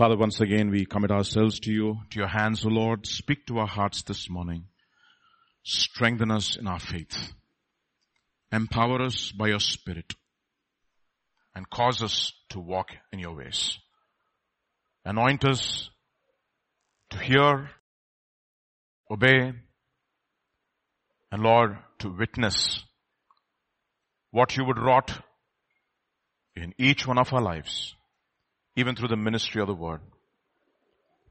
Father, 0.00 0.16
once 0.16 0.40
again 0.40 0.70
we 0.70 0.86
commit 0.86 1.10
ourselves 1.10 1.60
to 1.60 1.70
you, 1.70 1.98
to 2.08 2.20
your 2.20 2.26
hands, 2.26 2.64
O 2.64 2.70
Lord. 2.70 3.06
Speak 3.06 3.44
to 3.44 3.58
our 3.58 3.66
hearts 3.66 4.00
this 4.00 4.30
morning. 4.30 4.64
Strengthen 5.62 6.30
us 6.30 6.56
in 6.56 6.66
our 6.66 6.78
faith. 6.78 7.34
Empower 8.50 9.02
us 9.02 9.30
by 9.30 9.48
your 9.48 9.60
spirit 9.60 10.14
and 11.54 11.68
cause 11.68 12.02
us 12.02 12.32
to 12.48 12.58
walk 12.58 12.92
in 13.12 13.18
your 13.18 13.36
ways. 13.36 13.78
Anoint 15.04 15.44
us 15.44 15.90
to 17.10 17.18
hear, 17.18 17.68
obey, 19.10 19.52
and 21.30 21.42
Lord, 21.42 21.76
to 21.98 22.08
witness 22.08 22.82
what 24.30 24.56
you 24.56 24.64
would 24.64 24.78
wrought 24.78 25.20
in 26.56 26.72
each 26.78 27.06
one 27.06 27.18
of 27.18 27.34
our 27.34 27.42
lives 27.42 27.94
even 28.76 28.96
through 28.96 29.08
the 29.08 29.16
ministry 29.16 29.60
of 29.60 29.68
the 29.68 29.74
word. 29.74 30.00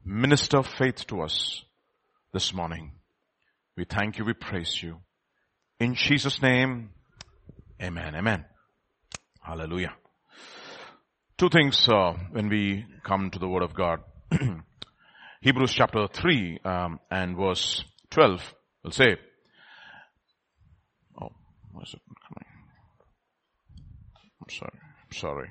Minister 0.06 0.64
faith 0.64 1.06
to 1.08 1.22
us 1.22 1.64
this 2.34 2.54
morning. 2.54 2.92
We 3.76 3.86
thank 3.86 4.18
you, 4.18 4.26
we 4.26 4.34
praise 4.34 4.82
you. 4.82 4.98
In 5.80 5.96
Jesus' 5.96 6.42
name, 6.42 6.90
amen, 7.82 8.16
amen. 8.16 8.46
Hallelujah. 9.42 9.94
Two 11.38 11.50
things 11.50 11.88
uh, 11.88 12.14
when 12.32 12.50
we 12.50 12.86
come 13.04 13.30
to 13.32 13.40
the 13.40 13.48
word 13.48 13.64
of 13.64 13.74
God. 13.74 14.02
Hebrews 15.42 15.72
chapter 15.72 16.08
3 16.08 16.60
um, 16.66 17.00
and 17.10 17.38
verse 17.38 17.84
12 18.12 18.54
will 18.84 18.92
say, 18.92 19.16
oh, 21.22 21.30
where's 21.72 21.94
it 21.94 22.02
coming? 22.28 22.46
I'm 24.42 24.50
sorry, 24.50 24.80
I'm 25.06 25.18
sorry. 25.18 25.50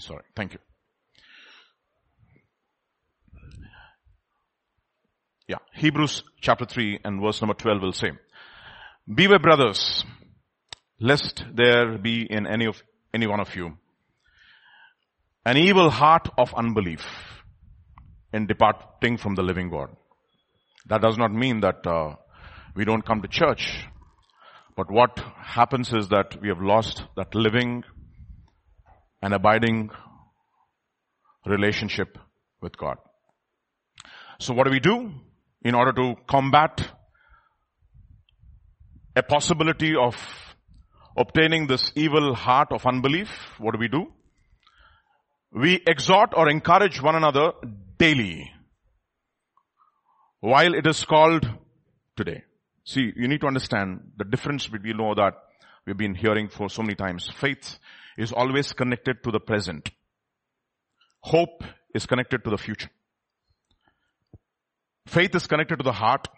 Sorry. 0.00 0.24
Thank 0.34 0.54
you. 0.54 0.58
Yeah. 5.46 5.58
Hebrews 5.74 6.22
chapter 6.40 6.64
3 6.64 7.00
and 7.04 7.20
verse 7.20 7.40
number 7.40 7.54
12 7.54 7.82
will 7.82 7.92
say, 7.92 8.12
Beware 9.12 9.38
brothers, 9.38 10.04
lest 11.00 11.44
there 11.54 11.98
be 11.98 12.26
in 12.30 12.46
any 12.46 12.66
of, 12.66 12.82
any 13.12 13.26
one 13.26 13.40
of 13.40 13.54
you 13.56 13.76
an 15.46 15.56
evil 15.56 15.88
heart 15.88 16.28
of 16.36 16.52
unbelief 16.54 17.00
in 18.32 18.46
departing 18.46 19.16
from 19.16 19.34
the 19.34 19.42
living 19.42 19.70
God. 19.70 19.88
That 20.86 21.00
does 21.00 21.16
not 21.16 21.32
mean 21.32 21.60
that 21.60 21.86
uh, 21.86 22.16
we 22.76 22.84
don't 22.84 23.04
come 23.04 23.22
to 23.22 23.28
church. 23.28 23.86
But 24.76 24.90
what 24.90 25.18
happens 25.42 25.92
is 25.92 26.08
that 26.08 26.40
we 26.40 26.48
have 26.48 26.60
lost 26.60 27.04
that 27.16 27.34
living 27.34 27.84
an 29.22 29.32
abiding 29.32 29.90
relationship 31.46 32.18
with 32.60 32.76
God. 32.76 32.96
So 34.38 34.54
what 34.54 34.64
do 34.64 34.70
we 34.70 34.80
do 34.80 35.12
in 35.62 35.74
order 35.74 35.92
to 35.92 36.14
combat 36.26 36.88
a 39.14 39.22
possibility 39.22 39.94
of 39.96 40.16
obtaining 41.16 41.66
this 41.66 41.92
evil 41.94 42.34
heart 42.34 42.72
of 42.72 42.86
unbelief? 42.86 43.28
What 43.58 43.72
do 43.74 43.78
we 43.78 43.88
do? 43.88 44.12
We 45.52 45.82
exhort 45.86 46.32
or 46.34 46.48
encourage 46.48 47.02
one 47.02 47.16
another 47.16 47.52
daily 47.98 48.50
while 50.40 50.74
it 50.74 50.86
is 50.86 51.04
called 51.04 51.48
today. 52.16 52.44
See, 52.84 53.12
you 53.14 53.28
need 53.28 53.40
to 53.42 53.46
understand 53.46 54.12
the 54.16 54.24
difference 54.24 54.66
between, 54.66 54.96
know 54.96 55.14
that 55.14 55.34
we've 55.86 55.96
been 55.96 56.14
hearing 56.14 56.48
for 56.48 56.70
so 56.70 56.82
many 56.82 56.94
times. 56.94 57.28
Faith 57.28 57.78
is 58.16 58.32
always 58.32 58.72
connected 58.72 59.22
to 59.24 59.30
the 59.30 59.40
present. 59.40 59.90
Hope 61.22 61.64
is 61.94 62.06
connected 62.06 62.44
to 62.44 62.50
the 62.50 62.58
future. 62.58 62.90
Faith 65.06 65.34
is 65.34 65.46
connected 65.46 65.76
to 65.76 65.82
the 65.82 65.92
heart 65.92 66.28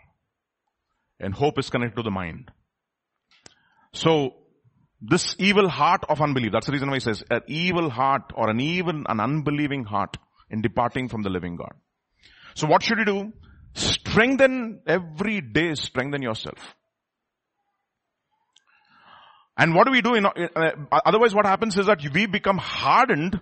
and 1.21 1.35
hope 1.35 1.59
is 1.59 1.71
connected 1.71 1.97
to 1.97 2.03
the 2.03 2.11
mind. 2.11 2.51
So 3.93 4.35
this 5.01 5.37
evil 5.39 5.69
heart 5.69 6.05
of 6.09 6.21
unbelief, 6.21 6.53
that's 6.53 6.67
the 6.67 6.73
reason 6.73 6.89
why 6.89 6.97
he 6.97 7.01
says 7.01 7.23
an 7.31 7.43
evil 7.47 7.91
heart 7.91 8.33
or 8.35 8.49
an 8.49 8.61
even 8.61 9.05
an 9.09 9.21
unbelieving 9.21 9.85
heart 9.85 10.17
in 10.51 10.63
departing 10.63 11.09
from 11.09 11.23
the 11.23 11.31
living 11.31 11.57
God. 11.57 11.73
So 12.55 12.67
what 12.67 12.83
should 12.83 12.99
you 12.99 13.05
do? 13.05 13.33
Strengthen 13.75 14.81
every 14.87 15.41
day, 15.41 15.75
strengthen 15.75 16.23
yourself. 16.23 16.77
And 19.63 19.77
what 19.77 19.87
do 19.87 19.93
we 19.93 20.03
do? 20.03 20.15
In, 20.15 20.27
uh, 20.27 20.71
otherwise 21.07 21.33
what 21.37 21.47
happens 21.47 21.79
is 21.79 21.87
that 21.87 22.01
we 22.13 22.27
become 22.27 22.59
hardened 22.59 23.41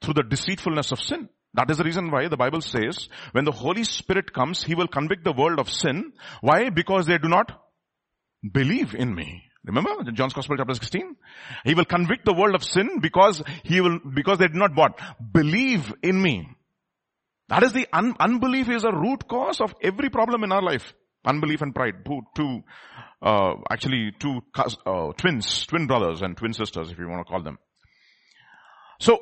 through 0.00 0.14
the 0.14 0.22
deceitfulness 0.22 0.92
of 0.92 1.00
sin. 1.00 1.28
That 1.54 1.68
is 1.72 1.78
the 1.78 1.82
reason 1.82 2.12
why 2.12 2.28
the 2.28 2.36
Bible 2.36 2.60
says 2.60 3.08
when 3.32 3.44
the 3.44 3.50
Holy 3.50 3.82
Spirit 3.82 4.32
comes, 4.32 4.62
He 4.62 4.76
will 4.76 4.86
convict 4.86 5.24
the 5.24 5.32
world 5.32 5.58
of 5.58 5.68
sin. 5.68 6.12
Why? 6.40 6.70
Because 6.70 7.06
they 7.06 7.18
do 7.18 7.26
not 7.26 7.50
believe 8.48 8.94
in 8.94 9.12
me. 9.12 9.42
Remember 9.64 9.90
John's 10.12 10.34
Gospel 10.34 10.56
chapter 10.56 10.74
16? 10.74 11.16
He 11.64 11.74
will 11.74 11.84
convict 11.84 12.24
the 12.24 12.32
world 12.32 12.54
of 12.54 12.62
sin 12.62 13.00
because 13.00 13.42
he 13.64 13.80
will, 13.80 13.98
because 13.98 14.38
they 14.38 14.46
did 14.46 14.56
not 14.56 14.76
what? 14.76 15.00
Believe 15.32 15.92
in 16.00 16.22
me. 16.22 16.48
That 17.48 17.64
is 17.64 17.72
the 17.72 17.88
un- 17.92 18.14
unbelief 18.20 18.70
is 18.70 18.84
a 18.84 18.92
root 18.92 19.26
cause 19.26 19.60
of 19.60 19.74
every 19.82 20.10
problem 20.10 20.44
in 20.44 20.52
our 20.52 20.62
life. 20.62 20.94
Unbelief 21.28 21.60
and 21.62 21.74
pride. 21.74 22.06
Two, 22.34 22.62
uh, 23.22 23.54
actually 23.70 24.12
two 24.18 24.40
uh, 24.86 25.12
twins, 25.12 25.66
twin 25.66 25.86
brothers 25.86 26.22
and 26.22 26.36
twin 26.36 26.52
sisters, 26.52 26.90
if 26.90 26.98
you 26.98 27.08
want 27.08 27.26
to 27.26 27.30
call 27.30 27.42
them. 27.42 27.58
So, 29.00 29.18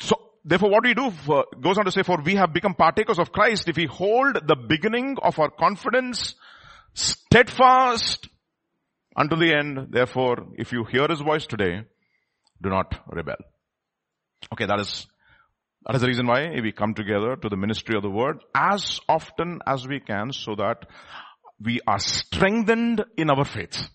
so 0.00 0.16
therefore, 0.44 0.70
what 0.70 0.84
we 0.84 0.94
do 0.94 1.10
for, 1.10 1.44
goes 1.60 1.78
on 1.78 1.84
to 1.84 1.92
say, 1.92 2.02
for 2.02 2.20
we 2.22 2.36
have 2.36 2.52
become 2.52 2.74
partakers 2.74 3.18
of 3.18 3.32
Christ 3.32 3.68
if 3.68 3.76
we 3.76 3.86
hold 3.86 4.34
the 4.34 4.56
beginning 4.56 5.18
of 5.22 5.38
our 5.38 5.50
confidence 5.50 6.34
steadfast 6.94 8.28
until 9.14 9.38
the 9.38 9.54
end. 9.54 9.88
Therefore, 9.90 10.46
if 10.56 10.72
you 10.72 10.84
hear 10.84 11.06
His 11.08 11.20
voice 11.20 11.46
today, 11.46 11.82
do 12.62 12.70
not 12.70 12.98
rebel. 13.12 13.36
Okay, 14.52 14.66
that 14.66 14.80
is 14.80 15.06
that 15.86 15.94
is 15.94 16.00
the 16.00 16.08
reason 16.08 16.26
why 16.26 16.48
we 16.60 16.72
come 16.72 16.94
together 16.94 17.36
to 17.36 17.48
the 17.48 17.56
ministry 17.56 17.96
of 17.96 18.02
the 18.02 18.10
word 18.10 18.38
as 18.54 18.98
often 19.08 19.60
as 19.66 19.86
we 19.86 20.00
can 20.00 20.32
so 20.32 20.56
that 20.56 20.86
we 21.62 21.80
are 21.86 21.98
strengthened 21.98 23.04
in 23.16 23.30
our 23.30 23.44
faith. 23.44 23.88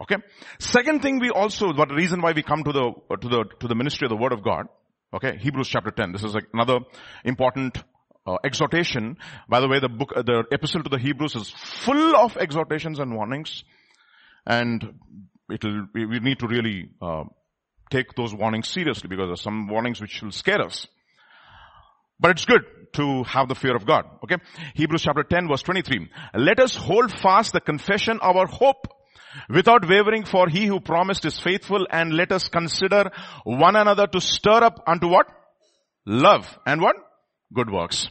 Okay. 0.00 0.16
Second 0.58 1.02
thing 1.02 1.20
we 1.20 1.30
also, 1.30 1.72
what 1.72 1.90
reason 1.90 2.20
why 2.20 2.32
we 2.32 2.42
come 2.42 2.64
to 2.64 2.72
the, 2.72 2.92
to 3.20 3.28
the, 3.28 3.44
to 3.60 3.68
the 3.68 3.74
ministry 3.74 4.06
of 4.06 4.10
the 4.10 4.16
word 4.16 4.32
of 4.32 4.42
God. 4.42 4.66
Okay. 5.14 5.38
Hebrews 5.38 5.68
chapter 5.68 5.90
10. 5.90 6.12
This 6.12 6.22
is 6.22 6.34
like 6.34 6.46
another 6.52 6.80
important 7.24 7.82
uh, 8.26 8.36
exhortation. 8.44 9.16
By 9.48 9.60
the 9.60 9.68
way, 9.68 9.80
the 9.80 9.88
book, 9.88 10.12
the 10.14 10.44
epistle 10.50 10.82
to 10.82 10.90
the 10.90 10.98
Hebrews 10.98 11.34
is 11.36 11.50
full 11.50 12.16
of 12.16 12.36
exhortations 12.36 12.98
and 12.98 13.14
warnings. 13.14 13.64
And 14.46 14.98
it'll, 15.52 15.86
we 15.94 16.20
need 16.20 16.40
to 16.40 16.46
really, 16.46 16.90
uh, 17.00 17.24
take 17.90 18.14
those 18.14 18.34
warnings 18.34 18.68
seriously 18.68 19.08
because 19.08 19.26
there 19.26 19.32
are 19.32 19.36
some 19.36 19.68
warnings 19.68 20.00
which 20.00 20.22
will 20.22 20.32
scare 20.32 20.60
us. 20.60 20.86
But 22.18 22.32
it's 22.32 22.44
good 22.44 22.62
to 22.94 23.24
have 23.24 23.48
the 23.48 23.54
fear 23.54 23.76
of 23.76 23.86
God. 23.86 24.04
Okay. 24.24 24.36
Hebrews 24.74 25.02
chapter 25.02 25.22
10 25.22 25.48
verse 25.48 25.62
23. 25.62 26.08
Let 26.34 26.60
us 26.60 26.76
hold 26.76 27.10
fast 27.10 27.52
the 27.52 27.60
confession 27.60 28.18
of 28.20 28.36
our 28.36 28.46
hope 28.46 28.88
without 29.48 29.88
wavering 29.88 30.24
for 30.24 30.48
he 30.48 30.66
who 30.66 30.80
promised 30.80 31.24
is 31.24 31.38
faithful 31.38 31.86
and 31.90 32.14
let 32.14 32.32
us 32.32 32.48
consider 32.48 33.10
one 33.44 33.76
another 33.76 34.06
to 34.06 34.20
stir 34.20 34.62
up 34.64 34.82
unto 34.86 35.08
what? 35.08 35.26
Love 36.06 36.58
and 36.66 36.80
what? 36.80 36.96
Good 37.52 37.70
works. 37.70 38.08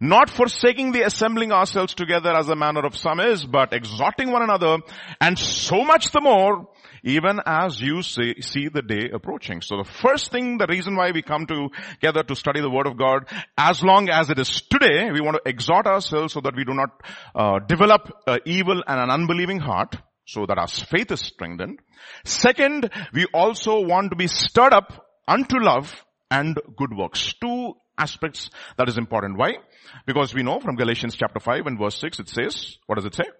Not 0.00 0.28
forsaking 0.28 0.92
the 0.92 1.02
assembling 1.02 1.52
ourselves 1.52 1.94
together 1.94 2.34
as 2.34 2.48
the 2.48 2.56
manner 2.56 2.84
of 2.84 2.96
some 2.96 3.18
is, 3.18 3.46
but 3.46 3.72
exhorting 3.72 4.30
one 4.30 4.42
another 4.42 4.78
and 5.20 5.38
so 5.38 5.84
much 5.84 6.10
the 6.10 6.20
more 6.20 6.68
even 7.06 7.40
as 7.46 7.80
you 7.80 8.02
see, 8.02 8.34
see 8.40 8.68
the 8.68 8.82
day 8.82 9.10
approaching. 9.14 9.62
So 9.62 9.76
the 9.76 9.88
first 9.88 10.32
thing, 10.32 10.58
the 10.58 10.66
reason 10.68 10.96
why 10.96 11.12
we 11.12 11.22
come 11.22 11.46
together 11.46 12.24
to 12.24 12.34
study 12.34 12.60
the 12.60 12.68
Word 12.68 12.88
of 12.88 12.98
God, 12.98 13.28
as 13.56 13.80
long 13.84 14.10
as 14.10 14.28
it 14.28 14.40
is 14.40 14.62
today, 14.62 15.12
we 15.12 15.20
want 15.20 15.36
to 15.36 15.48
exhort 15.48 15.86
ourselves 15.86 16.32
so 16.32 16.40
that 16.40 16.56
we 16.56 16.64
do 16.64 16.74
not 16.74 16.90
uh, 17.34 17.60
develop 17.60 18.10
an 18.26 18.40
evil 18.44 18.82
and 18.84 19.00
an 19.00 19.10
unbelieving 19.10 19.60
heart, 19.60 19.94
so 20.26 20.46
that 20.46 20.58
our 20.58 20.66
faith 20.66 21.12
is 21.12 21.20
strengthened. 21.20 21.78
Second, 22.24 22.90
we 23.14 23.26
also 23.32 23.80
want 23.80 24.10
to 24.10 24.16
be 24.16 24.26
stirred 24.26 24.72
up 24.72 25.06
unto 25.28 25.60
love 25.60 26.04
and 26.28 26.58
good 26.76 26.92
works. 26.92 27.34
Two 27.40 27.74
aspects 27.96 28.50
that 28.78 28.88
is 28.88 28.98
important. 28.98 29.38
Why? 29.38 29.58
Because 30.06 30.34
we 30.34 30.42
know 30.42 30.58
from 30.58 30.74
Galatians 30.74 31.14
chapter 31.14 31.38
5 31.38 31.66
and 31.66 31.78
verse 31.78 32.00
6 32.00 32.18
it 32.18 32.28
says, 32.28 32.78
what 32.86 32.96
does 32.96 33.04
it 33.04 33.14
say? 33.14 33.30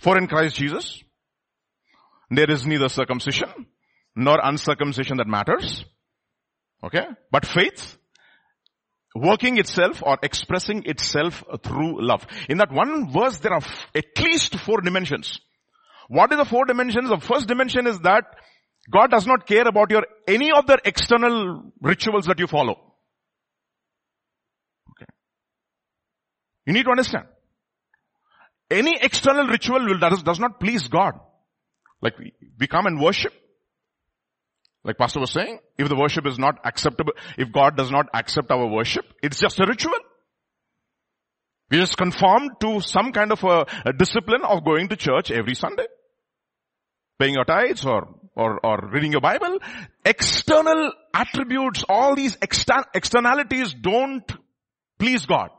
For 0.00 0.18
in 0.18 0.26
Christ 0.26 0.56
Jesus, 0.56 1.02
there 2.30 2.50
is 2.50 2.66
neither 2.66 2.88
circumcision 2.88 3.66
nor 4.14 4.38
uncircumcision 4.42 5.18
that 5.18 5.26
matters. 5.26 5.84
Okay? 6.82 7.06
But 7.30 7.46
faith 7.46 7.96
working 9.14 9.58
itself 9.58 10.02
or 10.04 10.18
expressing 10.22 10.84
itself 10.84 11.42
through 11.62 12.06
love. 12.06 12.26
In 12.48 12.58
that 12.58 12.70
one 12.70 13.10
verse, 13.10 13.38
there 13.38 13.52
are 13.52 13.62
at 13.94 14.04
least 14.20 14.58
four 14.58 14.80
dimensions. 14.80 15.40
What 16.08 16.32
are 16.32 16.36
the 16.36 16.44
four 16.44 16.66
dimensions? 16.66 17.08
The 17.08 17.18
first 17.18 17.48
dimension 17.48 17.86
is 17.86 17.98
that 18.00 18.24
God 18.90 19.10
does 19.10 19.26
not 19.26 19.46
care 19.46 19.66
about 19.66 19.90
your, 19.90 20.04
any 20.28 20.52
of 20.52 20.66
the 20.66 20.78
external 20.84 21.72
rituals 21.80 22.26
that 22.26 22.38
you 22.38 22.46
follow. 22.46 22.94
Okay. 24.90 25.06
You 26.66 26.72
need 26.72 26.84
to 26.84 26.90
understand. 26.90 27.26
Any 28.70 28.96
external 29.00 29.46
ritual 29.46 29.84
will, 29.84 29.98
does, 29.98 30.22
does 30.22 30.38
not 30.38 30.60
please 30.60 30.88
God. 30.88 31.14
Like 32.00 32.18
we, 32.18 32.66
come 32.66 32.86
and 32.86 33.00
worship. 33.00 33.32
Like 34.84 34.98
pastor 34.98 35.20
was 35.20 35.32
saying, 35.32 35.58
if 35.78 35.88
the 35.88 35.96
worship 35.96 36.26
is 36.26 36.38
not 36.38 36.60
acceptable, 36.64 37.14
if 37.36 37.50
God 37.52 37.76
does 37.76 37.90
not 37.90 38.06
accept 38.14 38.50
our 38.50 38.66
worship, 38.66 39.04
it's 39.22 39.40
just 39.40 39.58
a 39.58 39.66
ritual. 39.66 39.98
We 41.70 41.78
just 41.78 41.96
conform 41.96 42.50
to 42.60 42.80
some 42.80 43.10
kind 43.12 43.32
of 43.32 43.42
a, 43.42 43.66
a 43.84 43.92
discipline 43.92 44.42
of 44.44 44.64
going 44.64 44.88
to 44.88 44.96
church 44.96 45.32
every 45.32 45.54
Sunday. 45.54 45.86
Paying 47.18 47.34
your 47.34 47.44
tithes 47.44 47.84
or, 47.84 48.14
or, 48.36 48.60
or 48.64 48.90
reading 48.92 49.10
your 49.10 49.20
Bible. 49.20 49.58
External 50.04 50.92
attributes, 51.12 51.82
all 51.88 52.14
these 52.14 52.36
exter- 52.40 52.84
externalities 52.94 53.74
don't 53.74 54.30
please 54.98 55.26
God. 55.26 55.50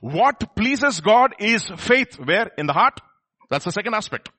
What 0.00 0.56
pleases 0.56 1.00
God 1.00 1.34
is 1.38 1.64
faith. 1.76 2.18
Where? 2.18 2.50
In 2.58 2.66
the 2.66 2.72
heart. 2.72 3.00
That's 3.50 3.64
the 3.64 3.72
second 3.72 3.94
aspect. 3.94 4.30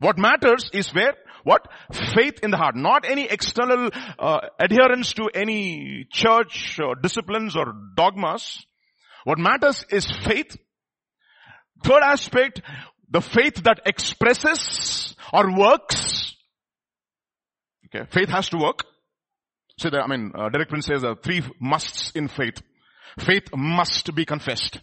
What 0.00 0.18
matters 0.18 0.70
is 0.72 0.92
where? 0.94 1.14
What? 1.44 1.66
Faith 1.92 2.40
in 2.42 2.50
the 2.50 2.56
heart. 2.56 2.74
Not 2.74 3.04
any 3.08 3.24
external 3.24 3.90
uh, 4.18 4.40
adherence 4.58 5.12
to 5.14 5.30
any 5.34 6.06
church 6.10 6.78
or 6.82 6.96
disciplines 6.96 7.56
or 7.56 7.72
dogmas. 7.96 8.64
What 9.24 9.38
matters 9.38 9.84
is 9.90 10.10
faith. 10.10 10.56
Third 11.84 12.02
aspect, 12.02 12.62
the 13.10 13.20
faith 13.20 13.62
that 13.64 13.80
expresses 13.86 15.14
or 15.32 15.56
works. 15.56 16.34
Okay, 17.86 18.06
faith 18.10 18.28
has 18.28 18.48
to 18.50 18.58
work. 18.58 18.84
So 19.78 19.90
that, 19.90 20.02
I 20.02 20.06
mean, 20.06 20.32
uh, 20.34 20.48
Derek 20.50 20.68
Prince 20.68 20.86
says 20.86 21.02
there 21.02 21.12
are 21.12 21.16
three 21.22 21.42
musts 21.58 22.12
in 22.14 22.28
faith. 22.28 22.60
Faith 23.18 23.48
must 23.54 24.14
be 24.14 24.24
confessed. 24.24 24.78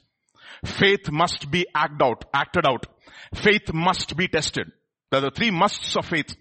Faith 0.66 1.12
must 1.12 1.50
be 1.52 1.68
acted 1.74 2.02
out, 2.02 2.25
acted 2.34 2.66
out. 2.68 2.88
Faith 3.36 3.74
must 3.74 4.18
be 4.18 4.28
tested. 4.28 4.72
There 5.12 5.19
are 5.19 5.30
the 5.30 5.31
three 5.31 5.51
musts 5.51 5.95
of 5.95 6.06
faith. 6.06 6.36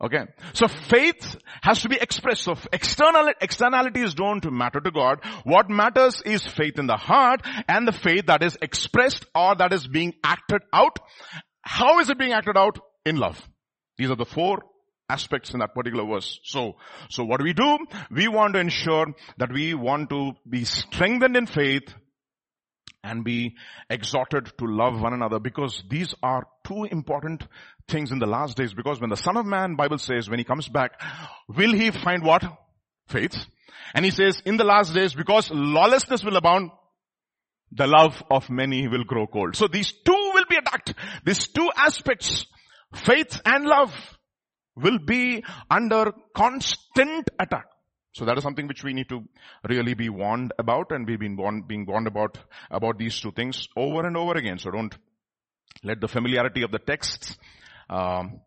Okay. 0.00 0.26
So 0.52 0.68
faith 0.68 1.36
has 1.60 1.82
to 1.82 1.88
be 1.88 1.96
expressed. 2.00 2.42
So 2.42 2.56
external, 2.72 3.32
externalities 3.40 4.14
don't 4.14 4.50
matter 4.52 4.80
to 4.80 4.90
God. 4.92 5.24
What 5.42 5.68
matters 5.68 6.22
is 6.24 6.46
faith 6.46 6.78
in 6.78 6.86
the 6.86 6.96
heart 6.96 7.40
and 7.68 7.86
the 7.86 7.92
faith 7.92 8.26
that 8.26 8.44
is 8.44 8.56
expressed 8.62 9.26
or 9.34 9.56
that 9.56 9.72
is 9.72 9.88
being 9.88 10.14
acted 10.22 10.62
out. 10.72 11.00
How 11.62 11.98
is 11.98 12.10
it 12.10 12.18
being 12.18 12.32
acted 12.32 12.56
out? 12.56 12.78
In 13.04 13.16
love. 13.16 13.40
These 13.96 14.10
are 14.10 14.16
the 14.16 14.24
four 14.24 14.62
aspects 15.08 15.52
in 15.52 15.60
that 15.60 15.74
particular 15.74 16.06
verse. 16.06 16.38
So, 16.44 16.76
so 17.10 17.24
what 17.24 17.40
do 17.40 17.44
we 17.44 17.54
do? 17.54 17.78
We 18.10 18.28
want 18.28 18.54
to 18.54 18.60
ensure 18.60 19.06
that 19.38 19.52
we 19.52 19.74
want 19.74 20.10
to 20.10 20.32
be 20.48 20.64
strengthened 20.64 21.36
in 21.36 21.46
faith 21.46 21.92
and 23.08 23.24
be 23.24 23.56
exhorted 23.88 24.52
to 24.58 24.66
love 24.66 25.00
one 25.00 25.14
another 25.14 25.38
because 25.38 25.82
these 25.88 26.14
are 26.22 26.46
two 26.66 26.84
important 26.84 27.46
things 27.88 28.12
in 28.12 28.18
the 28.18 28.26
last 28.26 28.56
days. 28.56 28.74
Because 28.74 29.00
when 29.00 29.10
the 29.10 29.16
son 29.16 29.36
of 29.36 29.46
man 29.46 29.74
bible 29.76 29.98
says 29.98 30.28
when 30.28 30.38
he 30.38 30.44
comes 30.44 30.68
back 30.68 31.00
will 31.48 31.72
he 31.72 31.90
find 31.90 32.22
what? 32.22 32.44
Faith. 33.08 33.36
And 33.94 34.04
he 34.04 34.10
says 34.10 34.42
in 34.44 34.56
the 34.56 34.64
last 34.64 34.94
days 34.94 35.14
because 35.14 35.50
lawlessness 35.50 36.22
will 36.22 36.36
abound 36.36 36.70
the 37.72 37.86
love 37.86 38.22
of 38.30 38.48
many 38.50 38.88
will 38.88 39.04
grow 39.04 39.26
cold. 39.26 39.56
So 39.56 39.68
these 39.68 39.92
two 39.92 40.30
will 40.34 40.44
be 40.48 40.56
attacked. 40.56 40.94
These 41.24 41.48
two 41.48 41.70
aspects 41.76 42.46
faith 42.94 43.40
and 43.44 43.64
love 43.64 43.94
will 44.76 44.98
be 44.98 45.44
under 45.70 46.12
constant 46.34 47.28
attack. 47.38 47.66
So 48.12 48.24
that 48.24 48.36
is 48.36 48.42
something 48.42 48.66
which 48.66 48.82
we 48.82 48.94
need 48.94 49.08
to 49.10 49.22
really 49.68 49.94
be 49.94 50.08
warned 50.08 50.52
about 50.58 50.90
and 50.90 51.06
we've 51.06 51.20
been 51.20 51.36
warned, 51.36 51.68
being 51.68 51.86
warned 51.86 52.06
about, 52.06 52.38
about 52.70 52.98
these 52.98 53.20
two 53.20 53.32
things 53.32 53.68
over 53.76 54.06
and 54.06 54.16
over 54.16 54.32
again. 54.32 54.58
So 54.58 54.70
don't 54.70 54.96
let 55.84 56.00
the 56.00 56.08
familiarity 56.08 56.62
of 56.62 56.70
the 56.70 56.78
texts, 56.78 57.36
um, 57.88 58.40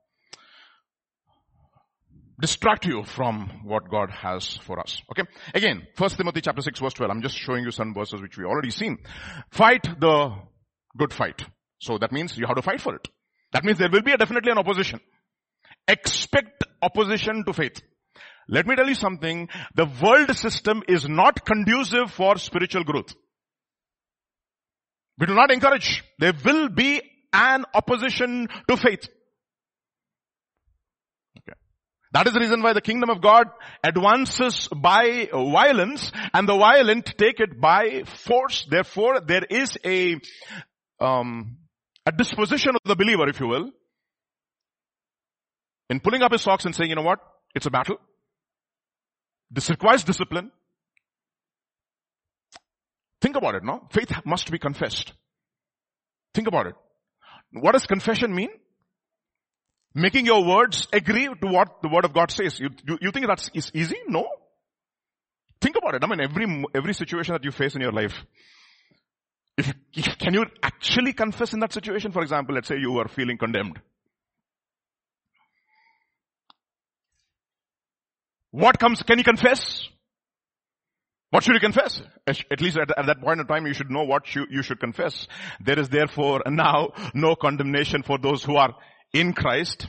distract 2.42 2.86
you 2.86 3.04
from 3.04 3.62
what 3.64 3.90
God 3.90 4.10
has 4.10 4.58
for 4.58 4.80
us. 4.80 5.02
Okay. 5.12 5.30
Again, 5.54 5.88
First 5.96 6.18
Timothy 6.18 6.42
chapter 6.42 6.62
6 6.62 6.80
verse 6.80 6.94
12. 6.94 7.12
I'm 7.12 7.22
just 7.22 7.38
showing 7.38 7.64
you 7.64 7.72
some 7.72 7.94
verses 7.94 8.20
which 8.20 8.38
we 8.38 8.44
already 8.44 8.72
seen. 8.72 8.98
Fight 9.52 9.84
the 10.00 10.36
good 10.98 11.14
fight. 11.14 11.46
So 11.80 11.98
that 12.00 12.12
means 12.12 12.38
you 12.38 12.48
have 12.48 12.56
to 12.56 12.62
fight 12.62 12.82
for 12.82 12.96
it. 12.96 13.08
That 13.54 13.64
means 13.64 13.78
there 13.78 13.90
will 13.92 14.02
be 14.02 14.12
a, 14.12 14.18
definitely 14.18 14.52
an 14.52 14.58
opposition. 14.58 15.00
Expect 15.88 16.64
opposition 16.82 17.44
to 17.46 17.54
faith. 17.54 17.82
Let 18.48 18.68
me 18.68 18.76
tell 18.76 18.88
you 18.88 18.96
something. 18.96 19.48
The 19.76 19.90
world 20.02 20.36
system 20.36 20.84
is 20.88 21.08
not 21.08 21.46
conducive 21.46 22.12
for 22.12 22.38
spiritual 22.38 22.84
growth. 22.84 23.14
We 25.20 25.28
do 25.28 25.36
not 25.36 25.52
encourage. 25.52 26.04
There 26.20 26.34
will 26.44 26.70
be 26.70 27.02
an 27.32 27.66
opposition 27.74 28.48
to 28.68 28.78
faith. 28.78 29.08
Okay. 31.38 31.58
That 32.12 32.28
is 32.28 32.34
the 32.34 32.40
reason 32.40 32.62
why 32.62 32.74
the 32.74 32.82
kingdom 32.82 33.10
of 33.10 33.22
God 33.22 33.48
advances 33.84 34.68
by 34.76 35.30
violence 35.32 36.12
and 36.34 36.50
the 36.50 36.58
violent 36.58 37.06
take 37.18 37.40
it 37.40 37.62
by 37.62 38.04
force. 38.04 38.66
Therefore, 38.70 39.22
there 39.22 39.44
is 39.50 39.78
a, 39.86 40.16
um, 41.00 41.58
a 42.06 42.12
disposition 42.12 42.72
of 42.76 42.82
the 42.84 42.96
believer, 42.96 43.30
if 43.30 43.40
you 43.40 43.48
will, 43.48 43.70
in 45.90 46.00
pulling 46.00 46.24
up 46.24 46.32
his 46.32 46.42
socks 46.42 46.66
and 46.66 46.76
saying, 46.76 46.90
you 46.90 46.96
know 46.96 47.02
what? 47.02 47.20
It's 47.54 47.66
a 47.66 47.72
battle. 47.72 47.98
This 49.52 49.70
requires 49.70 50.04
discipline. 50.04 50.52
Think 53.22 53.36
about 53.36 53.56
it, 53.56 53.64
no? 53.64 53.88
Faith 53.92 54.12
must 54.26 54.50
be 54.50 54.58
confessed. 54.58 55.14
Think 56.34 56.48
about 56.48 56.68
it. 56.68 56.76
What 57.52 57.74
does 57.74 57.86
confession 57.86 58.34
mean? 58.34 58.50
Making 59.94 60.26
your 60.26 60.46
words 60.46 60.88
agree 60.94 61.28
to 61.28 61.48
what 61.48 61.82
the 61.82 61.90
word 61.90 62.06
of 62.06 62.14
God 62.14 62.32
says. 62.32 62.60
You, 62.60 62.70
you, 62.88 62.98
you 63.02 63.12
think 63.12 63.28
that's 63.28 63.50
is 63.54 63.72
easy? 63.74 63.98
No. 64.08 64.26
Think 65.60 65.76
about 65.76 65.96
it. 65.96 66.04
I 66.04 66.08
mean, 66.08 66.22
every, 66.22 66.66
every 66.74 66.94
situation 66.94 67.34
that 67.34 67.44
you 67.44 67.52
face 67.52 67.76
in 67.76 67.82
your 67.82 67.92
life, 67.92 68.16
if, 69.58 69.72
if, 69.94 70.18
can 70.18 70.34
you 70.34 70.46
actually 70.64 71.12
confess 71.12 71.54
in 71.54 71.60
that 71.60 71.74
situation? 71.74 72.14
For 72.14 72.22
example, 72.22 72.56
let's 72.56 72.70
say 72.70 72.78
you 72.80 72.98
are 73.00 73.10
feeling 73.10 73.38
condemned. 73.38 73.80
What 78.52 78.80
comes, 78.80 79.02
can 79.04 79.18
you 79.18 79.24
confess? 79.24 79.88
What 81.32 81.44
should 81.44 81.54
you 81.54 81.62
confess? 81.62 82.02
At 82.28 82.60
least 82.60 82.78
at, 82.78 82.92
at, 82.98 83.06
that 83.06 83.22
point 83.22 83.40
in 83.40 83.48
time, 83.48 83.66
you 83.66 83.74
should 83.74 83.90
know 83.90 84.04
what 84.04 84.36
you, 84.36 84.46
you 84.50 84.62
should 84.62 84.82
confess. 84.82 85.28
There 85.62 85.80
is 85.80 85.88
therefore 85.88 86.42
now 86.46 86.90
no 87.14 87.36
condemnation 87.36 88.04
for 88.04 88.18
those 88.18 88.44
who 88.44 88.58
are 88.58 88.76
in 89.14 89.32
Christ. 89.32 89.88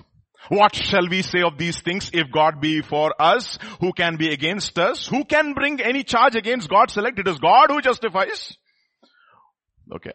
What 0.48 0.74
shall 0.74 1.08
we 1.08 1.22
say 1.22 1.42
of 1.42 1.58
these 1.58 1.80
things? 1.80 2.10
If 2.12 2.30
God 2.32 2.60
be 2.60 2.80
for 2.80 3.12
us, 3.20 3.58
who 3.80 3.92
can 3.92 4.16
be 4.16 4.32
against 4.32 4.78
us? 4.78 5.08
Who 5.08 5.24
can 5.24 5.54
bring 5.54 5.80
any 5.80 6.04
charge 6.04 6.36
against 6.36 6.68
God's 6.68 6.96
elect? 6.96 7.18
It 7.18 7.28
is 7.28 7.38
God 7.38 7.70
who 7.70 7.80
justifies. 7.80 8.56
Okay. 9.92 10.12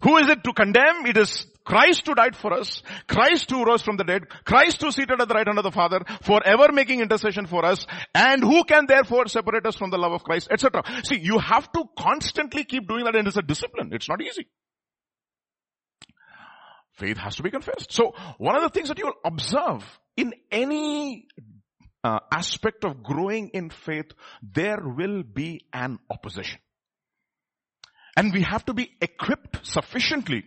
Who 0.00 0.16
is 0.16 0.28
it 0.28 0.44
to 0.44 0.52
condemn? 0.52 1.06
It 1.06 1.16
is 1.16 1.46
Christ 1.64 2.06
who 2.06 2.14
died 2.14 2.36
for 2.36 2.52
us, 2.52 2.82
Christ 3.06 3.50
who 3.50 3.64
rose 3.64 3.82
from 3.82 3.96
the 3.96 4.04
dead, 4.04 4.28
Christ 4.44 4.80
who 4.82 4.90
seated 4.90 5.20
at 5.20 5.28
the 5.28 5.34
right 5.34 5.46
hand 5.46 5.58
of 5.58 5.64
the 5.64 5.70
Father, 5.70 6.00
forever 6.22 6.72
making 6.72 7.00
intercession 7.00 7.46
for 7.46 7.64
us, 7.64 7.86
and 8.14 8.42
who 8.42 8.64
can 8.64 8.86
therefore 8.86 9.26
separate 9.28 9.66
us 9.66 9.76
from 9.76 9.90
the 9.90 9.98
love 9.98 10.12
of 10.12 10.24
Christ, 10.24 10.48
etc. 10.50 10.82
See, 11.04 11.18
you 11.18 11.38
have 11.38 11.70
to 11.72 11.84
constantly 11.98 12.64
keep 12.64 12.88
doing 12.88 13.04
that 13.04 13.16
and 13.16 13.26
it's 13.28 13.36
a 13.36 13.42
discipline. 13.42 13.90
It's 13.92 14.08
not 14.08 14.20
easy. 14.20 14.46
Faith 16.94 17.16
has 17.18 17.36
to 17.36 17.42
be 17.42 17.50
confessed. 17.50 17.92
So, 17.92 18.12
one 18.38 18.56
of 18.56 18.62
the 18.62 18.68
things 18.68 18.88
that 18.88 18.98
you 18.98 19.06
will 19.06 19.14
observe 19.24 19.84
in 20.16 20.34
any 20.50 21.26
uh, 22.04 22.18
aspect 22.30 22.84
of 22.84 23.02
growing 23.02 23.48
in 23.54 23.70
faith, 23.70 24.12
there 24.42 24.80
will 24.82 25.22
be 25.22 25.66
an 25.72 25.98
opposition. 26.10 26.60
And 28.16 28.32
we 28.32 28.42
have 28.42 28.64
to 28.66 28.74
be 28.74 28.90
equipped 29.00 29.66
sufficiently 29.66 30.44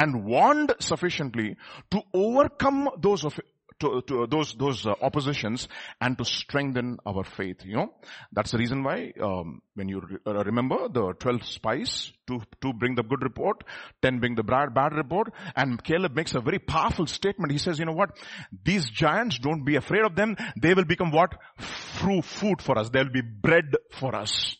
and 0.00 0.24
warned 0.24 0.74
sufficiently 0.80 1.56
to 1.90 2.00
overcome 2.14 2.88
those 3.02 3.22
of, 3.22 3.38
to, 3.80 4.02
to 4.06 4.26
those, 4.30 4.54
those 4.54 4.86
uh, 4.86 4.94
oppositions 5.02 5.68
and 6.00 6.16
to 6.16 6.24
strengthen 6.24 6.98
our 7.04 7.22
faith. 7.22 7.64
You 7.64 7.76
know, 7.76 7.92
that's 8.32 8.52
the 8.52 8.58
reason 8.58 8.82
why, 8.82 9.12
um, 9.22 9.60
when 9.74 9.88
you 9.90 10.00
re- 10.00 10.18
uh, 10.26 10.42
remember 10.44 10.88
the 10.88 11.12
12 11.18 11.44
spies, 11.44 12.12
to, 12.28 12.40
to 12.62 12.72
bring 12.72 12.94
the 12.94 13.02
good 13.02 13.22
report, 13.22 13.62
10 14.00 14.20
bring 14.20 14.36
the 14.36 14.42
bad, 14.42 14.72
bad 14.72 14.94
report, 14.94 15.32
and 15.54 15.82
Caleb 15.84 16.16
makes 16.16 16.34
a 16.34 16.40
very 16.40 16.58
powerful 16.58 17.06
statement. 17.06 17.52
He 17.52 17.58
says, 17.58 17.78
you 17.78 17.84
know 17.84 17.92
what? 17.92 18.16
These 18.64 18.88
giants, 18.88 19.38
don't 19.38 19.64
be 19.64 19.76
afraid 19.76 20.04
of 20.04 20.16
them. 20.16 20.34
They 20.60 20.72
will 20.72 20.84
become 20.86 21.10
what? 21.10 21.34
Fruit, 21.58 22.24
food 22.24 22.62
for 22.62 22.78
us. 22.78 22.88
They'll 22.88 23.12
be 23.12 23.22
bread 23.22 23.76
for 23.92 24.14
us. 24.16 24.56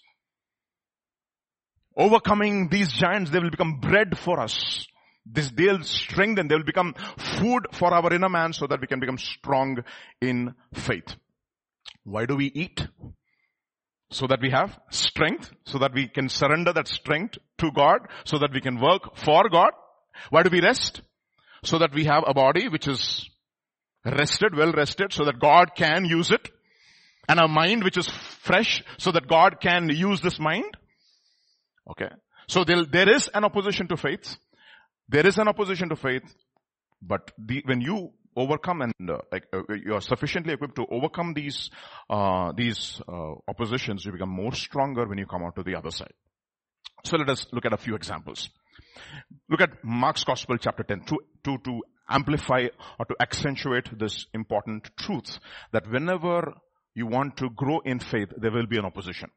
Overcoming 1.96 2.68
these 2.68 2.92
giants, 2.92 3.30
they 3.30 3.38
will 3.38 3.50
become 3.50 3.80
bread 3.80 4.18
for 4.18 4.40
us. 4.40 4.86
This 5.32 5.50
they'll 5.50 5.82
strengthen, 5.84 6.48
they 6.48 6.56
will 6.56 6.64
become 6.64 6.94
food 7.16 7.66
for 7.72 7.94
our 7.94 8.12
inner 8.12 8.28
man 8.28 8.52
so 8.52 8.66
that 8.66 8.80
we 8.80 8.86
can 8.86 8.98
become 8.98 9.18
strong 9.18 9.84
in 10.20 10.54
faith. 10.74 11.14
Why 12.04 12.26
do 12.26 12.36
we 12.36 12.46
eat? 12.46 12.86
So 14.10 14.26
that 14.26 14.40
we 14.42 14.50
have 14.50 14.76
strength, 14.90 15.52
so 15.64 15.78
that 15.78 15.94
we 15.94 16.08
can 16.08 16.28
surrender 16.28 16.72
that 16.72 16.88
strength 16.88 17.38
to 17.58 17.70
God, 17.70 18.00
so 18.24 18.38
that 18.38 18.52
we 18.52 18.60
can 18.60 18.80
work 18.80 19.16
for 19.16 19.48
God. 19.48 19.70
Why 20.30 20.42
do 20.42 20.50
we 20.50 20.60
rest? 20.60 21.02
So 21.62 21.78
that 21.78 21.94
we 21.94 22.04
have 22.06 22.24
a 22.26 22.34
body 22.34 22.68
which 22.68 22.88
is 22.88 23.28
rested, 24.04 24.56
well 24.56 24.72
rested, 24.72 25.12
so 25.12 25.24
that 25.26 25.38
God 25.38 25.76
can 25.76 26.06
use 26.06 26.32
it. 26.32 26.50
And 27.28 27.38
a 27.38 27.46
mind 27.46 27.84
which 27.84 27.96
is 27.96 28.08
fresh, 28.08 28.82
so 28.98 29.12
that 29.12 29.28
God 29.28 29.60
can 29.60 29.88
use 29.90 30.20
this 30.20 30.40
mind. 30.40 30.76
Okay. 31.88 32.08
So 32.48 32.64
there 32.64 33.08
is 33.08 33.28
an 33.32 33.44
opposition 33.44 33.86
to 33.88 33.96
faith. 33.96 34.36
There 35.10 35.26
is 35.26 35.38
an 35.38 35.48
opposition 35.48 35.88
to 35.88 35.96
faith, 35.96 36.22
but 37.02 37.32
the, 37.36 37.62
when 37.66 37.80
you 37.80 38.12
overcome 38.36 38.82
and 38.82 39.10
uh, 39.10 39.18
like 39.32 39.44
uh, 39.52 39.62
you 39.84 39.94
are 39.94 40.00
sufficiently 40.00 40.52
equipped 40.52 40.76
to 40.76 40.86
overcome 40.88 41.34
these 41.34 41.68
uh, 42.08 42.52
these 42.56 43.02
uh, 43.08 43.32
oppositions, 43.48 44.04
you 44.04 44.12
become 44.12 44.30
more 44.30 44.54
stronger 44.54 45.08
when 45.08 45.18
you 45.18 45.26
come 45.26 45.42
out 45.42 45.56
to 45.56 45.64
the 45.64 45.74
other 45.74 45.90
side. 45.90 46.12
So 47.04 47.16
let 47.16 47.28
us 47.28 47.44
look 47.52 47.66
at 47.66 47.72
a 47.72 47.76
few 47.76 47.96
examples. 47.96 48.50
Look 49.48 49.60
at 49.60 49.82
Mark's 49.82 50.22
Gospel, 50.22 50.58
chapter 50.58 50.84
ten, 50.84 51.00
to 51.06 51.18
to 51.44 51.58
to 51.58 51.82
amplify 52.08 52.68
or 53.00 53.06
to 53.06 53.16
accentuate 53.20 53.98
this 53.98 54.26
important 54.32 54.90
truth 54.96 55.40
that 55.72 55.90
whenever 55.90 56.52
you 56.94 57.06
want 57.06 57.36
to 57.38 57.50
grow 57.50 57.80
in 57.80 57.98
faith, 57.98 58.28
there 58.36 58.52
will 58.52 58.66
be 58.66 58.78
an 58.78 58.84
opposition. 58.84 59.30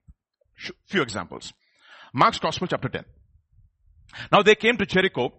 Few 0.87 1.01
examples. 1.01 1.51
Mark's 2.13 2.37
Gospel, 2.37 2.67
chapter 2.67 2.89
ten. 2.89 3.05
Now 4.31 4.43
they 4.43 4.53
came 4.53 4.77
to 4.77 4.85
Jericho 4.85 5.33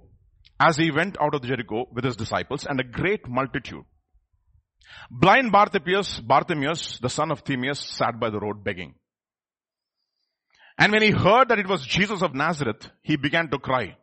as 0.58 0.76
he 0.76 0.90
went 0.90 1.20
out 1.20 1.34
of 1.34 1.42
Jericho 1.42 1.86
with 1.92 2.04
his 2.04 2.16
disciples 2.16 2.66
and 2.66 2.80
a 2.80 2.84
great 2.84 3.28
multitude. 3.28 3.84
Blind 5.10 5.50
Bartimaeus, 5.52 6.20
Bartimaeus, 6.20 6.98
the 7.00 7.08
son 7.08 7.30
of 7.30 7.42
Timaeus, 7.44 7.80
sat 7.80 8.20
by 8.20 8.30
the 8.30 8.38
road 8.38 8.62
begging. 8.62 8.94
And 10.78 10.92
when 10.92 11.02
he 11.02 11.10
heard 11.10 11.48
that 11.48 11.58
it 11.58 11.68
was 11.68 11.86
Jesus 11.86 12.22
of 12.22 12.34
Nazareth, 12.34 12.90
he 13.02 13.16
began 13.16 13.48
to 13.50 13.58
cry 13.58 13.96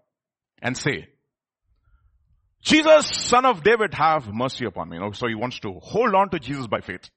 and 0.61 0.77
say, 0.77 1.07
Jesus, 2.61 3.07
son 3.07 3.45
of 3.45 3.63
David, 3.63 3.93
have 3.93 4.31
mercy 4.31 4.65
upon 4.65 4.89
me. 4.89 4.97
You 4.97 5.03
know, 5.03 5.11
so 5.11 5.27
he 5.27 5.35
wants 5.35 5.59
to 5.61 5.79
hold 5.81 6.13
on 6.13 6.29
to 6.29 6.39
Jesus 6.39 6.67
by 6.67 6.81
faith. 6.81 7.09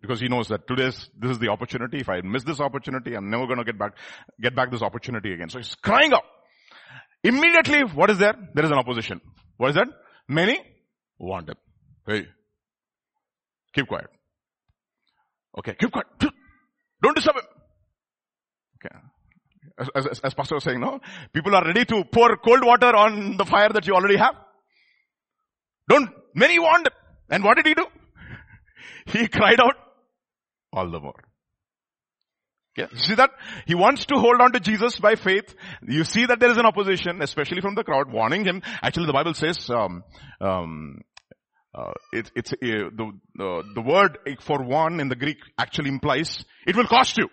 Because 0.00 0.20
he 0.20 0.28
knows 0.28 0.48
that 0.48 0.66
today's, 0.66 1.10
this 1.18 1.32
is 1.32 1.38
the 1.38 1.48
opportunity. 1.48 1.98
If 1.98 2.08
I 2.08 2.20
miss 2.22 2.44
this 2.44 2.60
opportunity, 2.60 3.14
I'm 3.14 3.30
never 3.30 3.46
going 3.46 3.58
to 3.58 3.64
get 3.64 3.78
back, 3.78 3.96
get 4.40 4.54
back 4.54 4.70
this 4.70 4.82
opportunity 4.82 5.32
again. 5.32 5.48
So 5.48 5.58
he's 5.58 5.74
crying 5.74 6.12
out. 6.12 6.24
Immediately, 7.22 7.80
what 7.94 8.10
is 8.10 8.18
there? 8.18 8.34
There 8.54 8.64
is 8.64 8.70
an 8.70 8.78
opposition. 8.78 9.20
What 9.56 9.70
is 9.70 9.74
that? 9.76 9.88
Many 10.28 10.58
want 11.18 11.48
him. 11.48 11.56
Hey, 12.06 12.26
keep 13.74 13.86
quiet. 13.88 14.06
Okay, 15.58 15.74
keep 15.78 15.92
quiet. 15.92 16.06
Don't 17.02 17.14
disturb 17.14 17.36
him. 17.36 17.42
Okay. 18.76 18.96
As, 19.78 19.88
as, 19.94 20.20
as 20.20 20.34
pastor 20.34 20.54
was 20.54 20.64
saying, 20.64 20.80
no? 20.80 21.00
People 21.32 21.54
are 21.54 21.64
ready 21.64 21.84
to 21.84 22.04
pour 22.04 22.36
cold 22.36 22.64
water 22.64 22.94
on 22.96 23.36
the 23.36 23.44
fire 23.44 23.68
that 23.70 23.86
you 23.86 23.94
already 23.94 24.16
have. 24.16 24.34
Don't, 25.88 26.10
many 26.34 26.58
want. 26.58 26.88
And 27.28 27.44
what 27.44 27.56
did 27.56 27.66
he 27.66 27.74
do? 27.74 27.86
He 29.06 29.28
cried 29.28 29.60
out 29.60 29.76
all 30.72 30.90
the 30.90 31.00
more. 31.00 31.29
Okay. 32.78 32.94
See 32.96 33.14
that? 33.16 33.30
He 33.66 33.74
wants 33.74 34.06
to 34.06 34.18
hold 34.18 34.40
on 34.40 34.52
to 34.52 34.60
Jesus 34.60 34.98
by 35.00 35.16
faith. 35.16 35.54
You 35.86 36.04
see 36.04 36.26
that 36.26 36.38
there 36.38 36.50
is 36.50 36.56
an 36.56 36.66
opposition, 36.66 37.20
especially 37.20 37.60
from 37.60 37.74
the 37.74 37.82
crowd, 37.82 38.12
warning 38.12 38.44
him. 38.44 38.62
Actually, 38.82 39.06
the 39.06 39.12
Bible 39.12 39.34
says, 39.34 39.68
um, 39.70 40.04
um, 40.40 41.00
uh, 41.74 41.92
it, 42.12 42.30
it's 42.34 42.52
uh, 42.52 42.56
the, 42.60 43.12
the 43.34 43.62
the 43.74 43.80
word 43.80 44.18
for 44.40 44.62
one 44.62 45.00
in 45.00 45.08
the 45.08 45.16
Greek 45.16 45.38
actually 45.58 45.88
implies 45.88 46.44
it 46.66 46.76
will 46.76 46.86
cost 46.86 47.16
you. 47.18 47.28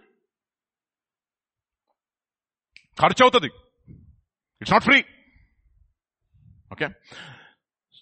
It's 4.60 4.72
not 4.72 4.84
free. 4.84 5.06
Okay. 6.72 6.88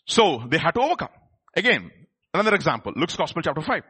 So 0.08 0.44
they 0.50 0.58
had 0.58 0.72
to 0.72 0.82
overcome. 0.82 1.10
Again, 1.56 1.92
Another 2.36 2.54
example, 2.54 2.92
Luke's 2.98 3.15
Gospel 3.15 3.42
chapter 3.42 3.62
5. 3.62 3.84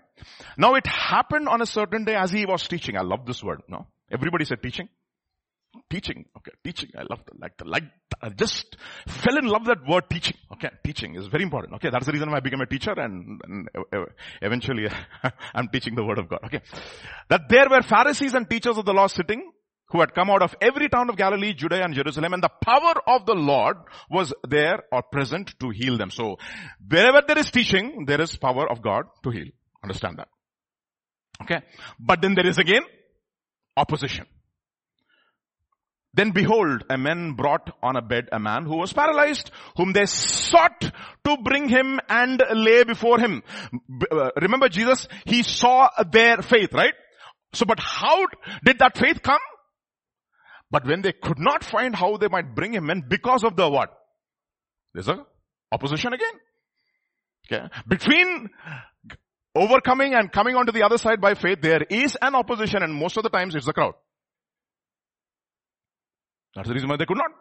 Now 0.57 0.75
it 0.75 0.85
happened 0.85 1.49
on 1.49 1.63
a 1.63 1.65
certain 1.65 2.05
day 2.05 2.13
as 2.13 2.31
he 2.31 2.45
was 2.45 2.67
teaching. 2.67 2.95
I 2.95 3.01
love 3.01 3.25
this 3.25 3.43
word, 3.43 3.63
no? 3.67 3.87
Everybody 4.11 4.45
said 4.45 4.61
teaching. 4.61 4.87
Teaching, 5.89 6.25
okay, 6.37 6.51
teaching. 6.63 6.91
I 6.95 7.01
love 7.09 7.25
that, 7.25 7.39
like, 7.39 7.57
the, 7.57 7.65
like, 7.65 7.83
I 8.21 8.29
just 8.29 8.77
fell 9.07 9.37
in 9.39 9.45
love 9.45 9.65
that 9.65 9.87
word 9.87 10.03
teaching. 10.11 10.37
Okay, 10.53 10.69
teaching 10.83 11.15
is 11.15 11.25
very 11.25 11.43
important. 11.43 11.73
Okay, 11.73 11.89
that's 11.89 12.05
the 12.05 12.11
reason 12.11 12.29
why 12.29 12.37
I 12.37 12.41
became 12.41 12.61
a 12.61 12.67
teacher 12.67 12.93
and, 12.95 13.41
and 13.43 13.67
eventually 14.43 14.89
I'm 15.55 15.67
teaching 15.69 15.95
the 15.95 16.03
word 16.05 16.19
of 16.19 16.29
God. 16.29 16.41
Okay. 16.45 16.61
That 17.29 17.49
there 17.49 17.67
were 17.67 17.81
Pharisees 17.81 18.35
and 18.35 18.47
teachers 18.47 18.77
of 18.77 18.85
the 18.85 18.93
law 18.93 19.07
sitting 19.07 19.51
who 19.89 19.99
had 19.99 20.13
come 20.13 20.29
out 20.29 20.41
of 20.41 20.55
every 20.61 20.89
town 20.89 21.09
of 21.09 21.17
Galilee, 21.17 21.53
Judea 21.53 21.83
and 21.83 21.93
Jerusalem 21.93 22.33
and 22.33 22.43
the 22.43 22.49
power 22.63 22.93
of 23.07 23.25
the 23.25 23.35
Lord 23.35 23.77
was 24.09 24.33
there 24.47 24.83
or 24.91 25.03
present 25.03 25.53
to 25.59 25.69
heal 25.69 25.97
them. 25.97 26.09
So 26.09 26.37
wherever 26.87 27.21
there 27.25 27.37
is 27.37 27.51
teaching, 27.51 28.05
there 28.05 28.21
is 28.21 28.35
power 28.35 28.69
of 28.69 28.81
God 28.81 29.05
to 29.23 29.29
heal. 29.29 29.47
Understand 29.83 30.17
that. 30.17 30.27
Okay. 31.43 31.61
But 31.99 32.21
then 32.21 32.33
there 32.35 32.47
is 32.47 32.57
again 32.57 32.83
opposition. 33.77 34.25
Then 36.15 36.31
behold, 36.31 36.85
a 36.89 36.97
man 36.97 37.33
brought 37.33 37.75
on 37.83 37.97
a 37.97 38.01
bed 38.01 38.29
a 38.31 38.39
man 38.39 38.63
who 38.63 38.77
was 38.77 38.93
paralyzed, 38.93 39.51
whom 39.75 39.91
they 39.91 40.05
sought 40.05 40.79
to 40.79 41.37
bring 41.43 41.67
him 41.67 41.99
and 42.07 42.41
lay 42.53 42.85
before 42.85 43.19
him. 43.19 43.43
Uh, 44.09 44.29
remember 44.41 44.69
Jesus, 44.69 45.09
he 45.25 45.43
saw 45.43 45.89
their 46.09 46.37
faith, 46.37 46.73
right? 46.73 46.93
So, 47.53 47.65
but 47.65 47.81
how 47.81 48.27
did 48.63 48.79
that 48.79 48.97
faith 48.97 49.21
come? 49.21 49.41
But 50.75 50.85
when 50.85 51.01
they 51.01 51.13
could 51.13 51.39
not 51.39 51.63
find 51.63 51.95
how 51.95 52.17
they 52.17 52.27
might 52.27 52.53
bring 52.53 52.73
him 52.73 52.89
in 52.89 53.05
because 53.07 53.45
of 53.45 53.55
the 53.55 53.69
what? 53.69 53.97
There's 54.93 55.07
a 55.07 55.25
opposition 55.71 56.11
again. 56.11 56.33
Okay. 57.45 57.69
Between 57.87 58.49
overcoming 59.55 60.15
and 60.15 60.29
coming 60.29 60.57
onto 60.57 60.73
the 60.73 60.83
other 60.83 60.97
side 60.97 61.21
by 61.21 61.35
faith, 61.35 61.59
there 61.61 61.81
is 61.89 62.17
an 62.21 62.35
opposition 62.35 62.83
and 62.83 62.93
most 62.93 63.15
of 63.15 63.23
the 63.23 63.29
times 63.29 63.55
it's 63.55 63.65
the 63.65 63.71
crowd. 63.71 63.93
That's 66.55 66.67
the 66.67 66.73
reason 66.73 66.89
why 66.89 66.97
they 66.97 67.05
could 67.05 67.19
not. 67.19 67.31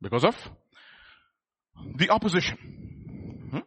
Because 0.00 0.24
of 0.24 0.36
the 1.96 2.08
opposition. 2.10 2.56
Hmm? 3.50 3.66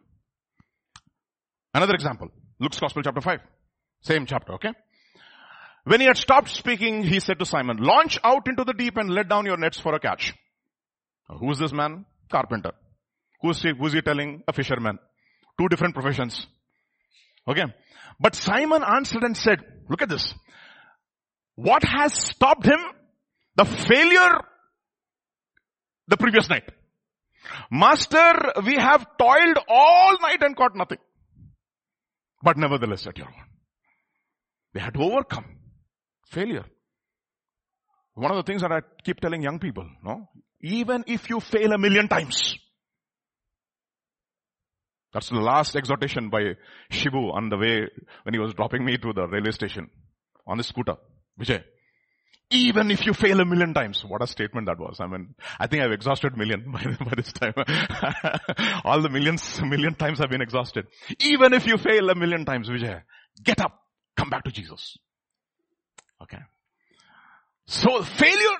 Another 1.74 1.92
example. 1.92 2.30
Luke's 2.58 2.80
Gospel 2.80 3.02
chapter 3.02 3.20
5. 3.20 3.38
Same 4.00 4.24
chapter, 4.24 4.54
okay? 4.54 4.72
When 5.86 6.00
he 6.00 6.06
had 6.08 6.16
stopped 6.16 6.48
speaking, 6.48 7.04
he 7.04 7.20
said 7.20 7.38
to 7.38 7.46
Simon, 7.46 7.76
launch 7.76 8.18
out 8.24 8.48
into 8.48 8.64
the 8.64 8.72
deep 8.72 8.96
and 8.96 9.08
let 9.08 9.28
down 9.28 9.46
your 9.46 9.56
nets 9.56 9.78
for 9.78 9.94
a 9.94 10.00
catch. 10.00 10.34
Who 11.28 11.48
is 11.52 11.58
this 11.58 11.72
man? 11.72 12.06
Carpenter. 12.28 12.72
Who 13.40 13.50
is 13.50 13.62
he, 13.62 13.70
who 13.70 13.86
is 13.86 13.92
he 13.92 14.00
telling? 14.00 14.42
A 14.48 14.52
fisherman. 14.52 14.98
Two 15.60 15.68
different 15.68 15.94
professions. 15.94 16.44
Okay. 17.46 17.62
But 18.18 18.34
Simon 18.34 18.82
answered 18.82 19.22
and 19.22 19.36
said, 19.36 19.60
look 19.88 20.02
at 20.02 20.08
this. 20.08 20.34
What 21.54 21.84
has 21.84 22.12
stopped 22.12 22.66
him? 22.66 22.80
The 23.54 23.64
failure 23.64 24.40
the 26.08 26.16
previous 26.16 26.50
night. 26.50 26.64
Master, 27.70 28.52
we 28.64 28.74
have 28.74 29.06
toiled 29.18 29.58
all 29.68 30.16
night 30.20 30.42
and 30.42 30.56
caught 30.56 30.74
nothing. 30.74 30.98
But 32.42 32.56
nevertheless 32.56 33.06
at 33.06 33.18
your 33.18 33.28
word. 33.28 33.46
They 34.74 34.80
had 34.80 34.94
to 34.94 35.00
overcome. 35.00 35.55
Failure. 36.30 36.64
One 38.14 38.30
of 38.30 38.36
the 38.38 38.42
things 38.42 38.62
that 38.62 38.72
I 38.72 38.80
keep 39.04 39.20
telling 39.20 39.42
young 39.42 39.58
people, 39.58 39.88
no? 40.02 40.28
Even 40.62 41.04
if 41.06 41.28
you 41.28 41.40
fail 41.40 41.72
a 41.72 41.78
million 41.78 42.08
times, 42.08 42.56
that's 45.12 45.28
the 45.28 45.36
last 45.40 45.76
exhortation 45.76 46.30
by 46.30 46.56
Shibu 46.90 47.32
on 47.32 47.48
the 47.48 47.56
way 47.56 47.88
when 48.24 48.34
he 48.34 48.38
was 48.38 48.54
dropping 48.54 48.84
me 48.84 48.96
to 48.98 49.12
the 49.12 49.26
railway 49.26 49.50
station 49.50 49.90
on 50.46 50.58
the 50.58 50.64
scooter. 50.64 50.96
Vijay, 51.40 51.62
Even 52.50 52.90
if 52.90 53.04
you 53.06 53.12
fail 53.12 53.40
a 53.40 53.44
million 53.44 53.74
times. 53.74 54.04
What 54.04 54.22
a 54.22 54.26
statement 54.26 54.66
that 54.66 54.78
was. 54.78 54.98
I 55.00 55.06
mean, 55.06 55.34
I 55.58 55.66
think 55.66 55.82
I've 55.82 55.92
exhausted 55.92 56.36
million 56.36 56.70
by, 56.72 56.82
by 57.04 57.14
this 57.16 57.32
time. 57.32 57.54
All 58.84 59.00
the 59.02 59.08
millions, 59.08 59.60
million 59.62 59.94
times 59.94 60.18
have 60.18 60.30
been 60.30 60.42
exhausted. 60.42 60.86
Even 61.20 61.52
if 61.54 61.66
you 61.66 61.76
fail 61.78 62.08
a 62.10 62.14
million 62.14 62.44
times, 62.44 62.68
Vijay, 62.68 63.02
get 63.42 63.60
up, 63.60 63.78
come 64.16 64.30
back 64.30 64.44
to 64.44 64.50
Jesus. 64.50 64.98
Okay. 66.22 66.38
So 67.66 68.02
failure. 68.02 68.58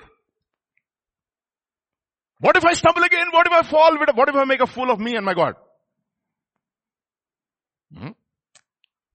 What 2.39 2.55
if 2.55 2.65
I 2.65 2.73
stumble 2.73 3.03
again? 3.03 3.27
What 3.31 3.47
if 3.47 3.53
I 3.53 3.63
fall? 3.63 3.97
What 3.97 4.29
if 4.29 4.35
I 4.35 4.43
make 4.43 4.61
a 4.61 4.67
fool 4.67 4.91
of 4.91 4.99
me 4.99 5.15
and 5.15 5.25
my 5.25 5.33
God? 5.33 5.55
Hmm? 7.97 8.09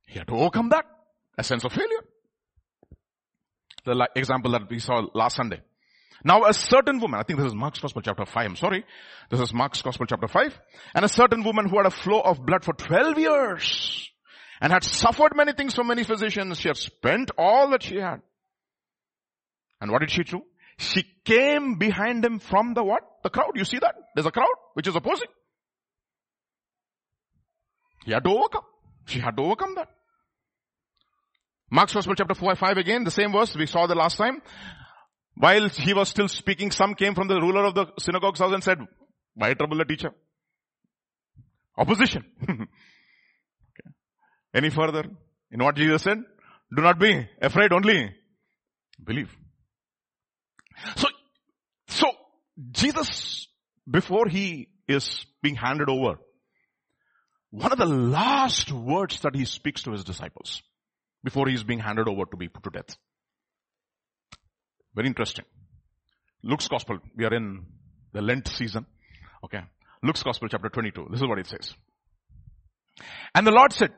He 0.06 0.18
had 0.18 0.26
to 0.28 0.34
overcome 0.34 0.70
that. 0.70 0.84
A 1.38 1.44
sense 1.44 1.64
of 1.64 1.72
failure. 1.72 2.04
The 3.84 4.08
example 4.16 4.52
that 4.52 4.68
we 4.68 4.78
saw 4.78 5.06
last 5.14 5.36
Sunday. 5.36 5.60
Now 6.24 6.44
a 6.44 6.54
certain 6.54 7.00
woman, 7.00 7.18
I 7.18 7.24
think 7.24 7.38
this 7.38 7.48
is 7.48 7.54
Mark's 7.54 7.80
Gospel 7.80 8.02
chapter 8.02 8.24
5, 8.24 8.44
I'm 8.44 8.56
sorry. 8.56 8.84
This 9.28 9.40
is 9.40 9.52
Mark's 9.52 9.82
Gospel 9.82 10.06
chapter 10.06 10.28
5. 10.28 10.60
And 10.94 11.04
a 11.04 11.08
certain 11.08 11.42
woman 11.42 11.68
who 11.68 11.76
had 11.78 11.86
a 11.86 11.90
flow 11.90 12.20
of 12.20 12.44
blood 12.44 12.64
for 12.64 12.74
12 12.74 13.18
years 13.18 14.10
and 14.60 14.72
had 14.72 14.84
suffered 14.84 15.34
many 15.34 15.52
things 15.52 15.74
from 15.74 15.88
many 15.88 16.04
physicians. 16.04 16.60
She 16.60 16.68
had 16.68 16.76
spent 16.76 17.30
all 17.36 17.70
that 17.70 17.82
she 17.82 17.96
had. 17.96 18.22
And 19.82 19.90
what 19.90 19.98
did 19.98 20.12
she 20.12 20.22
do? 20.22 20.42
She 20.78 21.04
came 21.24 21.74
behind 21.74 22.24
him 22.24 22.38
from 22.38 22.72
the 22.72 22.84
what? 22.84 23.02
The 23.24 23.30
crowd. 23.30 23.56
You 23.56 23.64
see 23.64 23.78
that? 23.80 23.96
There's 24.14 24.26
a 24.26 24.30
crowd 24.30 24.54
which 24.74 24.86
is 24.86 24.94
opposing. 24.94 25.26
He 28.04 28.12
had 28.12 28.22
to 28.22 28.30
overcome. 28.30 28.62
She 29.06 29.18
had 29.18 29.36
to 29.36 29.42
overcome 29.42 29.74
that. 29.74 29.88
Mark's 31.68 31.94
Gospel 31.94 32.14
chapter 32.14 32.34
4, 32.34 32.54
5 32.54 32.76
again, 32.76 33.02
the 33.02 33.10
same 33.10 33.32
verse 33.32 33.56
we 33.56 33.66
saw 33.66 33.88
the 33.88 33.96
last 33.96 34.18
time. 34.18 34.40
While 35.34 35.68
he 35.68 35.94
was 35.94 36.10
still 36.10 36.28
speaking, 36.28 36.70
some 36.70 36.94
came 36.94 37.16
from 37.16 37.26
the 37.26 37.40
ruler 37.40 37.64
of 37.64 37.74
the 37.74 37.86
synagogue's 37.98 38.38
house 38.38 38.52
and 38.52 38.62
said, 38.62 38.78
why 39.34 39.52
trouble 39.54 39.78
the 39.78 39.84
teacher? 39.84 40.10
Opposition. 41.76 42.24
okay. 42.44 42.60
Any 44.54 44.70
further? 44.70 45.04
In 45.50 45.64
what 45.64 45.74
Jesus 45.74 46.02
said? 46.02 46.18
Do 46.76 46.82
not 46.82 47.00
be 47.00 47.26
afraid, 47.40 47.72
only 47.72 48.14
believe. 49.02 49.36
So, 50.96 51.08
so 51.88 52.06
Jesus, 52.70 53.48
before 53.90 54.28
he 54.28 54.68
is 54.88 55.26
being 55.42 55.56
handed 55.56 55.88
over, 55.88 56.18
one 57.50 57.72
of 57.72 57.78
the 57.78 57.86
last 57.86 58.72
words 58.72 59.20
that 59.20 59.34
he 59.34 59.44
speaks 59.44 59.82
to 59.82 59.92
his 59.92 60.04
disciples 60.04 60.62
before 61.22 61.48
he 61.48 61.54
is 61.54 61.64
being 61.64 61.80
handed 61.80 62.08
over 62.08 62.24
to 62.24 62.36
be 62.36 62.48
put 62.48 62.64
to 62.64 62.70
death. 62.70 62.96
Very 64.94 65.08
interesting. 65.08 65.44
Luke's 66.42 66.68
gospel. 66.68 66.98
We 67.16 67.24
are 67.24 67.34
in 67.34 67.66
the 68.12 68.22
Lent 68.22 68.48
season. 68.48 68.86
Okay. 69.44 69.60
Luke's 70.02 70.22
gospel 70.22 70.48
chapter 70.48 70.68
22. 70.68 71.08
This 71.10 71.20
is 71.20 71.26
what 71.26 71.38
it 71.38 71.46
says. 71.46 71.74
And 73.34 73.46
the 73.46 73.52
Lord 73.52 73.72
said, 73.72 73.92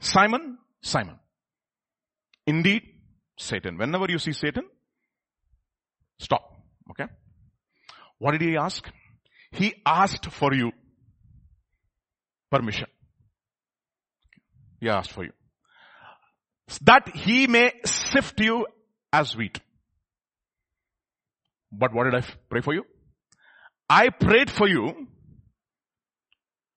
Simon, 0.00 0.58
Simon. 0.82 1.18
Indeed, 2.46 2.82
Satan. 3.38 3.78
Whenever 3.78 4.06
you 4.08 4.18
see 4.18 4.32
Satan, 4.32 4.64
stop. 6.22 6.42
Okay. 6.90 7.06
What 8.18 8.32
did 8.32 8.42
he 8.42 8.56
ask? 8.56 8.88
He 9.50 9.74
asked 9.84 10.26
for 10.30 10.54
you 10.54 10.72
permission. 12.50 12.86
He 14.80 14.88
asked 14.88 15.12
for 15.12 15.24
you 15.24 15.32
that 16.82 17.08
he 17.14 17.46
may 17.46 17.72
sift 17.84 18.40
you 18.40 18.66
as 19.12 19.36
wheat. 19.36 19.60
But 21.70 21.94
what 21.94 22.04
did 22.04 22.14
I 22.14 22.24
pray 22.48 22.60
for 22.60 22.74
you? 22.74 22.84
I 23.88 24.08
prayed 24.10 24.50
for 24.50 24.68
you 24.68 25.08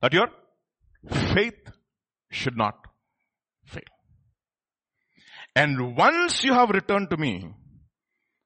that 0.01 0.13
your 0.13 0.27
faith 1.33 1.71
should 2.29 2.57
not 2.57 2.75
fail. 3.65 3.83
And 5.55 5.95
once 5.95 6.43
you 6.43 6.53
have 6.53 6.69
returned 6.69 7.09
to 7.11 7.17
me, 7.17 7.49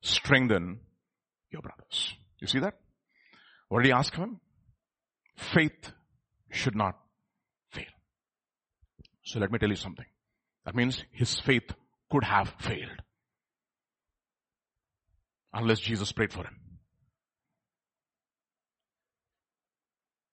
strengthen 0.01 0.79
your 1.51 1.61
brothers. 1.61 2.13
You 2.39 2.47
see 2.47 2.59
that? 2.59 2.75
What 3.67 3.79
did 3.79 3.87
he 3.87 3.91
ask 3.91 4.13
him? 4.15 4.39
Faith 5.35 5.91
should 6.51 6.75
not 6.75 6.97
fail. 7.71 7.85
So 9.23 9.39
let 9.39 9.51
me 9.51 9.59
tell 9.59 9.69
you 9.69 9.75
something. 9.75 10.05
That 10.65 10.75
means 10.75 11.03
his 11.11 11.39
faith 11.39 11.71
could 12.09 12.23
have 12.23 12.53
failed. 12.59 13.01
Unless 15.53 15.79
Jesus 15.79 16.11
prayed 16.11 16.33
for 16.33 16.43
him. 16.43 16.55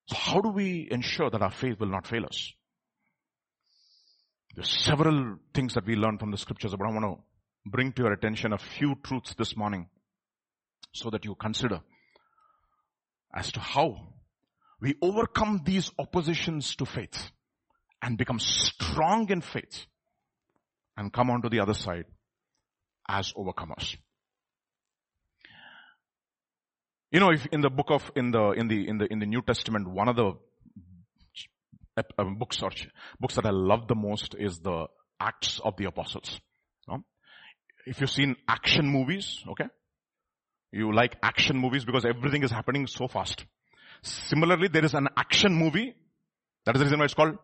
So 0.09 0.17
how 0.17 0.41
do 0.41 0.49
we 0.51 0.89
ensure 0.91 1.31
that 1.31 1.43
our 1.43 1.51
faith 1.51 1.81
will 1.81 1.89
not 1.89 2.07
fail 2.07 2.25
us? 2.25 2.53
There's 4.55 4.71
several 4.71 5.37
things 5.53 5.75
that 5.75 5.87
we 5.87 5.97
learn 5.97 6.19
from 6.19 6.31
the 6.31 6.39
scriptures, 6.39 6.75
but 6.77 6.87
I 6.87 6.93
want 6.93 7.05
to 7.05 7.71
bring 7.71 7.93
to 7.93 8.03
your 8.03 8.13
attention 8.13 8.53
a 8.53 8.59
few 8.59 8.95
truths 9.03 9.35
this 9.35 9.57
morning 9.57 9.89
so 10.97 11.11
that 11.11 11.25
you 11.25 11.35
consider 11.35 11.81
as 13.35 13.53
to 13.53 13.61
how 13.61 14.09
we 14.81 14.95
overcome 15.03 15.63
these 15.65 15.91
oppositions 15.99 16.77
to 16.77 16.87
faith 16.87 17.31
and 18.03 18.19
become 18.19 18.39
strong 18.39 19.31
in 19.31 19.41
faith 19.41 19.87
and 20.97 21.13
come 21.13 21.31
onto 21.31 21.49
the 21.49 21.61
other 21.61 21.75
side 21.75 22.05
as 23.09 23.33
overcomers. 23.33 23.97
You 27.11 27.21
know, 27.21 27.31
if 27.31 27.47
in 27.47 27.61
the 27.61 27.71
book 27.71 27.91
of, 27.91 28.11
in 28.17 28.31
the, 28.31 28.51
in 28.53 28.69
the, 28.69 28.89
in 28.89 28.99
the, 28.99 29.07
in 29.11 29.19
the 29.19 29.27
New 29.27 29.43
Testament, 29.43 29.89
one 29.89 30.09
of 30.09 30.17
the 30.17 30.33
uh, 31.97 32.25
books 32.39 32.63
or 32.63 32.71
books 33.21 33.37
that 33.37 33.47
I 33.47 33.51
love 33.51 33.89
the 33.89 33.95
most 33.95 34.35
is 34.39 34.59
the 34.59 34.87
Acts 35.21 35.61
of 35.65 35.77
the 35.77 35.85
Apostles. 35.87 36.41
If 37.87 38.01
you've 38.01 38.11
seen 38.11 38.35
action 38.49 38.89
movies, 38.89 39.45
okay? 39.49 39.67
You 40.77 40.93
like 40.93 41.17
action 41.23 41.57
movies 41.57 41.87
because 41.87 42.05
everything 42.05 42.43
is 42.43 42.51
happening 42.51 42.87
so 42.87 43.09
fast. 43.09 43.45
Similarly, 44.03 44.69
there 44.69 44.85
is 44.85 44.93
an 44.93 45.09
action 45.17 45.55
movie. 45.55 45.95
That 46.67 46.77
is 46.77 46.81
the 46.81 46.85
reason 46.85 46.99
why 46.99 47.07
it's 47.07 47.15
called 47.15 47.39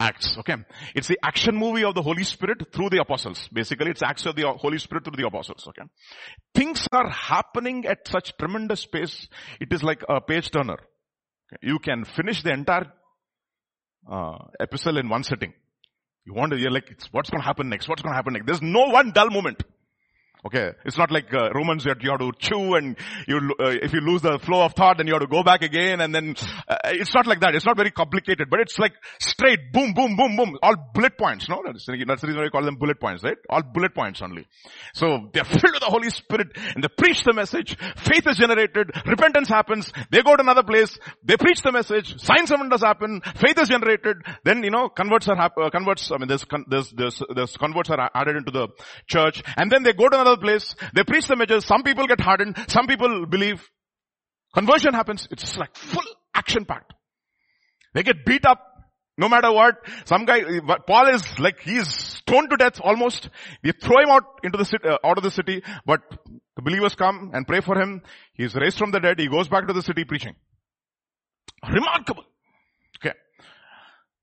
Acts, 0.00 0.36
okay? 0.38 0.56
It's 0.94 1.06
the 1.06 1.18
action 1.22 1.54
movie 1.54 1.84
of 1.84 1.94
the 1.94 2.00
Holy 2.02 2.24
Spirit 2.24 2.72
through 2.72 2.88
the 2.88 3.00
apostles. 3.02 3.46
Basically, 3.52 3.90
it's 3.90 4.02
acts 4.02 4.24
of 4.24 4.36
the 4.36 4.48
Holy 4.48 4.78
Spirit 4.78 5.04
through 5.04 5.16
the 5.16 5.26
apostles, 5.26 5.68
okay? 5.68 5.82
Things 6.54 6.88
are 6.92 7.10
happening 7.10 7.84
at 7.84 8.08
such 8.08 8.36
tremendous 8.38 8.86
pace, 8.86 9.28
it 9.60 9.70
is 9.70 9.82
like 9.82 10.02
a 10.08 10.20
page 10.20 10.50
turner. 10.50 10.78
You 11.60 11.78
can 11.78 12.06
finish 12.06 12.42
the 12.42 12.52
entire 12.52 12.90
uh, 14.10 14.38
epistle 14.58 14.96
in 14.96 15.10
one 15.10 15.24
sitting. 15.24 15.52
You 16.24 16.32
want 16.32 16.52
to, 16.52 16.58
you're 16.58 16.70
like, 16.70 16.88
what's 17.10 17.28
going 17.28 17.42
to 17.42 17.46
happen 17.46 17.68
next? 17.68 17.86
What's 17.86 18.00
going 18.00 18.12
to 18.12 18.16
happen 18.16 18.32
next? 18.32 18.46
There's 18.46 18.62
no 18.62 18.86
one 18.86 19.12
dull 19.12 19.28
moment. 19.28 19.62
Okay, 20.44 20.72
it's 20.84 20.98
not 20.98 21.12
like 21.12 21.32
uh, 21.32 21.50
Romans 21.54 21.84
that 21.84 22.02
you 22.02 22.10
have 22.10 22.18
to 22.18 22.32
chew 22.36 22.74
and 22.74 22.96
you, 23.28 23.36
uh, 23.60 23.68
if 23.80 23.92
you 23.92 24.00
lose 24.00 24.22
the 24.22 24.40
flow 24.40 24.64
of 24.64 24.72
thought, 24.72 24.96
then 24.98 25.06
you 25.06 25.12
have 25.12 25.22
to 25.22 25.28
go 25.28 25.44
back 25.44 25.62
again, 25.62 26.00
and 26.00 26.12
then 26.12 26.34
uh, 26.66 26.78
it's 26.86 27.14
not 27.14 27.28
like 27.28 27.38
that. 27.40 27.54
It's 27.54 27.64
not 27.64 27.76
very 27.76 27.92
complicated, 27.92 28.50
but 28.50 28.58
it's 28.58 28.76
like 28.76 28.92
straight, 29.20 29.72
boom, 29.72 29.94
boom, 29.94 30.16
boom, 30.16 30.34
boom, 30.34 30.58
all 30.60 30.74
bullet 30.94 31.16
points. 31.16 31.48
No, 31.48 31.62
that's, 31.64 31.86
that's 31.86 32.22
the 32.22 32.26
reason 32.26 32.38
why 32.38 32.42
we 32.42 32.50
call 32.50 32.64
them 32.64 32.74
bullet 32.74 32.98
points, 32.98 33.22
right? 33.22 33.36
All 33.48 33.62
bullet 33.62 33.94
points 33.94 34.20
only. 34.20 34.48
So 34.94 35.30
they're 35.32 35.44
filled 35.44 35.74
with 35.74 35.80
the 35.80 35.86
Holy 35.86 36.10
Spirit, 36.10 36.48
and 36.74 36.82
they 36.82 36.88
preach 36.88 37.22
the 37.22 37.34
message. 37.34 37.78
Faith 37.98 38.26
is 38.26 38.36
generated, 38.36 38.90
repentance 39.06 39.48
happens. 39.48 39.92
They 40.10 40.22
go 40.22 40.34
to 40.34 40.42
another 40.42 40.64
place, 40.64 40.98
they 41.22 41.36
preach 41.36 41.62
the 41.62 41.70
message. 41.70 42.20
Signs 42.20 42.50
and 42.50 42.58
wonders 42.58 42.82
happen. 42.82 43.20
Faith 43.36 43.60
is 43.60 43.68
generated. 43.68 44.16
Then 44.42 44.64
you 44.64 44.70
know 44.70 44.88
converts 44.88 45.28
are 45.28 45.36
hap- 45.36 45.56
uh, 45.56 45.70
converts. 45.70 46.10
I 46.10 46.18
mean, 46.18 46.26
there's, 46.26 46.44
there's 46.66 46.90
there's 46.90 47.22
there's 47.32 47.56
converts 47.56 47.90
are 47.90 48.10
added 48.12 48.34
into 48.34 48.50
the 48.50 48.66
church, 49.06 49.40
and 49.56 49.70
then 49.70 49.84
they 49.84 49.92
go 49.92 50.08
to 50.08 50.20
another 50.20 50.31
place. 50.36 50.74
They 50.94 51.04
preach 51.04 51.26
the 51.26 51.36
message. 51.36 51.64
Some 51.64 51.82
people 51.82 52.06
get 52.06 52.20
hardened. 52.20 52.56
Some 52.68 52.86
people 52.86 53.26
believe. 53.26 53.68
Conversion 54.54 54.94
happens. 54.94 55.28
It's 55.30 55.56
like 55.56 55.74
full 55.76 56.04
action 56.34 56.64
packed. 56.64 56.92
They 57.94 58.02
get 58.02 58.24
beat 58.24 58.46
up. 58.46 58.68
No 59.18 59.28
matter 59.28 59.52
what, 59.52 59.74
some 60.06 60.24
guy, 60.24 60.40
Paul 60.86 61.08
is 61.08 61.38
like, 61.38 61.60
he's 61.60 61.86
stoned 61.86 62.48
to 62.48 62.56
death 62.56 62.80
almost. 62.82 63.28
They 63.62 63.72
throw 63.72 64.00
him 64.00 64.08
out 64.08 64.24
into 64.42 64.56
the 64.56 64.64
city, 64.64 64.88
uh, 64.88 64.96
out 65.04 65.18
of 65.18 65.22
the 65.22 65.30
city, 65.30 65.62
but 65.84 66.00
the 66.56 66.62
believers 66.62 66.94
come 66.94 67.30
and 67.34 67.46
pray 67.46 67.60
for 67.60 67.78
him. 67.78 68.00
He's 68.32 68.54
raised 68.54 68.78
from 68.78 68.90
the 68.90 69.00
dead. 69.00 69.20
He 69.20 69.28
goes 69.28 69.48
back 69.48 69.66
to 69.66 69.74
the 69.74 69.82
city 69.82 70.04
preaching. 70.04 70.34
Remarkable. 71.70 72.24
Okay. 72.98 73.14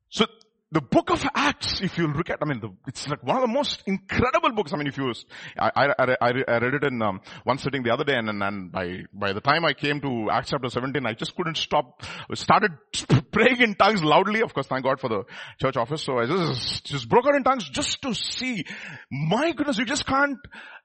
So 0.10 0.26
the 0.72 0.82
book 0.82 1.10
of 1.10 1.26
Acts, 1.34 1.82
if 1.82 1.98
you 1.98 2.08
look 2.08 2.30
at, 2.30 2.38
I 2.42 2.46
mean, 2.46 2.60
the, 2.60 2.70
it's 2.88 3.08
like 3.08 3.24
one 3.24 3.38
of 3.38 3.42
the 3.42 3.48
most 3.48 3.82
incredible 3.88 4.52
books. 4.52 4.72
I 4.72 4.78
mean, 4.78 4.86
if 4.86 4.98
you, 4.98 5.12
I, 5.58 5.72
I, 5.76 5.88
I, 5.98 6.16
I 6.48 6.58
read 6.60 6.76
it 6.76 6.84
in 6.84 7.02
um, 7.02 7.22
one 7.44 7.58
sitting 7.58 7.82
the 7.82 7.92
other 7.92 8.04
day 8.04 8.16
and, 8.16 8.30
and, 8.30 8.44
and 8.44 8.72
by, 8.72 9.00
by 9.12 9.34
the 9.34 9.42
time 9.42 9.66
I 9.66 9.74
came 9.74 10.00
to 10.02 10.30
Acts 10.32 10.52
chapter 10.52 10.70
17, 10.70 11.04
I 11.08 11.14
just 11.14 11.36
couldn't 11.36 11.58
stop, 11.58 12.04
started 12.36 12.72
praying 13.32 13.62
in 13.62 13.76
tongues 13.76 14.04
loudly. 14.04 14.42
Of 14.42 14.54
course, 14.54 14.68
thank 14.68 14.84
God 14.84 15.00
for 15.00 15.10
the 15.10 15.24
church 15.60 15.76
office. 15.76 16.04
So 16.04 16.20
I 16.20 16.28
just, 16.28 16.86
just 16.86 17.10
broke 17.10 17.26
out 17.26 17.34
in 17.34 17.44
tongues 17.44 17.68
just 17.68 18.04
to 18.04 18.14
see, 18.14 18.64
my 19.12 19.52
goodness, 19.54 19.80
you 19.80 19.86
just 19.86 20.06
can't, 20.06 20.38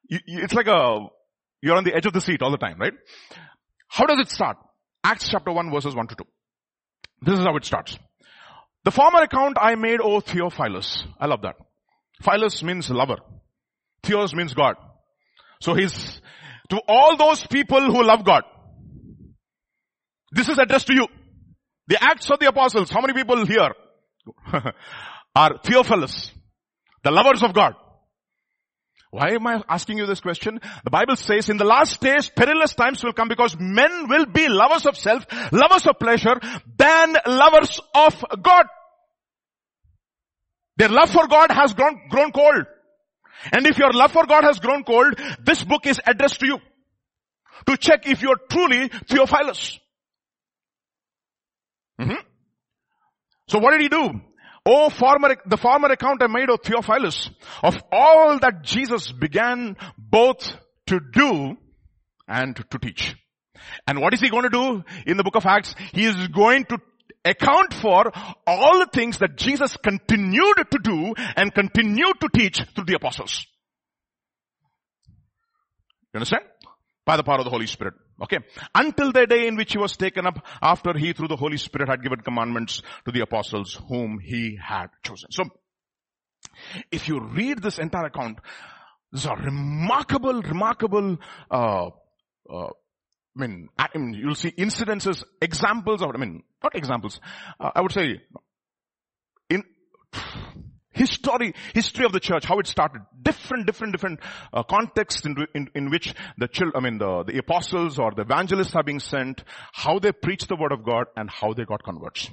you, 0.08 0.18
it's 0.26 0.54
like 0.54 0.66
a, 0.66 1.06
you're 1.60 1.76
on 1.76 1.84
the 1.84 1.94
edge 1.94 2.06
of 2.06 2.14
the 2.14 2.22
seat 2.22 2.40
all 2.40 2.50
the 2.50 2.56
time, 2.56 2.78
right? 2.78 2.94
How 3.88 4.06
does 4.06 4.18
it 4.18 4.30
start? 4.30 4.56
Acts 5.04 5.28
chapter 5.28 5.52
1 5.52 5.70
verses 5.70 5.94
1 5.94 6.06
to 6.06 6.14
2. 6.14 6.24
This 7.20 7.38
is 7.38 7.44
how 7.44 7.54
it 7.56 7.66
starts. 7.66 7.98
The 8.84 8.90
former 8.90 9.22
account 9.22 9.56
I 9.60 9.74
made, 9.76 10.00
O 10.00 10.20
Theophilus. 10.20 11.04
I 11.18 11.26
love 11.26 11.42
that. 11.42 11.56
Philus 12.22 12.62
means 12.62 12.90
lover. 12.90 13.16
Theos 14.02 14.34
means 14.34 14.54
God. 14.54 14.76
So 15.60 15.74
he's, 15.74 16.20
to 16.68 16.80
all 16.86 17.16
those 17.16 17.46
people 17.46 17.80
who 17.80 18.04
love 18.04 18.24
God. 18.24 18.42
This 20.32 20.48
is 20.48 20.58
addressed 20.58 20.88
to 20.88 20.94
you. 20.94 21.06
The 21.86 22.02
Acts 22.02 22.30
of 22.30 22.38
the 22.38 22.48
Apostles, 22.48 22.90
how 22.90 23.00
many 23.00 23.14
people 23.14 23.46
here 23.46 23.70
are 25.36 25.58
Theophilus? 25.64 26.32
The 27.02 27.10
lovers 27.10 27.42
of 27.42 27.54
God. 27.54 27.74
Why 29.14 29.30
am 29.30 29.46
I 29.46 29.62
asking 29.68 29.98
you 29.98 30.06
this 30.06 30.18
question? 30.18 30.60
The 30.82 30.90
Bible 30.90 31.14
says 31.14 31.48
in 31.48 31.56
the 31.56 31.64
last 31.64 32.00
days 32.00 32.28
perilous 32.28 32.74
times 32.74 33.04
will 33.04 33.12
come 33.12 33.28
because 33.28 33.56
men 33.56 34.08
will 34.08 34.26
be 34.26 34.48
lovers 34.48 34.86
of 34.86 34.96
self, 34.96 35.24
lovers 35.52 35.86
of 35.86 36.00
pleasure, 36.00 36.34
than 36.76 37.16
lovers 37.24 37.80
of 37.94 38.24
God. 38.42 38.66
Their 40.78 40.88
love 40.88 41.10
for 41.10 41.28
God 41.28 41.52
has 41.52 41.74
grown, 41.74 42.08
grown 42.10 42.32
cold. 42.32 42.66
And 43.52 43.64
if 43.68 43.78
your 43.78 43.92
love 43.92 44.10
for 44.10 44.26
God 44.26 44.42
has 44.42 44.58
grown 44.58 44.82
cold, 44.82 45.14
this 45.44 45.62
book 45.62 45.86
is 45.86 46.00
addressed 46.04 46.40
to 46.40 46.46
you. 46.46 46.58
To 47.66 47.76
check 47.76 48.08
if 48.08 48.20
you're 48.20 48.40
truly 48.50 48.88
Theophilus. 48.88 49.78
Mm-hmm. 52.00 52.20
So 53.46 53.60
what 53.60 53.78
did 53.78 53.82
he 53.82 53.88
do? 53.88 54.20
Oh, 54.66 54.88
former, 54.88 55.36
the 55.44 55.58
former 55.58 55.88
account 55.88 56.22
I 56.22 56.26
made 56.26 56.48
of 56.48 56.60
Theophilus 56.62 57.30
of 57.62 57.76
all 57.92 58.38
that 58.38 58.62
Jesus 58.62 59.12
began 59.12 59.76
both 59.98 60.56
to 60.86 61.00
do 61.12 61.56
and 62.26 62.56
to 62.56 62.78
teach. 62.78 63.14
And 63.86 64.00
what 64.00 64.14
is 64.14 64.20
he 64.20 64.30
going 64.30 64.44
to 64.44 64.50
do 64.50 64.84
in 65.06 65.16
the 65.16 65.24
book 65.24 65.36
of 65.36 65.44
Acts? 65.44 65.74
He 65.92 66.04
is 66.04 66.28
going 66.28 66.64
to 66.66 66.78
account 67.24 67.74
for 67.74 68.10
all 68.46 68.78
the 68.78 68.88
things 68.92 69.18
that 69.18 69.36
Jesus 69.36 69.76
continued 69.76 70.56
to 70.70 70.78
do 70.82 71.14
and 71.36 71.54
continued 71.54 72.20
to 72.20 72.28
teach 72.34 72.62
through 72.74 72.84
the 72.84 72.94
apostles. 72.94 73.46
You 76.12 76.18
understand? 76.18 76.44
By 77.04 77.16
the 77.16 77.22
power 77.22 77.38
of 77.38 77.44
the 77.44 77.50
Holy 77.50 77.66
Spirit. 77.66 77.94
Okay. 78.22 78.38
Until 78.74 79.12
the 79.12 79.26
day 79.26 79.46
in 79.48 79.56
which 79.56 79.72
he 79.72 79.78
was 79.78 79.96
taken 79.96 80.26
up 80.26 80.44
after 80.62 80.96
he 80.96 81.12
through 81.12 81.28
the 81.28 81.36
Holy 81.36 81.56
Spirit 81.56 81.88
had 81.88 82.02
given 82.02 82.20
commandments 82.20 82.82
to 83.04 83.12
the 83.12 83.20
apostles 83.20 83.80
whom 83.88 84.18
he 84.18 84.56
had 84.62 84.88
chosen. 85.02 85.30
So, 85.30 85.44
if 86.90 87.08
you 87.08 87.20
read 87.20 87.62
this 87.62 87.78
entire 87.78 88.06
account, 88.06 88.38
there's 89.10 89.26
a 89.26 89.34
remarkable, 89.34 90.42
remarkable, 90.42 91.18
uh, 91.50 91.90
uh, 92.50 92.66
I 93.36 93.40
mean, 93.40 93.68
I 93.78 93.88
mean, 93.96 94.14
you'll 94.14 94.34
see 94.34 94.52
incidences, 94.52 95.24
examples 95.40 96.02
of, 96.02 96.10
I 96.14 96.18
mean, 96.18 96.42
not 96.62 96.76
examples, 96.76 97.20
uh, 97.58 97.70
I 97.74 97.80
would 97.80 97.92
say, 97.92 98.22
in, 99.50 99.64
history, 100.94 101.54
history 101.74 102.04
of 102.04 102.12
the 102.12 102.20
church, 102.20 102.44
how 102.44 102.58
it 102.58 102.66
started, 102.66 103.02
different, 103.20 103.66
different, 103.66 103.92
different 103.92 104.20
uh, 104.52 104.62
contexts 104.62 105.26
in, 105.26 105.36
in, 105.54 105.68
in, 105.74 105.90
which 105.90 106.14
the 106.38 106.48
children, 106.48 106.72
I 106.76 106.80
mean, 106.80 106.98
the, 106.98 107.24
the 107.24 107.38
apostles 107.38 107.98
or 107.98 108.12
the 108.14 108.22
evangelists 108.22 108.74
are 108.74 108.82
being 108.82 109.00
sent, 109.00 109.44
how 109.72 109.98
they 109.98 110.12
preach 110.12 110.46
the 110.46 110.56
word 110.56 110.72
of 110.72 110.84
God 110.84 111.06
and 111.16 111.28
how 111.28 111.52
they 111.52 111.64
got 111.64 111.82
converts. 111.82 112.30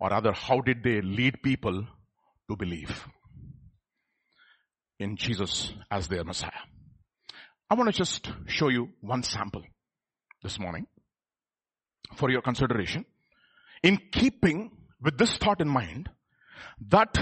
Or 0.00 0.10
rather, 0.10 0.32
how 0.32 0.60
did 0.60 0.82
they 0.82 1.00
lead 1.00 1.42
people 1.42 1.86
to 2.48 2.56
believe 2.56 3.06
in 4.98 5.16
Jesus 5.16 5.72
as 5.90 6.08
their 6.08 6.24
Messiah? 6.24 6.50
I 7.70 7.74
want 7.74 7.92
to 7.92 7.96
just 7.96 8.30
show 8.46 8.68
you 8.68 8.90
one 9.00 9.22
sample 9.22 9.62
this 10.42 10.58
morning 10.58 10.86
for 12.16 12.30
your 12.30 12.40
consideration. 12.40 13.04
In 13.82 13.98
keeping 14.10 14.70
with 15.00 15.18
this 15.18 15.36
thought 15.36 15.60
in 15.60 15.68
mind, 15.68 16.08
that 16.88 17.14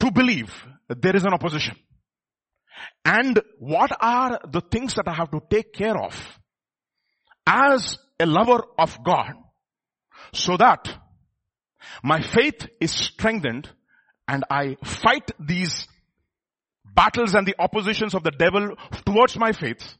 to 0.00 0.10
believe 0.10 0.52
there 0.88 1.16
is 1.16 1.24
an 1.24 1.32
opposition. 1.32 1.76
And 3.04 3.40
what 3.58 3.92
are 4.00 4.40
the 4.50 4.60
things 4.60 4.94
that 4.94 5.08
I 5.08 5.14
have 5.14 5.30
to 5.30 5.40
take 5.50 5.72
care 5.72 5.96
of 5.96 6.38
as 7.46 7.98
a 8.18 8.26
lover 8.26 8.62
of 8.78 9.02
God 9.04 9.34
so 10.32 10.56
that 10.56 10.92
my 12.02 12.22
faith 12.22 12.68
is 12.80 12.92
strengthened 12.92 13.68
and 14.26 14.44
I 14.50 14.76
fight 14.82 15.30
these 15.38 15.86
battles 16.84 17.34
and 17.34 17.46
the 17.46 17.56
oppositions 17.58 18.14
of 18.14 18.22
the 18.22 18.30
devil 18.30 18.74
towards 19.04 19.36
my 19.36 19.52
faith 19.52 19.96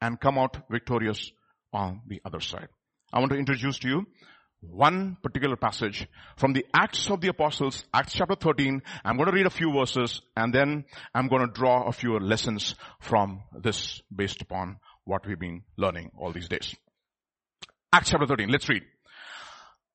and 0.00 0.20
come 0.20 0.38
out 0.38 0.56
victorious 0.70 1.32
on 1.72 2.02
the 2.06 2.20
other 2.24 2.40
side. 2.40 2.68
I 3.12 3.18
want 3.18 3.32
to 3.32 3.38
introduce 3.38 3.78
to 3.80 3.88
you 3.88 4.06
one 4.60 5.16
particular 5.22 5.56
passage 5.56 6.06
from 6.36 6.52
the 6.52 6.66
Acts 6.74 7.10
of 7.10 7.20
the 7.20 7.28
Apostles, 7.28 7.84
Acts 7.92 8.14
chapter 8.14 8.34
13. 8.34 8.82
I'm 9.04 9.16
going 9.16 9.28
to 9.28 9.34
read 9.34 9.46
a 9.46 9.50
few 9.50 9.72
verses 9.72 10.22
and 10.36 10.52
then 10.52 10.84
I'm 11.14 11.28
going 11.28 11.46
to 11.46 11.52
draw 11.52 11.84
a 11.84 11.92
few 11.92 12.18
lessons 12.18 12.74
from 13.00 13.42
this 13.52 14.00
based 14.14 14.42
upon 14.42 14.78
what 15.04 15.26
we've 15.26 15.38
been 15.38 15.62
learning 15.76 16.10
all 16.18 16.32
these 16.32 16.48
days. 16.48 16.74
Acts 17.92 18.10
chapter 18.10 18.26
13, 18.26 18.48
let's 18.48 18.68
read. 18.68 18.82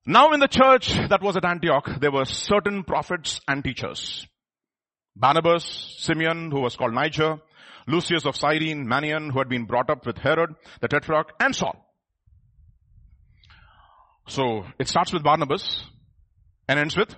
Now 0.06 0.32
in 0.32 0.40
the 0.40 0.48
church 0.48 0.92
that 1.10 1.22
was 1.22 1.36
at 1.36 1.44
Antioch, 1.44 1.88
there 2.00 2.10
were 2.10 2.24
certain 2.24 2.82
prophets 2.82 3.40
and 3.46 3.62
teachers. 3.62 4.26
Barnabas, 5.14 5.96
Simeon, 5.98 6.50
who 6.50 6.60
was 6.60 6.76
called 6.76 6.94
Niger, 6.94 7.38
Lucius 7.86 8.24
of 8.24 8.36
Cyrene, 8.36 8.86
Manaen, 8.86 9.30
who 9.30 9.38
had 9.38 9.48
been 9.48 9.66
brought 9.66 9.90
up 9.90 10.06
with 10.06 10.18
Herod, 10.18 10.54
the 10.80 10.88
Tetrarch, 10.88 11.32
and 11.38 11.54
Saul. 11.54 11.91
So 14.26 14.64
it 14.78 14.88
starts 14.88 15.12
with 15.12 15.22
Barnabas 15.22 15.84
and 16.68 16.78
ends 16.78 16.96
with 16.96 17.14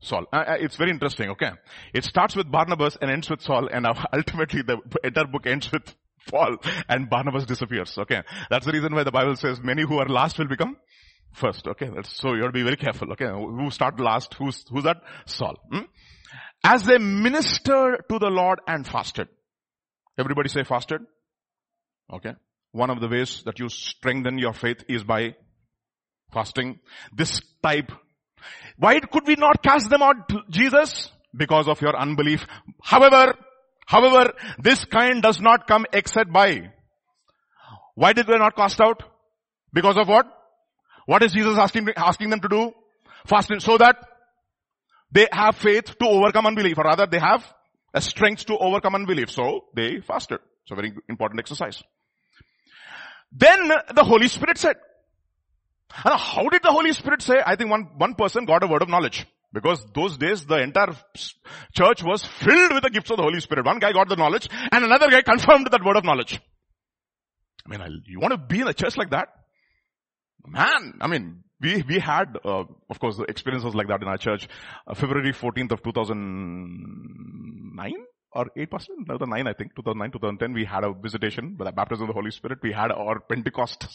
Saul. 0.00 0.26
Uh, 0.32 0.36
uh 0.36 0.56
it's 0.60 0.76
very 0.76 0.90
interesting, 0.90 1.30
okay? 1.30 1.50
It 1.92 2.04
starts 2.04 2.36
with 2.36 2.50
Barnabas 2.50 2.96
and 3.00 3.10
ends 3.10 3.28
with 3.28 3.42
Saul 3.42 3.68
and 3.68 3.86
ultimately 4.12 4.62
the 4.62 4.78
entire 5.04 5.26
book 5.26 5.46
ends 5.46 5.70
with 5.72 5.94
Paul 6.28 6.56
and 6.88 7.08
Barnabas 7.10 7.46
disappears, 7.46 7.96
okay? 7.98 8.22
That's 8.50 8.66
the 8.66 8.72
reason 8.72 8.94
why 8.94 9.04
the 9.04 9.12
Bible 9.12 9.36
says 9.36 9.60
many 9.62 9.82
who 9.82 9.98
are 9.98 10.08
last 10.08 10.38
will 10.38 10.48
become 10.48 10.76
first, 11.32 11.66
okay? 11.66 11.90
That's, 11.94 12.16
so 12.16 12.34
you 12.34 12.42
have 12.42 12.52
to 12.52 12.58
be 12.58 12.62
very 12.62 12.76
careful, 12.76 13.12
okay? 13.12 13.28
Who 13.28 13.70
start 13.70 13.98
last? 14.00 14.34
Who's, 14.34 14.64
who's 14.70 14.84
that? 14.84 14.98
Saul. 15.26 15.56
Hmm? 15.70 15.84
As 16.62 16.84
they 16.84 16.98
ministered 16.98 18.04
to 18.08 18.18
the 18.18 18.28
Lord 18.28 18.60
and 18.66 18.86
fasted. 18.86 19.28
Everybody 20.18 20.50
say 20.50 20.64
fasted? 20.64 21.00
Okay. 22.12 22.32
One 22.72 22.90
of 22.90 23.00
the 23.00 23.08
ways 23.08 23.42
that 23.46 23.58
you 23.58 23.68
strengthen 23.68 24.38
your 24.38 24.52
faith 24.52 24.84
is 24.88 25.02
by 25.02 25.34
fasting. 26.32 26.80
This 27.12 27.40
type. 27.62 27.92
Why 28.76 29.00
could 29.00 29.26
we 29.26 29.36
not 29.36 29.62
cast 29.62 29.90
them 29.90 30.02
out, 30.02 30.30
Jesus? 30.50 31.10
Because 31.36 31.68
of 31.68 31.80
your 31.80 31.96
unbelief. 31.96 32.46
However, 32.82 33.34
however, 33.86 34.32
this 34.58 34.84
kind 34.84 35.22
does 35.22 35.40
not 35.40 35.66
come 35.66 35.86
except 35.92 36.32
by. 36.32 36.72
Why 37.94 38.12
did 38.12 38.26
they 38.26 38.38
not 38.38 38.56
cast 38.56 38.80
out? 38.80 39.02
Because 39.72 39.96
of 39.96 40.08
what? 40.08 40.26
What 41.06 41.22
is 41.22 41.32
Jesus 41.32 41.58
asking, 41.58 41.88
asking 41.96 42.30
them 42.30 42.40
to 42.40 42.48
do? 42.48 42.72
Fasting 43.26 43.60
so 43.60 43.76
that 43.78 43.96
they 45.12 45.28
have 45.32 45.56
faith 45.56 45.98
to 45.98 46.06
overcome 46.06 46.46
unbelief 46.46 46.78
or 46.78 46.84
rather 46.84 47.06
they 47.06 47.18
have 47.18 47.44
a 47.92 48.00
strength 48.00 48.46
to 48.46 48.56
overcome 48.56 48.94
unbelief. 48.94 49.30
So 49.30 49.64
they 49.74 50.00
fasted. 50.00 50.38
It's 50.62 50.70
a 50.70 50.74
very 50.74 50.92
important 51.08 51.40
exercise. 51.40 51.82
Then 53.32 53.68
the 53.94 54.04
Holy 54.04 54.28
Spirit 54.28 54.58
said, 54.58 54.76
and 56.04 56.14
how 56.14 56.48
did 56.48 56.62
the 56.62 56.70
Holy 56.70 56.92
Spirit 56.92 57.22
say? 57.22 57.42
I 57.44 57.56
think 57.56 57.70
one, 57.70 57.88
one 57.96 58.14
person 58.14 58.44
got 58.44 58.62
a 58.62 58.66
word 58.66 58.82
of 58.82 58.88
knowledge. 58.88 59.26
Because 59.52 59.84
those 59.94 60.16
days 60.16 60.46
the 60.46 60.62
entire 60.62 60.94
church 61.74 62.04
was 62.04 62.24
filled 62.24 62.72
with 62.72 62.84
the 62.84 62.90
gifts 62.90 63.10
of 63.10 63.16
the 63.16 63.24
Holy 63.24 63.40
Spirit. 63.40 63.66
One 63.66 63.80
guy 63.80 63.92
got 63.92 64.08
the 64.08 64.14
knowledge 64.14 64.48
and 64.70 64.84
another 64.84 65.10
guy 65.10 65.22
confirmed 65.22 65.66
that 65.70 65.84
word 65.84 65.96
of 65.96 66.04
knowledge. 66.04 66.40
I 67.66 67.68
mean, 67.68 67.80
I, 67.80 67.88
you 68.06 68.20
want 68.20 68.30
to 68.32 68.38
be 68.38 68.60
in 68.60 68.68
a 68.68 68.74
church 68.74 68.96
like 68.96 69.10
that? 69.10 69.26
Man, 70.46 70.98
I 71.00 71.08
mean, 71.08 71.42
we, 71.60 71.82
we 71.86 71.98
had, 71.98 72.38
uh, 72.44 72.62
of 72.88 73.00
course, 73.00 73.16
the 73.16 73.24
experiences 73.24 73.74
like 73.74 73.88
that 73.88 74.02
in 74.02 74.08
our 74.08 74.18
church. 74.18 74.48
Uh, 74.86 74.94
February 74.94 75.32
14th 75.32 75.72
of 75.72 75.82
2009 75.82 77.92
or 78.32 78.46
8 78.56 78.70
percent, 78.70 79.08
no, 79.08 79.16
9 79.16 79.48
I 79.48 79.52
think, 79.52 79.74
2009, 79.74 80.12
2010, 80.12 80.52
we 80.54 80.64
had 80.64 80.84
a 80.84 80.92
visitation, 80.92 81.56
by 81.56 81.64
the 81.64 81.72
baptism 81.72 82.04
of 82.04 82.08
the 82.08 82.14
Holy 82.14 82.30
Spirit. 82.30 82.60
We 82.62 82.70
had 82.72 82.92
our 82.92 83.18
Pentecost 83.20 83.88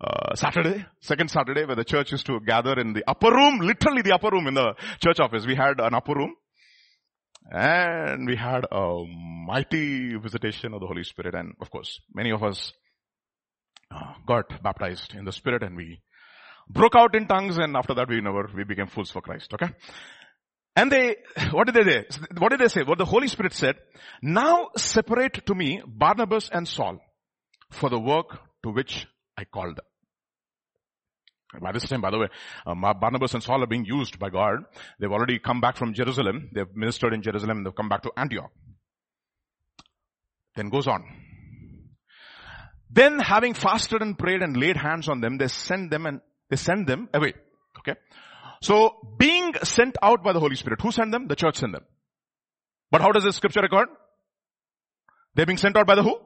uh, 0.00 0.34
Saturday, 0.34 0.86
second 1.00 1.30
Saturday 1.30 1.64
where 1.64 1.76
the 1.76 1.84
church 1.84 2.12
used 2.12 2.26
to 2.26 2.38
gather 2.40 2.78
in 2.78 2.92
the 2.92 3.02
upper 3.08 3.30
room, 3.30 3.58
literally 3.58 4.02
the 4.02 4.14
upper 4.14 4.30
room 4.30 4.46
in 4.46 4.54
the 4.54 4.74
church 5.02 5.18
office. 5.20 5.46
We 5.46 5.56
had 5.56 5.80
an 5.80 5.94
upper 5.94 6.14
room 6.14 6.34
and 7.50 8.26
we 8.26 8.36
had 8.36 8.64
a 8.70 9.04
mighty 9.46 10.16
visitation 10.16 10.74
of 10.74 10.80
the 10.80 10.86
Holy 10.86 11.02
Spirit 11.02 11.34
and 11.34 11.54
of 11.60 11.70
course 11.70 12.00
many 12.14 12.30
of 12.30 12.42
us 12.42 12.72
uh, 13.90 14.12
got 14.26 14.62
baptized 14.62 15.14
in 15.14 15.24
the 15.24 15.32
Spirit 15.32 15.62
and 15.62 15.76
we 15.76 16.00
broke 16.68 16.94
out 16.96 17.14
in 17.14 17.26
tongues 17.26 17.58
and 17.58 17.76
after 17.76 17.94
that 17.94 18.08
we 18.08 18.20
never, 18.20 18.48
we 18.54 18.64
became 18.64 18.86
fools 18.86 19.10
for 19.10 19.22
Christ, 19.22 19.52
okay? 19.54 19.72
And 20.76 20.92
they, 20.92 21.16
what 21.50 21.66
did 21.66 21.74
they 21.74 21.90
say? 21.90 22.04
What 22.36 22.50
did 22.50 22.60
they 22.60 22.68
say? 22.68 22.82
What 22.82 22.98
the 22.98 23.04
Holy 23.04 23.28
Spirit 23.28 23.54
said, 23.54 23.76
now 24.22 24.68
separate 24.76 25.44
to 25.46 25.54
me 25.54 25.82
Barnabas 25.84 26.50
and 26.52 26.68
Saul 26.68 26.98
for 27.70 27.90
the 27.90 27.98
work 27.98 28.38
to 28.62 28.70
which 28.70 29.06
I 29.36 29.44
called 29.44 29.76
them. 29.76 29.87
By 31.60 31.72
this 31.72 31.88
time, 31.88 32.02
by 32.02 32.10
the 32.10 32.18
way, 32.18 32.28
um, 32.66 32.82
Barnabas 33.00 33.32
and 33.32 33.42
Saul 33.42 33.62
are 33.62 33.66
being 33.66 33.86
used 33.86 34.18
by 34.18 34.28
God. 34.28 34.64
They've 35.00 35.10
already 35.10 35.38
come 35.38 35.60
back 35.60 35.76
from 35.76 35.94
Jerusalem. 35.94 36.50
They've 36.52 36.74
ministered 36.74 37.14
in 37.14 37.22
Jerusalem. 37.22 37.58
And 37.58 37.66
they've 37.66 37.74
come 37.74 37.88
back 37.88 38.02
to 38.02 38.12
Antioch. 38.16 38.50
Then 40.56 40.68
goes 40.68 40.86
on. 40.86 41.04
Then 42.90 43.18
having 43.18 43.54
fasted 43.54 44.02
and 44.02 44.18
prayed 44.18 44.42
and 44.42 44.56
laid 44.56 44.76
hands 44.76 45.08
on 45.08 45.20
them, 45.20 45.38
they 45.38 45.48
send 45.48 45.90
them 45.90 46.06
and 46.06 46.20
they 46.50 46.56
send 46.56 46.86
them 46.86 47.08
away. 47.14 47.34
Okay. 47.78 47.98
So 48.60 48.96
being 49.18 49.54
sent 49.62 49.96
out 50.02 50.22
by 50.22 50.32
the 50.32 50.40
Holy 50.40 50.56
Spirit, 50.56 50.80
who 50.80 50.90
sent 50.90 51.12
them? 51.12 51.28
The 51.28 51.36
church 51.36 51.56
sent 51.56 51.72
them. 51.72 51.84
But 52.90 53.00
how 53.00 53.12
does 53.12 53.24
the 53.24 53.32
scripture 53.32 53.60
record? 53.60 53.88
They're 55.34 55.46
being 55.46 55.58
sent 55.58 55.76
out 55.76 55.86
by 55.86 55.94
the 55.94 56.02
who? 56.02 56.18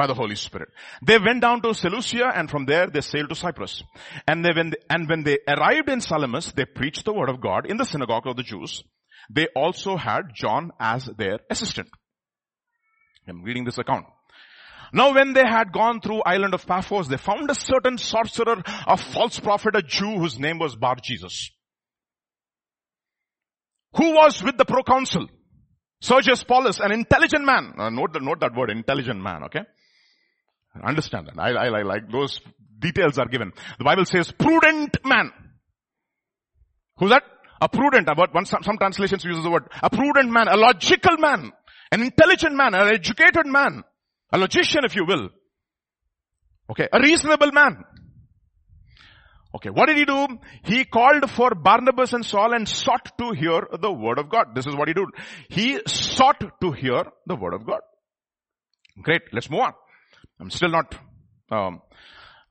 By 0.00 0.06
the 0.06 0.14
Holy 0.14 0.34
Spirit. 0.34 0.70
They 1.06 1.18
went 1.18 1.42
down 1.42 1.60
to 1.60 1.74
Seleucia 1.74 2.32
and 2.34 2.48
from 2.48 2.64
there 2.64 2.86
they 2.86 3.02
sailed 3.02 3.28
to 3.28 3.34
Cyprus. 3.34 3.82
And 4.26 4.42
they, 4.42 4.52
when 4.56 4.70
they, 4.70 4.78
and 4.88 5.06
when 5.06 5.24
they 5.24 5.40
arrived 5.46 5.90
in 5.90 6.00
Salamis, 6.00 6.52
they 6.52 6.64
preached 6.64 7.04
the 7.04 7.12
word 7.12 7.28
of 7.28 7.42
God 7.42 7.66
in 7.66 7.76
the 7.76 7.84
synagogue 7.84 8.26
of 8.26 8.36
the 8.36 8.42
Jews. 8.42 8.82
They 9.28 9.48
also 9.54 9.98
had 9.98 10.32
John 10.34 10.70
as 10.80 11.04
their 11.18 11.40
assistant. 11.50 11.88
I'm 13.28 13.42
reading 13.42 13.66
this 13.66 13.76
account. 13.76 14.06
Now 14.94 15.12
when 15.12 15.34
they 15.34 15.44
had 15.46 15.70
gone 15.70 16.00
through 16.00 16.22
island 16.22 16.54
of 16.54 16.66
Paphos, 16.66 17.08
they 17.08 17.18
found 17.18 17.50
a 17.50 17.54
certain 17.54 17.98
sorcerer, 17.98 18.62
a 18.86 18.96
false 18.96 19.38
prophet, 19.38 19.76
a 19.76 19.82
Jew 19.82 20.16
whose 20.16 20.38
name 20.38 20.58
was 20.58 20.76
Bar 20.76 20.96
Jesus. 21.02 21.50
Who 23.96 24.14
was 24.14 24.42
with 24.42 24.56
the 24.56 24.64
proconsul? 24.64 25.26
Sergius 26.00 26.42
Paulus, 26.42 26.80
an 26.80 26.90
intelligent 26.90 27.44
man. 27.44 27.74
Uh, 27.76 27.90
note, 27.90 28.14
the, 28.14 28.20
note 28.20 28.40
that 28.40 28.54
word, 28.56 28.70
intelligent 28.70 29.20
man, 29.20 29.42
okay? 29.44 29.60
Understand 30.82 31.26
that. 31.26 31.38
I, 31.38 31.50
I, 31.50 31.80
I 31.80 31.82
like 31.82 32.10
those 32.10 32.40
details 32.78 33.18
are 33.18 33.26
given. 33.26 33.52
The 33.78 33.84
Bible 33.84 34.04
says 34.04 34.30
prudent 34.32 34.98
man. 35.04 35.32
Who's 36.98 37.10
that? 37.10 37.24
A 37.60 37.68
prudent, 37.68 38.08
about 38.08 38.34
one, 38.34 38.46
some, 38.46 38.62
some 38.62 38.78
translations 38.78 39.24
uses 39.24 39.42
the 39.42 39.50
word, 39.50 39.68
a 39.82 39.90
prudent 39.90 40.30
man, 40.30 40.48
a 40.48 40.56
logical 40.56 41.18
man, 41.18 41.52
an 41.92 42.00
intelligent 42.00 42.54
man, 42.54 42.74
an 42.74 42.88
educated 42.88 43.46
man. 43.46 43.84
A 44.32 44.38
logician, 44.38 44.84
if 44.84 44.94
you 44.94 45.04
will. 45.04 45.28
Okay, 46.70 46.88
a 46.92 47.00
reasonable 47.00 47.50
man. 47.52 47.84
Okay, 49.56 49.70
what 49.70 49.86
did 49.86 49.96
he 49.96 50.04
do? 50.04 50.38
He 50.62 50.84
called 50.84 51.28
for 51.28 51.50
Barnabas 51.56 52.12
and 52.12 52.24
Saul 52.24 52.54
and 52.54 52.68
sought 52.68 53.18
to 53.18 53.32
hear 53.32 53.66
the 53.80 53.92
word 53.92 54.18
of 54.18 54.30
God. 54.30 54.54
This 54.54 54.66
is 54.66 54.76
what 54.76 54.86
he 54.86 54.94
did. 54.94 55.08
He 55.48 55.80
sought 55.86 56.40
to 56.60 56.70
hear 56.70 57.02
the 57.26 57.34
word 57.34 57.54
of 57.54 57.66
God. 57.66 57.80
Great, 59.02 59.22
let's 59.32 59.50
move 59.50 59.60
on. 59.60 59.72
I'm 60.40 60.50
still 60.50 60.70
not 60.70 60.94
um, 61.50 61.82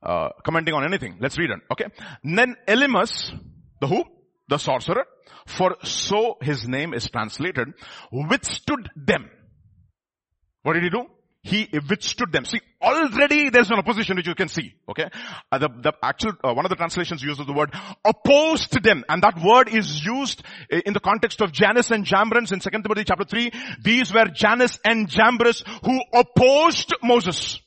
uh, 0.02 0.30
commenting 0.44 0.74
on 0.74 0.84
anything. 0.84 1.18
Let's 1.20 1.38
read 1.38 1.50
it. 1.50 1.60
Okay. 1.72 1.86
Then 2.22 2.56
Elymas, 2.66 3.36
the 3.80 3.86
who? 3.86 4.04
The 4.48 4.58
sorcerer, 4.58 5.06
for 5.46 5.76
so 5.84 6.36
his 6.42 6.66
name 6.66 6.92
is 6.92 7.08
translated, 7.08 7.68
withstood 8.10 8.90
them. 8.96 9.30
What 10.62 10.72
did 10.72 10.82
he 10.82 10.90
do? 10.90 11.06
he 11.42 11.68
withstood 11.88 12.32
them. 12.32 12.44
See, 12.44 12.60
already 12.82 13.48
there's 13.48 13.70
an 13.70 13.78
opposition 13.78 14.16
which 14.16 14.26
you 14.26 14.34
can 14.34 14.48
see. 14.48 14.74
Okay, 14.88 15.08
uh, 15.50 15.58
the 15.58 15.68
the 15.68 15.92
actual 16.02 16.32
uh, 16.44 16.52
one 16.52 16.66
of 16.66 16.70
the 16.70 16.76
translations 16.76 17.22
uses 17.22 17.46
the 17.46 17.52
word 17.52 17.72
opposed 18.04 18.82
them, 18.82 19.04
and 19.08 19.22
that 19.22 19.40
word 19.42 19.68
is 19.68 20.04
used 20.04 20.42
in 20.70 20.92
the 20.92 21.00
context 21.00 21.40
of 21.40 21.52
Jannes 21.52 21.90
and 21.90 22.04
Jambres 22.04 22.52
in 22.52 22.60
Second 22.60 22.82
Timothy 22.82 23.04
chapter 23.04 23.24
three. 23.24 23.50
These 23.82 24.12
were 24.12 24.26
Jannes 24.26 24.78
and 24.84 25.08
Jambres 25.08 25.64
who 25.84 26.00
opposed 26.12 26.94
Moses, 27.02 27.58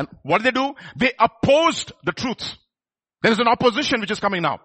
and 0.00 0.08
what 0.22 0.42
did 0.42 0.54
they 0.54 0.60
do? 0.60 0.74
They 0.96 1.12
opposed 1.18 1.92
the 2.04 2.12
truth. 2.12 2.56
There 3.22 3.30
is 3.30 3.38
an 3.38 3.48
opposition 3.48 4.00
which 4.00 4.10
is 4.10 4.18
coming 4.18 4.42
now, 4.42 4.58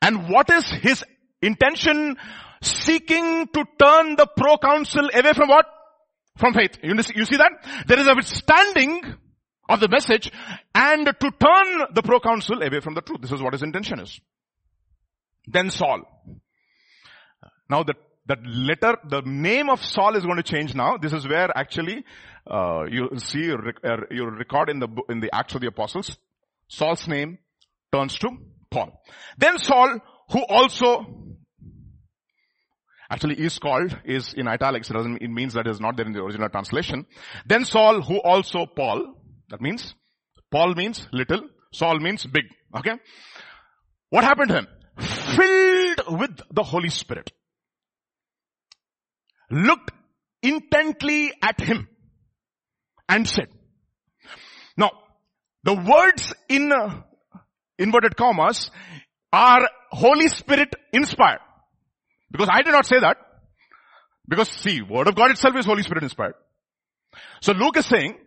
and 0.00 0.28
what 0.28 0.48
is 0.50 0.64
his 0.64 1.02
intention? 1.42 2.16
Seeking 2.60 3.46
to 3.46 3.64
turn 3.80 4.16
the 4.16 4.26
proconsul 4.36 5.10
away 5.14 5.32
from 5.32 5.48
what? 5.48 5.66
from 6.38 6.54
faith. 6.54 6.78
You 6.82 7.02
see 7.02 7.36
that? 7.36 7.50
There 7.86 7.98
is 7.98 8.06
a 8.06 8.14
withstanding 8.14 9.02
of 9.68 9.80
the 9.80 9.88
message 9.88 10.30
and 10.74 11.04
to 11.06 11.30
turn 11.30 11.86
the 11.94 12.02
proconsul 12.02 12.62
away 12.62 12.80
from 12.80 12.94
the 12.94 13.00
truth. 13.02 13.20
This 13.20 13.32
is 13.32 13.42
what 13.42 13.52
his 13.52 13.62
intention 13.62 14.00
is. 14.00 14.20
Then 15.46 15.70
Saul. 15.70 16.02
Now 17.68 17.82
the 17.82 17.94
that 18.26 18.38
letter, 18.44 18.96
the 19.08 19.22
name 19.22 19.70
of 19.70 19.82
Saul 19.82 20.14
is 20.14 20.22
going 20.22 20.36
to 20.36 20.42
change 20.42 20.74
now. 20.74 20.98
This 20.98 21.14
is 21.14 21.26
where 21.26 21.48
actually 21.56 22.04
uh, 22.50 22.84
you 22.90 23.10
see 23.16 23.52
uh, 23.52 23.96
you 24.10 24.24
record 24.26 24.70
in 24.70 24.78
the 24.80 24.88
in 25.08 25.20
the 25.20 25.34
Acts 25.34 25.54
of 25.54 25.60
the 25.60 25.68
Apostles, 25.68 26.16
Saul's 26.68 27.06
name 27.06 27.38
turns 27.92 28.18
to 28.18 28.30
Paul. 28.70 29.02
Then 29.36 29.58
Saul, 29.58 29.98
who 30.30 30.44
also 30.48 31.06
actually 33.10 33.36
is 33.36 33.58
called 33.58 33.96
is 34.04 34.34
in 34.34 34.48
italics. 34.48 34.90
It 34.90 34.94
doesn't, 34.94 35.22
it 35.22 35.30
means 35.30 35.54
that 35.54 35.66
is 35.66 35.80
not 35.80 35.96
there 35.96 36.06
in 36.06 36.12
the 36.12 36.22
original 36.22 36.48
translation. 36.48 37.06
Then 37.46 37.64
Saul, 37.64 38.02
who 38.02 38.20
also 38.20 38.66
Paul, 38.66 39.14
that 39.48 39.60
means 39.60 39.94
Paul 40.50 40.74
means 40.74 41.06
little, 41.12 41.42
Saul 41.72 41.98
means 42.00 42.26
big. 42.26 42.44
Okay. 42.76 42.94
What 44.10 44.24
happened 44.24 44.48
to 44.48 44.54
him? 44.54 44.66
Filled 44.98 46.20
with 46.20 46.40
the 46.52 46.62
Holy 46.62 46.90
Spirit. 46.90 47.30
Looked 49.50 49.92
intently 50.42 51.32
at 51.42 51.60
him 51.60 51.88
and 53.08 53.28
said, 53.28 53.48
now, 54.78 54.90
the 55.64 55.74
words 55.74 56.32
in 56.48 56.70
uh, 56.72 57.02
inverted 57.78 58.16
commas 58.16 58.70
are 59.32 59.68
Holy 59.90 60.28
Spirit 60.28 60.72
inspired. 60.92 61.40
Because 62.30 62.48
I 62.50 62.62
did 62.62 62.70
not 62.70 62.86
say 62.86 63.00
that. 63.00 63.16
Because 64.28 64.48
see, 64.48 64.82
word 64.82 65.08
of 65.08 65.16
God 65.16 65.32
itself 65.32 65.56
is 65.56 65.66
Holy 65.66 65.82
Spirit 65.82 66.04
inspired. 66.04 66.34
So 67.42 67.52
Luke 67.52 67.76
is 67.76 67.86
saying, 67.86 68.18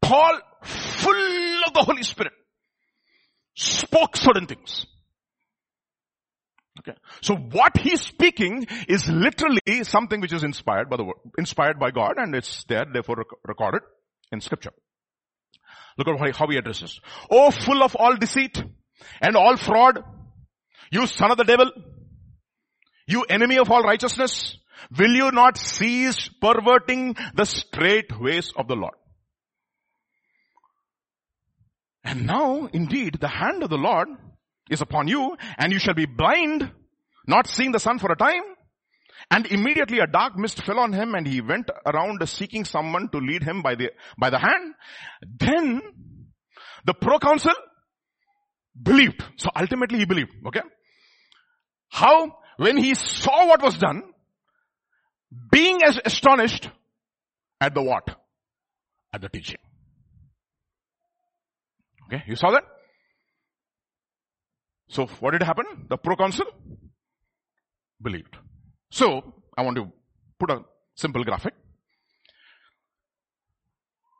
Paul, 0.00 0.38
full 0.62 1.64
of 1.66 1.74
the 1.74 1.82
Holy 1.82 2.04
Spirit, 2.04 2.34
spoke 3.56 4.16
certain 4.16 4.46
things. 4.46 4.86
Okay. 6.78 6.96
So 7.20 7.34
what 7.34 7.76
he's 7.78 8.00
speaking 8.02 8.66
is 8.88 9.08
literally 9.08 9.82
something 9.82 10.20
which 10.20 10.32
is 10.32 10.44
inspired 10.44 10.88
by 10.88 10.98
the 10.98 11.04
word, 11.04 11.16
inspired 11.36 11.80
by 11.80 11.90
God 11.90 12.12
and 12.16 12.34
it's 12.34 12.64
there, 12.64 12.86
therefore 12.90 13.24
recorded 13.44 13.82
in 14.32 14.40
scripture. 14.40 14.72
Look 15.96 16.08
at 16.08 16.36
how 16.36 16.46
he 16.46 16.56
addresses. 16.56 17.00
Oh, 17.30 17.50
full 17.50 17.82
of 17.82 17.96
all 17.96 18.16
deceit 18.16 18.62
and 19.20 19.36
all 19.36 19.56
fraud, 19.56 20.02
you 20.90 21.06
son 21.06 21.30
of 21.30 21.36
the 21.36 21.44
devil, 21.44 21.70
you 23.06 23.22
enemy 23.24 23.58
of 23.58 23.70
all 23.70 23.82
righteousness, 23.82 24.56
will 24.96 25.14
you 25.14 25.30
not 25.30 25.58
cease 25.58 26.28
perverting 26.40 27.16
the 27.34 27.44
straight 27.44 28.18
ways 28.18 28.52
of 28.56 28.68
the 28.68 28.76
Lord? 28.76 28.94
And 32.02 32.26
now, 32.26 32.68
indeed, 32.72 33.18
the 33.20 33.28
hand 33.28 33.62
of 33.62 33.70
the 33.70 33.76
Lord 33.76 34.08
is 34.70 34.80
upon 34.80 35.08
you 35.08 35.36
and 35.58 35.72
you 35.72 35.78
shall 35.78 35.94
be 35.94 36.06
blind, 36.06 36.72
not 37.26 37.46
seeing 37.46 37.72
the 37.72 37.78
sun 37.78 37.98
for 37.98 38.10
a 38.10 38.16
time. 38.16 38.42
And 39.30 39.46
immediately 39.46 40.00
a 40.00 40.06
dark 40.06 40.36
mist 40.36 40.62
fell 40.64 40.80
on 40.80 40.92
him 40.92 41.14
and 41.14 41.26
he 41.26 41.40
went 41.40 41.70
around 41.86 42.28
seeking 42.28 42.64
someone 42.64 43.08
to 43.10 43.18
lead 43.18 43.44
him 43.44 43.62
by 43.62 43.76
the, 43.76 43.90
by 44.18 44.30
the 44.30 44.38
hand. 44.38 44.74
Then 45.38 45.82
the 46.84 46.94
proconsul 46.94 47.54
believed. 48.82 49.22
So 49.36 49.50
ultimately 49.54 50.00
he 50.00 50.04
believed. 50.04 50.32
Okay. 50.46 50.62
How? 51.90 52.40
when 52.60 52.76
he 52.76 52.94
saw 52.94 53.46
what 53.46 53.62
was 53.62 53.78
done, 53.78 54.02
being 55.50 55.82
as 55.82 55.98
astonished 56.04 56.68
at 57.58 57.74
the 57.74 57.82
what? 57.82 58.06
At 59.14 59.22
the 59.22 59.30
teaching. 59.30 59.56
Okay, 62.06 62.22
you 62.26 62.36
saw 62.36 62.50
that? 62.50 62.64
So 64.88 65.06
what 65.20 65.30
did 65.30 65.42
happen? 65.42 65.64
The 65.88 65.96
proconsul 65.96 66.46
believed. 68.02 68.36
So 68.90 69.34
I 69.56 69.62
want 69.62 69.76
to 69.76 69.92
put 70.38 70.50
a 70.50 70.60
simple 70.94 71.24
graphic. 71.24 71.54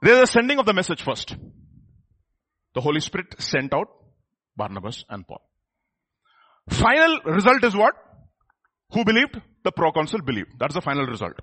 There 0.03 0.15
is 0.15 0.29
a 0.29 0.33
sending 0.33 0.59
of 0.59 0.67
the 0.67 0.73
message 0.73 1.03
first. 1.03 1.37
the 2.75 2.81
Holy 2.81 3.01
Spirit 3.01 3.35
sent 3.41 3.75
out 3.75 3.89
Barnabas 4.57 5.05
and 5.09 5.27
Paul. 5.27 5.43
Final 6.69 7.21
result 7.25 7.65
is 7.65 7.75
what? 7.75 7.95
Who 8.93 9.05
believed? 9.05 9.41
The 9.65 9.73
proconsul 9.73 10.23
believed. 10.23 10.53
That's 10.59 10.75
the 10.75 10.81
final 10.81 11.07
result. 11.07 11.41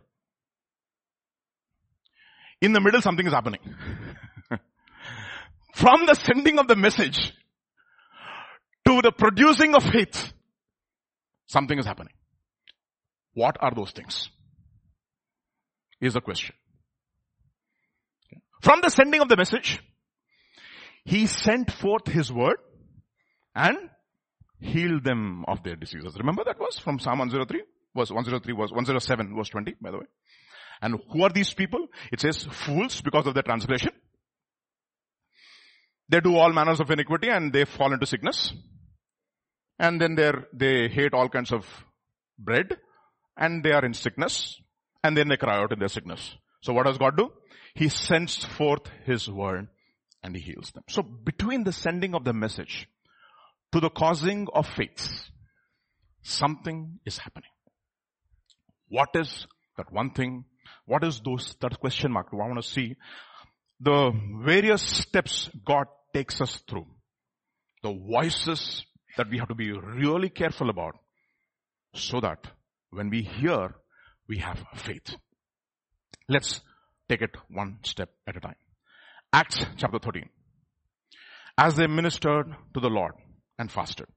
In 2.62 2.74
the 2.74 2.82
middle, 2.82 3.02
something 3.02 3.28
is 3.28 3.34
happening. 3.34 3.60
From 5.76 6.06
the 6.06 6.16
sending 6.16 6.58
of 6.60 6.68
the 6.68 6.76
message 6.76 7.34
to 8.88 9.02
the 9.02 9.12
producing 9.12 9.76
of 9.76 9.84
faith, 9.84 10.34
something 11.46 11.78
is 11.78 11.86
happening. 11.86 12.14
What 13.38 13.58
are 13.60 13.72
those 13.76 13.92
things? 13.92 14.30
Is 16.02 16.14
the 16.16 16.22
question. 16.22 16.56
From 18.64 18.82
the 18.82 18.90
sending 18.90 19.22
of 19.22 19.30
the 19.30 19.38
message, 19.38 19.80
he 21.06 21.28
sent 21.28 21.72
forth 21.72 22.08
his 22.08 22.34
word 22.34 22.58
and 23.54 23.78
healed 24.60 25.04
them 25.04 25.46
of 25.48 25.62
their 25.62 25.76
diseases. 25.76 26.16
Remember 26.18 26.44
that 26.46 26.60
was 26.60 26.80
from 26.80 26.98
Psalm 26.98 27.20
103? 27.20 27.62
Verse 27.96 28.10
103 28.10 28.54
was 28.54 28.72
107 28.72 29.36
verse 29.36 29.50
20, 29.50 29.76
by 29.82 29.92
the 29.92 29.98
way. 30.00 30.06
And 30.82 31.00
who 31.12 31.22
are 31.22 31.30
these 31.30 31.54
people? 31.54 31.86
It 32.12 32.20
says 32.20 32.48
fools 32.50 33.02
because 33.02 33.28
of 33.28 33.36
their 33.36 33.44
transgression. 33.44 33.92
They 36.10 36.22
do 36.22 36.36
all 36.38 36.52
manners 36.54 36.80
of 36.80 36.90
iniquity 36.90 37.30
and 37.30 37.54
they 37.54 37.66
fall 37.66 37.94
into 37.94 38.08
sickness. 38.08 38.52
And 39.78 40.02
then 40.02 40.16
they 40.16 40.32
they 40.54 40.88
hate 40.88 41.14
all 41.14 41.30
kinds 41.30 41.52
of 41.52 41.68
bread 42.40 42.78
and 43.38 43.64
they 43.64 43.72
are 43.72 43.86
in 43.86 43.94
sickness 43.94 44.60
and 45.04 45.16
then 45.16 45.28
they 45.28 45.38
cry 45.38 45.58
out 45.58 45.72
in 45.72 45.80
their 45.80 45.88
sickness. 45.88 46.36
So 46.62 46.74
what 46.74 46.86
does 46.86 46.98
God 46.98 47.18
do? 47.18 47.32
He 47.76 47.90
sends 47.90 48.44
forth 48.44 48.90
His 49.06 49.30
word 49.30 49.68
and 50.24 50.36
He 50.36 50.42
heals 50.42 50.72
them. 50.72 50.84
So 50.90 51.04
between 51.04 51.64
the 51.64 51.72
sending 51.72 52.16
of 52.16 52.24
the 52.24 52.34
message 52.34 52.88
to 53.72 53.80
the 53.80 53.90
causing 53.90 54.48
of 54.54 54.68
faith, 54.68 55.30
something 56.24 57.00
is 57.06 57.18
happening. 57.18 57.50
What 58.90 59.10
is 59.16 59.48
that 59.78 59.92
one 59.92 60.12
thing? 60.12 60.46
What 60.86 61.04
is 61.04 61.22
those, 61.24 61.56
that 61.62 61.80
question 61.80 62.12
mark? 62.12 62.28
I 62.32 62.38
want 62.38 62.62
to 62.62 62.68
see 62.68 62.96
the 63.80 64.12
various 64.44 64.82
steps 64.82 65.50
God 65.66 65.86
takes 66.14 66.42
us 66.42 66.62
through. 66.68 66.88
The 67.84 67.94
voices 67.94 68.84
that 69.18 69.30
we 69.30 69.38
have 69.38 69.50
to 69.50 69.56
be 69.56 69.72
really 69.72 70.30
careful 70.30 70.70
about 70.70 70.96
so 71.94 72.20
that 72.22 72.48
when 72.98 73.12
we 73.12 73.22
hear, 73.22 73.76
we 74.28 74.40
have 74.40 74.60
faith. 74.76 75.16
Let's 76.28 76.62
take 77.08 77.22
it 77.22 77.36
one 77.48 77.78
step 77.84 78.10
at 78.26 78.36
a 78.36 78.40
time. 78.40 78.56
Acts 79.32 79.64
chapter 79.78 80.00
13. 80.00 80.28
As 81.58 81.76
they 81.76 81.88
ministered 81.88 82.48
to 82.74 82.80
the 82.80 82.90
Lord 82.90 83.14
and 83.60 83.72
fasted. 83.72 84.08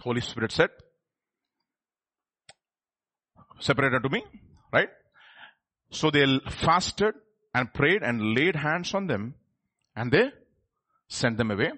Holy 0.00 0.20
Spirit 0.20 0.52
said, 0.52 0.70
separate 3.60 3.94
unto 3.94 4.08
me, 4.08 4.24
right? 4.72 4.88
So 5.90 6.10
they 6.10 6.24
fasted 6.48 7.14
and 7.54 7.72
prayed 7.72 8.02
and 8.02 8.34
laid 8.34 8.56
hands 8.56 8.94
on 8.94 9.06
them 9.06 9.34
and 9.94 10.10
they 10.10 10.30
sent 11.08 11.36
them 11.36 11.50
away. 11.50 11.70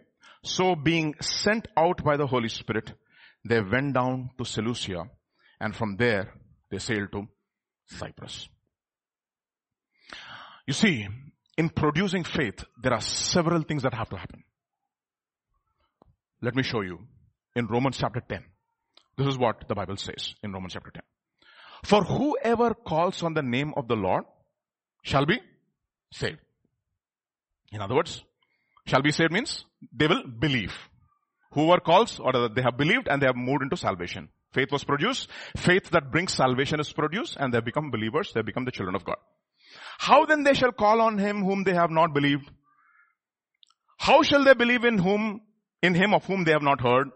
So 0.43 0.75
being 0.75 1.15
sent 1.21 1.69
out 1.77 2.03
by 2.03 2.17
the 2.17 2.27
Holy 2.27 2.49
Spirit, 2.49 2.93
they 3.45 3.61
went 3.61 3.95
down 3.95 4.31
to 4.39 4.45
Seleucia 4.45 5.05
and 5.61 5.75
from 5.75 5.97
there 5.97 6.33
they 6.71 6.79
sailed 6.79 7.13
to 7.13 7.27
Cyprus. 7.87 8.49
You 10.67 10.75
see, 10.75 11.09
in 11.59 11.69
producing 11.69 12.25
faith, 12.25 12.65
there 12.81 12.93
are 12.93 13.01
several 13.01 13.63
things 13.63 13.83
that 13.83 13.95
have 13.95 14.09
to 14.11 14.17
happen. 14.17 14.45
Let 16.41 16.55
me 16.55 16.63
show 16.63 16.81
you 16.81 17.01
in 17.55 17.67
Romans 17.67 17.99
chapter 17.99 18.21
10. 18.21 18.45
This 19.17 19.27
is 19.27 19.39
what 19.39 19.69
the 19.69 19.75
Bible 19.75 19.97
says 19.97 20.35
in 20.43 20.53
Romans 20.53 20.73
chapter 20.73 20.91
10. 20.91 21.03
For 21.85 22.05
whoever 22.05 22.75
calls 22.75 23.23
on 23.23 23.35
the 23.35 23.43
name 23.43 23.75
of 23.77 23.89
the 23.89 23.97
Lord 23.97 24.25
shall 25.03 25.27
be 25.27 25.41
saved. 26.13 26.39
In 27.73 27.81
other 27.81 27.95
words, 27.95 28.23
shall 28.87 29.03
be 29.03 29.13
saved 29.13 29.33
means 29.33 29.65
they 29.93 30.07
will 30.07 30.25
believe. 30.27 30.75
Whoever 31.53 31.81
calls 31.81 32.19
or 32.19 32.49
they 32.49 32.63
have 32.63 32.77
believed 32.77 33.09
and 33.09 33.21
they 33.21 33.27
have 33.27 33.37
moved 33.37 33.63
into 33.63 33.77
salvation. 33.77 34.29
Faith 34.53 34.71
was 34.71 34.85
produced. 34.85 35.29
Faith 35.57 35.91
that 35.91 36.11
brings 36.11 36.35
salvation 36.35 36.81
is 36.81 36.93
produced 36.93 37.37
and 37.39 37.53
they 37.53 37.61
become 37.61 37.91
believers. 37.91 38.33
They 38.35 38.43
become 38.43 38.65
the 38.65 38.71
children 38.71 38.95
of 38.95 39.05
God. 39.05 39.17
How 39.99 40.27
then 40.27 40.43
they 40.43 40.55
shall 40.55 40.73
call 40.73 41.01
on 41.01 41.19
him 41.19 41.45
whom 41.45 41.65
they 41.65 41.75
have 41.75 41.91
not 41.91 42.13
believed? 42.13 42.51
How 43.99 44.23
shall 44.23 44.45
they 44.45 44.55
believe 44.55 44.85
in 44.85 44.99
whom, 44.99 45.43
in 45.83 45.95
him 45.95 46.13
of 46.13 46.25
whom 46.25 46.45
they 46.45 46.53
have 46.53 46.63
not 46.63 46.81
heard? 46.81 47.09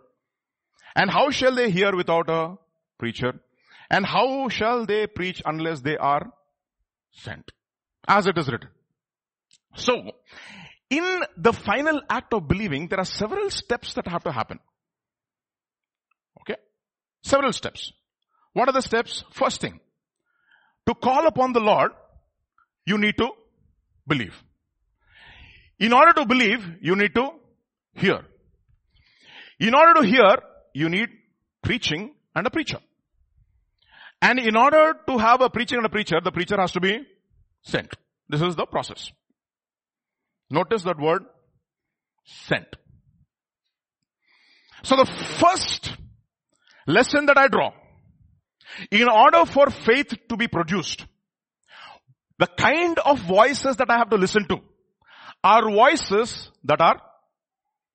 And 0.95 1.11
how 1.11 1.31
shall 1.31 1.55
they 1.55 1.71
hear 1.71 1.95
without 1.95 2.31
a 2.31 2.57
preacher? 2.99 3.41
And 3.91 4.07
how 4.07 4.49
shall 4.49 4.87
they 4.87 5.07
preach 5.07 5.43
unless 5.45 5.81
they 5.81 5.97
are 5.97 6.33
sent? 7.13 7.53
As 8.09 8.27
it 8.27 8.39
is 8.39 8.49
written. 8.49 8.71
So, 9.75 10.13
in 10.91 11.23
the 11.37 11.53
final 11.53 12.01
act 12.09 12.33
of 12.33 12.47
believing, 12.47 12.89
there 12.89 13.01
are 13.01 13.05
several 13.05 13.51
steps 13.51 13.95
that 13.95 14.07
have 14.07 14.25
to 14.25 14.33
happen. 14.33 14.61
Okay? 16.43 16.61
Several 17.23 17.53
steps. 17.53 17.93
What 18.53 18.69
are 18.69 18.73
the 18.73 18.83
steps? 18.83 19.25
First 19.33 19.61
thing, 19.61 19.81
to 20.87 20.95
call 20.95 21.27
upon 21.27 21.53
the 21.53 21.61
Lord, 21.61 21.93
you 22.87 22.99
need 22.99 23.17
to 23.19 23.31
believe. 24.07 24.35
In 25.79 25.93
order 25.93 26.13
to 26.15 26.25
believe, 26.25 26.65
you 26.81 26.97
need 26.97 27.15
to 27.15 27.31
hear. 27.95 28.25
In 29.59 29.75
order 29.75 30.01
to 30.01 30.07
hear, 30.07 30.39
you 30.73 30.89
need 30.89 31.09
preaching 31.63 32.15
and 32.35 32.47
a 32.47 32.51
preacher. 32.51 32.79
And 34.23 34.39
in 34.39 34.57
order 34.57 34.95
to 35.09 35.19
have 35.19 35.41
a 35.41 35.51
preaching 35.51 35.79
and 35.79 35.87
a 35.87 35.91
preacher, 35.91 36.21
the 36.23 36.33
preacher 36.33 36.57
has 36.59 36.73
to 36.73 36.81
be 36.81 37.01
sent. 37.63 37.95
This 38.29 38.41
is 38.41 38.57
the 38.57 38.67
process. 38.67 39.11
Notice 40.51 40.83
that 40.85 40.99
word, 40.99 41.25
sent. 42.25 42.67
So 44.83 44.97
the 44.97 45.07
first 45.07 45.93
lesson 46.87 47.27
that 47.27 47.39
I 47.39 47.49
draw, 47.49 47.73
in 48.91 49.09
order 49.09 49.45
for 49.47 49.71
faith 49.71 50.15
to 50.29 50.37
be 50.37 50.49
produced, 50.49 51.05
the 52.39 52.47
kind 52.47 52.99
of 52.99 53.19
voices 53.21 53.77
that 53.77 53.91
I 53.91 53.99
have 53.99 54.11
to 54.11 54.17
listen 54.17 54.47
to 54.49 54.61
are 55.43 55.71
voices 55.71 56.51
that 56.65 56.81
are 56.81 57.01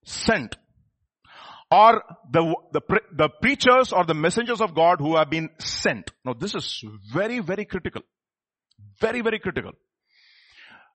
sent. 0.05 0.57
Or 1.69 2.03
the, 2.29 2.55
the, 2.73 2.81
the 3.15 3.29
preachers 3.41 3.93
or 3.93 4.03
the 4.03 4.13
messengers 4.13 4.59
of 4.59 4.75
God 4.75 4.99
who 4.99 5.15
have 5.15 5.29
been 5.29 5.49
sent. 5.59 6.11
Now 6.25 6.33
this 6.33 6.53
is 6.53 6.83
very, 7.13 7.39
very 7.39 7.63
critical. 7.63 8.01
Very, 8.99 9.21
very 9.21 9.39
critical. 9.39 9.71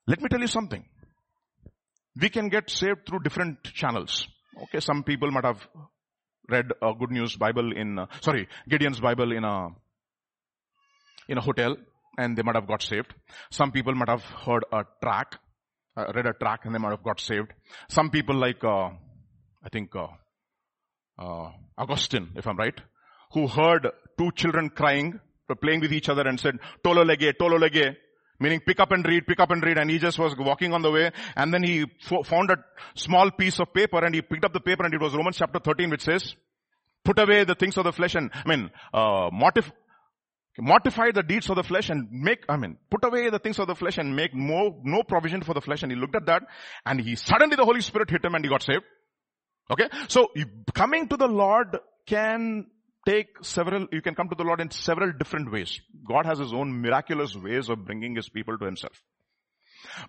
Let 0.07 0.21
me 0.21 0.29
tell 0.29 0.41
you 0.41 0.49
something. 0.49 0.85
We 2.21 2.29
can 2.31 2.49
get 2.49 2.71
saved 2.71 3.07
through 3.07 3.21
different 3.21 3.63
channels. 3.63 4.27
Okay, 4.65 4.81
some 4.81 5.03
people 5.03 5.31
might 5.31 5.45
have 5.45 5.67
read 6.49 6.67
a 6.81 6.93
good 6.95 7.11
news 7.11 7.37
Bible 7.37 7.73
in, 7.77 7.99
uh, 7.99 8.07
sorry, 8.21 8.49
Gideon's 8.69 9.01
Bible 9.01 9.33
in 9.33 9.45
a, 9.45 9.69
in 11.29 11.39
a 11.39 11.41
hotel 11.41 11.77
and 12.19 12.37
they 12.37 12.43
might 12.43 12.55
have 12.55 12.67
got 12.67 12.83
saved. 12.83 13.13
Some 13.51 13.73
people 13.73 13.95
might 13.95 14.09
have 14.09 14.23
heard 14.23 14.65
a 14.73 14.85
track, 15.03 15.39
uh, 15.97 16.13
read 16.15 16.27
a 16.27 16.33
track 16.33 16.61
and 16.65 16.75
they 16.75 16.79
might 16.79 16.91
have 16.91 17.03
got 17.03 17.21
saved. 17.21 17.53
Some 17.89 18.11
people 18.11 18.37
like, 18.37 18.63
uh, 18.65 18.91
I 19.63 19.69
think, 19.71 19.95
uh, 19.95 20.07
uh, 21.19 21.51
Augustine, 21.77 22.31
if 22.37 22.47
I'm 22.47 22.57
right, 22.57 22.79
who 23.33 23.47
heard 23.47 23.89
two 24.19 24.31
children 24.33 24.71
crying, 24.71 25.21
playing 25.61 25.81
with 25.81 25.93
each 25.93 26.09
other 26.09 26.27
and 26.27 26.41
said, 26.41 26.59
tolle 26.83 27.05
lege, 27.05 27.35
tolle 27.39 27.59
lege, 27.59 27.97
meaning 28.39 28.61
pick 28.61 28.81
up 28.81 28.93
and 28.93 29.07
read, 29.07 29.27
pick 29.27 29.41
up 29.41 29.51
and 29.51 29.63
read, 29.63 29.79
and 29.79 29.91
he 29.91 29.99
just 29.99 30.19
was 30.19 30.35
walking 30.39 30.73
on 30.73 30.83
the 30.83 30.91
way, 30.91 31.11
and 31.37 31.53
then 31.53 31.63
he 31.63 31.87
found 32.25 32.51
a 32.51 32.57
small 32.95 33.31
piece 33.31 33.59
of 33.61 33.73
paper, 33.73 34.05
and 34.05 34.15
he 34.15 34.23
picked 34.23 34.45
up 34.45 34.53
the 34.53 34.61
paper, 34.61 34.85
and 34.85 34.95
it 34.95 35.01
was 35.01 35.15
Romans 35.15 35.37
chapter 35.39 35.59
13, 35.59 35.91
which 35.91 36.03
says, 36.03 36.35
put 37.05 37.19
away 37.19 37.45
the 37.45 37.55
things 37.55 37.77
of 37.77 37.85
the 37.85 37.93
flesh, 37.93 38.15
and, 38.15 38.31
I 38.33 38.49
mean, 38.49 38.71
uh, 38.93 39.31
mortif- 39.31 39.73
mortify 40.59 41.11
the 41.13 41.23
deeds 41.23 41.51
of 41.51 41.57
the 41.57 41.63
flesh 41.63 41.91
and 41.91 42.09
make, 42.11 42.45
I 42.49 42.57
mean, 42.57 42.79
put 42.91 43.05
away 43.05 43.31
the 43.31 43.39
things 43.39 43.59
of 43.59 43.67
the 43.67 43.75
flesh 43.75 43.99
and 43.99 44.17
make 44.17 44.35
no 44.35 45.03
provision 45.07 45.43
for 45.43 45.55
the 45.55 45.61
flesh. 45.61 45.83
And 45.83 45.93
he 45.93 45.99
looked 45.99 46.17
at 46.17 46.27
that 46.27 46.43
and 46.85 47.01
he 47.01 47.17
suddenly 47.17 47.57
the 47.57 47.65
Holy 47.65 47.81
Spirit 47.81 48.11
hit 48.11 48.25
him 48.25 48.35
and 48.35 48.45
he 48.45 48.49
got 48.49 48.63
saved. 48.63 48.85
Okay. 49.71 49.89
So 50.09 50.29
coming 50.73 51.09
to 51.09 51.17
the 51.17 51.27
Lord 51.27 51.77
can 52.07 52.67
take 53.07 53.29
several, 53.43 53.87
you 53.93 54.03
can 54.03 54.15
come 54.15 54.29
to 54.29 54.35
the 54.35 54.45
Lord 54.45 54.61
in 54.61 54.71
several 54.71 55.13
different 55.13 55.51
ways. 55.51 55.81
God 56.07 56.27
has 56.27 56.39
his 56.39 56.53
own 56.53 56.81
miraculous 56.81 57.35
ways 57.35 57.69
of 57.69 57.85
bringing 57.85 58.17
his 58.17 58.29
people 58.29 58.59
to 58.59 58.65
himself. 58.65 59.01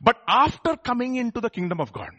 But 0.01 0.17
after 0.27 0.75
coming 0.75 1.15
into 1.15 1.39
the 1.39 1.49
kingdom 1.49 1.79
of 1.79 1.93
God, 1.93 2.09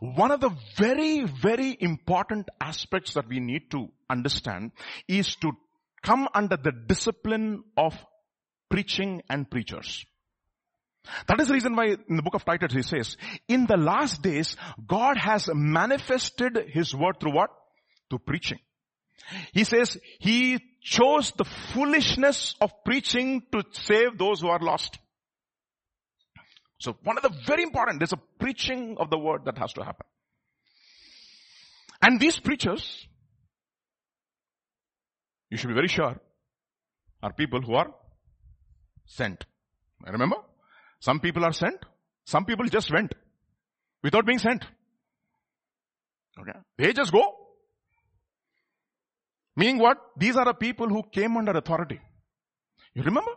one 0.00 0.30
of 0.30 0.40
the 0.40 0.50
very, 0.76 1.24
very 1.24 1.76
important 1.80 2.48
aspects 2.60 3.14
that 3.14 3.28
we 3.28 3.40
need 3.40 3.70
to 3.70 3.88
understand 4.10 4.72
is 5.08 5.36
to 5.36 5.52
come 6.02 6.28
under 6.34 6.56
the 6.56 6.72
discipline 6.72 7.62
of 7.76 7.94
preaching 8.68 9.22
and 9.30 9.50
preachers. 9.50 10.04
That 11.28 11.40
is 11.40 11.48
the 11.48 11.54
reason 11.54 11.76
why 11.76 11.96
in 12.08 12.16
the 12.16 12.22
book 12.22 12.34
of 12.34 12.44
Titus 12.44 12.72
he 12.72 12.82
says, 12.82 13.16
in 13.46 13.66
the 13.66 13.76
last 13.76 14.22
days, 14.22 14.56
God 14.86 15.16
has 15.18 15.48
manifested 15.52 16.58
his 16.68 16.94
word 16.94 17.20
through 17.20 17.34
what? 17.34 17.50
Through 18.10 18.20
preaching. 18.20 18.58
He 19.52 19.64
says 19.64 19.96
he 20.18 20.60
chose 20.82 21.32
the 21.32 21.44
foolishness 21.44 22.54
of 22.60 22.72
preaching 22.84 23.42
to 23.52 23.64
save 23.72 24.18
those 24.18 24.40
who 24.40 24.48
are 24.48 24.58
lost. 24.58 24.98
So 26.78 26.96
one 27.02 27.16
of 27.16 27.22
the 27.22 27.32
very 27.46 27.62
important, 27.62 28.00
there's 28.00 28.12
a 28.12 28.20
preaching 28.38 28.96
of 28.98 29.08
the 29.08 29.18
word 29.18 29.46
that 29.46 29.56
has 29.58 29.72
to 29.74 29.84
happen. 29.84 30.06
And 32.02 32.20
these 32.20 32.38
preachers, 32.38 33.06
you 35.50 35.56
should 35.56 35.68
be 35.68 35.74
very 35.74 35.88
sure, 35.88 36.20
are 37.22 37.32
people 37.32 37.62
who 37.62 37.74
are 37.74 37.94
sent. 39.06 39.46
Remember? 40.06 40.36
Some 41.00 41.20
people 41.20 41.44
are 41.44 41.52
sent. 41.52 41.82
Some 42.26 42.44
people 42.44 42.66
just 42.66 42.92
went 42.92 43.14
without 44.02 44.26
being 44.26 44.38
sent. 44.38 44.64
Okay. 46.38 46.58
They 46.76 46.92
just 46.92 47.12
go. 47.12 47.43
Meaning 49.56 49.78
what? 49.78 49.98
These 50.16 50.36
are 50.36 50.44
the 50.44 50.54
people 50.54 50.88
who 50.88 51.02
came 51.12 51.36
under 51.36 51.52
authority. 51.52 52.00
You 52.94 53.02
remember? 53.02 53.30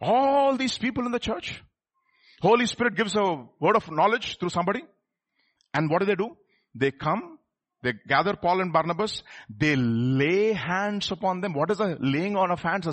All 0.00 0.56
these 0.56 0.76
people 0.76 1.06
in 1.06 1.12
the 1.12 1.18
church. 1.18 1.62
Holy 2.40 2.66
Spirit 2.66 2.96
gives 2.96 3.14
a 3.16 3.46
word 3.60 3.76
of 3.76 3.90
knowledge 3.90 4.38
through 4.38 4.50
somebody. 4.50 4.82
And 5.72 5.90
what 5.90 6.00
do 6.00 6.06
they 6.06 6.14
do? 6.14 6.36
They 6.74 6.90
come 6.90 7.38
they 7.84 7.92
gather 8.08 8.34
Paul 8.34 8.62
and 8.62 8.72
Barnabas. 8.72 9.22
They 9.54 9.76
lay 9.76 10.54
hands 10.54 11.10
upon 11.12 11.42
them. 11.42 11.52
What 11.52 11.70
is 11.70 11.76
the 11.76 11.98
laying 12.00 12.34
on 12.34 12.50
of 12.50 12.62
hands? 12.62 12.88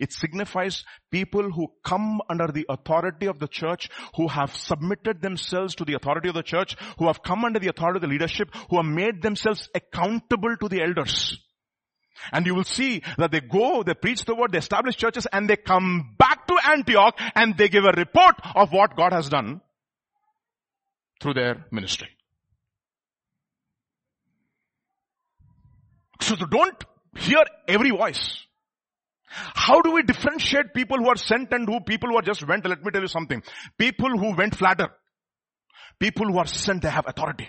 It 0.00 0.12
signifies 0.12 0.84
people 1.12 1.48
who 1.52 1.68
come 1.84 2.20
under 2.28 2.48
the 2.48 2.66
authority 2.68 3.26
of 3.26 3.38
the 3.38 3.46
church, 3.46 3.88
who 4.16 4.26
have 4.26 4.52
submitted 4.52 5.22
themselves 5.22 5.76
to 5.76 5.84
the 5.84 5.94
authority 5.94 6.28
of 6.28 6.34
the 6.34 6.42
church, 6.42 6.76
who 6.98 7.06
have 7.06 7.22
come 7.22 7.44
under 7.44 7.60
the 7.60 7.68
authority 7.68 7.98
of 7.98 8.02
the 8.02 8.08
leadership, 8.08 8.48
who 8.68 8.78
have 8.78 8.86
made 8.86 9.22
themselves 9.22 9.68
accountable 9.76 10.56
to 10.56 10.68
the 10.68 10.82
elders. 10.82 11.38
And 12.32 12.46
you 12.46 12.54
will 12.54 12.64
see 12.64 13.02
that 13.18 13.30
they 13.30 13.40
go, 13.40 13.82
they 13.82 13.94
preach 13.94 14.24
the 14.24 14.34
word, 14.34 14.52
they 14.52 14.58
establish 14.58 14.96
churches, 14.96 15.26
and 15.32 15.48
they 15.48 15.56
come 15.56 16.14
back 16.18 16.46
to 16.46 16.58
Antioch 16.70 17.18
and 17.34 17.56
they 17.56 17.68
give 17.68 17.84
a 17.84 17.92
report 17.92 18.36
of 18.54 18.72
what 18.72 18.96
God 18.96 19.12
has 19.12 19.28
done 19.28 19.60
through 21.20 21.34
their 21.34 21.66
ministry. 21.70 22.08
So 26.20 26.36
don't 26.36 26.84
hear 27.16 27.44
every 27.68 27.90
voice. 27.90 28.42
How 29.28 29.82
do 29.82 29.90
we 29.90 30.02
differentiate 30.02 30.72
people 30.74 30.98
who 30.98 31.08
are 31.08 31.16
sent 31.16 31.52
and 31.52 31.68
who 31.68 31.80
people 31.80 32.10
who 32.10 32.16
are 32.16 32.22
just 32.22 32.46
went? 32.46 32.66
Let 32.66 32.82
me 32.82 32.90
tell 32.90 33.02
you 33.02 33.08
something. 33.08 33.42
People 33.76 34.10
who 34.16 34.34
went 34.34 34.56
flatter. 34.56 34.88
People 35.98 36.26
who 36.26 36.38
are 36.38 36.46
sent, 36.46 36.82
they 36.82 36.90
have 36.90 37.06
authority. 37.06 37.48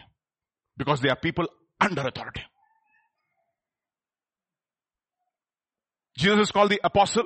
Because 0.75 1.01
they 1.01 1.09
are 1.09 1.15
people 1.15 1.47
under 1.79 2.01
authority. 2.01 2.41
Jesus 6.17 6.39
is 6.39 6.51
called 6.51 6.71
the 6.71 6.81
apostle. 6.83 7.25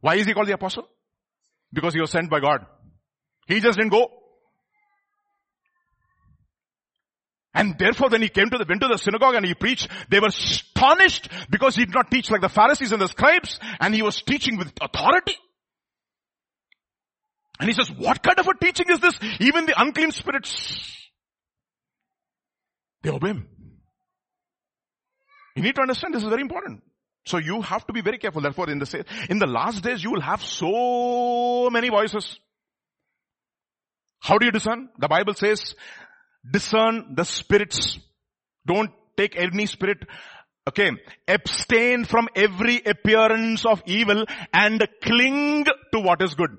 Why 0.00 0.14
is 0.14 0.26
he 0.26 0.32
called 0.32 0.48
the 0.48 0.54
apostle? 0.54 0.88
Because 1.72 1.92
he 1.92 2.00
was 2.00 2.10
sent 2.10 2.30
by 2.30 2.40
God. 2.40 2.64
He 3.46 3.60
just 3.60 3.76
didn't 3.76 3.92
go. 3.92 4.10
And 7.54 7.78
therefore 7.78 8.08
when 8.08 8.22
he 8.22 8.28
came 8.28 8.48
to 8.50 8.58
the, 8.58 8.64
went 8.68 8.80
to 8.80 8.88
the 8.88 8.98
synagogue 8.98 9.34
and 9.34 9.44
he 9.44 9.54
preached, 9.54 9.88
they 10.08 10.20
were 10.20 10.28
astonished 10.28 11.28
because 11.50 11.76
he 11.76 11.84
did 11.84 11.94
not 11.94 12.10
teach 12.10 12.30
like 12.30 12.40
the 12.40 12.48
Pharisees 12.48 12.92
and 12.92 13.02
the 13.02 13.08
scribes 13.08 13.58
and 13.80 13.94
he 13.94 14.02
was 14.02 14.22
teaching 14.22 14.56
with 14.56 14.72
authority. 14.80 15.36
And 17.60 17.68
he 17.68 17.74
says, 17.74 17.90
what 17.90 18.22
kind 18.22 18.38
of 18.38 18.46
a 18.46 18.54
teaching 18.64 18.86
is 18.88 19.00
this? 19.00 19.18
Even 19.40 19.66
the 19.66 19.78
unclean 19.80 20.12
spirits, 20.12 21.08
they 23.02 23.10
obey 23.10 23.28
him. 23.28 23.48
You 25.56 25.62
need 25.62 25.74
to 25.74 25.80
understand 25.82 26.14
this 26.14 26.22
is 26.22 26.28
very 26.28 26.42
important. 26.42 26.82
So 27.28 27.36
you 27.36 27.60
have 27.60 27.86
to 27.86 27.92
be 27.92 28.00
very 28.00 28.18
careful. 28.18 28.40
Therefore, 28.40 28.70
in 28.70 28.78
the 28.78 29.04
in 29.28 29.38
the 29.38 29.46
last 29.46 29.82
days, 29.82 30.02
you 30.02 30.10
will 30.10 30.22
have 30.22 30.42
so 30.42 31.68
many 31.70 31.90
voices. 31.90 32.38
How 34.20 34.38
do 34.38 34.46
you 34.46 34.52
discern? 34.52 34.88
The 34.98 35.08
Bible 35.08 35.34
says 35.34 35.74
discern 36.50 37.14
the 37.14 37.24
spirits. 37.24 37.98
Don't 38.66 38.90
take 39.16 39.36
any 39.36 39.66
spirit. 39.66 39.98
Okay. 40.66 40.90
Abstain 41.26 42.04
from 42.04 42.28
every 42.34 42.80
appearance 42.84 43.66
of 43.66 43.82
evil 43.86 44.24
and 44.52 44.88
cling 45.02 45.66
to 45.92 46.00
what 46.00 46.22
is 46.22 46.34
good. 46.34 46.56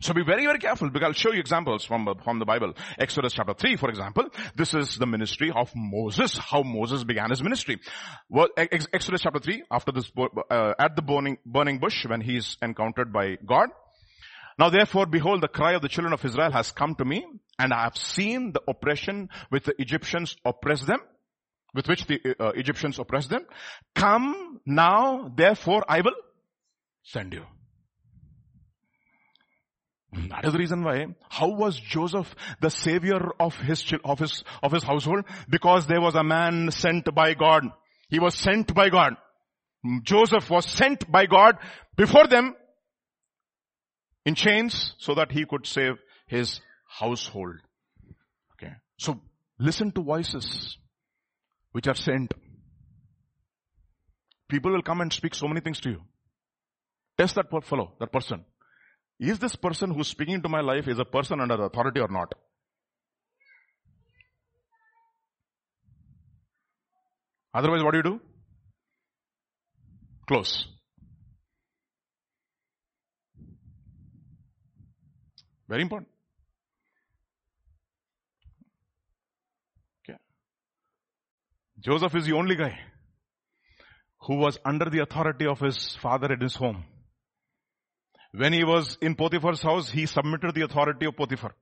So 0.00 0.12
be 0.12 0.24
very, 0.24 0.44
very 0.44 0.58
careful 0.58 0.90
because 0.90 1.06
I'll 1.06 1.12
show 1.12 1.32
you 1.32 1.40
examples 1.40 1.84
from, 1.84 2.08
from 2.24 2.38
the 2.38 2.44
Bible. 2.44 2.74
Exodus 2.98 3.32
chapter 3.32 3.54
3, 3.54 3.76
for 3.76 3.88
example. 3.88 4.24
This 4.56 4.74
is 4.74 4.96
the 4.96 5.06
ministry 5.06 5.52
of 5.54 5.70
Moses, 5.74 6.36
how 6.36 6.62
Moses 6.62 7.04
began 7.04 7.30
his 7.30 7.42
ministry. 7.42 7.80
Well, 8.28 8.48
Exodus 8.56 9.22
chapter 9.22 9.38
3, 9.38 9.62
after 9.70 9.92
this, 9.92 10.10
uh, 10.50 10.74
at 10.78 10.96
the 10.96 11.02
burning, 11.02 11.38
burning 11.46 11.78
bush 11.78 12.04
when 12.06 12.20
he's 12.20 12.56
encountered 12.60 13.12
by 13.12 13.38
God, 13.46 13.68
now 14.58 14.70
therefore, 14.70 15.06
behold, 15.06 15.42
the 15.42 15.48
cry 15.48 15.72
of 15.72 15.82
the 15.82 15.88
children 15.88 16.12
of 16.12 16.24
Israel 16.24 16.52
has 16.52 16.70
come 16.70 16.94
to 16.96 17.04
me, 17.04 17.24
and 17.58 17.72
I 17.72 17.84
have 17.84 17.96
seen 17.96 18.52
the 18.52 18.62
oppression 18.68 19.28
which 19.48 19.64
the 19.64 19.80
Egyptians 19.80 20.36
oppress 20.44 20.84
them, 20.84 21.00
with 21.74 21.88
which 21.88 22.06
the 22.06 22.20
uh, 22.38 22.50
Egyptians 22.50 22.98
oppress 22.98 23.26
them. 23.26 23.46
Come 23.94 24.60
now, 24.64 25.32
therefore 25.34 25.84
I 25.88 26.02
will 26.02 26.14
send 27.02 27.32
you. 27.32 27.44
Mm, 30.14 30.30
that 30.30 30.44
is 30.44 30.52
the 30.52 30.58
reason 30.58 30.84
why. 30.84 31.06
How 31.28 31.48
was 31.48 31.78
Joseph 31.78 32.34
the 32.60 32.70
savior 32.70 33.30
of 33.40 33.56
his, 33.56 33.92
of 34.04 34.18
his, 34.18 34.44
of 34.62 34.72
his 34.72 34.82
household? 34.82 35.24
Because 35.48 35.86
there 35.86 36.00
was 36.00 36.14
a 36.14 36.24
man 36.24 36.70
sent 36.70 37.12
by 37.14 37.34
God. 37.34 37.64
He 38.08 38.18
was 38.18 38.34
sent 38.34 38.74
by 38.74 38.90
God. 38.90 39.14
Mm, 39.84 40.02
Joseph 40.02 40.50
was 40.50 40.66
sent 40.66 41.10
by 41.10 41.26
God 41.26 41.56
before 41.96 42.26
them 42.26 42.54
in 44.24 44.34
chains 44.34 44.94
so 44.98 45.14
that 45.14 45.32
he 45.32 45.44
could 45.44 45.66
save 45.66 45.94
his 46.26 46.60
household. 46.88 47.56
Okay. 48.52 48.72
So 48.98 49.20
listen 49.58 49.90
to 49.92 50.02
voices 50.02 50.78
which 51.72 51.88
are 51.88 51.94
sent. 51.94 52.32
People 54.48 54.72
will 54.72 54.82
come 54.82 55.00
and 55.00 55.12
speak 55.12 55.34
so 55.34 55.48
many 55.48 55.60
things 55.60 55.80
to 55.80 55.90
you. 55.90 56.02
Test 57.18 57.34
that 57.36 57.46
fellow, 57.64 57.92
that 57.98 58.12
person. 58.12 58.44
Is 59.18 59.38
this 59.38 59.54
person 59.56 59.90
who's 59.90 60.08
speaking 60.08 60.42
to 60.42 60.48
my 60.48 60.60
life 60.60 60.88
is 60.88 60.98
a 60.98 61.04
person 61.04 61.40
under 61.40 61.54
authority 61.64 62.00
or 62.00 62.08
not? 62.08 62.34
Otherwise, 67.54 67.84
what 67.84 67.92
do 67.92 67.98
you 67.98 68.02
do? 68.02 68.20
Close. 70.26 70.66
Very 75.68 75.82
important. 75.82 76.08
Okay. 80.02 80.18
Joseph 81.78 82.14
is 82.16 82.26
the 82.26 82.32
only 82.32 82.56
guy 82.56 82.78
who 84.22 84.36
was 84.36 84.58
under 84.64 84.86
the 84.90 85.00
authority 85.00 85.46
of 85.46 85.60
his 85.60 85.96
father 85.96 86.32
at 86.32 86.42
his 86.42 86.56
home. 86.56 86.84
When 88.36 88.52
he 88.52 88.64
was 88.64 88.98
in 89.00 89.14
Potiphar's 89.14 89.62
house, 89.62 89.90
he 89.90 90.06
submitted 90.06 90.54
the 90.54 90.62
authority 90.62 91.06
of 91.06 91.16
Potiphar. 91.16 91.54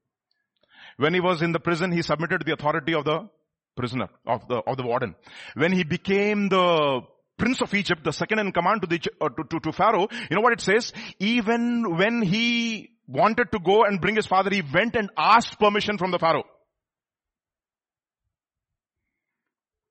When 0.97 1.13
he 1.13 1.21
was 1.21 1.43
in 1.43 1.53
the 1.53 1.61
prison, 1.61 1.93
he 1.93 2.01
submitted 2.01 2.45
the 2.47 2.55
authority 2.55 2.95
of 2.95 3.05
the 3.05 3.29
prisoner, 3.77 4.09
of 4.27 4.49
the, 4.49 4.57
of 4.67 4.79
the 4.79 4.83
warden. 4.83 5.15
When 5.55 5.73
he 5.73 5.85
became 5.85 6.49
the 6.49 7.03
prince 7.37 7.61
of 7.61 7.75
Egypt, 7.75 8.05
the 8.05 8.13
second 8.13 8.39
in 8.39 8.53
command 8.53 8.83
to, 8.83 8.87
the, 8.87 9.01
uh, 9.21 9.29
to, 9.29 9.45
to, 9.51 9.61
to 9.61 9.73
Pharaoh, 9.73 10.09
you 10.31 10.35
know 10.37 10.41
what 10.41 10.55
it 10.55 10.63
says? 10.63 10.95
Even 11.19 11.97
when 11.99 12.23
he 12.23 12.91
wanted 13.07 13.53
to 13.53 13.59
go 13.59 13.85
and 13.85 14.01
bring 14.01 14.17
his 14.17 14.27
father, 14.27 14.49
he 14.51 14.63
went 14.63 14.97
and 14.97 15.11
asked 15.19 15.59
permission 15.59 15.99
from 15.99 16.11
the 16.11 16.19
Pharaoh. 16.19 16.45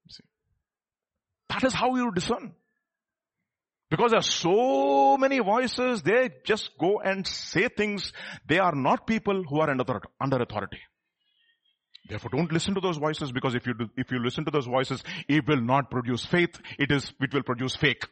See, 0.10 0.24
that 1.50 1.64
is 1.64 1.74
how 1.74 1.96
you 1.96 2.12
discern. 2.12 2.56
Because 3.92 4.12
there 4.12 4.20
are 4.20 4.24
so 4.24 5.18
many 5.18 5.40
voices, 5.40 6.02
they 6.02 6.30
just 6.46 6.72
go 6.80 7.02
and 7.02 7.28
say 7.28 7.68
things. 7.68 8.14
They 8.48 8.58
are 8.58 8.74
not 8.74 9.06
people 9.06 9.44
who 9.44 9.60
are 9.60 9.70
under 9.70 10.42
authority. 10.42 10.80
Therefore 12.08 12.32
don't 12.34 12.52
listen 12.54 12.74
to 12.74 12.80
those 12.80 12.98
voices 12.98 13.34
because 13.34 13.54
if 13.54 13.68
you 13.68 13.74
do, 13.74 13.90
if 13.98 14.10
you 14.10 14.24
listen 14.24 14.46
to 14.46 14.52
those 14.52 14.66
voices, 14.66 15.04
it 15.28 15.46
will 15.46 15.60
not 15.60 15.92
produce 15.92 16.24
faith. 16.26 16.58
It 16.80 16.90
is, 16.90 17.12
it 17.20 17.34
will 17.34 17.44
produce 17.44 17.76
fake. 17.76 18.06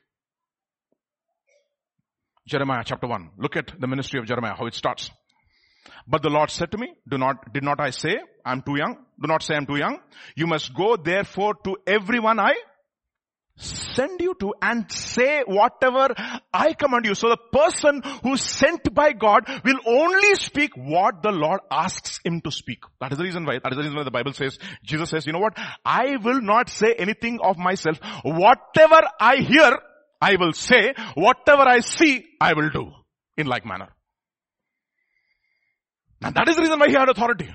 Jeremiah 2.45 2.83
chapter 2.85 3.07
1. 3.07 3.31
Look 3.37 3.55
at 3.55 3.71
the 3.79 3.87
ministry 3.87 4.19
of 4.19 4.25
Jeremiah, 4.25 4.55
how 4.57 4.65
it 4.65 4.73
starts. 4.73 5.09
But 6.05 6.23
the 6.23 6.29
Lord 6.29 6.49
said 6.49 6.71
to 6.71 6.77
me, 6.77 6.93
do 7.09 7.17
not, 7.17 7.53
did 7.53 7.63
not 7.63 7.79
I 7.79 7.91
say, 7.91 8.19
I'm 8.45 8.61
too 8.63 8.77
young? 8.77 8.97
Do 9.21 9.27
not 9.27 9.43
say 9.43 9.55
I'm 9.55 9.65
too 9.65 9.77
young. 9.77 9.99
You 10.35 10.45
must 10.45 10.73
go 10.73 10.97
therefore 10.97 11.53
to 11.63 11.77
everyone 11.87 12.37
I 12.39 12.55
send 13.59 14.21
you 14.21 14.33
to 14.39 14.53
and 14.61 14.89
say 14.91 15.43
whatever 15.45 16.13
I 16.53 16.73
command 16.73 17.05
you. 17.05 17.13
So 17.13 17.29
the 17.29 17.37
person 17.37 18.01
who's 18.23 18.41
sent 18.41 18.93
by 18.93 19.11
God 19.11 19.43
will 19.63 19.79
only 19.85 20.35
speak 20.35 20.71
what 20.75 21.21
the 21.21 21.31
Lord 21.31 21.59
asks 21.69 22.19
him 22.23 22.41
to 22.41 22.51
speak. 22.51 22.79
That 23.01 23.11
is 23.11 23.17
the 23.17 23.25
reason 23.25 23.45
why, 23.45 23.59
that 23.61 23.71
is 23.71 23.77
the 23.77 23.83
reason 23.83 23.97
why 23.97 24.03
the 24.03 24.11
Bible 24.11 24.33
says, 24.33 24.57
Jesus 24.83 25.09
says, 25.09 25.25
you 25.25 25.33
know 25.33 25.39
what? 25.39 25.57
I 25.83 26.15
will 26.23 26.41
not 26.41 26.69
say 26.69 26.95
anything 26.97 27.39
of 27.43 27.57
myself. 27.57 27.99
Whatever 28.23 29.01
I 29.19 29.37
hear, 29.37 29.77
I 30.21 30.35
will 30.37 30.53
say. 30.53 30.93
Whatever 31.15 31.63
I 31.67 31.79
see, 31.79 32.25
I 32.39 32.53
will 32.53 32.69
do 32.69 32.91
in 33.37 33.47
like 33.47 33.65
manner. 33.65 33.89
And 36.21 36.35
that 36.35 36.47
is 36.49 36.55
the 36.55 36.61
reason 36.61 36.79
why 36.79 36.87
he 36.87 36.93
had 36.93 37.09
authority. 37.09 37.49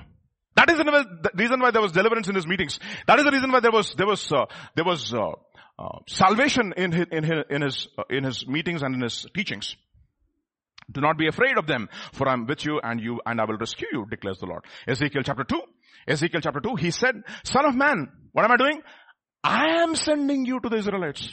That 0.57 0.71
is 0.71 0.79
the 0.79 1.31
reason 1.35 1.61
why 1.61 1.73
there 1.73 1.83
was 1.83 1.93
deliverance 1.93 2.29
in 2.29 2.35
his 2.35 2.47
meetings. 2.47 2.79
That 3.07 3.19
is 3.19 3.25
the 3.25 3.31
reason 3.33 3.51
why 3.51 3.61
there 3.61 3.73
was, 3.73 3.95
there 3.95 4.07
was, 4.07 4.33
uh, 4.33 4.47
there 4.77 4.85
was, 4.85 5.13
uh, 5.13 5.33
uh, 5.79 5.99
salvation 6.07 6.73
in 6.77 6.93
his, 6.93 7.07
in 7.11 7.25
his, 7.25 7.45
in 7.51 7.63
his, 7.63 7.89
uh, 7.99 8.03
in 8.11 8.25
his 8.25 8.47
meetings 8.47 8.83
and 8.83 8.95
in 8.95 9.01
his 9.01 9.27
teachings. 9.35 9.77
Do 10.93 11.01
not 11.01 11.17
be 11.17 11.29
afraid 11.29 11.57
of 11.57 11.67
them, 11.67 11.89
for 12.13 12.29
I 12.29 12.35
am 12.35 12.47
with 12.47 12.65
you 12.65 12.79
and 12.83 13.01
you, 13.01 13.21
and 13.25 13.41
I 13.41 13.45
will 13.45 13.57
rescue 13.57 13.89
you, 13.93 14.07
declares 14.11 14.39
the 14.39 14.47
Lord. 14.47 14.65
Ezekiel 14.87 15.23
chapter 15.25 15.45
2. 15.45 15.61
Ezekiel 16.07 16.41
chapter 16.43 16.61
2, 16.61 16.75
he 16.77 16.91
said, 16.91 17.23
son 17.43 17.65
of 17.65 17.75
man, 17.75 18.09
what 18.33 18.45
am 18.45 18.53
I 18.53 18.57
doing? 18.57 18.83
I 19.43 19.83
am 19.83 19.95
sending 19.95 20.45
you 20.45 20.61
to 20.61 20.69
the 20.69 20.77
Israelites. 20.77 21.29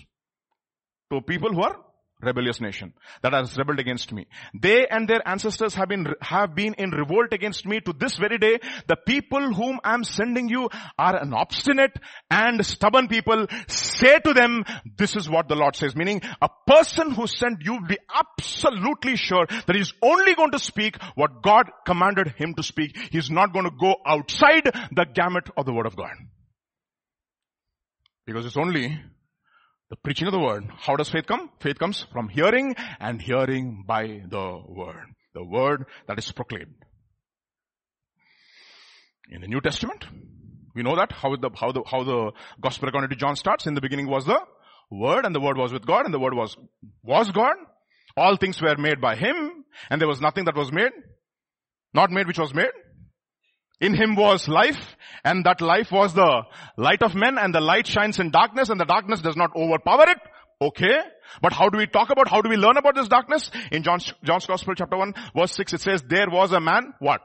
To 1.11 1.19
people 1.21 1.53
who 1.53 1.61
are 1.61 1.75
rebellious 2.21 2.61
nation 2.61 2.93
that 3.21 3.33
has 3.33 3.57
rebelled 3.57 3.79
against 3.79 4.11
me. 4.11 4.27
They 4.53 4.87
and 4.87 5.07
their 5.07 5.27
ancestors 5.27 5.75
have 5.75 5.89
been, 5.89 6.07
have 6.21 6.55
been 6.55 6.75
in 6.75 6.91
revolt 6.91 7.33
against 7.33 7.65
me 7.65 7.79
to 7.81 7.93
this 7.93 8.17
very 8.17 8.37
day. 8.37 8.59
The 8.87 8.95
people 8.95 9.53
whom 9.53 9.79
I 9.83 9.93
am 9.93 10.03
sending 10.03 10.49
you 10.49 10.69
are 10.97 11.15
an 11.15 11.33
obstinate 11.33 11.97
and 12.29 12.65
stubborn 12.65 13.07
people. 13.07 13.47
Say 13.67 14.19
to 14.19 14.33
them, 14.33 14.63
this 14.97 15.15
is 15.15 15.29
what 15.29 15.47
the 15.47 15.55
Lord 15.55 15.75
says. 15.75 15.95
Meaning, 15.95 16.21
a 16.41 16.49
person 16.67 17.11
who 17.11 17.27
sent 17.27 17.61
you 17.61 17.79
be 17.87 17.97
absolutely 18.13 19.15
sure 19.15 19.45
that 19.47 19.75
he's 19.75 19.93
only 20.01 20.35
going 20.35 20.51
to 20.51 20.59
speak 20.59 20.97
what 21.15 21.41
God 21.41 21.69
commanded 21.85 22.33
him 22.37 22.53
to 22.55 22.63
speak. 22.63 22.97
He's 23.11 23.29
not 23.29 23.53
going 23.53 23.65
to 23.65 23.71
go 23.79 23.95
outside 24.05 24.63
the 24.63 25.05
gamut 25.13 25.49
of 25.57 25.65
the 25.65 25.73
word 25.73 25.85
of 25.85 25.95
God. 25.95 26.11
Because 28.25 28.45
it's 28.45 28.57
only 28.57 28.99
the 29.91 29.97
preaching 29.97 30.25
of 30.25 30.31
the 30.31 30.39
word. 30.39 30.63
How 30.79 30.95
does 30.95 31.09
faith 31.09 31.27
come? 31.27 31.49
Faith 31.59 31.77
comes 31.77 32.05
from 32.13 32.29
hearing 32.29 32.75
and 32.99 33.21
hearing 33.21 33.83
by 33.85 34.21
the 34.25 34.61
word. 34.65 35.05
The 35.33 35.43
word 35.43 35.85
that 36.07 36.17
is 36.17 36.31
proclaimed. 36.31 36.75
In 39.29 39.41
the 39.41 39.47
New 39.47 39.59
Testament, 39.59 40.05
we 40.73 40.81
know 40.81 40.95
that 40.95 41.11
how 41.11 41.35
the, 41.35 41.49
how 41.53 41.73
the, 41.73 41.83
how 41.85 42.03
the 42.05 42.31
gospel 42.61 42.87
according 42.87 43.09
to 43.09 43.17
John 43.17 43.35
starts. 43.35 43.65
In 43.65 43.73
the 43.73 43.81
beginning 43.81 44.07
was 44.07 44.25
the 44.25 44.39
word 44.89 45.25
and 45.25 45.35
the 45.35 45.41
word 45.41 45.57
was 45.57 45.73
with 45.73 45.85
God 45.85 46.05
and 46.05 46.13
the 46.13 46.19
word 46.19 46.33
was, 46.33 46.55
was 47.03 47.29
God. 47.31 47.55
All 48.15 48.37
things 48.37 48.61
were 48.61 48.77
made 48.77 49.01
by 49.01 49.17
him 49.17 49.65
and 49.89 49.99
there 49.99 50.07
was 50.07 50.21
nothing 50.21 50.45
that 50.45 50.55
was 50.55 50.71
made, 50.71 50.91
not 51.93 52.11
made 52.11 52.27
which 52.27 52.39
was 52.39 52.53
made. 52.53 52.71
In 53.81 53.95
him 53.95 54.15
was 54.15 54.47
life 54.47 54.95
and 55.25 55.43
that 55.45 55.59
life 55.59 55.91
was 55.91 56.13
the 56.13 56.43
light 56.77 57.01
of 57.01 57.15
men 57.15 57.37
and 57.37 57.53
the 57.53 57.59
light 57.59 57.87
shines 57.87 58.19
in 58.19 58.29
darkness 58.29 58.69
and 58.69 58.79
the 58.79 58.85
darkness 58.85 59.21
does 59.21 59.35
not 59.35 59.55
overpower 59.55 60.07
it. 60.07 60.19
Okay. 60.61 60.99
But 61.41 61.53
how 61.53 61.69
do 61.69 61.79
we 61.79 61.87
talk 61.87 62.11
about, 62.11 62.27
how 62.27 62.41
do 62.41 62.49
we 62.49 62.57
learn 62.57 62.77
about 62.77 62.93
this 62.93 63.07
darkness? 63.07 63.49
In 63.71 63.81
John's, 63.81 64.13
John's 64.23 64.45
Gospel 64.45 64.75
chapter 64.75 64.95
1 64.95 65.13
verse 65.35 65.55
6 65.55 65.73
it 65.73 65.81
says, 65.81 66.03
there 66.07 66.29
was 66.29 66.51
a 66.51 66.59
man, 66.59 66.93
what? 66.99 67.21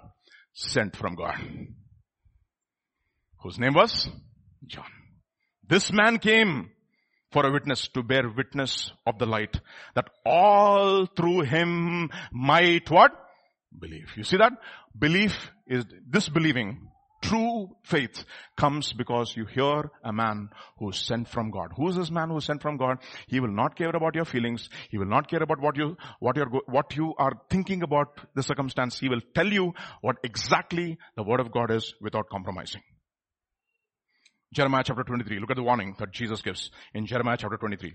Sent 0.55 0.97
from 0.97 1.15
God. 1.15 1.37
Whose 3.43 3.59
name 3.59 3.75
was? 3.75 4.09
John. 4.67 4.87
This 5.69 5.93
man 5.93 6.19
came 6.19 6.71
for 7.33 7.45
a 7.45 7.53
witness 7.53 7.89
to 7.89 8.03
bear 8.03 8.31
witness 8.35 8.93
of 9.07 9.19
the 9.19 9.27
light 9.27 9.61
that 9.95 10.09
all 10.25 11.05
through 11.05 11.43
him 11.43 12.09
might 12.33 12.91
what? 12.91 13.13
Believe. 13.79 14.11
You 14.17 14.25
see 14.25 14.37
that? 14.39 14.53
Belief 14.99 15.51
is, 15.67 15.85
this 16.09 16.29
believing, 16.29 16.89
true 17.23 17.69
faith 17.83 18.25
comes 18.57 18.93
because 18.93 19.37
you 19.37 19.45
hear 19.47 19.91
a 20.05 20.13
man 20.13 20.49
who 20.79 20.91
is 20.91 20.97
sent 20.97 21.29
from 21.29 21.51
God. 21.51 21.73
Who 21.77 21.89
is 21.89 21.97
this 21.97 22.11
man 22.11 22.31
who 22.31 22.39
is 22.39 22.45
sent 22.45 22.63
from 22.63 22.77
God? 22.77 22.99
He 23.27 23.41
will 23.41 23.53
not 23.53 23.77
care 23.77 23.91
about 23.91 24.15
your 24.15 24.25
feelings. 24.25 24.69
He 24.91 24.99
will 24.99 25.07
not 25.07 25.29
care 25.29 25.43
about 25.43 25.61
what 25.61 25.77
you, 25.77 25.97
what 26.21 26.37
you're, 26.37 26.51
what 26.67 26.97
you 26.97 27.15
are 27.19 27.33
thinking 27.51 27.83
about 27.83 28.21
the 28.35 28.43
circumstance. 28.43 28.99
He 28.99 29.09
will 29.09 29.21
tell 29.35 29.53
you 29.53 29.73
what 30.01 30.17
exactly 30.23 30.99
the 31.17 31.23
word 31.23 31.41
of 31.41 31.53
God 31.53 31.71
is 31.71 31.95
without 32.01 32.29
compromising. 32.31 32.83
Jeremiah 34.55 34.85
chapter 34.85 35.03
23. 35.03 35.41
Look 35.41 35.51
at 35.51 35.57
the 35.57 35.63
warning 35.63 35.97
that 35.99 36.13
Jesus 36.13 36.41
gives 36.41 36.71
in 36.95 37.07
Jeremiah 37.07 37.37
chapter 37.39 37.57
23, 37.57 37.95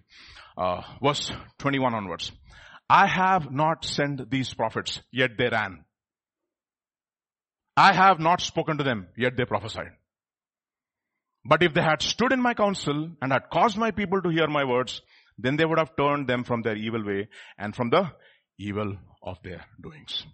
uh, 0.58 0.82
verse 1.02 1.32
21 1.60 1.96
onwards. 1.96 2.32
I 2.94 3.08
have 3.08 3.50
not 3.50 3.86
sent 3.86 4.30
these 4.30 4.54
prophets, 4.54 5.02
yet 5.14 5.38
they 5.38 5.48
ran. 5.48 5.86
I 7.78 7.94
have 7.94 8.20
not 8.20 8.42
spoken 8.42 8.78
to 8.80 8.84
them, 8.84 9.08
yet 9.16 9.38
they 9.38 9.46
prophesied. 9.46 9.94
But 11.46 11.64
if 11.64 11.74
they 11.74 11.82
had 11.82 12.02
stood 12.02 12.34
in 12.34 12.42
my 12.42 12.54
counsel 12.54 13.12
and 13.22 13.32
had 13.32 13.50
caused 13.50 13.78
my 13.78 13.92
people 13.92 14.22
to 14.22 14.30
hear 14.30 14.48
my 14.48 14.66
words, 14.66 15.02
then 15.38 15.56
they 15.56 15.64
would 15.64 15.80
have 15.80 15.96
turned 15.96 16.28
them 16.28 16.44
from 16.44 16.64
their 16.64 16.76
evil 16.76 17.06
way 17.06 17.30
and 17.58 17.74
from 17.74 17.92
the 17.92 18.12
evil 18.60 18.98
of 19.24 19.38
their 19.42 19.64
doings. 19.82 20.26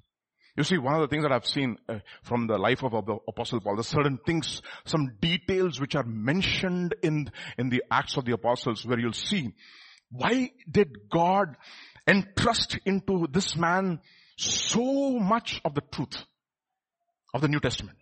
You 0.57 0.63
see, 0.63 0.79
one 0.79 0.95
of 0.95 1.01
the 1.01 1.07
things 1.07 1.25
that 1.25 1.31
I've 1.31 1.45
seen 1.45 1.77
uh, 1.87 1.99
from 2.23 2.47
the 2.47 2.57
life 2.57 2.83
of, 2.83 2.95
of, 2.95 3.05
the 3.05 3.17
Apostle 3.27 3.61
Paul, 3.61 3.75
the 3.75 3.83
certain 3.83 4.17
things, 4.25 4.63
some 4.83 5.15
details 5.21 5.79
which 5.79 5.95
are 5.95 6.03
mentioned 6.03 6.95
in, 7.03 7.29
in 7.59 7.69
the 7.69 7.83
Acts 7.91 8.17
of 8.17 8.25
the 8.25 8.33
Apostles 8.33 8.83
where 8.83 8.97
you'll 8.97 9.13
see, 9.13 9.53
why 10.09 10.49
did 10.69 11.09
God 11.11 11.55
entrust 12.07 12.77
into 12.85 13.27
this 13.31 13.55
man 13.55 13.99
so 14.37 15.19
much 15.19 15.61
of 15.65 15.73
the 15.75 15.81
truth? 15.81 16.17
of 17.33 17.41
the 17.41 17.47
New 17.47 17.59
Testament. 17.59 17.97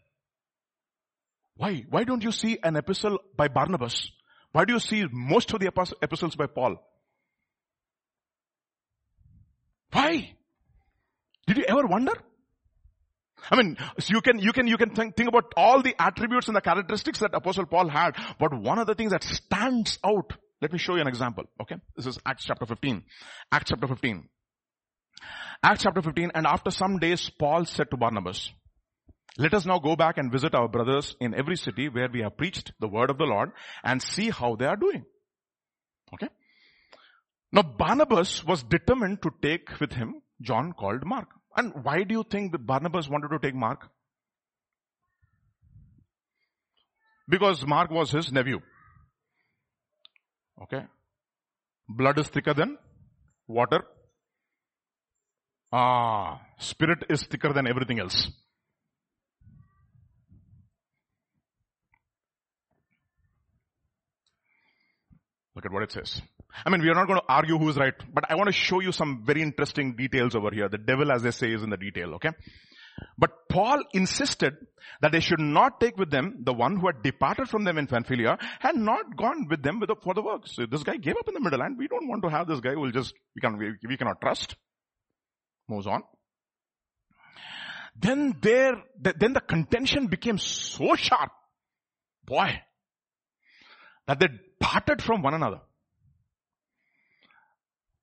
Why? 1.57 1.85
Why 1.89 2.03
don't 2.03 2.23
you 2.23 2.31
see 2.31 2.57
an 2.63 2.75
epistle 2.75 3.19
by 3.35 3.47
Barnabas? 3.47 4.11
Why 4.51 4.65
do 4.65 4.73
you 4.73 4.79
see 4.79 5.05
most 5.11 5.53
of 5.53 5.59
the 5.59 5.71
epistles 6.01 6.35
by 6.35 6.47
Paul? 6.47 6.77
Why? 9.91 10.33
Did 11.47 11.57
you 11.57 11.65
ever 11.67 11.85
wonder? 11.85 12.13
I 13.49 13.57
mean, 13.57 13.77
you 14.07 14.21
can, 14.21 14.39
you 14.39 14.51
can, 14.51 14.67
you 14.67 14.77
can 14.77 14.89
think, 14.89 15.15
think 15.15 15.29
about 15.29 15.53
all 15.55 15.81
the 15.81 15.93
attributes 15.99 16.47
and 16.47 16.55
the 16.55 16.61
characteristics 16.61 17.19
that 17.19 17.35
Apostle 17.35 17.67
Paul 17.67 17.89
had, 17.89 18.15
but 18.39 18.53
one 18.53 18.79
of 18.79 18.87
the 18.87 18.95
things 18.95 19.11
that 19.11 19.23
stands 19.23 19.99
out, 20.03 20.33
let 20.61 20.71
me 20.71 20.79
show 20.79 20.95
you 20.95 21.01
an 21.01 21.07
example, 21.07 21.43
okay? 21.61 21.75
This 21.95 22.07
is 22.07 22.19
Acts 22.25 22.45
chapter 22.45 22.65
15. 22.65 23.03
Acts 23.51 23.69
chapter 23.69 23.87
15. 23.87 24.27
Acts 25.63 25.83
chapter 25.83 26.01
15, 26.01 26.31
and 26.35 26.45
after 26.45 26.71
some 26.71 26.99
days, 26.99 27.29
Paul 27.29 27.65
said 27.65 27.89
to 27.91 27.97
Barnabas, 27.97 28.51
let 29.37 29.53
us 29.53 29.65
now 29.65 29.79
go 29.79 29.95
back 29.95 30.17
and 30.17 30.31
visit 30.31 30.55
our 30.55 30.67
brothers 30.67 31.15
in 31.19 31.33
every 31.33 31.57
city 31.57 31.89
where 31.89 32.09
we 32.11 32.21
have 32.21 32.37
preached 32.37 32.71
the 32.79 32.87
word 32.87 33.09
of 33.09 33.17
the 33.17 33.25
Lord 33.25 33.51
and 33.83 34.01
see 34.01 34.29
how 34.29 34.55
they 34.55 34.65
are 34.65 34.77
doing. 34.77 35.03
Okay? 36.13 36.29
Now 37.51 37.63
Barnabas 37.63 38.45
was 38.45 38.63
determined 38.63 39.21
to 39.23 39.31
take 39.41 39.79
with 39.79 39.93
him 39.93 40.21
John 40.41 40.73
called 40.73 41.05
Mark. 41.05 41.27
And 41.55 41.73
why 41.83 42.03
do 42.03 42.13
you 42.15 42.23
think 42.29 42.51
that 42.51 42.65
Barnabas 42.65 43.09
wanted 43.09 43.29
to 43.29 43.39
take 43.39 43.55
Mark? 43.55 43.89
Because 47.27 47.65
Mark 47.65 47.91
was 47.91 48.11
his 48.11 48.31
nephew. 48.31 48.59
Okay? 50.61 50.83
Blood 51.87 52.19
is 52.19 52.27
thicker 52.27 52.53
than 52.53 52.77
water. 53.47 53.83
Ah, 55.71 56.41
spirit 56.57 57.03
is 57.09 57.23
thicker 57.23 57.51
than 57.53 57.67
everything 57.67 57.99
else. 57.99 58.29
Look 65.55 65.65
at 65.65 65.71
what 65.71 65.83
it 65.83 65.91
says. 65.91 66.21
I 66.65 66.69
mean, 66.69 66.81
we 66.81 66.89
are 66.89 66.93
not 66.93 67.07
going 67.07 67.19
to 67.19 67.25
argue 67.27 67.57
who 67.57 67.69
is 67.69 67.77
right, 67.77 67.93
but 68.13 68.29
I 68.29 68.35
want 68.35 68.47
to 68.47 68.53
show 68.53 68.81
you 68.81 68.91
some 68.91 69.23
very 69.25 69.41
interesting 69.41 69.95
details 69.95 70.35
over 70.35 70.51
here. 70.53 70.69
The 70.69 70.77
devil, 70.77 71.11
as 71.11 71.23
they 71.23 71.31
say, 71.31 71.51
is 71.51 71.63
in 71.63 71.69
the 71.69 71.77
detail, 71.77 72.13
okay? 72.15 72.31
But 73.17 73.31
Paul 73.49 73.83
insisted 73.93 74.55
that 75.01 75.11
they 75.11 75.19
should 75.19 75.39
not 75.39 75.79
take 75.79 75.97
with 75.97 76.11
them 76.11 76.41
the 76.43 76.53
one 76.53 76.77
who 76.77 76.87
had 76.87 77.03
departed 77.03 77.49
from 77.49 77.63
them 77.63 77.77
in 77.77 77.87
Pamphylia 77.87 78.37
and 78.61 78.85
not 78.85 79.17
gone 79.17 79.47
with 79.49 79.63
them 79.63 79.79
with 79.79 79.89
the, 79.89 79.95
for 80.01 80.13
the 80.13 80.21
work. 80.21 80.47
So 80.47 80.65
this 80.65 80.83
guy 80.83 80.97
gave 80.97 81.15
up 81.17 81.27
in 81.27 81.33
the 81.33 81.41
middle 81.41 81.61
and 81.61 81.77
we 81.77 81.87
don't 81.87 82.07
want 82.07 82.23
to 82.23 82.29
have 82.29 82.47
this 82.47 82.59
guy 82.59 82.71
who 82.71 82.81
will 82.81 82.91
just, 82.91 83.13
we, 83.35 83.41
can, 83.41 83.57
we, 83.57 83.73
we 83.87 83.97
cannot 83.97 84.21
trust. 84.21 84.55
Moves 85.67 85.87
on. 85.87 86.03
Then 87.97 88.35
there, 88.41 88.75
then 88.99 89.33
the 89.33 89.41
contention 89.41 90.07
became 90.07 90.37
so 90.37 90.95
sharp. 90.95 91.31
Boy. 92.25 92.61
That 94.07 94.19
they 94.19 94.27
parted 94.59 95.01
from 95.01 95.21
one 95.21 95.33
another. 95.33 95.61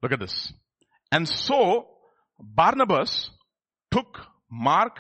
Look 0.03 0.13
at 0.13 0.21
this. 0.21 0.53
And 1.13 1.29
so 1.29 1.89
Barnabas 2.41 3.31
took 3.91 4.19
Mark 4.53 4.99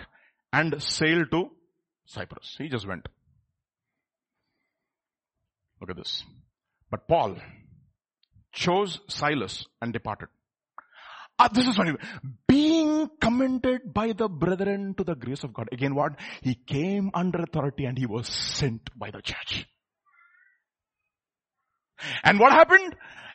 and 0.52 0.82
sailed 0.82 1.30
to 1.30 1.50
Cyprus. 2.06 2.56
He 2.58 2.68
just 2.68 2.88
went. 2.88 3.06
Look 5.80 5.90
at 5.90 5.96
this. 5.96 6.24
But 6.90 7.06
Paul 7.06 7.36
chose 8.52 9.00
Silas 9.08 9.66
and 9.80 9.92
departed. 9.92 10.28
Ah, 11.38 11.48
this 11.48 11.66
is 11.66 11.76
funny. 11.76 11.92
Being 12.48 13.10
commended 13.20 13.92
by 13.92 14.12
the 14.12 14.28
brethren 14.28 14.94
to 14.96 15.04
the 15.04 15.14
grace 15.14 15.44
of 15.44 15.52
God. 15.52 15.68
Again 15.72 15.94
what? 15.94 16.12
He 16.40 16.54
came 16.54 17.10
under 17.14 17.42
authority 17.42 17.84
and 17.84 17.98
he 17.98 18.06
was 18.06 18.28
sent 18.28 18.90
by 18.96 19.10
the 19.10 19.20
church. 19.20 19.66
And 22.24 22.38
what 22.38 22.52
happened? 22.52 22.94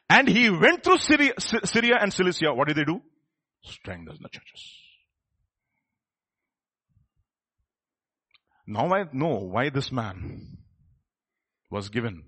And 0.10 0.28
he 0.28 0.50
went 0.50 0.84
through 0.84 0.98
Syria, 1.00 1.34
Syria 1.38 1.98
and 2.00 2.14
Cilicia. 2.14 2.54
What 2.54 2.70
did 2.70 2.78
they 2.78 2.86
do? 2.86 3.02
Strengthen 3.64 4.18
the 4.22 4.30
churches. 4.30 4.87
Now 8.68 8.94
I 8.94 9.06
know 9.14 9.38
why 9.38 9.70
this 9.70 9.94
man 9.94 10.58
was 11.72 11.88
given 11.88 12.24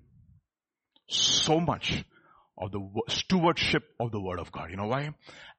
so 1.07 1.59
much 1.59 2.05
of 2.57 2.71
the 2.71 3.01
stewardship 3.09 3.83
of 3.99 4.11
the 4.11 4.21
word 4.21 4.39
of 4.39 4.51
God. 4.51 4.69
You 4.69 4.77
know 4.77 4.87
why? 4.87 5.09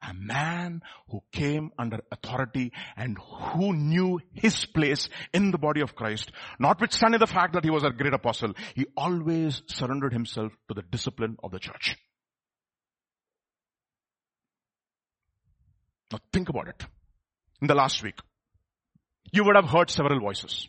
A 0.03 0.15
man 0.15 0.83
who 1.09 1.21
came 1.33 1.71
under 1.79 2.01
authority 2.11 2.73
and 2.97 3.19
who 3.19 3.75
knew 3.75 4.21
his 4.33 4.65
place 4.65 5.09
in 5.35 5.51
the 5.51 5.59
body 5.59 5.81
of 5.83 5.95
Christ, 5.95 6.31
notwithstanding 6.59 7.21
the 7.21 7.27
fact 7.27 7.55
that 7.55 7.65
he 7.65 7.71
was 7.71 7.85
a 7.85 7.91
great 7.91 8.15
apostle, 8.15 8.55
he 8.75 8.87
always 8.97 9.63
surrendered 9.67 10.13
himself 10.13 10.53
to 10.69 10.75
the 10.75 10.83
discipline 10.83 11.37
of 11.43 11.51
the 11.51 11.59
church. 11.59 11.97
Now 16.13 16.19
think 16.33 16.49
about 16.49 16.69
it. 16.69 16.85
In 17.61 17.67
the 17.67 17.75
last 17.75 18.03
week, 18.03 18.19
you 19.33 19.45
would 19.45 19.57
have 19.57 19.69
heard 19.69 19.91
several 19.91 20.21
voices. 20.21 20.69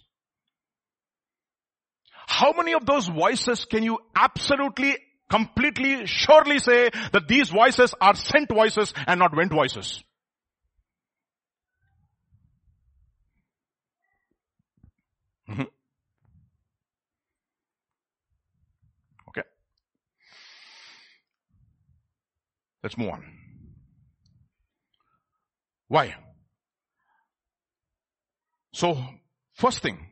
How 2.28 2.54
many 2.54 2.74
of 2.74 2.86
those 2.86 3.08
voices 3.08 3.66
can 3.66 3.84
you 3.84 4.00
absolutely, 4.16 4.98
completely, 5.30 6.06
surely 6.06 6.60
say 6.60 6.90
that 7.12 7.28
these 7.28 7.50
voices 7.50 7.94
are 8.00 8.16
sent 8.16 8.50
voices 8.50 8.94
and 9.08 9.20
not 9.20 9.36
went 9.36 9.52
voices? 9.52 10.04
Mm-hmm. 15.50 15.64
Okay. 19.30 19.44
Let's 22.84 22.98
move 22.98 23.10
on. 23.10 23.26
Why? 25.90 26.16
So, 28.74 28.98
first 29.54 29.82
thing, 29.82 30.08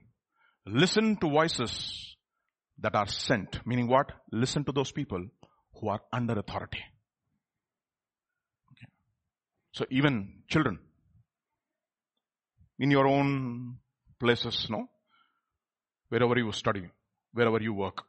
listen 0.66 1.18
to 1.18 1.30
voices 1.30 2.16
that 2.80 2.95
are 2.95 3.07
sent. 3.07 3.66
Meaning 3.66 3.88
what? 3.88 4.12
Listen 4.32 4.64
to 4.66 4.72
those 4.72 4.91
people 4.91 5.26
who 5.80 5.89
are 5.89 6.01
under 6.12 6.38
authority. 6.38 6.80
Okay. 8.72 8.88
So 9.72 9.86
even 9.89 10.43
children, 10.47 10.80
in 12.80 12.91
your 12.91 13.07
own 13.07 13.78
places, 14.20 14.68
no? 14.70 14.89
Wherever 16.10 16.38
you 16.38 16.51
study, 16.51 16.89
wherever 17.34 17.62
you 17.62 17.74
work, 17.74 18.03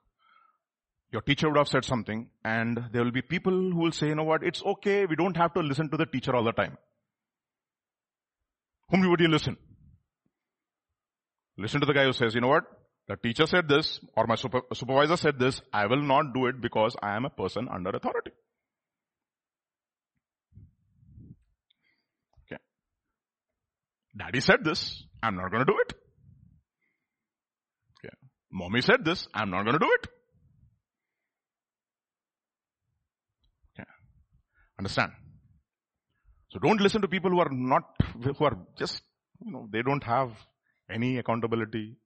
your 1.12 1.22
teacher 1.22 1.48
would 1.48 1.58
have 1.58 1.68
said 1.68 1.84
something 1.84 2.30
and 2.44 2.84
there 2.92 3.04
will 3.04 3.10
be 3.10 3.22
people 3.22 3.52
who 3.52 3.78
will 3.78 3.92
say, 3.92 4.08
you 4.08 4.14
know 4.14 4.24
what, 4.24 4.42
it's 4.42 4.62
okay, 4.62 5.06
we 5.06 5.16
don't 5.16 5.36
have 5.36 5.52
to 5.54 5.60
listen 5.60 5.90
to 5.90 5.96
the 5.96 6.06
teacher 6.06 6.34
all 6.34 6.44
the 6.44 6.52
time. 6.52 6.78
Whom 8.90 9.08
would 9.08 9.20
you 9.20 9.28
listen? 9.28 9.56
Listen 11.60 11.80
to 11.80 11.86
the 11.86 11.92
guy 11.92 12.04
who 12.04 12.12
says, 12.14 12.34
you 12.34 12.40
know 12.40 12.48
what? 12.48 12.64
The 13.06 13.16
teacher 13.16 13.44
said 13.44 13.68
this 13.68 14.00
or 14.16 14.26
my 14.26 14.34
super, 14.34 14.62
supervisor 14.72 15.16
said 15.16 15.38
this. 15.38 15.60
I 15.74 15.86
will 15.86 16.00
not 16.00 16.32
do 16.32 16.46
it 16.46 16.60
because 16.60 16.96
I 17.02 17.16
am 17.16 17.26
a 17.26 17.30
person 17.30 17.68
under 17.70 17.90
authority. 17.90 18.30
Okay. 22.46 22.60
Daddy 24.16 24.40
said 24.40 24.64
this. 24.64 25.02
I'm 25.22 25.36
not 25.36 25.50
going 25.50 25.66
to 25.66 25.70
do 25.70 25.78
it. 25.86 25.92
Okay. 27.98 28.14
Mommy 28.50 28.80
said 28.80 29.04
this. 29.04 29.28
I'm 29.34 29.50
not 29.50 29.64
going 29.64 29.74
to 29.74 29.80
do 29.80 29.90
it. 30.00 30.08
Okay. 33.74 33.88
Understand? 34.78 35.12
So 36.52 36.58
don't 36.58 36.80
listen 36.80 37.02
to 37.02 37.08
people 37.08 37.30
who 37.30 37.40
are 37.40 37.50
not, 37.50 37.82
who 38.24 38.44
are 38.46 38.56
just, 38.78 39.02
you 39.44 39.52
know, 39.52 39.68
they 39.70 39.82
don't 39.82 40.02
have 40.04 40.30
any 40.90 41.18
accountability. 41.18 41.96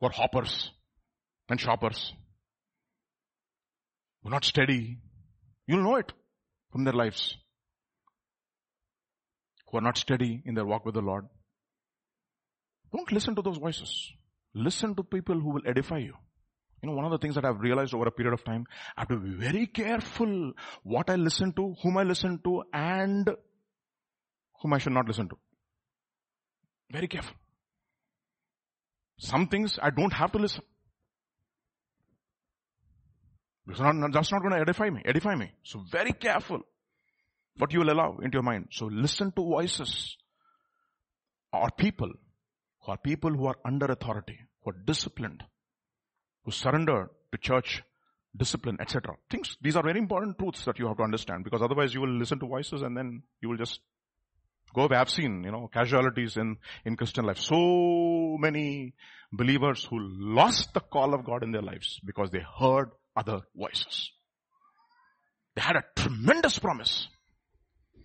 Who 0.00 0.06
are 0.06 0.12
hoppers 0.12 0.70
and 1.48 1.60
shoppers. 1.60 2.12
Who 4.22 4.28
are 4.28 4.32
not 4.32 4.44
steady. 4.44 4.98
You'll 5.66 5.82
know 5.82 5.96
it 5.96 6.12
from 6.72 6.84
their 6.84 6.94
lives. 6.94 7.36
Who 9.70 9.78
are 9.78 9.82
not 9.82 9.98
steady 9.98 10.42
in 10.44 10.54
their 10.54 10.66
walk 10.66 10.84
with 10.84 10.94
the 10.94 11.02
Lord. 11.02 11.26
Don't 12.92 13.12
listen 13.12 13.34
to 13.36 13.42
those 13.42 13.58
voices. 13.58 14.12
Listen 14.54 14.94
to 14.96 15.02
people 15.02 15.38
who 15.38 15.50
will 15.50 15.62
edify 15.66 15.98
you. 15.98 16.14
You 16.82 16.88
know, 16.88 16.96
one 16.96 17.04
of 17.04 17.10
the 17.10 17.18
things 17.18 17.34
that 17.34 17.44
I've 17.44 17.60
realized 17.60 17.94
over 17.94 18.06
a 18.06 18.10
period 18.10 18.32
of 18.32 18.42
time, 18.42 18.64
I 18.96 19.02
have 19.02 19.08
to 19.08 19.16
be 19.16 19.30
very 19.30 19.66
careful 19.66 20.52
what 20.82 21.10
I 21.10 21.16
listen 21.16 21.52
to, 21.52 21.74
whom 21.82 21.98
I 21.98 22.04
listen 22.04 22.40
to, 22.44 22.62
and 22.72 23.28
whom 24.60 24.72
I 24.72 24.78
should 24.78 24.94
not 24.94 25.06
listen 25.06 25.28
to. 25.28 25.36
Very 26.90 27.08
careful. 27.08 27.34
Some 29.18 29.46
things 29.48 29.78
I 29.80 29.90
don't 29.90 30.12
have 30.12 30.32
to 30.32 30.38
listen. 30.38 30.62
It's 33.68 33.78
not, 33.78 33.94
that's 34.12 34.32
not 34.32 34.40
going 34.42 34.54
to 34.54 34.60
edify 34.60 34.90
me, 34.90 35.02
edify 35.04 35.34
me. 35.34 35.52
So 35.62 35.84
very 35.90 36.12
careful 36.12 36.60
what 37.56 37.72
you 37.72 37.80
will 37.80 37.92
allow 37.92 38.18
into 38.22 38.36
your 38.36 38.42
mind. 38.42 38.68
So 38.72 38.86
listen 38.86 39.30
to 39.32 39.42
voices 39.42 40.16
or 41.52 41.68
people 41.76 42.10
who 42.80 42.92
are 42.92 42.96
people 42.96 43.30
who 43.30 43.46
are 43.46 43.56
under 43.64 43.86
authority, 43.86 44.38
who 44.62 44.70
are 44.70 44.76
disciplined, 44.84 45.44
who 46.44 46.50
surrender 46.50 47.10
to 47.30 47.38
church 47.38 47.82
discipline, 48.36 48.78
etc. 48.80 49.14
Things, 49.30 49.56
these 49.60 49.76
are 49.76 49.82
very 49.82 49.98
important 49.98 50.38
truths 50.38 50.64
that 50.64 50.78
you 50.78 50.86
have 50.86 50.96
to 50.96 51.02
understand 51.02 51.44
because 51.44 51.62
otherwise 51.62 51.94
you 51.94 52.00
will 52.00 52.16
listen 52.16 52.38
to 52.40 52.46
voices 52.46 52.82
and 52.82 52.96
then 52.96 53.22
you 53.40 53.48
will 53.48 53.56
just 53.56 53.80
go 54.74 54.82
away. 54.82 54.96
I've 54.96 55.10
seen, 55.10 55.44
you 55.44 55.50
know, 55.50 55.68
casualties 55.72 56.36
in, 56.36 56.56
in 56.84 56.96
Christian 56.96 57.24
life. 57.24 57.38
So 57.38 58.36
many 58.38 58.94
believers 59.32 59.84
who 59.84 59.98
lost 60.00 60.72
the 60.74 60.80
call 60.80 61.14
of 61.14 61.24
God 61.24 61.42
in 61.42 61.52
their 61.52 61.62
lives 61.62 62.00
because 62.04 62.30
they 62.30 62.42
heard 62.58 62.90
other 63.16 63.40
voices. 63.56 64.10
They 65.54 65.62
had 65.62 65.76
a 65.76 65.84
tremendous 65.96 66.58
promise. 66.58 67.08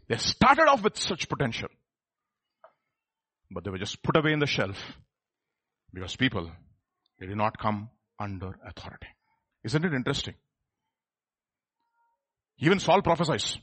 They 0.08 0.18
started 0.18 0.68
off 0.68 0.84
with 0.84 0.98
such 0.98 1.30
potential. 1.30 1.70
But 3.52 3.64
they 3.64 3.70
were 3.70 3.78
just 3.78 4.02
put 4.04 4.18
away 4.18 4.34
in 4.34 4.40
the 4.40 4.48
shelf 4.48 4.78
because 5.94 6.16
people, 6.16 6.52
they 7.20 7.28
did 7.28 7.38
not 7.38 7.58
come 7.58 7.90
under 8.20 8.58
authority. 8.66 9.08
Isn't 9.64 9.86
it 9.86 9.94
interesting? 9.94 10.36
Even 12.60 12.80
Saul 12.80 13.02
prophesies. 13.02 13.58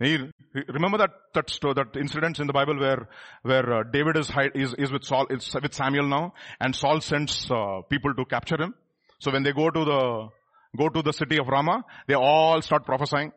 Remember 0.00 0.98
that 0.98 1.10
that 1.34 1.50
story, 1.50 1.74
that 1.74 1.94
incidents 1.96 2.40
in 2.40 2.46
the 2.46 2.52
Bible 2.52 2.78
where 2.78 3.08
where 3.42 3.72
uh, 3.72 3.82
David 3.92 4.16
is, 4.16 4.30
is 4.54 4.74
is 4.78 4.90
with 4.90 5.04
Saul 5.04 5.26
is 5.28 5.54
with 5.62 5.74
Samuel 5.74 6.08
now, 6.08 6.32
and 6.58 6.74
Saul 6.74 7.00
sends 7.00 7.50
uh, 7.50 7.82
people 7.90 8.14
to 8.14 8.24
capture 8.24 8.56
him. 8.56 8.74
So 9.18 9.30
when 9.30 9.42
they 9.42 9.52
go 9.52 9.70
to 9.70 9.84
the 9.84 10.28
go 10.76 10.88
to 10.88 11.02
the 11.02 11.12
city 11.12 11.38
of 11.38 11.48
Ramah, 11.48 11.84
they 12.08 12.14
all 12.14 12.62
start 12.62 12.86
prophesying, 12.86 13.32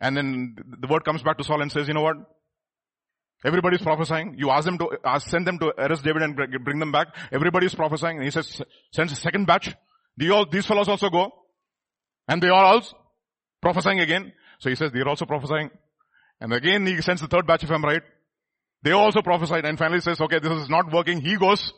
and 0.00 0.16
then 0.16 0.56
the 0.80 0.88
word 0.88 1.04
comes 1.04 1.22
back 1.22 1.36
to 1.38 1.44
Saul 1.44 1.60
and 1.60 1.70
says, 1.70 1.86
you 1.86 1.94
know 1.94 2.02
what? 2.02 2.16
Everybody's 3.44 3.82
prophesying. 3.82 4.34
You 4.38 4.50
ask 4.50 4.64
them 4.64 4.78
to, 4.78 4.98
ask, 5.04 5.28
send 5.28 5.46
them 5.46 5.58
to 5.60 5.72
arrest 5.78 6.04
David 6.04 6.22
and 6.22 6.36
bring 6.64 6.78
them 6.78 6.92
back. 6.92 7.08
Everybody's 7.32 7.74
prophesying. 7.74 8.16
And 8.16 8.24
he 8.24 8.30
says, 8.30 8.60
sends 8.92 9.12
a 9.12 9.16
second 9.16 9.46
batch. 9.46 9.74
Do 10.18 10.32
all, 10.34 10.46
these 10.50 10.66
fellows 10.66 10.88
also 10.88 11.08
go? 11.08 11.32
And 12.28 12.42
they 12.42 12.48
are 12.48 12.64
also 12.64 12.94
prophesying 13.62 14.00
again. 14.00 14.32
So 14.60 14.70
he 14.70 14.76
says, 14.76 14.92
they're 14.92 15.08
also 15.08 15.26
prophesying. 15.26 15.70
And 16.40 16.52
again 16.52 16.86
he 16.86 17.00
sends 17.02 17.20
the 17.20 17.26
third 17.26 17.46
batch 17.46 17.64
of 17.64 17.70
I'm 17.70 17.84
right. 17.84 18.02
They 18.82 18.92
also 18.92 19.20
prophesied 19.20 19.64
and 19.64 19.78
finally 19.78 20.00
says, 20.00 20.20
okay, 20.20 20.38
this 20.38 20.52
is 20.52 20.70
not 20.70 20.92
working. 20.92 21.20
He 21.20 21.36
goes. 21.36 21.72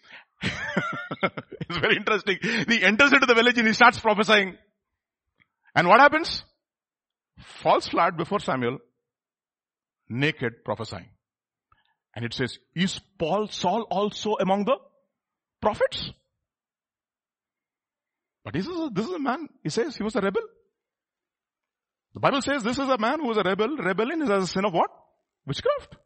it's 0.42 1.78
very 1.78 1.96
interesting. 1.96 2.38
He 2.42 2.82
enters 2.82 3.12
into 3.12 3.26
the 3.26 3.34
village 3.34 3.58
and 3.58 3.66
he 3.66 3.72
starts 3.72 3.98
prophesying. 3.98 4.56
And 5.74 5.88
what 5.88 6.00
happens? 6.00 6.44
Falls 7.62 7.88
flat 7.88 8.16
before 8.16 8.40
Samuel 8.40 8.78
naked 10.08 10.64
prophesying. 10.64 11.08
And 12.14 12.24
it 12.24 12.32
says, 12.32 12.58
is 12.74 13.00
Paul, 13.18 13.48
Saul 13.48 13.82
also 13.90 14.36
among 14.40 14.64
the 14.64 14.76
prophets? 15.60 16.10
But 18.44 18.54
this 18.54 18.66
is, 18.66 18.78
a, 18.78 18.90
this 18.92 19.06
is 19.06 19.12
a 19.12 19.18
man, 19.18 19.48
he 19.62 19.70
says 19.70 19.96
he 19.96 20.02
was 20.02 20.14
a 20.14 20.20
rebel. 20.20 20.42
The 22.16 22.20
Bible 22.20 22.40
says 22.40 22.62
this 22.62 22.78
is 22.78 22.88
a 22.88 22.96
man 22.96 23.20
who 23.20 23.28
was 23.28 23.36
a 23.36 23.42
rebel. 23.42 23.76
Rebellion 23.76 24.22
is 24.22 24.30
as 24.30 24.44
a 24.44 24.46
sin 24.46 24.64
of 24.64 24.72
what? 24.72 24.90
Witchcraft. 25.46 25.96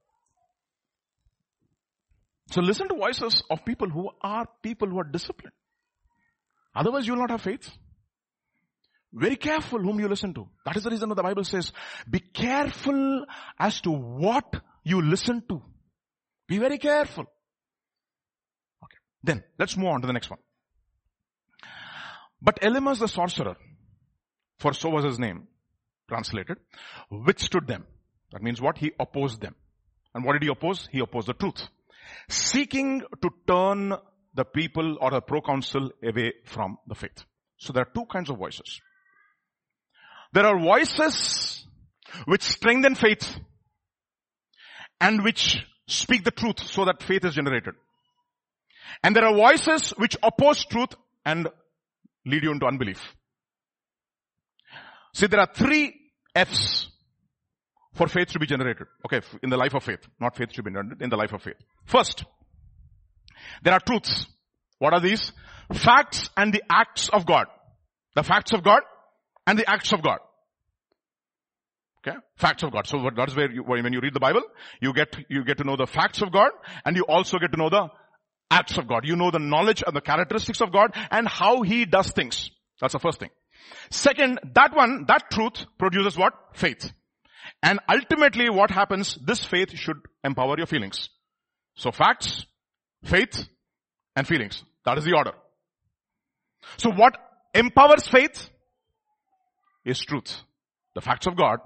So 2.51 2.61
listen 2.61 2.89
to 2.89 2.97
voices 2.97 3.45
of 3.49 3.65
people 3.65 3.89
who 3.89 4.11
are 4.21 4.49
people 4.61 4.89
who 4.89 4.99
are 4.99 5.05
disciplined. 5.05 5.53
Otherwise 6.75 7.07
you 7.07 7.13
will 7.13 7.21
not 7.21 7.31
have 7.31 7.43
faith. 7.43 7.71
Very 9.13 9.37
careful 9.37 9.79
whom 9.79 10.01
you 10.01 10.09
listen 10.09 10.35
to. 10.35 10.49
That 10.67 10.77
is 10.77 10.83
the 10.83 10.91
reason 10.91 11.11
why 11.11 11.15
the 11.15 11.23
Bible 11.23 11.45
says, 11.45 11.71
be 12.11 12.19
careful 12.19 13.25
as 13.57 13.81
to 13.83 13.93
what 13.93 14.53
you 14.83 15.03
listen 15.03 15.45
to. 15.49 15.63
Be 16.49 16.59
very 16.59 16.79
careful. 16.79 17.27
Okay. 18.83 18.99
Then, 19.23 19.45
let's 19.61 19.77
move 19.77 19.91
on 19.91 20.01
to 20.01 20.09
the 20.09 20.13
next 20.13 20.29
one. 20.29 20.41
But 22.43 22.61
Elymas 22.63 22.99
the 22.99 23.07
sorcerer, 23.07 23.55
for 24.59 24.75
so 24.75 24.89
was 24.89 25.05
his 25.05 25.21
name, 25.21 25.47
translated, 26.11 26.59
withstood 27.11 27.67
them. 27.67 27.87
That 28.33 28.43
means 28.43 28.61
what? 28.61 28.79
He 28.79 28.93
opposed 28.99 29.41
them. 29.41 29.55
And 30.15 30.25
what 30.25 30.35
did 30.35 30.43
he 30.43 30.51
oppose? 30.51 30.89
He 30.93 31.01
opposed 31.01 31.29
the 31.29 31.35
truth. 31.35 31.69
Seeking 32.29 33.03
to 33.23 33.31
turn 33.47 33.95
the 34.35 34.45
people 34.45 34.99
or 35.01 35.11
the 35.11 35.21
proconsul 35.21 35.91
away 36.03 36.33
from 36.45 36.79
the 36.87 36.95
faith. 36.95 37.25
So 37.59 37.73
there 37.73 37.83
are 37.83 37.93
two 37.95 38.07
kinds 38.07 38.31
of 38.31 38.39
voices. 38.39 38.81
There 40.33 40.47
are 40.47 40.59
voices 40.59 41.65
which 42.27 42.43
strengthen 42.43 42.95
faith 42.95 43.39
and 45.01 45.23
which 45.25 45.65
speak 45.87 46.25
the 46.25 46.31
truth 46.31 46.61
so 46.61 46.85
that 46.85 47.03
faith 47.03 47.25
is 47.25 47.35
generated. 47.35 47.75
And 49.03 49.15
there 49.15 49.25
are 49.25 49.35
voices 49.35 49.91
which 49.97 50.17
oppose 50.23 50.65
truth 50.65 50.95
and 51.25 51.49
lead 52.27 52.43
you 52.43 52.53
into 52.53 52.67
unbelief. 52.67 53.15
See, 55.15 55.27
there 55.27 55.41
are 55.41 55.53
three 55.53 56.00
F's 56.41 56.89
for 57.95 58.09
faith 58.09 58.29
to 58.29 58.39
be 58.39 58.47
generated. 58.47 58.87
Okay, 59.05 59.21
in 59.43 59.51
the 59.51 59.57
life 59.57 59.75
of 59.75 59.83
faith. 59.83 60.01
Not 60.21 60.37
faith 60.37 60.51
to 60.53 60.63
be 60.63 60.71
generated, 60.71 61.03
in 61.03 61.11
the 61.11 61.17
life 61.17 61.33
of 61.33 61.43
faith. 61.43 61.57
First, 61.85 62.25
there 63.63 63.75
are 63.75 63.81
truths. 63.81 64.27
What 64.79 64.95
are 64.95 65.01
these? 65.01 65.33
Facts 65.73 66.31
and 66.37 66.53
the 66.53 66.63
acts 66.71 67.09
of 67.09 67.27
God. 67.27 67.47
The 68.15 68.23
facts 68.23 68.53
of 68.53 68.63
God 68.63 68.81
and 69.47 69.59
the 69.59 69.69
acts 69.69 69.93
of 69.93 70.03
God. 70.03 70.19
Okay? 72.01 72.17
Facts 72.37 72.63
of 72.63 72.73
God. 72.73 72.87
So 72.87 72.99
that 73.15 73.29
is 73.29 73.37
where 73.37 73.51
you, 73.51 73.63
when 73.63 73.93
you 73.93 74.01
read 74.01 74.15
the 74.15 74.21
Bible, 74.21 74.43
you 74.81 74.93
get, 74.95 75.15
you 75.29 75.45
get 75.45 75.59
to 75.59 75.65
know 75.65 75.77
the 75.77 75.87
facts 75.87 76.23
of 76.23 76.33
God 76.33 76.51
and 76.85 76.97
you 76.97 77.05
also 77.05 77.39
get 77.39 77.53
to 77.53 77.59
know 77.59 77.69
the 77.69 77.89
acts 78.51 78.79
of 78.79 78.89
God. 78.89 79.05
You 79.05 79.17
know 79.17 79.31
the 79.31 79.39
knowledge 79.39 79.83
and 79.87 79.95
the 79.95 80.01
characteristics 80.01 80.61
of 80.61 80.73
God 80.73 80.93
and 81.11 81.29
how 81.29 81.63
He 81.63 81.85
does 81.85 82.11
things. 82.11 82.51
That's 82.81 82.95
the 82.95 82.99
first 82.99 83.21
thing. 83.21 83.31
Second, 83.91 84.41
that 84.55 84.75
one, 84.75 85.05
that 85.09 85.31
truth 85.31 85.67
produces 85.79 86.17
what? 86.17 86.33
Faith. 86.55 86.93
And 87.63 87.81
ultimately 87.89 88.49
what 88.49 88.71
happens, 88.71 89.19
this 89.25 89.45
faith 89.45 89.77
should 89.77 89.99
empower 90.25 90.57
your 90.57 90.67
feelings. 90.67 91.09
So 91.75 91.91
facts, 91.91 92.47
faith, 93.05 93.47
and 94.17 94.27
feelings. 94.27 94.65
That 94.85 94.99
is 94.99 95.05
the 95.05 95.15
order. 95.15 95.33
So 96.77 96.91
what 96.91 97.17
empowers 97.55 98.07
faith 98.07 98.49
is 99.85 99.99
truth. 100.01 100.43
The 100.95 101.01
facts 101.01 101.27
of 101.27 101.37
God 101.37 101.59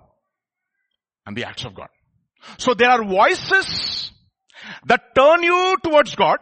and 1.26 1.36
the 1.36 1.44
acts 1.44 1.64
of 1.64 1.74
God. 1.74 1.88
So 2.58 2.74
there 2.74 2.90
are 2.90 3.04
voices 3.04 4.10
that 4.86 5.14
turn 5.14 5.42
you 5.42 5.76
towards 5.82 6.14
God 6.14 6.38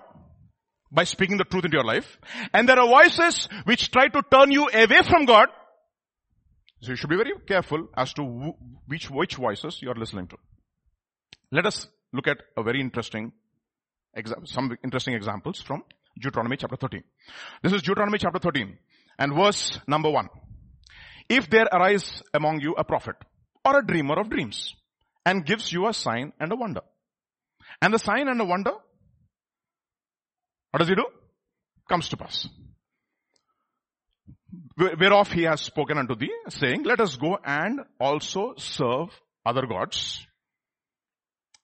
by 0.93 1.05
speaking 1.05 1.39
the 1.39 1.45
truth 1.45 1.65
into 1.65 1.77
your 1.77 1.85
life. 1.85 2.19
And 2.53 2.69
there 2.69 2.79
are 2.79 2.87
voices 2.87 3.49
which 3.65 3.91
try 3.91 4.09
to 4.09 4.23
turn 4.31 4.53
you 4.53 4.69
away 4.69 5.03
from 5.03 5.25
God. 5.25 5.49
So 6.83 6.91
you 6.91 6.97
should 6.97 7.11
be 7.11 7.17
very 7.17 7.33
careful 7.47 7.89
as 7.97 8.13
to 8.15 8.23
which, 8.87 9.11
which 9.11 9.37
voices 9.37 9.81
you 9.81 9.91
are 9.91 9.95
listening 9.95 10.27
to. 10.29 10.37
Let 11.51 11.67
us 11.67 11.87
look 12.13 12.27
at 12.27 12.39
a 12.57 12.63
very 12.63 12.81
interesting, 12.81 13.33
some 14.45 14.77
interesting 14.85 15.15
examples 15.15 15.61
from 15.61 15.83
Deuteronomy 16.21 16.57
chapter 16.57 16.77
13. 16.77 17.03
This 17.63 17.73
is 17.73 17.83
Deuteronomy 17.83 18.19
chapter 18.19 18.39
13 18.39 18.77
and 19.19 19.35
verse 19.35 19.79
number 19.87 20.11
1. 20.11 20.29
If 21.29 21.49
there 21.49 21.69
arise 21.73 22.23
among 22.35 22.61
you 22.61 22.75
a 22.77 22.85
prophet 22.85 23.17
or 23.65 23.79
a 23.79 23.87
dreamer 23.87 24.19
of 24.21 24.29
dreams 24.29 24.75
and 25.25 25.47
gives 25.47 25.73
you 25.73 25.89
a 25.89 25.95
sign 25.95 26.33
and 26.39 26.53
a 26.53 26.57
wonder. 26.57 26.83
And 27.81 27.95
the 27.95 27.99
sign 27.99 28.29
and 28.29 28.39
the 28.39 28.45
wonder, 28.45 28.73
what 30.73 30.79
does 30.79 30.89
he 30.89 30.95
do? 30.95 31.07
Comes 31.89 32.09
to 32.09 32.17
pass. 32.17 32.49
Whereof 34.77 35.31
he 35.31 35.43
has 35.43 35.61
spoken 35.61 35.99
unto 35.99 36.17
thee, 36.17 36.33
saying, 36.49 36.83
let 36.85 37.01
us 37.01 37.17
go 37.17 37.39
and 37.45 37.81
also 38.01 38.55
serve 38.57 39.09
other 39.45 39.67
gods. 39.67 40.27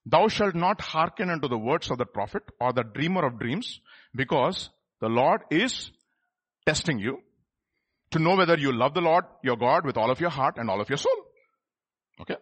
Thou 0.04 0.28
shalt 0.28 0.54
not 0.54 0.80
hearken 0.80 1.30
unto 1.30 1.48
the 1.48 1.58
words 1.58 1.90
of 1.90 1.98
the 1.98 2.06
prophet 2.06 2.42
or 2.60 2.72
the 2.72 2.84
dreamer 2.84 3.26
of 3.26 3.38
dreams, 3.38 3.80
because 4.14 4.70
the 5.00 5.08
Lord 5.08 5.42
is 5.50 5.90
testing 6.66 6.98
you 6.98 7.18
to 8.10 8.18
know 8.18 8.36
whether 8.36 8.58
you 8.58 8.72
love 8.72 8.94
the 8.94 9.00
Lord, 9.00 9.24
your 9.42 9.56
God, 9.56 9.84
with 9.84 9.96
all 9.96 10.10
of 10.10 10.20
your 10.20 10.30
heart 10.30 10.56
and 10.56 10.70
all 10.70 10.80
of 10.80 10.88
your 10.88 10.96
soul. 10.98 11.16
Okay? 12.20 12.36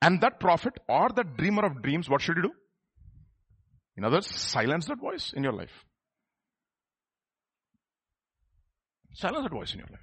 And 0.00 0.20
that 0.20 0.40
prophet 0.40 0.74
or 0.88 1.08
that 1.14 1.36
dreamer 1.36 1.64
of 1.64 1.82
dreams, 1.82 2.08
what 2.08 2.20
should 2.20 2.36
you 2.36 2.42
do? 2.44 2.52
In 3.96 4.04
other 4.04 4.16
words, 4.16 4.34
silence 4.40 4.86
that 4.86 4.98
voice 4.98 5.32
in 5.34 5.42
your 5.42 5.52
life. 5.52 5.84
Silence 9.14 9.44
that 9.44 9.52
voice 9.52 9.72
in 9.72 9.80
your 9.80 9.88
life. 9.90 10.00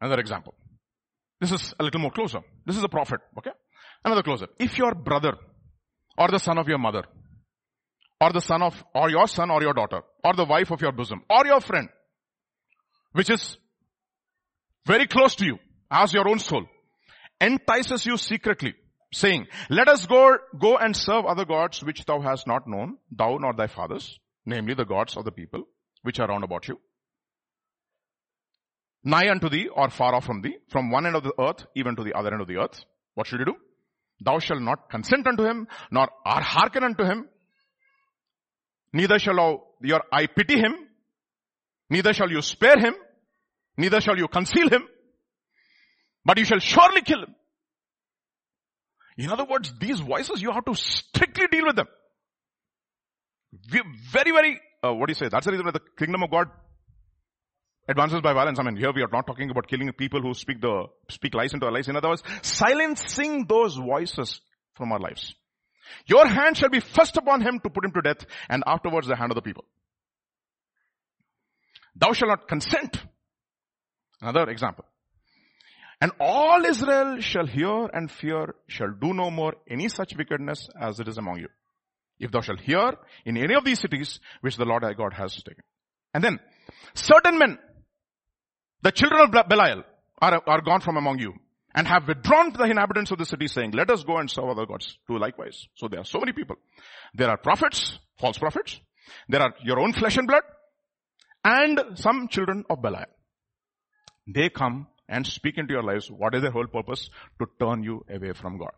Another 0.00 0.20
example. 0.20 0.54
This 1.40 1.52
is 1.52 1.74
a 1.78 1.84
little 1.84 2.00
more 2.00 2.10
closer. 2.10 2.40
This 2.64 2.76
is 2.76 2.84
a 2.84 2.88
prophet, 2.88 3.20
okay? 3.38 3.50
Another 4.04 4.22
closer. 4.22 4.46
If 4.58 4.78
your 4.78 4.94
brother 4.94 5.34
or 6.16 6.28
the 6.28 6.38
son 6.38 6.58
of 6.58 6.68
your 6.68 6.78
mother 6.78 7.04
or 8.20 8.32
the 8.32 8.40
son 8.40 8.62
of, 8.62 8.82
or 8.94 9.10
your 9.10 9.26
son 9.26 9.50
or 9.50 9.62
your 9.62 9.74
daughter 9.74 10.02
or 10.24 10.34
the 10.34 10.44
wife 10.44 10.70
of 10.70 10.80
your 10.80 10.92
bosom 10.92 11.22
or 11.28 11.46
your 11.46 11.60
friend, 11.60 11.88
which 13.12 13.30
is 13.30 13.58
very 14.86 15.06
close 15.06 15.34
to 15.36 15.44
you 15.44 15.58
as 15.90 16.12
your 16.12 16.28
own 16.28 16.38
soul, 16.38 16.64
entices 17.40 18.06
you 18.06 18.16
secretly, 18.16 18.74
saying, 19.12 19.46
let 19.68 19.88
us 19.88 20.06
go, 20.06 20.36
go 20.58 20.76
and 20.76 20.96
serve 20.96 21.26
other 21.26 21.44
gods 21.44 21.82
which 21.82 22.04
thou 22.04 22.20
hast 22.20 22.46
not 22.46 22.66
known, 22.66 22.96
thou 23.10 23.36
nor 23.38 23.52
thy 23.52 23.66
fathers, 23.66 24.18
namely 24.44 24.74
the 24.74 24.84
gods 24.84 25.16
of 25.16 25.24
the 25.24 25.32
people 25.32 25.64
which 26.06 26.20
are 26.20 26.28
round 26.28 26.44
about 26.44 26.68
you. 26.68 26.80
Nigh 29.04 29.28
unto 29.30 29.48
thee 29.48 29.68
or 29.68 29.90
far 29.90 30.14
off 30.14 30.24
from 30.24 30.40
thee, 30.40 30.56
from 30.68 30.90
one 30.90 31.06
end 31.06 31.16
of 31.16 31.24
the 31.24 31.32
earth 31.38 31.66
even 31.74 31.96
to 31.96 32.04
the 32.04 32.14
other 32.14 32.32
end 32.32 32.40
of 32.40 32.48
the 32.48 32.56
earth. 32.56 32.84
What 33.14 33.26
should 33.26 33.40
you 33.40 33.46
do? 33.46 33.56
Thou 34.20 34.38
shalt 34.38 34.62
not 34.62 34.88
consent 34.90 35.26
unto 35.26 35.44
him, 35.44 35.66
nor 35.90 36.08
hearken 36.24 36.84
unto 36.84 37.04
him. 37.04 37.28
Neither 38.92 39.18
shall 39.18 39.64
your 39.82 40.02
eye 40.12 40.26
pity 40.26 40.58
him, 40.58 40.74
neither 41.90 42.12
shall 42.14 42.30
you 42.30 42.40
spare 42.40 42.78
him, 42.78 42.94
neither 43.76 44.00
shall 44.00 44.16
you 44.16 44.28
conceal 44.28 44.70
him, 44.70 44.84
but 46.24 46.38
you 46.38 46.44
shall 46.44 46.60
surely 46.60 47.02
kill 47.02 47.20
him. 47.22 47.34
In 49.18 49.30
other 49.30 49.44
words, 49.44 49.72
these 49.80 50.00
voices, 50.00 50.42
you 50.42 50.52
have 50.52 50.64
to 50.64 50.74
strictly 50.74 51.46
deal 51.50 51.66
with 51.66 51.76
them. 51.76 51.88
We 53.72 53.82
Very, 54.10 54.32
very, 54.32 54.60
uh, 54.84 54.92
what 54.92 55.06
do 55.06 55.10
you 55.10 55.14
say? 55.14 55.28
That's 55.28 55.46
the 55.46 55.52
reason 55.52 55.66
why 55.66 55.72
the 55.72 55.82
kingdom 55.98 56.22
of 56.22 56.30
God 56.30 56.48
advances 57.88 58.20
by 58.20 58.32
violence. 58.32 58.58
I 58.58 58.62
mean, 58.62 58.76
here 58.76 58.92
we 58.92 59.02
are 59.02 59.10
not 59.12 59.26
talking 59.26 59.50
about 59.50 59.68
killing 59.68 59.90
people 59.92 60.20
who 60.20 60.34
speak 60.34 60.60
the, 60.60 60.86
speak 61.08 61.34
lies 61.34 61.54
into 61.54 61.66
our 61.66 61.72
lives. 61.72 61.88
In 61.88 61.96
other 61.96 62.08
words, 62.08 62.22
silencing 62.42 63.46
those 63.46 63.76
voices 63.76 64.40
from 64.74 64.92
our 64.92 64.98
lives. 64.98 65.34
Your 66.06 66.26
hand 66.26 66.56
shall 66.56 66.68
be 66.68 66.80
first 66.80 67.16
upon 67.16 67.42
him 67.42 67.60
to 67.60 67.70
put 67.70 67.84
him 67.84 67.92
to 67.92 68.02
death 68.02 68.26
and 68.48 68.64
afterwards 68.66 69.06
the 69.06 69.16
hand 69.16 69.30
of 69.30 69.36
the 69.36 69.42
people. 69.42 69.64
Thou 71.94 72.12
shalt 72.12 72.28
not 72.28 72.48
consent. 72.48 73.00
Another 74.20 74.50
example. 74.50 74.84
And 76.00 76.12
all 76.20 76.64
Israel 76.64 77.20
shall 77.20 77.46
hear 77.46 77.86
and 77.86 78.10
fear, 78.10 78.54
shall 78.66 78.90
do 78.90 79.14
no 79.14 79.30
more 79.30 79.54
any 79.68 79.88
such 79.88 80.14
wickedness 80.16 80.68
as 80.78 81.00
it 81.00 81.08
is 81.08 81.16
among 81.16 81.38
you. 81.38 81.48
If 82.18 82.30
thou 82.30 82.40
shalt 82.40 82.60
hear 82.60 82.94
in 83.24 83.36
any 83.36 83.54
of 83.54 83.64
these 83.64 83.80
cities 83.80 84.20
which 84.40 84.56
the 84.56 84.64
Lord 84.64 84.82
thy 84.82 84.94
God 84.94 85.12
has 85.14 85.34
taken. 85.34 85.64
And 86.14 86.24
then, 86.24 86.40
certain 86.94 87.38
men, 87.38 87.58
the 88.82 88.92
children 88.92 89.20
of 89.20 89.48
Belial, 89.48 89.82
are, 90.20 90.42
are 90.46 90.60
gone 90.62 90.80
from 90.80 90.96
among 90.96 91.18
you 91.18 91.34
and 91.74 91.86
have 91.86 92.08
withdrawn 92.08 92.52
to 92.52 92.58
the 92.58 92.64
inhabitants 92.64 93.10
of 93.10 93.18
the 93.18 93.26
city 93.26 93.46
saying, 93.48 93.72
let 93.72 93.90
us 93.90 94.02
go 94.02 94.16
and 94.16 94.30
serve 94.30 94.48
other 94.48 94.64
gods. 94.64 94.96
Do 95.06 95.18
likewise. 95.18 95.66
So 95.74 95.88
there 95.88 96.00
are 96.00 96.04
so 96.04 96.18
many 96.18 96.32
people. 96.32 96.56
There 97.14 97.28
are 97.28 97.36
prophets, 97.36 97.98
false 98.18 98.38
prophets. 98.38 98.80
There 99.28 99.42
are 99.42 99.54
your 99.62 99.78
own 99.78 99.92
flesh 99.92 100.16
and 100.16 100.26
blood 100.26 100.42
and 101.44 101.80
some 101.94 102.28
children 102.28 102.64
of 102.70 102.80
Belial. 102.80 103.04
They 104.26 104.48
come 104.48 104.88
and 105.08 105.26
speak 105.26 105.58
into 105.58 105.74
your 105.74 105.84
lives 105.84 106.10
what 106.10 106.34
is 106.34 106.42
their 106.42 106.50
whole 106.50 106.66
purpose? 106.66 107.08
To 107.38 107.46
turn 107.60 107.82
you 107.82 108.04
away 108.10 108.32
from 108.32 108.58
God. 108.58 108.72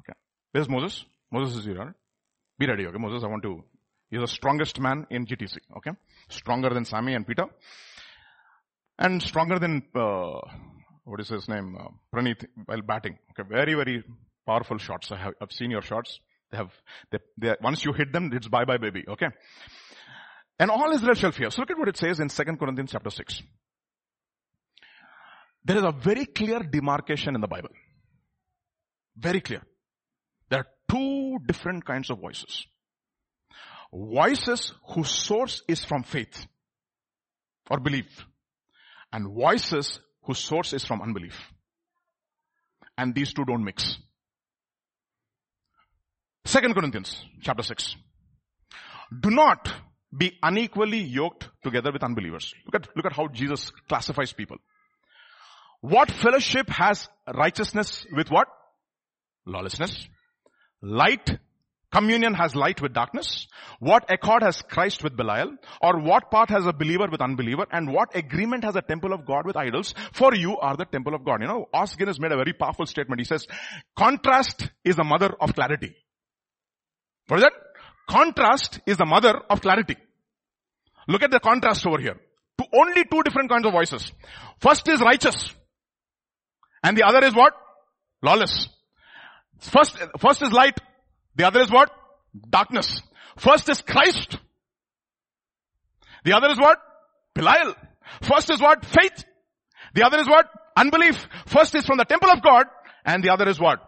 Okay. 0.00 0.16
Where's 0.52 0.68
Moses? 0.68 1.04
Moses 1.30 1.58
is 1.58 1.64
here. 1.64 1.94
Be 2.58 2.66
ready, 2.66 2.86
okay? 2.86 2.98
Moses, 2.98 3.22
I 3.24 3.28
want 3.28 3.42
to, 3.44 3.64
he's 4.10 4.20
the 4.20 4.28
strongest 4.28 4.80
man 4.80 5.06
in 5.10 5.26
GTC, 5.26 5.58
okay? 5.78 5.92
Stronger 6.28 6.70
than 6.70 6.84
Sammy 6.84 7.14
and 7.14 7.26
Peter. 7.26 7.44
And 8.98 9.22
stronger 9.22 9.58
than, 9.58 9.82
uh, 9.94 10.40
what 11.04 11.20
is 11.20 11.28
his 11.28 11.48
name? 11.48 11.76
Uh, 11.80 11.88
while 12.10 12.82
batting. 12.82 13.18
Okay, 13.30 13.48
very, 13.48 13.74
very 13.74 14.04
powerful 14.46 14.78
shots. 14.78 15.10
I 15.10 15.16
have, 15.16 15.34
I've 15.40 15.52
seen 15.52 15.70
your 15.70 15.82
shots. 15.82 16.20
They 16.50 16.58
have, 16.58 16.70
they, 17.10 17.18
they, 17.38 17.54
once 17.62 17.84
you 17.84 17.92
hit 17.92 18.12
them, 18.12 18.30
it's 18.32 18.48
bye 18.48 18.64
bye 18.64 18.76
baby. 18.76 19.04
Okay. 19.08 19.28
And 20.58 20.70
all 20.70 20.92
Israel 20.92 21.14
shall 21.14 21.32
fear. 21.32 21.50
So 21.50 21.62
look 21.62 21.70
at 21.70 21.78
what 21.78 21.88
it 21.88 21.96
says 21.96 22.20
in 22.20 22.28
2 22.28 22.44
Corinthians 22.56 22.90
chapter 22.92 23.08
6. 23.08 23.42
There 25.64 25.76
is 25.76 25.82
a 25.82 25.92
very 25.92 26.26
clear 26.26 26.60
demarcation 26.60 27.34
in 27.34 27.40
the 27.40 27.48
Bible. 27.48 27.70
Very 29.16 29.40
clear. 29.40 29.62
Two 30.90 31.38
different 31.46 31.84
kinds 31.84 32.10
of 32.10 32.20
voices. 32.20 32.66
Voices 33.92 34.72
whose 34.94 35.10
source 35.10 35.62
is 35.68 35.84
from 35.84 36.02
faith 36.02 36.46
or 37.70 37.78
belief 37.80 38.26
and 39.12 39.32
voices 39.34 40.00
whose 40.24 40.38
source 40.38 40.72
is 40.72 40.84
from 40.84 41.02
unbelief. 41.02 41.52
And 42.96 43.14
these 43.14 43.32
two 43.32 43.44
don't 43.44 43.64
mix. 43.64 43.98
Second 46.44 46.74
Corinthians 46.74 47.24
chapter 47.42 47.62
6. 47.62 47.96
Do 49.20 49.30
not 49.30 49.72
be 50.16 50.38
unequally 50.42 50.98
yoked 50.98 51.48
together 51.62 51.92
with 51.92 52.02
unbelievers. 52.02 52.52
Look 52.66 52.82
at, 52.82 52.96
look 52.96 53.06
at 53.06 53.12
how 53.12 53.28
Jesus 53.28 53.70
classifies 53.88 54.32
people. 54.32 54.56
What 55.80 56.10
fellowship 56.10 56.68
has 56.70 57.08
righteousness 57.32 58.04
with 58.12 58.30
what? 58.30 58.48
Lawlessness. 59.46 60.08
Light, 60.82 61.38
communion 61.92 62.34
has 62.34 62.54
light 62.54 62.80
with 62.80 62.92
darkness. 62.92 63.46
What 63.80 64.10
accord 64.10 64.42
has 64.42 64.62
Christ 64.62 65.02
with 65.04 65.16
Belial? 65.16 65.56
Or 65.82 66.00
what 66.00 66.30
part 66.30 66.50
has 66.50 66.66
a 66.66 66.72
believer 66.72 67.08
with 67.10 67.20
unbeliever? 67.20 67.66
And 67.70 67.92
what 67.92 68.16
agreement 68.16 68.64
has 68.64 68.76
a 68.76 68.82
temple 68.82 69.12
of 69.12 69.26
God 69.26 69.44
with 69.44 69.56
idols? 69.56 69.94
For 70.12 70.34
you 70.34 70.56
are 70.58 70.76
the 70.76 70.86
temple 70.86 71.14
of 71.14 71.24
God. 71.24 71.42
You 71.42 71.48
know, 71.48 71.68
Os 71.74 71.94
Guinness 71.96 72.18
made 72.18 72.32
a 72.32 72.36
very 72.36 72.52
powerful 72.52 72.86
statement. 72.86 73.20
He 73.20 73.24
says, 73.24 73.46
contrast 73.96 74.70
is 74.84 74.96
the 74.96 75.04
mother 75.04 75.34
of 75.40 75.54
clarity. 75.54 75.94
What 77.28 77.38
is 77.38 77.42
that? 77.42 77.52
Contrast 78.08 78.80
is 78.86 78.96
the 78.96 79.06
mother 79.06 79.36
of 79.50 79.60
clarity. 79.60 79.96
Look 81.06 81.22
at 81.22 81.30
the 81.30 81.40
contrast 81.40 81.86
over 81.86 81.98
here. 81.98 82.16
To 82.58 82.64
only 82.74 83.04
two 83.04 83.22
different 83.22 83.50
kinds 83.50 83.66
of 83.66 83.72
voices. 83.72 84.12
First 84.60 84.88
is 84.88 85.00
righteous. 85.00 85.54
And 86.82 86.96
the 86.96 87.04
other 87.04 87.24
is 87.24 87.34
what? 87.34 87.54
Lawless. 88.22 88.68
First, 89.60 89.96
first 90.18 90.42
is 90.42 90.52
light. 90.52 90.78
The 91.36 91.46
other 91.46 91.60
is 91.60 91.70
what? 91.70 91.90
Darkness. 92.48 93.02
First 93.36 93.68
is 93.68 93.80
Christ. 93.82 94.38
The 96.24 96.34
other 96.34 96.50
is 96.50 96.58
what? 96.58 96.78
Belial. 97.34 97.74
First 98.22 98.50
is 98.50 98.60
what? 98.60 98.84
Faith. 98.84 99.24
The 99.94 100.04
other 100.04 100.18
is 100.18 100.28
what? 100.28 100.46
Unbelief. 100.76 101.28
First 101.46 101.74
is 101.74 101.86
from 101.86 101.98
the 101.98 102.04
temple 102.04 102.30
of 102.30 102.42
God 102.42 102.66
and 103.04 103.22
the 103.22 103.30
other 103.30 103.48
is 103.48 103.58
what? 103.58 103.80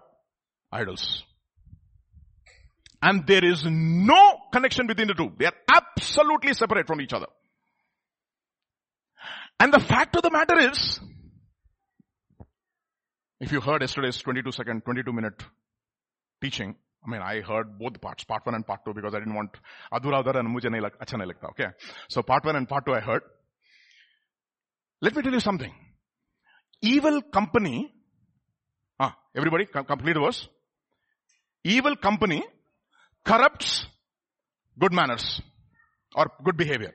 Idols. 0.70 1.24
And 3.00 3.26
there 3.26 3.44
is 3.44 3.64
no 3.66 4.38
connection 4.52 4.86
between 4.86 5.08
the 5.08 5.14
two. 5.14 5.32
They 5.38 5.46
are 5.46 5.54
absolutely 5.74 6.54
separate 6.54 6.86
from 6.86 7.00
each 7.00 7.12
other. 7.12 7.26
And 9.58 9.72
the 9.72 9.80
fact 9.80 10.16
of 10.16 10.22
the 10.22 10.30
matter 10.30 10.58
is, 10.70 11.00
if 13.40 13.50
you 13.52 13.60
heard 13.60 13.82
yesterday's 13.82 14.18
22 14.18 14.52
second, 14.52 14.84
22 14.84 15.12
minute 15.12 15.42
teaching, 16.42 16.74
I 17.04 17.10
mean, 17.10 17.20
I 17.20 17.40
heard 17.40 17.78
both 17.78 18.00
parts, 18.00 18.24
part 18.24 18.46
one 18.46 18.54
and 18.54 18.66
part 18.66 18.84
two, 18.84 18.94
because 18.94 19.14
I 19.14 19.18
didn't 19.18 19.34
want 19.34 19.50
adhura 19.92 20.22
udhara 20.22 20.40
and 20.40 20.48
mujhe 20.54 20.70
nahi 20.74 20.82
lag, 20.82 20.92
acha 20.98 21.18
nahi 21.20 21.32
okay? 21.50 21.68
So 22.08 22.22
part 22.22 22.44
one 22.44 22.56
and 22.56 22.68
part 22.68 22.86
two 22.86 22.94
I 22.94 23.00
heard. 23.00 23.22
Let 25.00 25.16
me 25.16 25.22
tell 25.22 25.32
you 25.32 25.40
something. 25.40 25.72
Evil 26.80 27.22
company, 27.22 27.92
ah, 29.00 29.16
everybody 29.36 29.66
complete 29.66 30.14
the 30.14 30.20
verse. 30.20 30.48
Evil 31.64 31.96
company 31.96 32.44
corrupts 33.24 33.86
good 34.78 34.92
manners 34.92 35.40
or 36.14 36.30
good 36.44 36.56
behavior. 36.56 36.94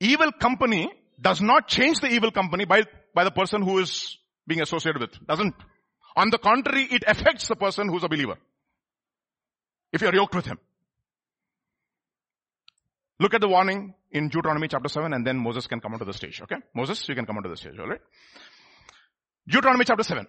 Evil 0.00 0.32
company 0.32 0.92
does 1.20 1.40
not 1.40 1.68
change 1.68 2.00
the 2.00 2.08
evil 2.08 2.30
company 2.30 2.64
by, 2.64 2.82
by 3.14 3.24
the 3.24 3.30
person 3.30 3.62
who 3.62 3.78
is 3.78 4.18
being 4.46 4.60
associated 4.60 5.00
with. 5.00 5.26
Doesn't. 5.26 5.54
On 6.16 6.30
the 6.30 6.38
contrary, 6.38 6.88
it 6.90 7.04
affects 7.06 7.46
the 7.46 7.56
person 7.56 7.88
who's 7.88 8.02
a 8.02 8.08
believer. 8.08 8.36
If 9.92 10.00
you're 10.00 10.14
yoked 10.14 10.34
with 10.34 10.46
him. 10.46 10.58
Look 13.20 13.34
at 13.34 13.40
the 13.40 13.48
warning 13.48 13.94
in 14.10 14.28
Deuteronomy 14.28 14.68
chapter 14.68 14.88
7 14.88 15.12
and 15.12 15.26
then 15.26 15.38
Moses 15.38 15.66
can 15.66 15.80
come 15.80 15.92
onto 15.94 16.04
the 16.04 16.12
stage. 16.12 16.40
Okay? 16.42 16.56
Moses, 16.74 17.08
you 17.08 17.14
can 17.14 17.24
come 17.24 17.36
onto 17.36 17.48
the 17.48 17.56
stage, 17.56 17.78
alright? 17.78 18.00
Deuteronomy 19.48 19.84
chapter 19.84 20.02
7. 20.02 20.26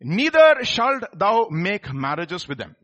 Neither 0.00 0.64
shalt 0.64 1.04
thou 1.14 1.48
make 1.50 1.92
marriages 1.92 2.48
with 2.48 2.58
them. 2.58 2.74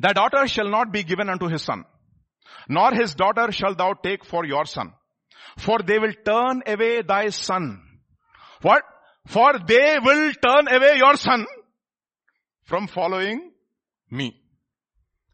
Thy 0.00 0.12
daughter 0.12 0.46
shall 0.48 0.68
not 0.68 0.92
be 0.92 1.02
given 1.02 1.30
unto 1.30 1.48
his 1.48 1.62
son, 1.62 1.84
nor 2.68 2.92
his 2.92 3.14
daughter 3.14 3.52
shall 3.52 3.74
thou 3.74 3.94
take 3.94 4.24
for 4.24 4.44
your 4.44 4.66
son. 4.66 4.92
For 5.56 5.78
they 5.78 5.98
will 5.98 6.12
turn 6.26 6.62
away 6.66 7.02
thy 7.02 7.28
son. 7.28 7.82
What? 8.62 8.82
For 9.26 9.52
they 9.66 9.98
will 10.02 10.32
turn 10.32 10.68
away 10.68 10.96
your 10.96 11.16
son 11.16 11.46
from 12.64 12.88
following 12.88 13.52
me 14.10 14.36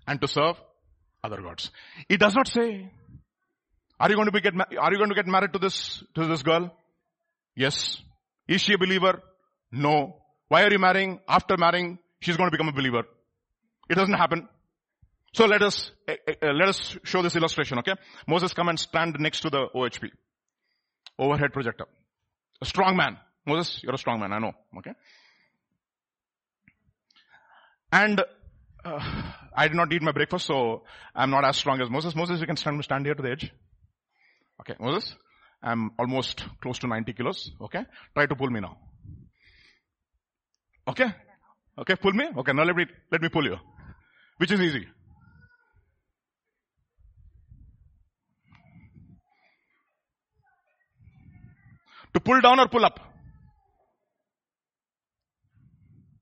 and 0.06 0.20
to 0.20 0.28
serve 0.28 0.56
other 1.22 1.40
gods. 1.40 1.70
It 2.08 2.20
does 2.20 2.34
not 2.34 2.48
say, 2.48 2.90
are 3.98 4.08
you 4.08 4.14
going 4.16 4.26
to 4.26 4.32
be 4.32 4.40
get, 4.40 4.54
are 4.54 4.92
you 4.92 4.98
going 4.98 5.08
to 5.08 5.14
get 5.14 5.26
married 5.26 5.52
to 5.52 5.58
this, 5.58 6.02
to 6.14 6.26
this 6.26 6.42
girl? 6.42 6.74
Yes. 7.56 8.00
Is 8.46 8.60
she 8.60 8.74
a 8.74 8.78
believer? 8.78 9.22
No. 9.72 10.16
Why 10.48 10.62
are 10.62 10.70
you 10.70 10.78
marrying? 10.78 11.20
After 11.28 11.56
marrying, 11.56 11.98
she's 12.20 12.36
going 12.36 12.50
to 12.50 12.56
become 12.56 12.68
a 12.68 12.72
believer. 12.72 13.02
It 13.90 13.94
doesn't 13.94 14.14
happen. 14.14 14.48
So 15.32 15.46
let 15.46 15.62
us, 15.62 15.90
uh, 16.08 16.12
uh, 16.42 16.52
let 16.52 16.68
us 16.68 16.96
show 17.04 17.22
this 17.22 17.36
illustration, 17.36 17.78
okay? 17.80 17.94
Moses 18.26 18.54
come 18.54 18.68
and 18.68 18.78
stand 18.78 19.16
next 19.18 19.40
to 19.40 19.50
the 19.50 19.66
OHP. 19.74 20.10
Overhead 21.18 21.52
projector. 21.52 21.86
A 22.62 22.66
strong 22.66 22.96
man. 22.96 23.18
Moses, 23.48 23.80
you're 23.82 23.94
a 23.94 23.98
strong 23.98 24.20
man, 24.20 24.32
I 24.32 24.38
know, 24.38 24.52
okay? 24.78 24.92
And 27.90 28.22
uh, 28.84 29.32
I 29.56 29.66
did 29.68 29.76
not 29.76 29.92
eat 29.92 30.02
my 30.02 30.12
breakfast, 30.12 30.46
so 30.46 30.82
I'm 31.14 31.30
not 31.30 31.44
as 31.44 31.56
strong 31.56 31.80
as 31.80 31.88
Moses. 31.90 32.14
Moses, 32.14 32.40
you 32.40 32.46
can 32.46 32.56
stand, 32.56 32.82
stand 32.84 33.06
here 33.06 33.14
to 33.14 33.22
the 33.22 33.30
edge. 33.30 33.50
Okay, 34.60 34.74
Moses, 34.78 35.14
I'm 35.62 35.92
almost 35.98 36.44
close 36.60 36.78
to 36.80 36.86
90 36.86 37.12
kilos, 37.14 37.50
okay? 37.62 37.84
Try 38.14 38.26
to 38.26 38.36
pull 38.36 38.50
me 38.50 38.60
now. 38.60 38.76
Okay? 40.86 41.06
Okay, 41.78 41.96
pull 41.96 42.12
me? 42.12 42.26
Okay, 42.36 42.52
now 42.52 42.64
let 42.64 42.76
me, 42.76 42.84
let 43.10 43.22
me 43.22 43.28
pull 43.28 43.44
you. 43.44 43.56
Which 44.36 44.52
is 44.52 44.60
easy. 44.60 44.86
To 52.14 52.20
pull 52.20 52.40
down 52.40 52.60
or 52.60 52.68
pull 52.68 52.84
up? 52.84 53.07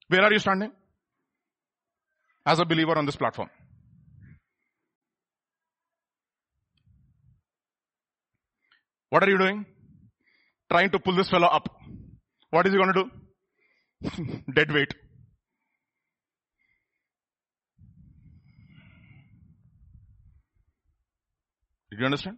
Where 0.09 0.23
are 0.23 0.33
you 0.33 0.39
standing? 0.39 0.71
As 2.45 2.61
a 2.61 2.65
believer 2.65 2.97
on 2.97 3.07
this 3.07 3.17
platform. 3.17 3.51
What 9.11 9.25
are 9.25 9.31
you 9.31 9.39
doing? 9.39 9.67
Trying 10.71 10.91
to 10.91 10.99
pull 10.99 11.17
this 11.17 11.31
fellow 11.31 11.47
up. 11.47 11.69
What 12.51 12.67
is 12.67 12.73
he 12.73 12.79
going 12.79 12.93
to 12.93 13.05
do? 13.05 14.43
Dead 14.55 14.73
weight. 14.73 14.93
Did 21.91 22.01
you 22.01 22.05
understand? 22.05 22.37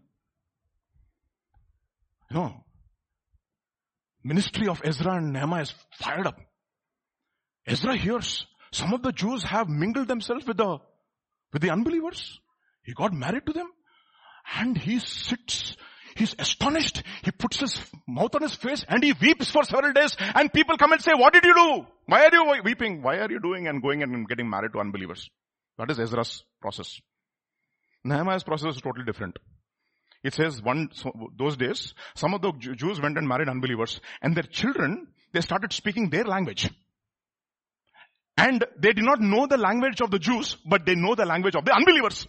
No. 2.30 2.64
Ministry 4.22 4.68
of 4.68 4.80
Ezra 4.84 5.16
and 5.16 5.32
Nehemiah 5.32 5.62
is 5.62 5.74
fired 6.00 6.26
up. 6.26 6.36
Ezra 7.68 7.96
hears 7.96 8.46
some 8.72 8.92
of 8.92 9.02
the 9.02 9.12
Jews 9.12 9.42
have 9.44 9.68
mingled 9.68 10.08
themselves 10.08 10.46
with 10.46 10.56
the, 10.56 10.78
with 11.52 11.62
the 11.62 11.70
unbelievers. 11.70 12.40
He 12.82 12.94
got 12.94 13.12
married 13.12 13.46
to 13.46 13.52
them 13.52 13.70
and 14.56 14.76
he 14.76 14.98
sits 14.98 15.76
He's 16.18 16.34
astonished. 16.36 17.04
He 17.22 17.30
puts 17.30 17.60
his 17.60 17.80
mouth 18.08 18.34
on 18.34 18.42
his 18.42 18.54
face 18.54 18.84
and 18.88 19.04
he 19.04 19.12
weeps 19.12 19.50
for 19.50 19.62
several 19.62 19.92
days 19.92 20.16
and 20.34 20.52
people 20.52 20.76
come 20.76 20.92
and 20.92 21.00
say, 21.00 21.12
what 21.14 21.32
did 21.32 21.44
you 21.44 21.54
do? 21.54 21.86
Why 22.06 22.24
are 22.24 22.32
you 22.32 22.62
weeping? 22.64 23.02
Why 23.02 23.18
are 23.18 23.30
you 23.30 23.40
doing 23.40 23.68
and 23.68 23.80
going 23.80 24.02
and 24.02 24.28
getting 24.28 24.50
married 24.50 24.72
to 24.72 24.80
unbelievers? 24.80 25.30
That 25.78 25.92
is 25.92 26.00
Ezra's 26.00 26.42
process. 26.60 27.00
Nehemiah's 28.02 28.42
process 28.42 28.74
is 28.74 28.82
totally 28.82 29.04
different. 29.04 29.38
It 30.24 30.34
says 30.34 30.60
one, 30.60 30.88
so 30.92 31.12
those 31.38 31.56
days, 31.56 31.94
some 32.16 32.34
of 32.34 32.42
the 32.42 32.50
Jews 32.52 33.00
went 33.00 33.16
and 33.16 33.28
married 33.28 33.48
unbelievers 33.48 34.00
and 34.20 34.36
their 34.36 34.42
children, 34.42 35.06
they 35.32 35.40
started 35.40 35.72
speaking 35.72 36.10
their 36.10 36.24
language. 36.24 36.68
And 38.38 38.64
they 38.78 38.92
did 38.92 39.04
not 39.04 39.20
know 39.20 39.48
the 39.48 39.56
language 39.56 40.00
of 40.00 40.12
the 40.12 40.20
Jews, 40.20 40.56
but 40.64 40.86
they 40.86 40.94
know 40.94 41.16
the 41.16 41.26
language 41.26 41.56
of 41.56 41.64
the 41.64 41.74
unbelievers. 41.74 42.24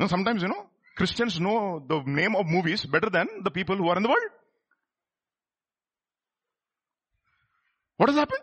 Now 0.00 0.06
sometimes, 0.06 0.40
you 0.40 0.48
know, 0.48 0.66
Christians 0.96 1.38
know 1.38 1.84
the 1.86 2.02
name 2.06 2.34
of 2.34 2.46
movies 2.46 2.86
better 2.86 3.10
than 3.10 3.28
the 3.42 3.50
people 3.50 3.76
who 3.76 3.88
are 3.90 3.98
in 3.98 4.02
the 4.02 4.08
world. 4.08 4.30
What 7.98 8.08
has 8.08 8.16
happened? 8.16 8.40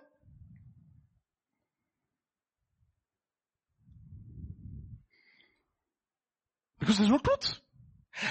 Because 6.79 6.99
there's 6.99 7.09
no 7.09 7.17
truth. 7.17 7.59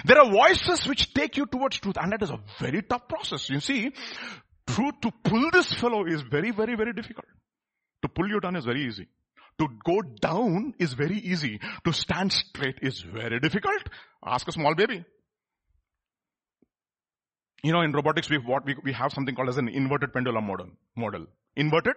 There 0.05 0.19
are 0.21 0.31
voices 0.31 0.87
which 0.87 1.13
take 1.13 1.37
you 1.37 1.47
towards 1.47 1.81
truth 1.81 1.97
and 2.01 2.13
that 2.13 2.23
is 2.23 2.31
a 2.31 2.39
very 2.61 2.83
tough 2.83 3.09
process. 3.09 3.51
You 3.51 3.61
see, 3.61 3.93
to 4.77 5.11
pull 5.25 5.51
this 5.53 5.73
fellow 5.73 6.05
is 6.07 6.23
very, 6.23 6.51
very, 6.51 6.75
very 6.77 6.93
difficult. 6.93 7.27
To 8.03 8.09
pull 8.09 8.29
you 8.29 8.41
down 8.41 8.57
is 8.57 8.65
very 8.65 8.87
easy. 8.87 9.09
To 9.59 9.69
go 9.85 10.01
down 10.01 10.75
is 10.79 10.95
very 10.95 11.19
easy. 11.19 11.61
To 11.85 11.93
stand 11.93 12.33
straight 12.33 12.79
is 12.81 13.01
very 13.01 13.41
difficult. 13.41 13.83
Ask 14.25 14.49
a 14.49 14.53
small 14.53 14.75
baby. 14.75 15.05
You 17.63 17.73
know, 17.73 17.83
in 17.83 17.93
robotics, 17.93 18.31
we 18.31 18.39
what 18.39 18.65
we, 18.65 18.75
we 18.83 18.93
have 18.93 19.13
something 19.13 19.35
called 19.35 19.51
as 19.51 19.59
an 19.59 19.69
inverted 19.69 20.15
pendulum 20.15 20.47
model. 20.47 20.69
Model. 20.97 21.27
Inverted 21.57 21.95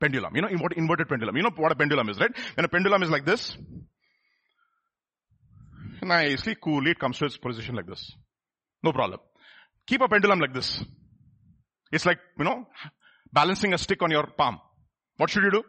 pendulum. 0.00 0.34
You 0.34 0.42
know, 0.42 0.48
what 0.58 0.72
inverted 0.72 1.08
pendulum. 1.08 1.36
You 1.36 1.42
know 1.42 1.50
what 1.54 1.70
a 1.70 1.74
pendulum 1.74 2.08
is, 2.08 2.18
right? 2.18 2.30
When 2.54 2.64
a 2.64 2.68
pendulum 2.68 3.02
is 3.02 3.10
like 3.10 3.26
this, 3.26 3.56
nicely, 6.02 6.54
coolly, 6.54 6.92
it 6.92 6.98
comes 6.98 7.18
to 7.18 7.26
its 7.26 7.36
position 7.36 7.74
like 7.74 7.86
this. 7.86 8.10
No 8.82 8.92
problem. 8.92 9.20
Keep 9.86 10.00
a 10.00 10.08
pendulum 10.08 10.40
like 10.40 10.54
this. 10.54 10.82
It's 11.92 12.06
like, 12.06 12.18
you 12.38 12.44
know, 12.44 12.66
balancing 13.32 13.74
a 13.74 13.78
stick 13.78 14.02
on 14.02 14.10
your 14.10 14.26
palm. 14.26 14.60
What 15.18 15.30
should 15.30 15.44
you 15.44 15.50
do? 15.50 15.62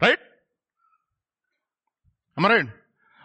Right? 0.00 0.18
Am 2.36 2.46
I 2.46 2.48
right? 2.48 2.66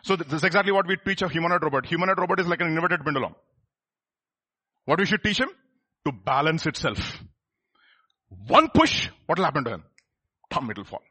So 0.03 0.17
this 0.17 0.31
is 0.33 0.43
exactly 0.43 0.73
what 0.73 0.87
we 0.87 0.97
teach 0.97 1.21
a 1.21 1.29
humanoid 1.29 1.63
robot. 1.63 1.85
Humanoid 1.85 2.19
robot 2.19 2.39
is 2.41 2.47
like 2.47 2.59
an 2.59 2.67
inverted 2.67 3.03
pendulum. 3.03 3.33
What 4.83 4.99
we 4.99 5.05
should 5.05 5.23
teach 5.23 5.39
him? 5.39 5.49
To 6.05 6.11
balance 6.11 6.65
itself. 6.65 7.23
One 8.47 8.67
push, 8.69 9.09
what 9.25 9.39
will 9.39 9.45
happen 9.45 9.63
to 9.63 9.71
him? 9.71 9.83
Thumb, 10.51 10.69
it 10.69 10.77
will 10.77 10.83
fall. 10.83 11.01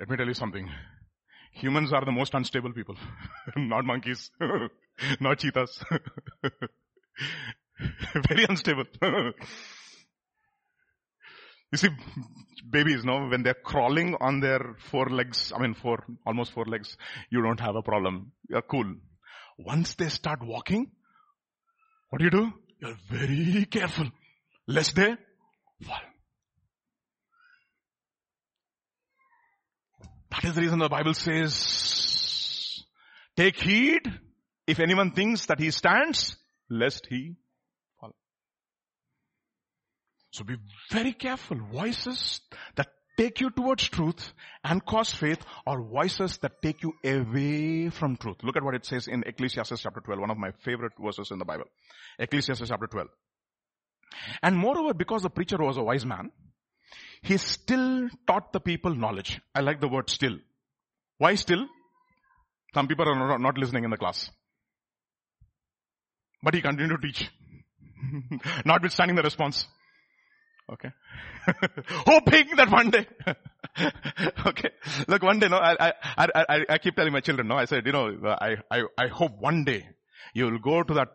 Let 0.00 0.08
me 0.08 0.16
tell 0.16 0.26
you 0.26 0.34
something. 0.34 0.68
Humans 1.52 1.92
are 1.92 2.04
the 2.04 2.12
most 2.12 2.34
unstable 2.34 2.72
people. 2.72 2.96
not 3.56 3.84
monkeys. 3.84 4.30
not 5.20 5.38
cheetahs. 5.38 5.82
Very 8.28 8.44
unstable. 8.44 8.84
you 11.72 11.78
see, 11.78 11.88
babies, 12.68 13.04
no, 13.04 13.26
when 13.28 13.42
they're 13.42 13.54
crawling 13.54 14.16
on 14.20 14.40
their 14.40 14.76
four 14.90 15.08
legs, 15.08 15.52
I 15.54 15.60
mean 15.60 15.74
four, 15.74 16.04
almost 16.26 16.52
four 16.52 16.66
legs, 16.66 16.96
you 17.30 17.42
don't 17.42 17.60
have 17.60 17.76
a 17.76 17.82
problem. 17.82 18.32
You're 18.48 18.62
cool. 18.62 18.94
Once 19.58 19.94
they 19.94 20.08
start 20.08 20.42
walking, 20.42 20.90
what 22.10 22.18
do 22.18 22.24
you 22.24 22.30
do? 22.30 22.52
You're 22.80 22.98
very 23.10 23.66
careful. 23.66 24.10
Lest 24.66 24.94
they 24.96 25.16
fall. 25.84 26.09
That 30.30 30.44
is 30.44 30.54
the 30.54 30.60
reason 30.60 30.78
the 30.78 30.88
Bible 30.88 31.14
says, 31.14 32.84
take 33.36 33.60
heed 33.60 34.02
if 34.66 34.78
anyone 34.78 35.10
thinks 35.10 35.46
that 35.46 35.58
he 35.58 35.70
stands, 35.70 36.36
lest 36.68 37.06
he 37.06 37.34
fall. 37.98 38.14
So 40.30 40.44
be 40.44 40.56
very 40.92 41.12
careful. 41.12 41.58
Voices 41.72 42.40
that 42.76 42.88
take 43.18 43.40
you 43.40 43.50
towards 43.50 43.88
truth 43.88 44.32
and 44.62 44.84
cause 44.84 45.12
faith 45.12 45.44
or 45.66 45.82
voices 45.82 46.38
that 46.38 46.62
take 46.62 46.82
you 46.82 46.92
away 47.04 47.90
from 47.90 48.16
truth. 48.16 48.36
Look 48.42 48.56
at 48.56 48.62
what 48.62 48.76
it 48.76 48.86
says 48.86 49.08
in 49.08 49.24
Ecclesiastes 49.26 49.82
chapter 49.82 50.00
12, 50.00 50.20
one 50.20 50.30
of 50.30 50.38
my 50.38 50.52
favorite 50.64 50.92
verses 50.98 51.30
in 51.32 51.38
the 51.38 51.44
Bible. 51.44 51.64
Ecclesiastes 52.18 52.68
chapter 52.68 52.86
12. 52.86 53.08
And 54.42 54.56
moreover, 54.56 54.94
because 54.94 55.22
the 55.22 55.30
preacher 55.30 55.58
was 55.58 55.76
a 55.76 55.82
wise 55.82 56.06
man, 56.06 56.30
he 57.22 57.36
still 57.36 58.08
taught 58.26 58.52
the 58.52 58.60
people 58.60 58.94
knowledge. 58.94 59.40
I 59.54 59.60
like 59.60 59.80
the 59.80 59.88
word 59.88 60.08
still. 60.10 60.38
Why 61.18 61.34
still? 61.34 61.66
Some 62.74 62.88
people 62.88 63.08
are 63.08 63.38
not 63.38 63.58
listening 63.58 63.84
in 63.84 63.90
the 63.90 63.96
class. 63.96 64.30
But 66.42 66.54
he 66.54 66.62
continued 66.62 67.02
to 67.02 67.06
teach. 67.06 67.30
Notwithstanding 68.64 69.16
the 69.16 69.22
response. 69.22 69.66
Okay. 70.72 70.90
Hoping 72.06 72.56
that 72.56 72.70
one 72.70 72.90
day. 72.90 73.06
okay. 74.46 74.70
Look, 75.08 75.22
one 75.22 75.40
day, 75.40 75.48
no, 75.48 75.56
I, 75.58 75.92
I, 76.16 76.28
I, 76.34 76.64
I 76.68 76.78
keep 76.78 76.94
telling 76.94 77.12
my 77.12 77.20
children, 77.20 77.48
no, 77.48 77.56
I 77.56 77.64
said, 77.64 77.84
you 77.84 77.92
know, 77.92 78.16
I, 78.24 78.56
I, 78.70 78.82
I 78.96 79.08
hope 79.08 79.32
one 79.38 79.64
day 79.64 79.88
you 80.32 80.44
will 80.44 80.58
go 80.58 80.82
to 80.82 80.94
that 80.94 81.08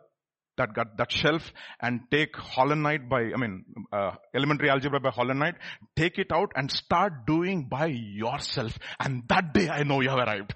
that 0.56 0.74
got 0.74 0.96
that 0.96 1.12
shelf 1.12 1.52
and 1.80 2.00
take 2.10 2.36
Holland 2.36 3.08
by, 3.08 3.20
I 3.34 3.36
mean, 3.36 3.64
uh, 3.92 4.12
elementary 4.34 4.70
algebra 4.70 5.00
by 5.00 5.10
Hall 5.10 5.30
and 5.30 5.38
Knight, 5.38 5.56
take 5.94 6.18
it 6.18 6.32
out 6.32 6.52
and 6.56 6.70
start 6.70 7.26
doing 7.26 7.68
by 7.68 7.86
yourself. 7.86 8.78
And 8.98 9.24
that 9.28 9.52
day 9.52 9.68
I 9.68 9.82
know 9.82 10.00
you 10.00 10.10
have 10.10 10.18
arrived. 10.18 10.54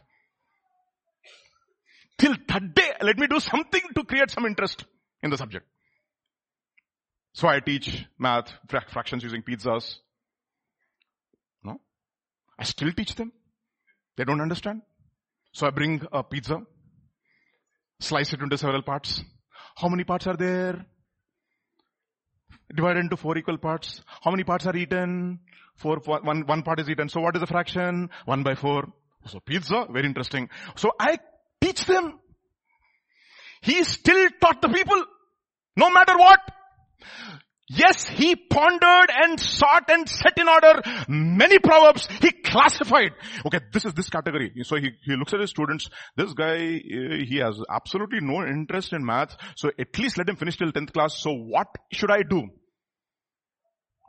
Till 2.18 2.34
that 2.48 2.74
day, 2.74 2.92
let 3.00 3.18
me 3.18 3.26
do 3.26 3.40
something 3.40 3.80
to 3.94 4.04
create 4.04 4.30
some 4.30 4.44
interest 4.44 4.84
in 5.22 5.30
the 5.30 5.38
subject. 5.38 5.66
So 7.32 7.48
I 7.48 7.60
teach 7.60 8.04
math, 8.18 8.52
fractions 8.68 9.22
using 9.22 9.42
pizzas. 9.42 9.96
No? 11.62 11.80
I 12.58 12.64
still 12.64 12.92
teach 12.92 13.14
them. 13.14 13.32
They 14.16 14.24
don't 14.24 14.40
understand. 14.40 14.82
So 15.52 15.66
I 15.66 15.70
bring 15.70 16.02
a 16.12 16.22
pizza, 16.22 16.60
slice 18.00 18.32
it 18.32 18.40
into 18.40 18.58
several 18.58 18.82
parts, 18.82 19.22
how 19.76 19.88
many 19.88 20.04
parts 20.04 20.26
are 20.26 20.36
there? 20.36 20.84
Divided 22.74 23.00
into 23.00 23.16
four 23.16 23.36
equal 23.36 23.58
parts. 23.58 24.02
How 24.22 24.30
many 24.30 24.44
parts 24.44 24.66
are 24.66 24.76
eaten? 24.76 25.40
Four, 25.76 26.00
four 26.00 26.20
one, 26.22 26.46
one 26.46 26.62
part 26.62 26.78
is 26.80 26.88
eaten. 26.88 27.08
So 27.08 27.20
what 27.20 27.34
is 27.34 27.40
the 27.40 27.46
fraction? 27.46 28.10
One 28.26 28.42
by 28.42 28.54
four. 28.54 28.84
So 29.26 29.40
pizza, 29.40 29.86
very 29.90 30.06
interesting. 30.06 30.48
So 30.76 30.92
I 30.98 31.18
teach 31.60 31.84
them. 31.84 32.18
He 33.62 33.82
still 33.84 34.28
taught 34.40 34.62
the 34.62 34.68
people. 34.68 35.04
No 35.76 35.90
matter 35.90 36.16
what. 36.16 36.40
Yes, 37.72 38.08
he 38.08 38.34
pondered 38.34 39.10
and 39.14 39.38
sought 39.38 39.88
and 39.88 40.08
set 40.08 40.36
in 40.38 40.48
order 40.48 40.82
many 41.08 41.60
proverbs. 41.60 42.08
He 42.20 42.32
classified. 42.32 43.12
Okay, 43.46 43.60
this 43.72 43.84
is 43.84 43.94
this 43.94 44.10
category. 44.10 44.52
So 44.64 44.74
he, 44.74 44.90
he 45.04 45.14
looks 45.14 45.32
at 45.34 45.40
his 45.40 45.50
students. 45.50 45.88
This 46.16 46.32
guy, 46.32 46.56
eh, 46.56 47.24
he 47.28 47.36
has 47.36 47.60
absolutely 47.70 48.18
no 48.22 48.44
interest 48.44 48.92
in 48.92 49.04
math. 49.04 49.36
So 49.54 49.70
at 49.78 49.96
least 49.96 50.18
let 50.18 50.28
him 50.28 50.34
finish 50.34 50.56
till 50.56 50.72
10th 50.72 50.92
class. 50.92 51.16
So 51.16 51.30
what 51.30 51.68
should 51.92 52.10
I 52.10 52.22
do? 52.28 52.48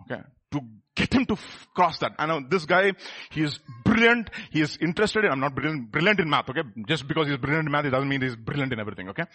Okay, 0.03 0.23
to 0.53 0.61
get 0.95 1.13
him 1.13 1.27
to 1.27 1.33
f- 1.33 1.67
cross 1.75 1.99
that. 1.99 2.13
I 2.17 2.25
know 2.25 2.41
this 2.49 2.65
guy, 2.65 2.93
he 3.29 3.43
is 3.43 3.59
brilliant. 3.85 4.31
He 4.49 4.61
is 4.61 4.75
interested 4.81 5.23
in, 5.23 5.31
I'm 5.31 5.39
not 5.39 5.53
brilliant, 5.53 5.91
brilliant 5.91 6.19
in 6.19 6.27
math, 6.27 6.49
okay? 6.49 6.63
Just 6.87 7.07
because 7.07 7.27
he's 7.27 7.37
brilliant 7.37 7.67
in 7.67 7.71
math, 7.71 7.85
it 7.85 7.91
doesn't 7.91 8.09
mean 8.09 8.23
he's 8.23 8.35
brilliant 8.35 8.73
in 8.73 8.79
everything, 8.79 9.09
okay? 9.09 9.25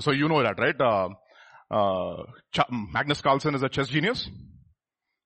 So 0.00 0.10
you 0.10 0.28
know 0.28 0.42
that, 0.42 0.58
right? 0.58 0.74
Uh, 0.80 1.10
uh, 1.70 2.22
Magnus 2.70 3.20
Carlsen 3.20 3.54
is 3.54 3.62
a 3.62 3.68
chess 3.68 3.88
genius, 3.88 4.28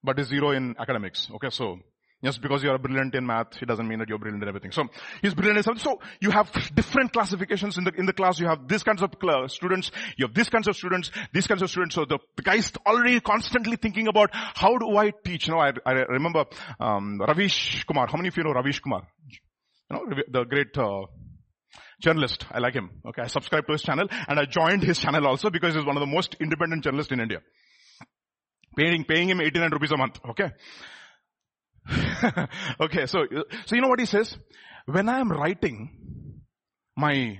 but 0.03 0.19
is 0.19 0.29
zero 0.29 0.51
in 0.51 0.77
academics. 0.79 1.29
Okay, 1.35 1.51
so 1.51 1.79
just 2.23 2.41
because 2.41 2.63
you 2.63 2.71
are 2.71 2.79
brilliant 2.79 3.15
in 3.15 3.27
math, 3.27 3.63
it 3.63 3.67
doesn't 3.67 3.87
mean 3.87 3.99
that 3.99 4.09
you're 4.09 4.19
brilliant 4.19 4.43
in 4.43 4.49
everything. 4.49 4.73
So 4.73 4.85
he's 5.21 5.35
brilliant 5.35 5.59
in 5.59 5.63
something. 5.63 5.83
So 5.83 6.01
you 6.21 6.31
have 6.31 6.51
different 6.75 7.13
classifications 7.13 7.77
in 7.77 7.85
the 7.85 7.93
in 7.99 8.07
the 8.07 8.15
class. 8.15 8.41
You 8.41 8.47
have 8.47 8.67
these 8.67 8.83
kinds 8.83 9.03
of 9.03 9.11
students. 9.51 9.91
You 10.17 10.27
have 10.27 10.35
these 10.35 10.49
kinds 10.49 10.67
of 10.67 10.75
students. 10.75 11.11
These 11.33 11.47
kinds 11.47 11.61
of 11.61 11.71
students. 11.71 11.95
So 11.95 12.07
the, 12.07 12.19
the 12.37 12.43
guy's 12.43 12.73
already 12.87 13.21
constantly 13.21 13.77
thinking 13.77 14.09
about 14.09 14.31
how 14.33 14.79
do 14.79 14.97
I 14.97 15.13
teach. 15.25 15.49
You 15.49 15.55
know, 15.55 15.61
I, 15.61 15.73
I 15.85 15.93
remember 15.93 16.47
um, 16.81 17.21
Ravish 17.21 17.85
Kumar. 17.85 18.07
How 18.07 18.17
many 18.17 18.29
of 18.29 18.37
you 18.37 18.45
know 18.45 18.53
Ravish 18.53 18.81
Kumar? 18.81 19.07
You 19.91 19.97
know, 19.97 20.23
the 20.29 20.45
great. 20.45 20.77
Uh, 20.79 21.07
journalist. 22.05 22.47
I 22.51 22.59
like 22.59 22.75
him. 22.75 22.91
Okay. 23.07 23.23
I 23.23 23.27
subscribe 23.27 23.67
to 23.67 23.73
his 23.73 23.83
channel 23.83 24.07
and 24.29 24.39
I 24.39 24.45
joined 24.45 24.83
his 24.83 24.99
channel 24.99 25.27
also 25.27 25.51
because 25.51 25.75
he's 25.75 25.85
one 25.85 25.97
of 25.97 26.01
the 26.01 26.13
most 26.15 26.37
independent 26.41 26.85
journalists 26.85 27.13
in 27.13 27.21
India. 27.21 27.39
Paying, 28.77 29.05
paying 29.05 29.31
him 29.31 29.41
89 29.41 29.71
rupees 29.73 29.93
a 29.93 29.97
month. 29.97 30.21
Okay. 30.31 30.51
okay. 32.81 33.07
So, 33.07 33.25
so 33.67 33.75
you 33.75 33.81
know 33.81 33.89
what 33.89 34.01
he 34.01 34.07
says? 34.07 34.37
When 34.87 35.09
I 35.09 35.21
am 35.21 35.31
writing 35.33 36.43
my 36.97 37.39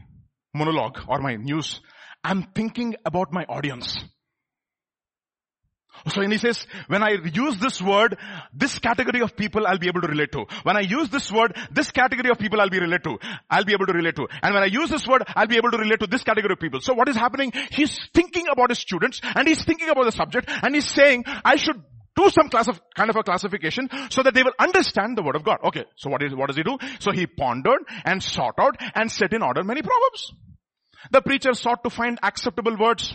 monologue 0.55 0.99
or 1.09 1.21
my 1.21 1.37
news, 1.37 1.81
I'm 2.23 2.43
thinking 2.55 2.97
about 3.05 3.33
my 3.33 3.45
audience. 3.45 4.03
So 6.07 6.21
he 6.21 6.37
says, 6.37 6.67
when 6.89 7.03
I 7.03 7.17
use 7.33 7.57
this 7.59 7.81
word, 7.81 8.19
this 8.53 8.79
category 8.79 9.23
of 9.23 9.37
people 9.37 9.67
I'll 9.67 9.79
be 9.79 9.89
able 9.89 10.03
to 10.03 10.09
relate 10.09 10.33
to. 10.33 10.45
When 10.63 10.77
I 10.77 10.81
use 10.81 11.09
this 11.09 11.33
word, 11.33 11.57
this 11.71 11.91
category 11.91 12.31
of 12.31 12.39
people 12.39 12.61
I'll 12.61 12.69
be 12.69 12.79
relate 12.79 13.05
to. 13.05 13.19
I'll 13.49 13.65
be 13.65 13.73
able 13.73 13.87
to 13.87 13.93
relate 13.95 14.17
to. 14.17 14.29
And 14.43 14.53
when 14.53 14.63
I 14.63 14.67
use 14.67 14.91
this 14.91 15.07
word, 15.07 15.25
I'll 15.35 15.47
be 15.47 15.57
able 15.57 15.71
to 15.71 15.79
relate 15.79 16.01
to 16.01 16.07
this 16.07 16.23
category 16.23 16.53
of 16.53 16.61
people. 16.61 16.81
So 16.81 16.93
what 16.93 17.09
is 17.09 17.17
happening? 17.17 17.53
He's 17.71 17.99
thinking 18.13 18.49
about 18.53 18.71
his 18.71 18.79
students 18.79 19.21
and 19.23 19.49
he's 19.49 19.65
thinking 19.65 19.89
about 19.89 20.05
the 20.05 20.13
subject 20.13 20.51
and 20.63 20.75
he's 20.75 20.89
saying, 20.89 21.25
I 21.45 21.57
should 21.57 21.83
do 22.17 22.31
some 22.31 22.51
class 22.51 22.69
of, 22.69 22.81
kind 22.95 23.09
of 23.09 23.17
a 23.17 23.23
classification 23.23 23.89
so 24.11 24.23
that 24.23 24.35
they 24.35 24.43
will 24.43 24.53
understand 24.59 25.17
the 25.17 25.23
word 25.23 25.37
of 25.37 25.45
God. 25.45 25.59
Okay, 25.65 25.85
so 25.97 26.11
what 26.11 26.23
is, 26.23 26.35
what 26.35 26.49
does 26.49 26.57
he 26.57 26.63
do? 26.63 26.77
So 26.99 27.13
he 27.13 27.27
pondered 27.27 27.81
and 28.05 28.23
sought 28.23 28.55
out 28.59 28.77
and 28.95 29.11
set 29.11 29.33
in 29.33 29.43
order 29.43 29.65
many 29.65 29.81
proverbs. 29.81 30.33
The 31.11 31.23
preacher 31.23 31.55
sought 31.55 31.83
to 31.83 31.91
find 31.91 32.19
acceptable 32.23 32.77
words. 32.77 33.15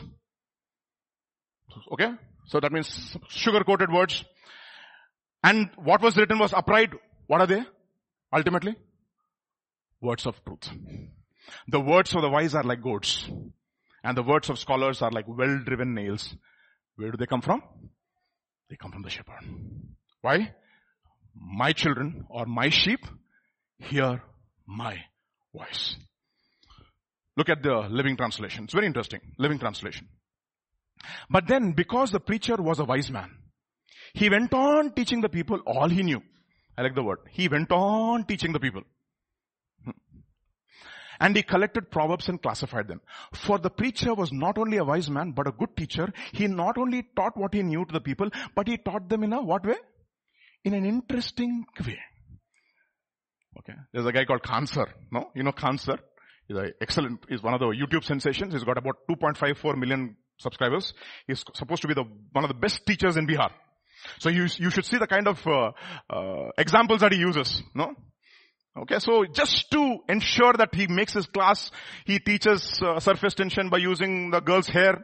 Okay, 1.91 2.09
so 2.49 2.59
that 2.59 2.71
means 2.71 3.15
sugar 3.27 3.63
coated 3.63 3.91
words. 3.91 4.25
And 5.43 5.69
what 5.77 6.01
was 6.01 6.17
written 6.17 6.39
was 6.39 6.51
upright. 6.51 6.89
What 7.27 7.41
are 7.41 7.47
they? 7.47 7.63
Ultimately? 8.33 8.75
Words 10.01 10.25
of 10.25 10.43
truth. 10.43 10.67
The 11.67 11.79
words 11.79 12.15
of 12.15 12.23
the 12.23 12.29
wise 12.29 12.55
are 12.55 12.63
like 12.63 12.81
goads. 12.81 13.29
And 14.03 14.17
the 14.17 14.23
words 14.23 14.49
of 14.49 14.57
scholars 14.57 15.03
are 15.03 15.11
like 15.11 15.25
well-driven 15.27 15.93
nails. 15.93 16.35
Where 16.95 17.11
do 17.11 17.17
they 17.17 17.27
come 17.27 17.41
from? 17.41 17.61
They 18.69 18.77
come 18.77 18.91
from 18.91 19.03
the 19.03 19.11
shepherd. 19.11 19.43
Why? 20.21 20.53
My 21.35 21.71
children 21.73 22.25
or 22.29 22.47
my 22.47 22.69
sheep 22.69 23.05
hear 23.77 24.23
my 24.65 24.97
voice. 25.55 25.95
Look 27.37 27.49
at 27.49 27.61
the 27.61 27.87
living 27.89 28.17
translation. 28.17 28.63
It's 28.63 28.73
very 28.73 28.87
interesting. 28.87 29.21
Living 29.37 29.59
translation. 29.59 30.07
But 31.29 31.47
then 31.47 31.71
because 31.71 32.11
the 32.11 32.19
preacher 32.19 32.55
was 32.55 32.79
a 32.79 32.85
wise 32.85 33.09
man, 33.09 33.31
he 34.13 34.29
went 34.29 34.53
on 34.53 34.91
teaching 34.93 35.21
the 35.21 35.29
people 35.29 35.59
all 35.65 35.89
he 35.89 36.03
knew. 36.03 36.21
I 36.77 36.81
like 36.81 36.95
the 36.95 37.03
word. 37.03 37.19
He 37.31 37.47
went 37.47 37.71
on 37.71 38.25
teaching 38.25 38.53
the 38.53 38.59
people. 38.59 38.83
Hmm. 39.83 39.91
And 41.19 41.35
he 41.35 41.43
collected 41.43 41.91
proverbs 41.91 42.29
and 42.29 42.41
classified 42.41 42.87
them. 42.87 43.01
For 43.33 43.59
the 43.59 43.69
preacher 43.69 44.13
was 44.13 44.31
not 44.31 44.57
only 44.57 44.77
a 44.77 44.85
wise 44.85 45.09
man, 45.09 45.31
but 45.31 45.47
a 45.47 45.51
good 45.51 45.75
teacher. 45.75 46.11
He 46.31 46.47
not 46.47 46.77
only 46.77 47.05
taught 47.15 47.37
what 47.37 47.53
he 47.53 47.63
knew 47.63 47.85
to 47.85 47.93
the 47.93 48.01
people, 48.01 48.29
but 48.55 48.67
he 48.67 48.77
taught 48.77 49.09
them 49.09 49.23
in 49.23 49.33
a 49.33 49.41
what 49.41 49.65
way? 49.65 49.75
In 50.63 50.73
an 50.73 50.85
interesting 50.85 51.65
way. 51.85 51.99
Okay. 53.59 53.73
There's 53.91 54.05
a 54.05 54.11
guy 54.11 54.25
called 54.25 54.69
Sir. 54.69 54.87
No? 55.11 55.31
You 55.35 55.43
know 55.43 55.53
Sir? 55.75 55.97
He's 56.47 56.57
a 56.57 56.71
excellent, 56.81 57.25
he's 57.29 57.43
one 57.43 57.53
of 57.53 57.59
the 57.59 57.67
YouTube 57.67 58.03
sensations. 58.03 58.53
He's 58.53 58.63
got 58.63 58.77
about 58.77 58.95
2.54 59.09 59.77
million 59.77 60.15
subscribers. 60.39 60.93
He's 61.27 61.43
supposed 61.53 61.81
to 61.83 61.87
be 61.87 61.93
the, 61.93 62.05
one 62.31 62.43
of 62.43 62.49
the 62.49 62.55
best 62.55 62.85
teachers 62.85 63.17
in 63.17 63.27
Bihar. 63.27 63.51
So 64.19 64.29
you, 64.29 64.47
you 64.57 64.69
should 64.69 64.85
see 64.85 64.97
the 64.97 65.07
kind 65.07 65.27
of 65.27 65.45
uh, 65.45 65.71
uh, 66.09 66.49
examples 66.57 67.01
that 67.01 67.11
he 67.11 67.19
uses. 67.19 67.61
No? 67.75 67.93
Okay, 68.77 68.99
so 68.99 69.25
just 69.25 69.69
to 69.71 69.97
ensure 70.07 70.53
that 70.53 70.73
he 70.73 70.87
makes 70.87 71.13
his 71.13 71.25
class, 71.25 71.71
he 72.05 72.19
teaches 72.19 72.79
uh, 72.81 72.99
surface 72.99 73.33
tension 73.33 73.69
by 73.69 73.77
using 73.77 74.31
the 74.31 74.39
girl's 74.39 74.67
hair, 74.67 75.03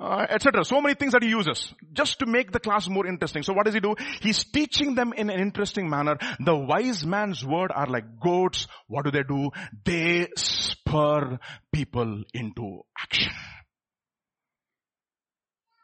uh, 0.00 0.26
etc. 0.28 0.64
So 0.64 0.80
many 0.80 0.94
things 0.94 1.12
that 1.12 1.22
he 1.22 1.28
uses 1.28 1.72
just 1.92 2.18
to 2.18 2.26
make 2.26 2.50
the 2.50 2.58
class 2.58 2.88
more 2.88 3.06
interesting. 3.06 3.44
So 3.44 3.52
what 3.52 3.66
does 3.66 3.74
he 3.74 3.80
do? 3.80 3.94
He's 4.20 4.42
teaching 4.44 4.96
them 4.96 5.12
in 5.12 5.30
an 5.30 5.38
interesting 5.38 5.88
manner. 5.88 6.16
The 6.40 6.56
wise 6.56 7.06
man's 7.06 7.44
word 7.44 7.70
are 7.72 7.86
like 7.86 8.18
goads. 8.18 8.66
What 8.88 9.04
do 9.04 9.12
they 9.12 9.22
do? 9.22 9.50
They 9.84 10.28
spur 10.34 11.38
people 11.72 12.24
into 12.34 12.80
action. 13.00 13.32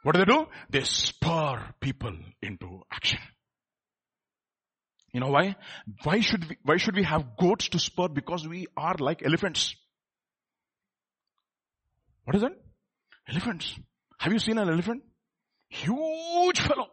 What 0.08 0.14
do 0.14 0.24
they 0.24 0.32
do? 0.32 0.46
They 0.70 0.84
spur 0.84 1.74
people 1.82 2.16
into 2.40 2.80
action. 2.90 3.18
You 5.12 5.20
know 5.20 5.28
why? 5.28 5.54
Why 6.02 6.20
should 6.20 6.48
we, 6.48 6.56
why 6.62 6.78
should 6.78 6.96
we 6.96 7.02
have 7.02 7.36
goads 7.38 7.68
to 7.68 7.78
spur? 7.78 8.08
Because 8.08 8.48
we 8.48 8.68
are 8.74 8.94
like 8.98 9.22
elephants. 9.22 9.76
What 12.24 12.36
is 12.36 12.40
that? 12.40 12.52
Elephants. 13.28 13.78
Have 14.18 14.32
you 14.32 14.38
seen 14.38 14.56
an 14.56 14.70
elephant? 14.70 15.02
Huge 15.68 16.58
fellow. 16.58 16.86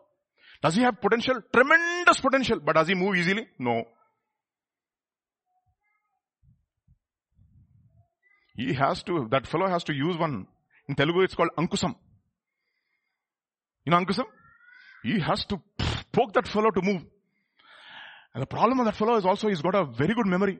Does 0.61 0.75
he 0.75 0.81
have 0.81 0.99
potential? 0.99 1.41
Tremendous 1.53 2.19
potential. 2.19 2.59
But 2.59 2.75
does 2.75 2.89
he 2.89 2.95
move 2.95 3.15
easily? 3.15 3.47
No. 3.57 3.85
He 8.57 8.73
has 8.73 9.03
to, 9.03 9.29
that 9.31 9.47
fellow 9.47 9.69
has 9.69 9.85
to 9.85 9.93
use 9.93 10.17
one. 10.17 10.47
In 10.89 10.95
Telugu 10.95 11.21
it's 11.21 11.33
called 11.33 11.51
Ankusam. 11.57 11.95
You 13.85 13.91
know 13.91 13.97
Ankusam? 13.97 14.25
He 15.03 15.19
has 15.19 15.45
to 15.45 15.61
poke 16.11 16.33
that 16.33 16.47
fellow 16.47 16.71
to 16.71 16.81
move. 16.81 17.03
And 18.33 18.41
the 18.41 18.47
problem 18.47 18.79
of 18.79 18.85
that 18.85 18.95
fellow 18.95 19.15
is 19.15 19.25
also 19.25 19.47
he's 19.47 19.61
got 19.61 19.75
a 19.75 19.85
very 19.85 20.13
good 20.13 20.25
memory. 20.25 20.59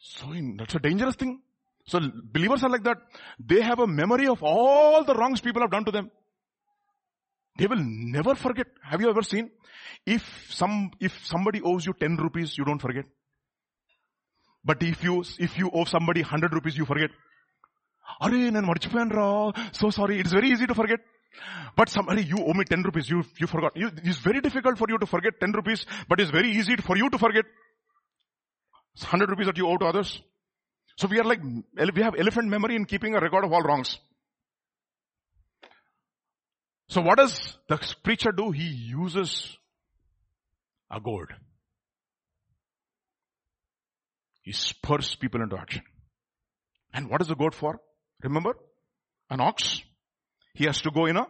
So 0.00 0.32
that's 0.56 0.74
a 0.74 0.78
dangerous 0.78 1.14
thing. 1.16 1.40
So 1.86 2.00
believers 2.32 2.64
are 2.64 2.70
like 2.70 2.84
that. 2.84 2.98
They 3.38 3.60
have 3.60 3.78
a 3.78 3.86
memory 3.86 4.26
of 4.26 4.42
all 4.42 5.04
the 5.04 5.14
wrongs 5.14 5.40
people 5.40 5.60
have 5.62 5.70
done 5.70 5.84
to 5.84 5.90
them. 5.90 6.10
They 7.58 7.66
will 7.66 7.84
never 7.84 8.34
forget. 8.34 8.66
Have 8.82 9.00
you 9.00 9.10
ever 9.10 9.22
seen? 9.22 9.50
If 10.06 10.22
some, 10.48 10.92
if 11.00 11.26
somebody 11.26 11.60
owes 11.60 11.84
you 11.84 11.92
10 11.92 12.16
rupees, 12.16 12.56
you 12.56 12.64
don't 12.64 12.80
forget. 12.80 13.04
But 14.64 14.82
if 14.82 15.02
you, 15.04 15.22
if 15.38 15.58
you 15.58 15.70
owe 15.72 15.84
somebody 15.84 16.22
100 16.22 16.54
rupees, 16.54 16.76
you 16.76 16.84
forget. 16.84 17.10
Are, 18.18 19.52
so 19.72 19.90
sorry. 19.90 20.18
It's 20.18 20.32
very 20.32 20.50
easy 20.50 20.66
to 20.66 20.74
forget. 20.74 21.00
But 21.76 21.88
somebody, 21.88 22.24
you 22.24 22.38
owe 22.38 22.52
me 22.52 22.64
10 22.64 22.82
rupees, 22.82 23.08
you, 23.08 23.24
you 23.38 23.46
forgot. 23.46 23.76
You, 23.76 23.90
it's 24.02 24.18
very 24.18 24.40
difficult 24.40 24.78
for 24.78 24.86
you 24.88 24.98
to 24.98 25.06
forget 25.06 25.34
10 25.40 25.52
rupees, 25.52 25.86
but 26.08 26.20
it's 26.20 26.30
very 26.30 26.50
easy 26.50 26.76
for 26.76 26.96
you 26.96 27.08
to 27.08 27.18
forget 27.18 27.44
100 28.98 29.30
rupees 29.30 29.46
that 29.46 29.56
you 29.56 29.68
owe 29.68 29.76
to 29.76 29.86
others. 29.86 30.20
So 30.96 31.06
we 31.06 31.18
are 31.18 31.24
like, 31.24 31.40
we 31.42 32.02
have 32.02 32.14
elephant 32.18 32.48
memory 32.48 32.76
in 32.76 32.84
keeping 32.84 33.14
a 33.14 33.20
record 33.20 33.44
of 33.44 33.52
all 33.52 33.62
wrongs. 33.62 33.98
So 36.88 37.00
what 37.00 37.18
does 37.18 37.56
the 37.68 37.78
preacher 38.02 38.32
do? 38.32 38.50
He 38.50 38.64
uses 38.64 39.56
a 40.90 41.00
goad. 41.00 41.28
He 44.42 44.52
spurs 44.52 45.14
people 45.14 45.40
into 45.40 45.56
action. 45.56 45.82
And 46.92 47.08
what 47.08 47.20
is 47.20 47.28
the 47.28 47.36
goad 47.36 47.54
for? 47.54 47.80
Remember? 48.22 48.54
An 49.30 49.40
ox 49.40 49.82
he 50.54 50.64
has 50.64 50.80
to 50.82 50.90
go 50.90 51.06
in 51.06 51.16
a 51.16 51.26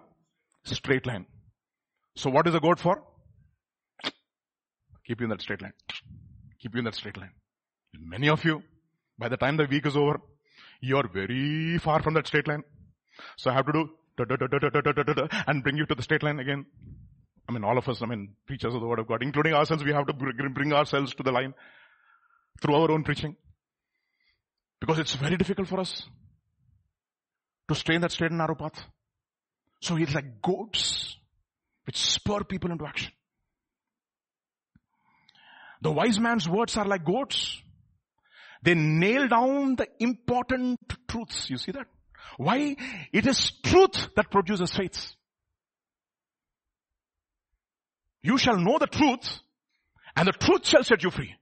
straight 0.65 1.07
line. 1.07 1.27
So 2.17 2.31
what 2.31 2.47
is 2.47 2.55
a 2.55 2.61
goad 2.61 2.81
for? 2.81 3.03
Keep 5.07 5.21
you 5.21 5.25
in 5.25 5.31
that 5.31 5.43
straight 5.43 5.63
line. 5.63 5.73
Keep 6.61 6.75
you 6.75 6.79
in 6.81 6.85
that 6.85 6.95
straight 6.95 7.17
line. 7.17 7.31
Many 7.99 8.29
of 8.29 8.45
you, 8.45 8.63
by 9.19 9.29
the 9.29 9.37
time 9.37 9.57
the 9.57 9.67
week 9.67 9.87
is 9.87 9.97
over, 9.97 10.21
you're 10.81 11.09
very 11.13 11.79
far 11.79 12.03
from 12.03 12.15
that 12.15 12.27
straight 12.27 12.49
line. 12.49 12.63
So 13.37 13.51
I 13.51 13.55
have 13.55 13.67
to 13.67 13.73
do 13.73 13.91
and 15.47 15.63
bring 15.63 15.77
you 15.77 15.87
to 15.87 15.95
the 15.95 16.03
straight 16.03 16.23
line 16.23 16.39
again. 16.39 16.67
I 17.49 17.53
mean, 17.53 17.65
all 17.65 17.79
of 17.79 17.89
us, 17.89 18.01
I 18.03 18.07
mean, 18.07 18.35
preachers 18.47 18.75
of 18.75 18.81
the 18.81 18.87
word 18.87 18.99
of 18.99 19.09
God, 19.09 19.23
including 19.23 19.55
ourselves, 19.55 19.83
we 19.83 19.93
have 19.93 20.07
to 20.07 20.13
bring 20.13 20.73
ourselves 20.73 21.15
to 21.15 21.23
the 21.23 21.33
line 21.33 21.55
through 22.61 22.75
our 22.75 22.91
own 22.91 23.03
preaching. 23.03 23.37
Because 24.81 24.99
it's 24.99 25.15
very 25.15 25.37
difficult 25.37 25.69
for 25.69 25.81
us 25.81 26.05
to 27.71 27.75
stay 27.77 27.95
in 27.95 28.01
that 28.01 28.11
straight 28.11 28.33
and 28.33 28.39
narrow 28.39 28.57
path. 28.57 28.85
So 29.81 29.95
he's 29.95 30.13
like 30.13 30.43
goads 30.43 31.17
which 31.85 31.97
spur 31.97 32.43
people 32.43 32.73
into 32.73 32.85
action. 32.85 33.13
The 35.81 35.93
wise 35.93 36.19
man's 36.19 36.49
words 36.49 36.77
are 36.77 36.85
like 36.85 37.05
goads. 37.05 37.63
They 38.63 38.75
nail 38.75 39.29
down 39.29 39.77
the 39.77 39.87
important 40.01 40.81
truths. 41.09 41.49
You 41.49 41.59
see 41.59 41.73
that? 41.73 41.87
Why? 42.37 42.77
It 43.13 43.27
is 43.27 43.53
truth 43.63 44.09
that 44.17 44.31
produces 44.31 44.73
faith. 44.73 45.13
You 48.23 48.37
shall 48.37 48.59
know 48.59 48.79
the 48.79 48.89
truth 48.89 49.41
and 50.17 50.27
the 50.27 50.33
truth 50.33 50.67
shall 50.67 50.83
set 50.83 51.05
you 51.05 51.11
free. 51.11 51.35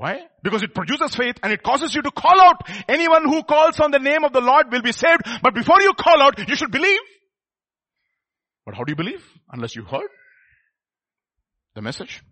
Why? 0.00 0.20
Because 0.42 0.62
it 0.62 0.74
produces 0.74 1.14
faith 1.14 1.36
and 1.42 1.52
it 1.52 1.62
causes 1.62 1.94
you 1.94 2.00
to 2.00 2.10
call 2.10 2.40
out. 2.40 2.66
Anyone 2.88 3.24
who 3.24 3.42
calls 3.42 3.78
on 3.80 3.90
the 3.90 3.98
name 3.98 4.24
of 4.24 4.32
the 4.32 4.40
Lord 4.40 4.72
will 4.72 4.80
be 4.80 4.92
saved. 4.92 5.20
But 5.42 5.54
before 5.54 5.82
you 5.82 5.92
call 5.92 6.22
out, 6.22 6.38
you 6.48 6.56
should 6.56 6.70
believe. 6.70 7.00
But 8.64 8.76
how 8.76 8.84
do 8.84 8.92
you 8.92 8.96
believe? 8.96 9.22
Unless 9.52 9.76
you 9.76 9.84
heard 9.84 10.08
the 11.74 11.82
message. 11.82 12.22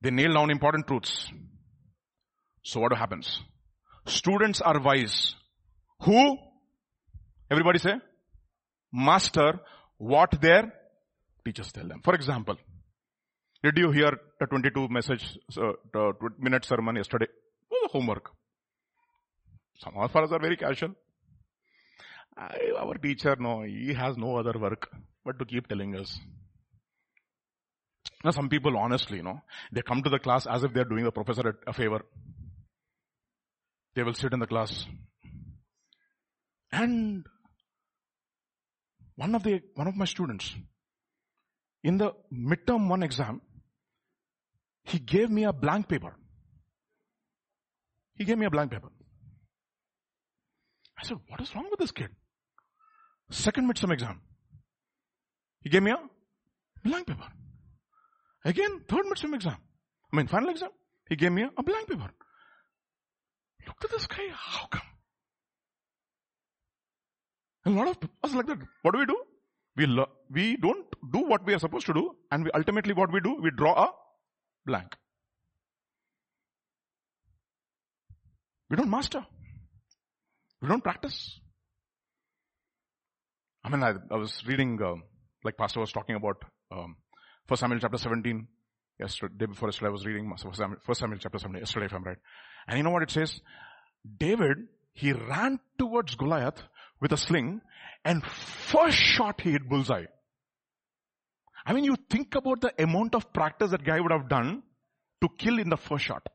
They 0.00 0.10
nail 0.10 0.32
down 0.32 0.50
important 0.50 0.86
truths. 0.86 1.26
So 2.62 2.80
what 2.80 2.96
happens? 2.96 3.38
Students 4.06 4.62
are 4.62 4.80
wise. 4.80 5.34
Who? 6.04 6.38
Everybody 7.50 7.80
say? 7.80 7.96
Master 8.90 9.60
what 9.98 10.40
their 10.40 10.72
teachers 11.44 11.70
tell 11.70 11.86
them. 11.86 12.00
For 12.02 12.14
example, 12.14 12.56
did 13.62 13.78
you 13.78 13.90
hear 13.90 14.12
the 14.40 14.46
22 14.46 14.88
message, 14.88 15.38
uh, 15.56 15.72
the 15.92 16.12
minute 16.38 16.64
sermon 16.64 16.96
yesterday? 16.96 17.26
It 17.26 17.70
was 17.70 17.90
a 17.90 17.92
homework. 17.92 18.30
Some 19.82 19.96
of 19.96 20.14
us 20.14 20.32
are 20.32 20.38
very 20.40 20.56
casual. 20.56 20.94
I, 22.36 22.72
our 22.78 22.94
teacher, 22.94 23.36
no, 23.38 23.62
he 23.62 23.92
has 23.94 24.16
no 24.16 24.36
other 24.36 24.58
work 24.58 24.88
but 25.24 25.38
to 25.38 25.44
keep 25.44 25.68
telling 25.68 25.94
us. 25.96 26.18
Now 28.24 28.30
some 28.30 28.48
people 28.48 28.76
honestly, 28.76 29.18
you 29.18 29.22
know, 29.22 29.40
they 29.72 29.82
come 29.82 30.02
to 30.02 30.10
the 30.10 30.18
class 30.18 30.46
as 30.46 30.64
if 30.64 30.72
they're 30.72 30.84
doing 30.84 31.04
the 31.04 31.12
professor 31.12 31.58
a 31.66 31.72
favor. 31.72 32.02
They 33.94 34.02
will 34.02 34.14
sit 34.14 34.32
in 34.32 34.38
the 34.40 34.46
class 34.46 34.86
And 36.72 37.26
one 39.16 39.34
of 39.34 39.42
the, 39.42 39.60
one 39.74 39.86
of 39.86 39.94
my 39.94 40.06
students, 40.06 40.54
in 41.84 41.98
the 41.98 42.12
midterm 42.32 42.88
one 42.88 43.02
exam, 43.02 43.42
he 44.84 44.98
gave 44.98 45.30
me 45.30 45.44
a 45.44 45.52
blank 45.52 45.88
paper. 45.88 46.14
He 48.14 48.24
gave 48.24 48.38
me 48.38 48.46
a 48.46 48.50
blank 48.50 48.70
paper. 48.70 48.90
I 50.98 51.04
said, 51.04 51.18
what 51.28 51.40
is 51.40 51.54
wrong 51.54 51.66
with 51.70 51.80
this 51.80 51.92
kid? 51.92 52.10
Second 53.30 53.70
midterm 53.70 53.92
exam. 53.92 54.20
He 55.62 55.70
gave 55.70 55.82
me 55.82 55.92
a 55.92 55.98
blank 56.84 57.06
paper. 57.06 57.28
Again, 58.44 58.82
third 58.88 59.06
midterm 59.06 59.34
exam. 59.34 59.56
I 60.12 60.16
mean, 60.16 60.26
final 60.26 60.50
exam. 60.50 60.70
He 61.08 61.16
gave 61.16 61.32
me 61.32 61.42
a 61.56 61.62
blank 61.62 61.88
paper. 61.88 62.10
Look 63.66 63.84
at 63.84 63.90
this 63.90 64.06
guy. 64.06 64.28
How 64.32 64.66
come? 64.66 64.82
A 67.64 67.70
lot 67.70 67.88
of 67.88 67.96
us 68.24 68.34
like 68.34 68.46
that. 68.46 68.58
What 68.82 68.92
do 68.92 68.98
we 69.00 69.06
do? 69.06 69.16
We, 69.76 69.86
lo- 69.86 70.10
we 70.30 70.56
don't 70.56 70.84
do 71.12 71.20
what 71.20 71.46
we 71.46 71.54
are 71.54 71.58
supposed 71.58 71.86
to 71.86 71.94
do 71.94 72.14
and 72.30 72.44
we 72.44 72.50
ultimately 72.50 72.92
what 72.92 73.12
we 73.12 73.20
do, 73.20 73.40
we 73.40 73.50
draw 73.50 73.84
a 73.84 73.90
blank. 74.64 74.94
We 78.70 78.76
don't 78.76 78.90
master. 78.90 79.24
We 80.60 80.68
don't 80.68 80.82
practice. 80.82 81.40
I 83.64 83.68
mean, 83.68 83.82
I, 83.82 83.94
I 84.10 84.16
was 84.16 84.42
reading, 84.46 84.78
uh, 84.82 84.94
like 85.44 85.56
Pastor 85.56 85.80
was 85.80 85.92
talking 85.92 86.16
about, 86.16 86.42
um, 86.70 86.96
First 87.46 87.60
Samuel 87.60 87.80
chapter 87.80 87.98
17. 87.98 88.46
Yesterday, 88.98 89.34
day 89.36 89.46
before 89.46 89.68
yesterday, 89.68 89.88
I 89.88 89.92
was 89.92 90.06
reading 90.06 90.30
First 90.30 90.58
Samuel, 90.58 90.78
Samuel 90.94 91.18
chapter 91.20 91.38
17, 91.38 91.60
yesterday 91.60 91.86
if 91.86 91.92
I'm 91.92 92.04
right. 92.04 92.18
And 92.68 92.78
you 92.78 92.84
know 92.84 92.90
what 92.90 93.02
it 93.02 93.10
says? 93.10 93.40
David, 94.18 94.58
he 94.92 95.12
ran 95.12 95.58
towards 95.78 96.14
Goliath 96.14 96.62
with 97.00 97.12
a 97.12 97.16
sling 97.16 97.60
and 98.04 98.24
first 98.24 98.96
shot 98.96 99.40
he 99.40 99.52
hit 99.52 99.68
bullseye. 99.68 100.04
I 101.64 101.72
mean, 101.72 101.84
you 101.84 101.96
think 102.10 102.34
about 102.34 102.60
the 102.60 102.72
amount 102.82 103.14
of 103.14 103.32
practice 103.32 103.70
that 103.70 103.84
guy 103.84 104.00
would 104.00 104.12
have 104.12 104.28
done 104.28 104.62
to 105.22 105.28
kill 105.38 105.58
in 105.58 105.68
the 105.68 105.76
first 105.76 106.04
shot. 106.04 106.26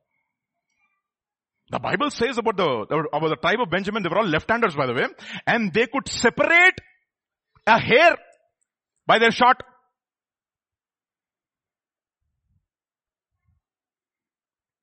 The 1.69 1.79
Bible 1.79 2.09
says 2.11 2.37
about 2.37 2.55
the, 2.55 3.07
about 3.11 3.29
the 3.29 3.35
tribe 3.35 3.59
of 3.61 3.69
Benjamin, 3.69 4.01
they 4.01 4.09
were 4.09 4.19
all 4.19 4.25
left-handers 4.25 4.75
by 4.75 4.85
the 4.85 4.93
way, 4.93 5.07
and 5.45 5.73
they 5.73 5.87
could 5.87 6.07
separate 6.07 6.79
a 7.65 7.77
hair 7.77 8.17
by 9.05 9.19
their 9.19 9.31
shot. 9.31 9.61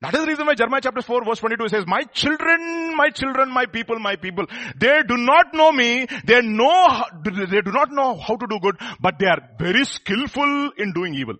That 0.05 0.13
is 0.13 0.21
the 0.21 0.27
reason 0.27 0.47
why 0.47 0.55
Jeremiah 0.55 0.83
chapter 0.83 1.01
4 1.01 1.25
verse 1.25 1.39
22 1.39 1.69
says, 1.69 1.85
my 1.87 2.03
children, 2.03 2.95
my 2.95 3.09
children, 3.09 3.51
my 3.51 3.65
people, 3.65 3.99
my 3.99 4.17
people, 4.17 4.45
they 4.77 5.03
do 5.09 5.17
not 5.17 5.55
know 5.55 5.73
me, 5.73 6.07
they 6.27 6.43
know, 6.43 7.05
they 7.25 7.63
do 7.63 7.73
not 7.73 7.91
know 7.91 8.15
how 8.15 8.37
to 8.37 8.47
do 8.47 8.59
good, 8.61 8.77
but 9.01 9.19
they 9.19 9.27
are 9.27 9.41
very 9.59 9.83
skillful 9.87 10.73
in 10.77 10.93
doing 10.93 11.15
evil. 11.15 11.37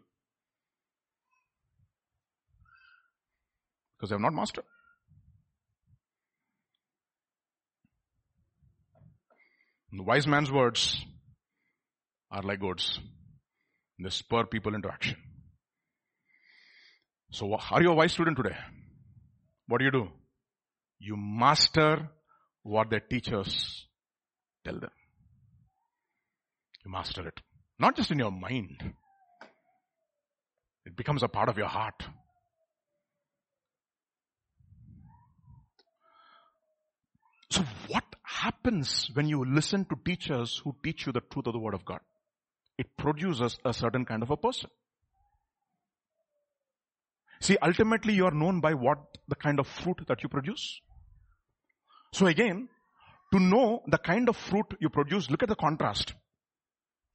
Because 3.99 4.09
they 4.09 4.15
have 4.15 4.23
not 4.23 4.33
mastered. 4.33 4.65
The 9.93 10.03
wise 10.03 10.27
man's 10.27 10.51
words 10.51 11.05
are 12.31 12.43
like 12.43 12.61
goads. 12.61 12.99
They 14.03 14.09
spur 14.09 14.47
people 14.47 14.75
into 14.75 14.89
action. 14.89 15.17
So 17.35 17.57
how 17.57 17.77
are 17.77 17.83
you 17.83 17.91
a 17.91 17.95
wise 17.95 18.13
student 18.13 18.37
today? 18.37 18.57
What 19.67 19.79
do 19.79 19.85
you 19.85 19.91
do? 19.91 20.09
You 21.01 21.17
master 21.17 22.09
what 22.63 22.91
the 22.91 23.01
teachers 23.01 23.89
tell 24.65 24.79
them. 24.79 24.93
You 26.85 26.93
master 26.93 27.27
it. 27.27 27.41
Not 27.77 27.97
just 27.97 28.13
in 28.13 28.21
your 28.21 28.31
mind. 28.31 28.81
It 30.87 30.97
becomes 30.97 31.25
a 31.25 31.29
part 31.29 31.49
of 31.49 31.59
your 31.59 31.67
heart. 31.67 32.05
So 37.51 37.65
what 37.89 38.05
happens 38.23 39.11
when 39.13 39.29
you 39.29 39.45
listen 39.45 39.87
to 39.87 39.97
teachers 40.05 40.61
who 40.63 40.77
teach 40.85 41.05
you 41.07 41.13
the 41.13 41.21
truth 41.33 41.49
of 41.49 41.53
the 41.53 41.59
word 41.59 41.75
of 41.75 41.85
God? 41.85 41.99
It 42.79 42.97
produces 42.97 43.59
a 43.65 43.73
certain 43.73 44.05
kind 44.05 44.23
of 44.23 44.31
a 44.31 44.37
person. 44.37 44.71
See, 47.45 47.59
ultimately 47.61 48.15
you 48.15 48.25
are 48.25 48.31
known 48.31 48.61
by 48.61 48.73
what 48.73 48.99
the 49.29 49.35
kind 49.35 49.61
of 49.61 49.67
fruit 49.67 50.01
that 50.09 50.23
you 50.23 50.31
produce. 50.31 50.81
So 52.15 52.27
again, 52.27 52.71
to 53.35 53.39
know 53.39 53.83
the 53.87 53.99
kind 53.99 54.31
of 54.31 54.37
fruit 54.39 54.65
you 54.81 54.89
produce, 54.89 55.29
look 55.29 55.43
at 55.43 55.51
the 55.51 55.55
contrast. 55.55 56.15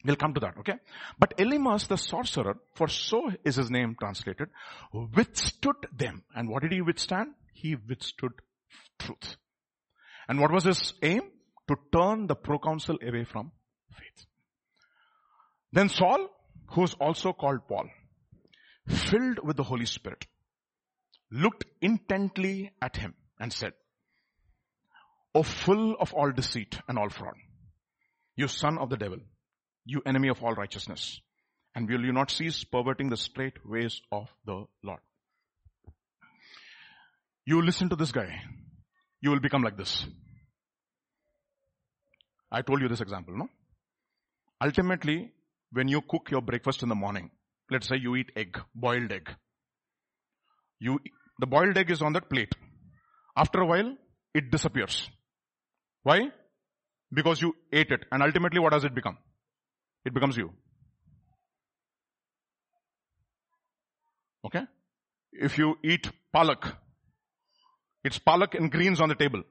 We'll 0.06 0.18
come 0.18 0.36
to 0.36 0.40
that, 0.42 0.54
okay? 0.60 0.76
But 1.18 1.36
Elymas 1.40 1.88
the 1.88 1.98
sorcerer, 1.98 2.58
for 2.76 2.88
so 2.88 3.32
is 3.44 3.56
his 3.56 3.72
name 3.72 3.96
translated, 4.00 4.50
withstood 4.94 5.78
them. 5.98 6.22
And 6.36 6.48
what 6.48 6.62
did 6.62 6.74
he 6.74 6.82
withstand? 6.82 7.30
He 7.52 7.76
withstood 7.76 8.34
truth. 9.00 9.36
And 10.28 10.40
what 10.40 10.52
was 10.52 10.64
his 10.64 10.94
aim? 11.02 11.24
To 11.70 11.76
turn 11.92 12.28
the 12.28 12.36
proconsul 12.36 13.00
away 13.02 13.24
from 13.24 13.52
faith. 13.98 14.26
Then 15.72 15.90
Saul, 15.90 16.28
who 16.68 16.84
is 16.84 16.94
also 17.00 17.34
called 17.34 17.68
Paul, 17.68 17.90
filled 18.90 19.40
with 19.44 19.58
the 19.58 19.64
Holy 19.64 19.86
Spirit, 19.86 20.26
looked 21.32 21.66
intently 21.82 22.72
at 22.82 22.98
him 22.98 23.14
and 23.40 23.54
said, 23.54 23.74
O 25.36 25.44
full 25.44 25.96
of 26.00 26.14
all 26.14 26.32
deceit 26.32 26.80
and 26.88 26.98
all 26.98 27.10
fraud, 27.10 27.36
you 28.36 28.48
son 28.48 28.78
of 28.78 28.90
the 28.90 28.98
devil, 28.98 29.20
you 29.86 30.02
enemy 30.06 30.30
of 30.30 30.44
all 30.44 30.54
righteousness, 30.54 31.20
and 31.76 31.88
will 31.88 32.04
you 32.04 32.12
not 32.12 32.32
cease 32.32 32.64
perverting 32.64 33.10
the 33.10 33.18
straight 33.18 33.66
ways 33.66 34.02
of 34.12 34.28
the 34.46 34.66
Lord? 34.84 35.00
You 37.46 37.62
listen 37.62 37.90
to 37.90 37.96
this 37.96 38.12
guy, 38.12 38.42
you 39.22 39.30
will 39.30 39.40
become 39.40 39.62
like 39.64 39.78
this. 39.78 40.06
I 42.52 42.64
told 42.64 42.82
you 42.82 42.88
this 42.88 43.02
example, 43.02 43.38
no? 43.38 43.50
Ultimately, 44.64 45.32
when 45.72 45.88
you 45.88 46.02
cook 46.02 46.32
your 46.32 46.42
breakfast 46.42 46.82
in 46.82 46.90
the 46.90 46.96
morning, 46.96 47.30
Let's 47.72 47.88
say 47.88 47.98
you 47.98 48.16
eat 48.16 48.32
egg, 48.36 48.60
boiled 48.74 49.12
egg. 49.12 49.30
You, 50.80 51.00
the 51.40 51.46
boiled 51.46 51.78
egg 51.78 51.92
is 51.92 52.02
on 52.02 52.14
that 52.14 52.30
plate. 52.30 52.54
After 53.36 53.62
a 53.62 53.66
while, 53.66 53.96
it 54.34 54.50
disappears. 54.52 55.10
Why? 56.04 56.30
Because 57.14 57.42
you 57.42 57.56
ate 57.72 57.92
it. 57.92 58.06
And 58.12 58.24
ultimately 58.24 58.60
what 58.60 58.72
does 58.72 58.84
it 58.86 58.96
become? 58.96 59.18
It 60.06 60.14
becomes 60.14 60.38
you. 60.38 60.52
Okay? 64.46 64.64
If 65.32 65.58
you 65.58 65.78
eat 65.84 66.10
palak, 66.36 66.76
it's 68.04 68.18
palak 68.18 68.56
and 68.56 68.72
greens 68.72 69.02
on 69.02 69.10
the 69.10 69.16
table. 69.16 69.44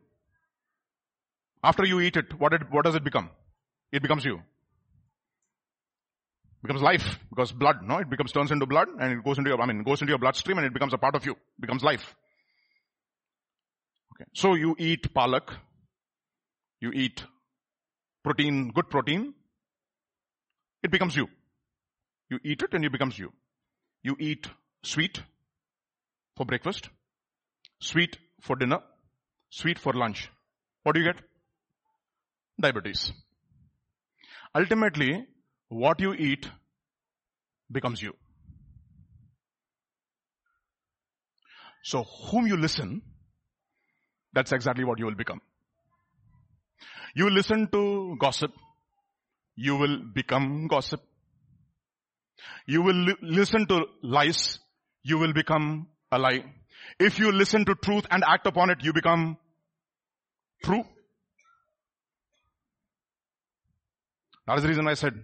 After 1.63 1.85
you 1.85 2.01
eat 2.01 2.17
it, 2.17 2.39
what, 2.39 2.53
it, 2.53 2.63
what 2.71 2.85
does 2.85 2.95
it 2.95 3.05
become? 3.05 3.31
It 3.93 4.03
becomes 4.03 4.25
you 4.25 4.43
becomes 6.63 6.83
life 6.83 7.19
because 7.31 7.53
blood, 7.53 7.83
no? 7.83 7.99
It 7.99 8.11
becomes, 8.11 8.33
turns 8.33 8.51
into 8.51 8.67
blood 8.67 8.89
and 9.01 9.13
it 9.13 9.25
goes 9.25 9.39
into 9.39 9.51
your, 9.51 9.61
I 9.61 9.67
mean, 9.67 9.83
goes 9.83 10.01
into 10.01 10.11
your 10.11 10.19
bloodstream 10.19 10.59
and 10.59 10.67
it 10.67 10.73
becomes 10.73 10.93
a 10.93 10.99
part 10.99 11.15
of 11.15 11.25
you, 11.25 11.37
becomes 11.61 11.83
life. 11.83 12.15
Okay. 14.15 14.29
So 14.35 14.55
you 14.55 14.75
eat 14.79 15.15
palak, 15.15 15.51
you 16.81 16.91
eat 16.93 17.25
protein, 18.25 18.73
good 18.75 18.91
protein, 18.91 19.35
it 20.83 20.91
becomes 20.91 21.17
you. 21.17 21.29
You 22.31 22.39
eat 22.45 22.63
it 22.63 22.75
and 22.75 22.85
it 22.85 22.93
becomes 22.93 23.19
you. 23.19 23.33
You 24.03 24.17
eat 24.19 24.47
sweet 24.83 25.23
for 26.37 26.45
breakfast, 26.45 26.89
sweet 27.81 28.19
for 28.41 28.57
dinner, 28.57 28.81
sweet 29.51 29.79
for 29.79 29.93
lunch. 29.93 30.31
What 30.83 30.95
do 30.95 31.01
you 31.01 31.07
get? 31.13 31.23
Diabetes. 32.61 33.13
Ultimately, 34.55 35.27
what 35.69 36.01
you 36.01 36.13
eat 36.15 36.49
becomes 37.71 38.03
you. 38.03 38.15
So 41.83 42.05
whom 42.05 42.47
you 42.47 42.57
listen, 42.57 43.03
that's 44.33 44.53
exactly 44.53 44.85
what 44.85 44.99
you 44.99 45.07
will 45.07 45.15
become. 45.15 45.41
You 47.15 47.31
listen 47.31 47.69
to 47.73 48.17
gossip, 48.21 48.53
you 49.57 49.77
will 49.77 49.99
become 50.15 50.67
gossip. 50.69 51.01
You 52.67 52.83
will 52.83 52.95
li- 52.95 53.17
listen 53.23 53.67
to 53.67 53.87
lies, 54.03 54.61
you 55.03 55.19
will 55.19 55.33
become 55.33 55.89
a 56.13 56.19
lie. 56.19 56.45
If 57.01 57.19
you 57.19 57.33
listen 57.33 57.65
to 57.65 57.75
truth 57.75 58.07
and 58.11 58.23
act 58.25 58.47
upon 58.47 58.71
it, 58.71 58.79
you 58.83 58.93
become 58.93 59.37
true. 60.63 60.85
That 64.47 64.57
is 64.59 64.63
the 64.63 64.69
reason 64.69 64.89
I 64.89 64.95
said 64.95 65.15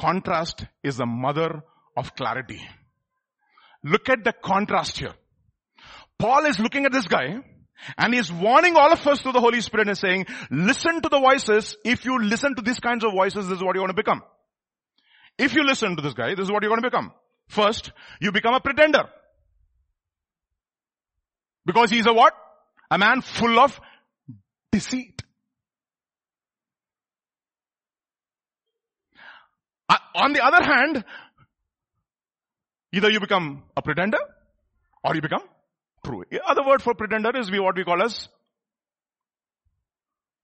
Contrast 0.00 0.64
is 0.82 0.96
the 0.96 1.06
mother 1.06 1.62
of 1.96 2.14
clarity. 2.16 2.66
Look 3.84 4.08
at 4.08 4.24
the 4.24 4.32
contrast 4.32 4.98
here. 4.98 5.14
Paul 6.18 6.46
is 6.46 6.58
looking 6.58 6.86
at 6.86 6.92
this 6.92 7.06
guy 7.06 7.40
And 7.96 8.14
he's 8.14 8.32
warning 8.32 8.76
all 8.76 8.92
of 8.92 9.06
us 9.06 9.20
through 9.20 9.32
the 9.32 9.40
Holy 9.40 9.60
Spirit 9.60 9.88
and 9.88 9.96
saying, 9.96 10.26
listen 10.50 11.00
to 11.02 11.08
the 11.08 11.18
voices. 11.18 11.76
If 11.84 12.04
you 12.04 12.22
listen 12.22 12.54
to 12.56 12.62
these 12.62 12.80
kinds 12.80 13.04
of 13.04 13.12
voices, 13.12 13.48
this 13.48 13.56
is 13.56 13.64
what 13.64 13.74
you're 13.74 13.86
going 13.86 13.94
to 13.96 14.02
become. 14.02 14.22
If 15.38 15.54
you 15.54 15.64
listen 15.64 15.96
to 15.96 16.02
this 16.02 16.14
guy, 16.14 16.34
this 16.34 16.44
is 16.44 16.52
what 16.52 16.62
you're 16.62 16.70
going 16.70 16.82
to 16.82 16.90
become. 16.90 17.12
First, 17.48 17.92
you 18.20 18.32
become 18.32 18.54
a 18.54 18.60
pretender. 18.60 19.04
Because 21.64 21.90
he's 21.90 22.06
a 22.06 22.12
what? 22.12 22.34
A 22.90 22.98
man 22.98 23.22
full 23.22 23.58
of 23.58 23.80
deceit. 24.70 25.22
Uh, 29.88 29.96
on 30.14 30.32
the 30.32 30.44
other 30.44 30.64
hand, 30.64 31.04
either 32.92 33.10
you 33.10 33.20
become 33.20 33.62
a 33.76 33.82
pretender 33.82 34.18
or 35.04 35.14
you 35.14 35.22
become 35.22 35.42
true. 36.04 36.24
The 36.30 36.40
other 36.44 36.62
word 36.66 36.82
for 36.82 36.94
pretender 36.94 37.30
is 37.36 37.50
what 37.50 37.76
we 37.76 37.84
call 37.84 38.02
as, 38.02 38.28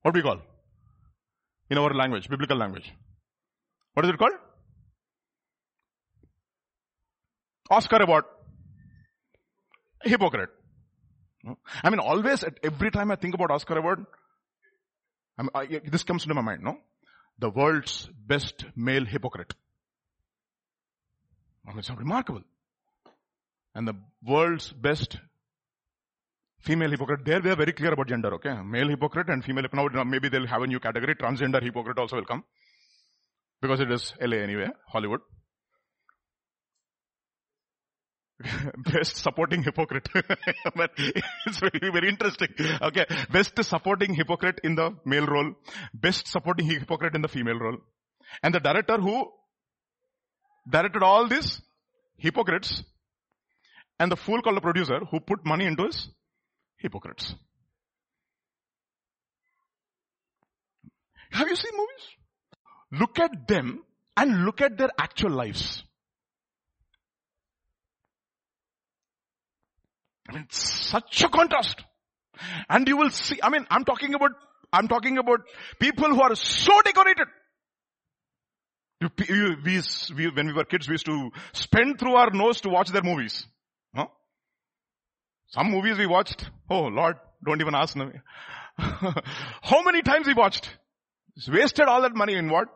what 0.02 0.14
we 0.14 0.22
call? 0.22 0.40
In 1.70 1.78
our 1.78 1.92
language, 1.92 2.28
biblical 2.28 2.56
language. 2.56 2.92
What 3.94 4.04
is 4.04 4.12
it 4.12 4.18
called? 4.18 4.34
Oscar 7.70 8.02
Award. 8.02 8.24
Hypocrite. 10.02 10.50
I 11.82 11.90
mean, 11.90 12.00
always, 12.00 12.44
at 12.44 12.58
every 12.62 12.90
time 12.90 13.10
I 13.10 13.16
think 13.16 13.34
about 13.34 13.50
Oscar 13.50 13.78
Award, 13.78 14.04
I, 15.54 15.80
this 15.84 16.04
comes 16.04 16.24
into 16.24 16.34
my 16.34 16.40
mind, 16.42 16.62
no? 16.62 16.78
The 17.38 17.50
world's 17.50 18.08
best 18.26 18.64
male 18.74 19.04
hypocrite. 19.04 19.54
I 21.66 21.70
mean, 21.70 21.78
it's 21.80 21.90
remarkable. 21.90 22.42
And 23.74 23.86
the 23.86 23.94
world's 24.22 24.72
best 24.72 25.18
female 26.60 26.90
hypocrite, 26.90 27.24
there 27.24 27.40
they 27.40 27.50
are 27.50 27.56
very 27.56 27.72
clear 27.72 27.92
about 27.92 28.08
gender, 28.08 28.34
okay? 28.34 28.54
Male 28.62 28.88
hypocrite 28.88 29.28
and 29.28 29.44
female, 29.44 29.64
now 29.72 30.04
maybe 30.04 30.28
they'll 30.28 30.46
have 30.46 30.62
a 30.62 30.66
new 30.66 30.80
category, 30.80 31.14
transgender 31.14 31.62
hypocrite 31.62 31.98
also 31.98 32.16
will 32.16 32.24
come. 32.24 32.44
Because 33.60 33.80
it 33.80 33.90
is 33.90 34.14
LA 34.20 34.38
anyway, 34.38 34.68
Hollywood. 34.88 35.20
best 38.92 39.16
supporting 39.16 39.62
hypocrite. 39.62 40.08
but 40.74 40.90
it's 41.46 41.58
very, 41.58 41.90
very 41.92 42.08
interesting. 42.08 42.48
Okay. 42.82 43.06
Best 43.30 43.62
supporting 43.62 44.14
hypocrite 44.14 44.60
in 44.62 44.74
the 44.74 44.94
male 45.04 45.26
role. 45.26 45.54
Best 45.94 46.28
supporting 46.28 46.66
hypocrite 46.66 47.14
in 47.14 47.22
the 47.22 47.28
female 47.28 47.58
role. 47.58 47.78
And 48.42 48.54
the 48.54 48.60
director 48.60 48.98
who 48.98 49.30
directed 50.68 51.02
all 51.02 51.28
these 51.28 51.60
hypocrites 52.18 52.82
and 53.98 54.12
the 54.12 54.16
fool 54.16 54.42
called 54.42 54.56
the 54.56 54.60
producer 54.60 55.00
who 55.10 55.20
put 55.20 55.44
money 55.44 55.64
into 55.64 55.84
his 55.84 56.08
hypocrites. 56.76 57.34
Have 61.30 61.48
you 61.48 61.56
seen 61.56 61.72
movies? 61.72 63.00
Look 63.00 63.18
at 63.18 63.48
them 63.48 63.82
and 64.16 64.44
look 64.44 64.60
at 64.60 64.76
their 64.76 64.90
actual 64.98 65.30
lives. 65.30 65.82
I 70.28 70.34
mean, 70.34 70.46
such 70.50 71.22
a 71.22 71.28
contrast. 71.28 71.82
And 72.68 72.86
you 72.86 72.96
will 72.96 73.10
see, 73.10 73.38
I 73.42 73.48
mean, 73.50 73.66
I'm 73.70 73.84
talking 73.84 74.14
about, 74.14 74.32
I'm 74.72 74.88
talking 74.88 75.18
about 75.18 75.40
people 75.78 76.08
who 76.08 76.20
are 76.20 76.34
so 76.34 76.80
decorated. 76.82 77.28
You, 79.00 79.10
you, 79.28 79.56
we, 79.64 79.82
we, 80.16 80.30
when 80.30 80.46
we 80.46 80.52
were 80.52 80.64
kids, 80.64 80.88
we 80.88 80.94
used 80.94 81.06
to 81.06 81.30
spend 81.52 81.98
through 81.98 82.14
our 82.14 82.30
nose 82.30 82.60
to 82.62 82.68
watch 82.68 82.88
their 82.88 83.02
movies. 83.02 83.46
Huh? 83.94 84.06
Some 85.48 85.70
movies 85.70 85.98
we 85.98 86.06
watched, 86.06 86.48
oh 86.70 86.84
Lord, 86.84 87.16
don't 87.44 87.60
even 87.60 87.74
ask 87.74 87.94
me. 87.94 88.06
How 88.78 89.82
many 89.82 90.02
times 90.02 90.26
we 90.26 90.34
watched? 90.34 90.68
It's 91.36 91.48
wasted 91.48 91.86
all 91.86 92.02
that 92.02 92.14
money 92.14 92.34
in 92.34 92.50
what? 92.50 92.68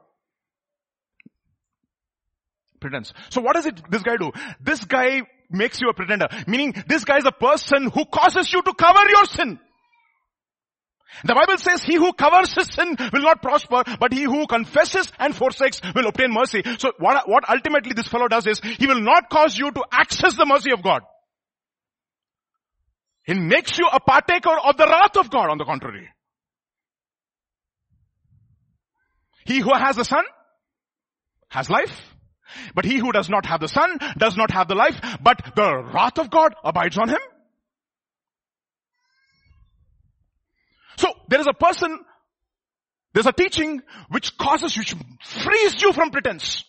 Pretense. 2.80 3.12
So 3.30 3.40
what 3.40 3.54
does 3.54 3.66
it, 3.66 3.80
this 3.90 4.02
guy 4.02 4.16
do? 4.16 4.32
This 4.60 4.84
guy 4.84 5.22
makes 5.50 5.80
you 5.80 5.88
a 5.88 5.94
pretender. 5.94 6.28
Meaning 6.46 6.74
this 6.86 7.04
guy 7.04 7.18
is 7.18 7.26
a 7.26 7.32
person 7.32 7.90
who 7.90 8.04
causes 8.04 8.52
you 8.52 8.62
to 8.62 8.74
cover 8.74 9.00
your 9.08 9.24
sin. 9.26 9.58
The 11.24 11.34
Bible 11.34 11.58
says 11.58 11.82
he 11.82 11.96
who 11.96 12.12
covers 12.12 12.54
his 12.54 12.68
sin 12.68 12.96
will 13.12 13.22
not 13.22 13.42
prosper, 13.42 13.82
but 13.98 14.12
he 14.12 14.22
who 14.22 14.46
confesses 14.46 15.10
and 15.18 15.34
forsakes 15.34 15.80
will 15.94 16.06
obtain 16.06 16.32
mercy. 16.32 16.62
So 16.78 16.92
what, 16.98 17.28
what 17.28 17.48
ultimately 17.50 17.92
this 17.92 18.06
fellow 18.06 18.28
does 18.28 18.46
is, 18.46 18.60
he 18.60 18.86
will 18.86 19.00
not 19.00 19.28
cause 19.28 19.58
you 19.58 19.70
to 19.72 19.84
access 19.90 20.36
the 20.36 20.46
mercy 20.46 20.70
of 20.72 20.82
God. 20.82 21.02
He 23.24 23.34
makes 23.34 23.78
you 23.78 23.88
a 23.92 24.00
partaker 24.00 24.56
of 24.64 24.76
the 24.76 24.86
wrath 24.86 25.16
of 25.16 25.30
God 25.30 25.50
on 25.50 25.58
the 25.58 25.64
contrary. 25.64 26.08
He 29.44 29.58
who 29.58 29.72
has 29.74 29.96
the 29.96 30.04
son 30.04 30.24
has 31.48 31.68
life. 31.68 32.09
But 32.74 32.84
he 32.84 32.98
who 32.98 33.12
does 33.12 33.28
not 33.28 33.46
have 33.46 33.60
the 33.60 33.68
son 33.68 33.98
does 34.16 34.36
not 34.36 34.50
have 34.50 34.68
the 34.68 34.74
life, 34.74 35.00
but 35.22 35.52
the 35.56 35.76
wrath 35.76 36.18
of 36.18 36.30
God 36.30 36.54
abides 36.64 36.98
on 36.98 37.08
him. 37.08 37.18
So 40.96 41.08
there 41.28 41.40
is 41.40 41.46
a 41.46 41.54
person, 41.54 41.98
there's 43.14 43.26
a 43.26 43.32
teaching 43.32 43.80
which 44.10 44.36
causes 44.36 44.76
you, 44.76 44.82
frees 45.22 45.80
you 45.82 45.92
from 45.92 46.10
pretense. 46.10 46.64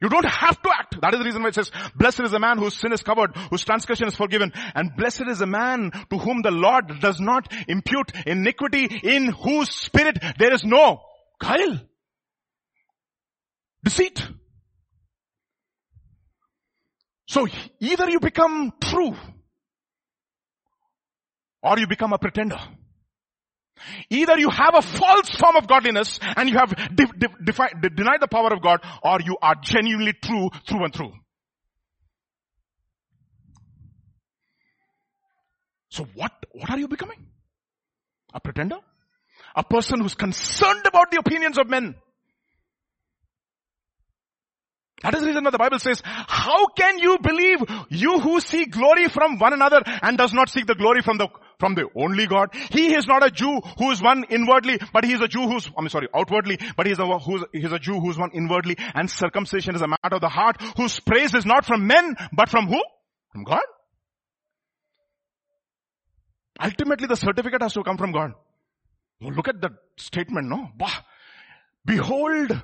You 0.00 0.10
don't 0.10 0.26
have 0.26 0.60
to 0.60 0.70
act. 0.78 1.00
That 1.00 1.14
is 1.14 1.20
the 1.20 1.24
reason 1.24 1.42
why 1.42 1.48
it 1.48 1.54
says, 1.54 1.70
blessed 1.94 2.20
is 2.20 2.30
the 2.30 2.38
man 2.38 2.58
whose 2.58 2.74
sin 2.74 2.92
is 2.92 3.02
covered, 3.02 3.34
whose 3.50 3.64
transgression 3.64 4.06
is 4.06 4.14
forgiven, 4.14 4.52
and 4.74 4.94
blessed 4.94 5.24
is 5.28 5.38
the 5.38 5.46
man 5.46 5.90
to 6.10 6.18
whom 6.18 6.42
the 6.42 6.50
Lord 6.50 7.00
does 7.00 7.18
not 7.18 7.50
impute 7.66 8.12
iniquity, 8.26 8.84
in 8.84 9.32
whose 9.32 9.70
spirit 9.70 10.18
there 10.38 10.52
is 10.52 10.64
no 10.64 11.00
guile. 11.40 11.80
Deceit. 13.86 14.20
So 17.28 17.46
either 17.78 18.10
you 18.10 18.18
become 18.18 18.72
true 18.82 19.14
or 21.62 21.78
you 21.78 21.86
become 21.86 22.12
a 22.12 22.18
pretender. 22.18 22.58
Either 24.10 24.38
you 24.38 24.50
have 24.50 24.74
a 24.74 24.82
false 24.82 25.30
form 25.30 25.54
of 25.54 25.68
godliness 25.68 26.18
and 26.36 26.48
you 26.48 26.58
have 26.58 26.74
de- 26.96 27.06
de- 27.06 27.44
defi- 27.44 27.78
de- 27.80 27.90
denied 27.90 28.20
the 28.20 28.26
power 28.26 28.52
of 28.52 28.60
God 28.60 28.80
or 29.04 29.20
you 29.24 29.36
are 29.40 29.54
genuinely 29.62 30.14
true 30.14 30.50
through 30.66 30.84
and 30.84 30.92
through. 30.92 31.12
So 35.90 36.08
what, 36.16 36.32
what 36.50 36.70
are 36.70 36.78
you 36.78 36.88
becoming? 36.88 37.24
A 38.34 38.40
pretender? 38.40 38.78
A 39.54 39.62
person 39.62 40.00
who's 40.00 40.14
concerned 40.14 40.86
about 40.86 41.12
the 41.12 41.18
opinions 41.18 41.56
of 41.56 41.68
men. 41.68 41.94
That 45.02 45.14
is 45.14 45.20
the 45.20 45.26
reason 45.26 45.44
why 45.44 45.50
the 45.50 45.58
Bible 45.58 45.78
says, 45.78 46.00
how 46.04 46.68
can 46.68 46.98
you 46.98 47.18
believe 47.18 47.58
you 47.90 48.18
who 48.18 48.40
seek 48.40 48.70
glory 48.70 49.08
from 49.08 49.38
one 49.38 49.52
another 49.52 49.82
and 49.84 50.16
does 50.16 50.32
not 50.32 50.48
seek 50.48 50.66
the 50.66 50.74
glory 50.74 51.02
from 51.02 51.18
the, 51.18 51.28
from 51.60 51.74
the 51.74 51.86
only 51.94 52.26
God? 52.26 52.48
He 52.70 52.94
is 52.94 53.06
not 53.06 53.24
a 53.24 53.30
Jew 53.30 53.60
who 53.78 53.90
is 53.90 54.00
one 54.02 54.24
inwardly, 54.30 54.78
but 54.94 55.04
he 55.04 55.12
is 55.12 55.20
a 55.20 55.28
Jew 55.28 55.46
who's, 55.48 55.70
I'm 55.76 55.88
sorry, 55.90 56.08
outwardly, 56.14 56.58
but 56.78 56.86
he 56.86 56.92
is 56.92 56.98
a, 56.98 57.18
who's, 57.18 57.44
he's 57.52 57.72
a 57.72 57.78
Jew 57.78 58.00
who's 58.00 58.16
one 58.16 58.30
inwardly 58.32 58.76
and 58.94 59.10
circumcision 59.10 59.74
is 59.74 59.82
a 59.82 59.86
matter 59.86 60.14
of 60.16 60.22
the 60.22 60.30
heart 60.30 60.62
whose 60.78 60.98
praise 61.00 61.34
is 61.34 61.44
not 61.44 61.66
from 61.66 61.86
men, 61.86 62.16
but 62.32 62.48
from 62.48 62.66
who? 62.66 62.82
From 63.32 63.44
God. 63.44 63.62
Ultimately 66.58 67.06
the 67.06 67.16
certificate 67.16 67.60
has 67.60 67.74
to 67.74 67.82
come 67.82 67.98
from 67.98 68.12
God. 68.12 68.32
Oh, 69.22 69.28
look 69.28 69.48
at 69.48 69.60
that 69.60 69.72
statement, 69.98 70.48
no? 70.48 70.70
Bah. 70.76 71.04
Behold, 71.84 72.62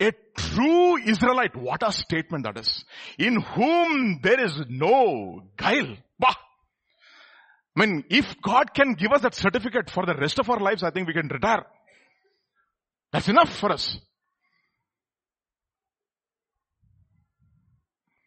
a 0.00 0.12
true 0.36 0.96
Israelite, 0.96 1.54
what 1.54 1.86
a 1.86 1.92
statement 1.92 2.44
that 2.44 2.58
is. 2.58 2.84
In 3.18 3.40
whom 3.40 4.20
there 4.22 4.42
is 4.42 4.58
no 4.68 5.42
guile. 5.56 5.96
Bah! 6.18 6.34
I 7.76 7.86
mean, 7.86 8.04
if 8.10 8.40
God 8.42 8.74
can 8.74 8.94
give 8.94 9.12
us 9.12 9.22
that 9.22 9.34
certificate 9.34 9.90
for 9.90 10.04
the 10.06 10.14
rest 10.14 10.38
of 10.38 10.50
our 10.50 10.58
lives, 10.58 10.82
I 10.82 10.90
think 10.90 11.06
we 11.06 11.14
can 11.14 11.28
retire. 11.28 11.64
That's 13.12 13.28
enough 13.28 13.56
for 13.56 13.72
us. 13.72 13.98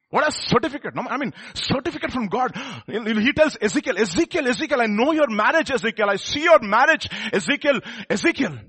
What 0.09 0.27
a 0.27 0.31
certificate. 0.31 0.93
No, 0.93 1.01
I 1.09 1.17
mean, 1.17 1.33
certificate 1.55 2.11
from 2.11 2.27
God. 2.27 2.55
He 2.85 3.33
tells 3.33 3.57
Ezekiel, 3.59 3.97
Ezekiel, 3.97 4.47
Ezekiel, 4.47 4.81
I 4.81 4.85
know 4.85 5.11
your 5.11 5.27
marriage, 5.27 5.71
Ezekiel. 5.71 6.07
I 6.09 6.17
see 6.17 6.43
your 6.43 6.59
marriage, 6.59 7.09
Ezekiel, 7.33 7.79
Ezekiel. 8.09 8.59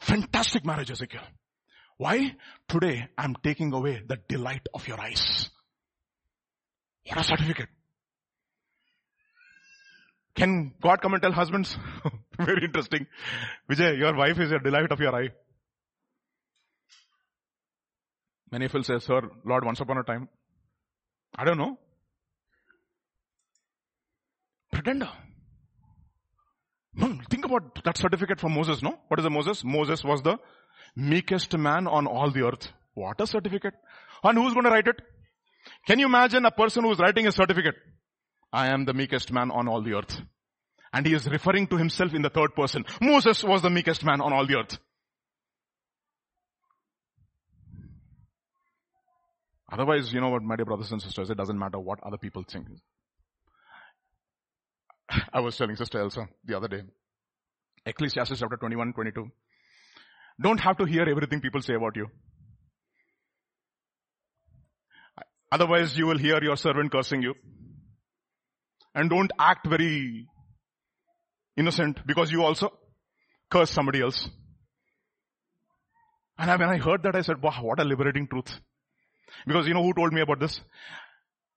Fantastic 0.00 0.64
marriage, 0.64 0.90
Ezekiel. 0.90 1.20
Why? 1.96 2.34
Today 2.68 3.08
I'm 3.16 3.34
taking 3.42 3.72
away 3.72 4.02
the 4.06 4.18
delight 4.28 4.66
of 4.74 4.86
your 4.88 5.00
eyes. 5.00 5.50
What 7.06 7.18
a 7.18 7.24
certificate. 7.24 7.68
Can 10.34 10.74
God 10.82 11.00
come 11.00 11.14
and 11.14 11.22
tell 11.22 11.32
husbands? 11.32 11.76
Very 12.38 12.64
interesting. 12.64 13.06
Vijay, 13.70 13.98
your 13.98 14.16
wife 14.16 14.38
is 14.40 14.50
a 14.50 14.58
delight 14.58 14.90
of 14.90 14.98
your 14.98 15.14
eye. 15.14 15.28
Many 18.50 18.66
people 18.66 18.82
say, 18.82 18.98
sir, 18.98 19.20
Lord, 19.44 19.64
once 19.64 19.80
upon 19.80 19.98
a 19.98 20.02
time. 20.02 20.28
I 21.36 21.44
don't 21.44 21.58
know. 21.58 21.78
pretender. 24.84 25.08
No, 26.96 27.18
think 27.28 27.44
about 27.44 27.82
that 27.84 27.98
certificate 27.98 28.40
from 28.40 28.54
Moses, 28.54 28.82
no? 28.82 28.98
What 29.08 29.18
is 29.18 29.24
the 29.24 29.30
Moses? 29.30 29.64
Moses 29.64 30.04
was 30.04 30.22
the 30.22 30.38
meekest 30.94 31.56
man 31.56 31.86
on 31.88 32.06
all 32.06 32.30
the 32.30 32.42
earth. 32.42 32.68
What 32.94 33.20
a 33.20 33.26
certificate. 33.26 33.74
And 34.22 34.38
who's 34.38 34.52
going 34.52 34.64
to 34.64 34.70
write 34.70 34.86
it? 34.86 35.00
Can 35.86 35.98
you 35.98 36.06
imagine 36.06 36.44
a 36.44 36.50
person 36.50 36.84
who's 36.84 36.98
writing 36.98 37.26
a 37.26 37.32
certificate? 37.32 37.74
I 38.52 38.68
am 38.68 38.84
the 38.84 38.94
meekest 38.94 39.32
man 39.32 39.50
on 39.50 39.66
all 39.66 39.82
the 39.82 39.94
earth. 39.94 40.20
And 40.92 41.04
he 41.04 41.14
is 41.14 41.26
referring 41.28 41.66
to 41.68 41.76
himself 41.76 42.14
in 42.14 42.22
the 42.22 42.30
third 42.30 42.54
person. 42.54 42.84
Moses 43.00 43.42
was 43.42 43.62
the 43.62 43.70
meekest 43.70 44.04
man 44.04 44.20
on 44.20 44.32
all 44.32 44.46
the 44.46 44.56
earth. 44.56 44.78
Otherwise, 49.72 50.12
you 50.12 50.20
know 50.20 50.28
what, 50.28 50.42
my 50.42 50.54
dear 50.54 50.66
brothers 50.66 50.92
and 50.92 51.02
sisters, 51.02 51.30
it 51.30 51.36
doesn't 51.36 51.58
matter 51.58 51.80
what 51.80 51.98
other 52.04 52.18
people 52.18 52.44
think. 52.48 52.68
I 55.32 55.40
was 55.40 55.56
telling 55.56 55.76
Sister 55.76 56.00
Elsa 56.00 56.28
the 56.44 56.56
other 56.56 56.68
day, 56.68 56.82
Ecclesiastes 57.86 58.38
chapter 58.38 58.56
21, 58.56 58.92
22. 58.92 59.28
Don't 60.42 60.60
have 60.60 60.78
to 60.78 60.84
hear 60.84 61.02
everything 61.02 61.40
people 61.40 61.60
say 61.60 61.74
about 61.74 61.96
you. 61.96 62.08
Otherwise 65.52 65.96
you 65.96 66.06
will 66.06 66.18
hear 66.18 66.42
your 66.42 66.56
servant 66.56 66.90
cursing 66.90 67.22
you. 67.22 67.34
And 68.94 69.10
don't 69.10 69.30
act 69.38 69.66
very 69.68 70.26
innocent 71.56 72.04
because 72.06 72.32
you 72.32 72.42
also 72.42 72.72
curse 73.50 73.70
somebody 73.70 74.00
else. 74.00 74.28
And 76.38 76.60
when 76.60 76.68
I 76.68 76.78
heard 76.78 77.02
that, 77.04 77.14
I 77.14 77.20
said, 77.22 77.40
wow, 77.42 77.58
what 77.62 77.78
a 77.78 77.84
liberating 77.84 78.26
truth. 78.26 78.58
Because 79.46 79.68
you 79.68 79.74
know 79.74 79.82
who 79.82 79.94
told 79.94 80.12
me 80.12 80.20
about 80.20 80.40
this? 80.40 80.60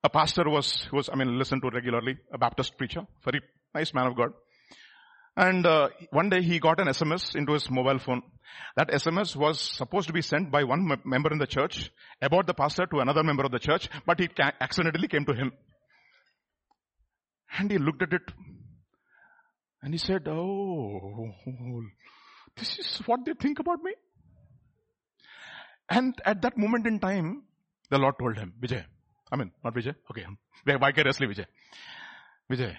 A 0.08 0.10
pastor 0.10 0.50
was, 0.50 0.88
was, 0.94 1.10
I 1.12 1.16
mean, 1.16 1.38
listened 1.38 1.62
to 1.64 1.70
regularly, 1.70 2.18
a 2.32 2.38
Baptist 2.38 2.78
preacher, 2.78 3.02
very 3.26 3.42
nice 3.76 3.94
man 3.94 4.08
of 4.08 4.16
God. 4.16 4.32
And 5.36 5.66
uh, 5.66 5.90
one 6.12 6.30
day 6.30 6.42
he 6.42 6.60
got 6.60 6.80
an 6.80 6.88
SMS 6.88 7.36
into 7.36 7.52
his 7.52 7.70
mobile 7.70 8.00
phone. 8.00 8.22
That 8.78 8.88
SMS 8.88 9.36
was 9.36 9.60
supposed 9.60 10.08
to 10.08 10.14
be 10.14 10.22
sent 10.22 10.50
by 10.50 10.64
one 10.64 10.90
m- 10.90 11.02
member 11.04 11.30
in 11.34 11.40
the 11.40 11.46
church 11.46 11.92
about 12.22 12.48
the 12.48 12.54
pastor 12.54 12.86
to 12.86 13.02
another 13.02 13.22
member 13.22 13.44
of 13.44 13.52
the 13.52 13.60
church, 13.60 13.90
but 14.06 14.22
it 14.22 14.34
ca- 14.34 14.54
accidentally 14.62 15.10
came 15.10 15.26
to 15.26 15.34
him. 15.34 15.52
And 17.60 17.70
he 17.70 17.78
looked 17.78 18.02
at 18.02 18.14
it 18.14 18.32
and 19.82 19.94
he 19.94 19.98
said, 19.98 20.26
oh, 20.30 21.32
this 22.56 22.80
is 22.80 23.02
what 23.06 23.26
they 23.26 23.34
think 23.34 23.60
about 23.60 23.84
me. 23.84 23.92
And 25.90 26.16
at 26.24 26.44
that 26.44 26.58
moment 26.58 26.88
in 26.88 27.02
time, 27.02 27.44
the 27.90 27.98
Lord 27.98 28.16
told 28.18 28.38
him, 28.38 28.54
Vijay, 28.62 28.86
I 29.32 29.36
mean, 29.36 29.52
not 29.64 29.74
Vijay, 29.74 29.96
okay, 30.12 30.26
vicariously 30.66 31.28
Vijay. 31.28 31.46
Vijay, 32.52 32.76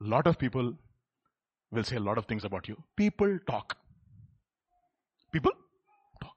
lot 0.00 0.26
of 0.26 0.38
people 0.38 0.74
will 1.70 1.84
say 1.84 1.96
a 1.96 2.00
lot 2.00 2.18
of 2.18 2.26
things 2.26 2.44
about 2.44 2.68
you. 2.68 2.76
People 2.96 3.38
talk. 3.46 3.76
People 5.32 5.52
talk. 6.22 6.34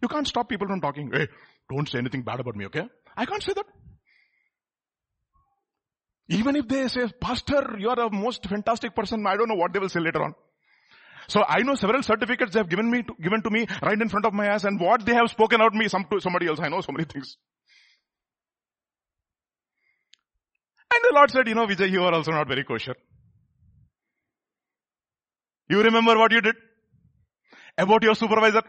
You 0.00 0.08
can't 0.08 0.26
stop 0.26 0.48
people 0.48 0.66
from 0.68 0.80
talking. 0.80 1.10
Hey, 1.12 1.28
don't 1.70 1.88
say 1.88 1.98
anything 1.98 2.22
bad 2.22 2.40
about 2.40 2.56
me, 2.56 2.66
okay? 2.66 2.88
I 3.16 3.26
can't 3.26 3.42
say 3.42 3.52
that. 3.54 3.66
Even 6.28 6.56
if 6.56 6.66
they 6.66 6.88
say, 6.88 7.06
Pastor, 7.20 7.76
you 7.78 7.88
are 7.88 7.96
the 7.96 8.10
most 8.10 8.44
fantastic 8.46 8.94
person, 8.94 9.26
I 9.26 9.36
don't 9.36 9.48
know 9.48 9.54
what 9.54 9.72
they 9.72 9.78
will 9.78 9.88
say 9.88 10.00
later 10.00 10.22
on. 10.22 10.34
So 11.28 11.44
I 11.46 11.62
know 11.62 11.74
several 11.74 12.02
certificates 12.02 12.52
they 12.52 12.60
have 12.60 12.68
given 12.68 12.90
me, 12.90 13.02
to, 13.02 13.14
given 13.20 13.42
to 13.42 13.50
me 13.50 13.66
right 13.82 14.00
in 14.00 14.08
front 14.08 14.26
of 14.26 14.32
my 14.32 14.52
eyes 14.52 14.64
and 14.64 14.80
what 14.80 15.04
they 15.04 15.14
have 15.14 15.28
spoken 15.28 15.60
out 15.60 15.74
me 15.74 15.88
some, 15.88 16.06
to 16.10 16.20
somebody 16.20 16.46
else. 16.46 16.60
I 16.60 16.68
know 16.68 16.80
so 16.80 16.92
many 16.92 17.04
things. 17.04 17.36
And 20.96 21.04
the 21.04 21.14
Lord 21.14 21.30
said, 21.30 21.46
you 21.46 21.54
know, 21.54 21.66
Vijay, 21.66 21.90
you 21.90 22.02
are 22.04 22.14
also 22.14 22.30
not 22.30 22.48
very 22.48 22.64
kosher. 22.64 22.94
You 25.68 25.82
remember 25.82 26.16
what 26.16 26.32
you 26.32 26.40
did? 26.40 26.54
About 27.76 28.02
your 28.02 28.14
supervisor? 28.14 28.62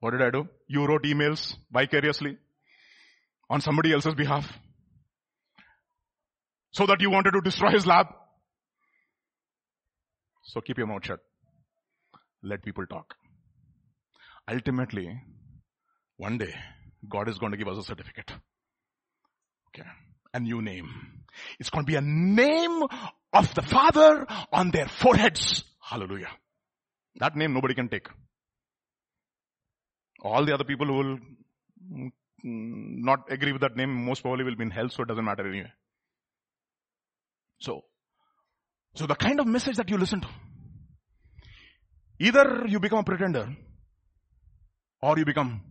What 0.00 0.12
did 0.12 0.22
I 0.22 0.30
do? 0.30 0.48
You 0.68 0.86
wrote 0.86 1.02
emails 1.02 1.54
vicariously 1.70 2.38
on 3.50 3.60
somebody 3.60 3.92
else's 3.92 4.14
behalf. 4.14 4.50
So 6.72 6.86
that 6.86 7.00
you 7.00 7.10
wanted 7.10 7.32
to 7.32 7.40
destroy 7.42 7.70
his 7.72 7.86
lab. 7.86 8.06
So 10.44 10.60
keep 10.60 10.78
your 10.78 10.86
mouth 10.86 11.04
shut. 11.04 11.20
Let 12.42 12.62
people 12.62 12.86
talk. 12.86 13.14
Ultimately, 14.50 15.20
one 16.16 16.38
day, 16.38 16.54
God 17.06 17.28
is 17.28 17.38
going 17.38 17.52
to 17.52 17.58
give 17.58 17.68
us 17.68 17.78
a 17.78 17.82
certificate. 17.82 18.32
Okay. 19.68 19.88
A 20.34 20.40
new 20.40 20.62
name. 20.62 20.88
It's 21.58 21.70
going 21.70 21.84
to 21.84 21.90
be 21.90 21.96
a 21.96 22.00
name 22.00 22.82
of 23.32 23.54
the 23.54 23.62
Father 23.62 24.26
on 24.52 24.70
their 24.70 24.88
foreheads. 24.88 25.64
Hallelujah. 25.80 26.30
That 27.16 27.36
name 27.36 27.54
nobody 27.54 27.74
can 27.74 27.88
take. 27.88 28.08
All 30.22 30.44
the 30.44 30.54
other 30.54 30.64
people 30.64 30.86
who 30.86 30.94
will 30.94 31.18
not 32.44 33.30
agree 33.30 33.52
with 33.52 33.62
that 33.62 33.76
name 33.76 33.90
most 34.04 34.22
probably 34.22 34.44
will 34.44 34.56
be 34.56 34.64
in 34.64 34.70
hell, 34.70 34.88
so 34.88 35.02
it 35.02 35.08
doesn't 35.08 35.24
matter 35.24 35.48
anyway. 35.48 35.72
So, 37.60 37.84
so 38.94 39.06
the 39.06 39.14
kind 39.14 39.40
of 39.40 39.46
message 39.46 39.76
that 39.76 39.90
you 39.90 39.98
listen 39.98 40.20
to, 40.20 40.28
either 42.20 42.64
you 42.66 42.80
become 42.80 43.00
a 43.00 43.04
pretender 43.04 43.56
or 45.00 45.18
you 45.18 45.24
become. 45.24 45.62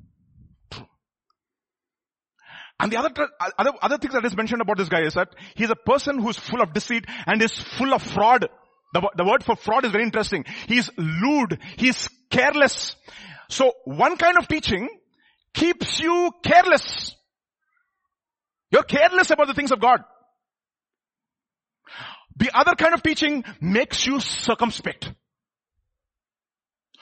And 2.79 2.91
the 2.91 2.97
other, 2.97 3.09
other, 3.57 3.71
other 3.81 3.97
things 3.97 4.13
that 4.13 4.25
is 4.25 4.37
mentioned 4.37 4.61
about 4.61 4.77
this 4.77 4.89
guy 4.89 5.01
is 5.01 5.15
that 5.15 5.29
he's 5.55 5.69
a 5.69 5.75
person 5.75 6.19
who's 6.19 6.37
full 6.37 6.61
of 6.61 6.73
deceit 6.73 7.05
and 7.25 7.41
is 7.41 7.57
full 7.57 7.93
of 7.93 8.03
fraud. 8.03 8.47
The, 8.93 9.09
the 9.15 9.25
word 9.25 9.43
for 9.43 9.55
fraud 9.55 9.85
is 9.85 9.91
very 9.91 10.03
interesting. 10.03 10.45
He's 10.67 10.89
lewd. 10.97 11.59
He's 11.75 12.07
careless. 12.29 12.95
So 13.49 13.73
one 13.85 14.17
kind 14.17 14.37
of 14.37 14.47
teaching 14.47 14.89
keeps 15.53 15.99
you 15.99 16.31
careless. 16.43 17.15
You're 18.71 18.83
careless 18.83 19.31
about 19.31 19.47
the 19.47 19.53
things 19.53 19.71
of 19.71 19.79
God. 19.79 20.01
The 22.35 22.55
other 22.55 22.75
kind 22.75 22.93
of 22.93 23.01
teaching 23.01 23.43
makes 23.59 24.05
you 24.05 24.19
circumspect. 24.19 25.11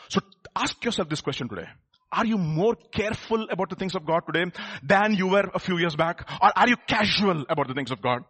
So 0.07 0.21
ask 0.55 0.83
yourself 0.85 1.09
this 1.09 1.21
question 1.21 1.49
today. 1.49 1.67
Are 2.15 2.25
you 2.25 2.37
more 2.37 2.75
careful 2.91 3.47
about 3.49 3.69
the 3.69 3.75
things 3.75 3.95
of 3.95 4.05
God 4.05 4.21
today 4.25 4.51
than 4.83 5.13
you 5.15 5.27
were 5.27 5.49
a 5.53 5.59
few 5.59 5.77
years 5.77 5.95
back? 5.95 6.27
Or 6.41 6.51
are 6.55 6.67
you 6.67 6.75
casual 6.87 7.45
about 7.49 7.67
the 7.67 7.73
things 7.73 7.91
of 7.91 8.01
God? 8.01 8.23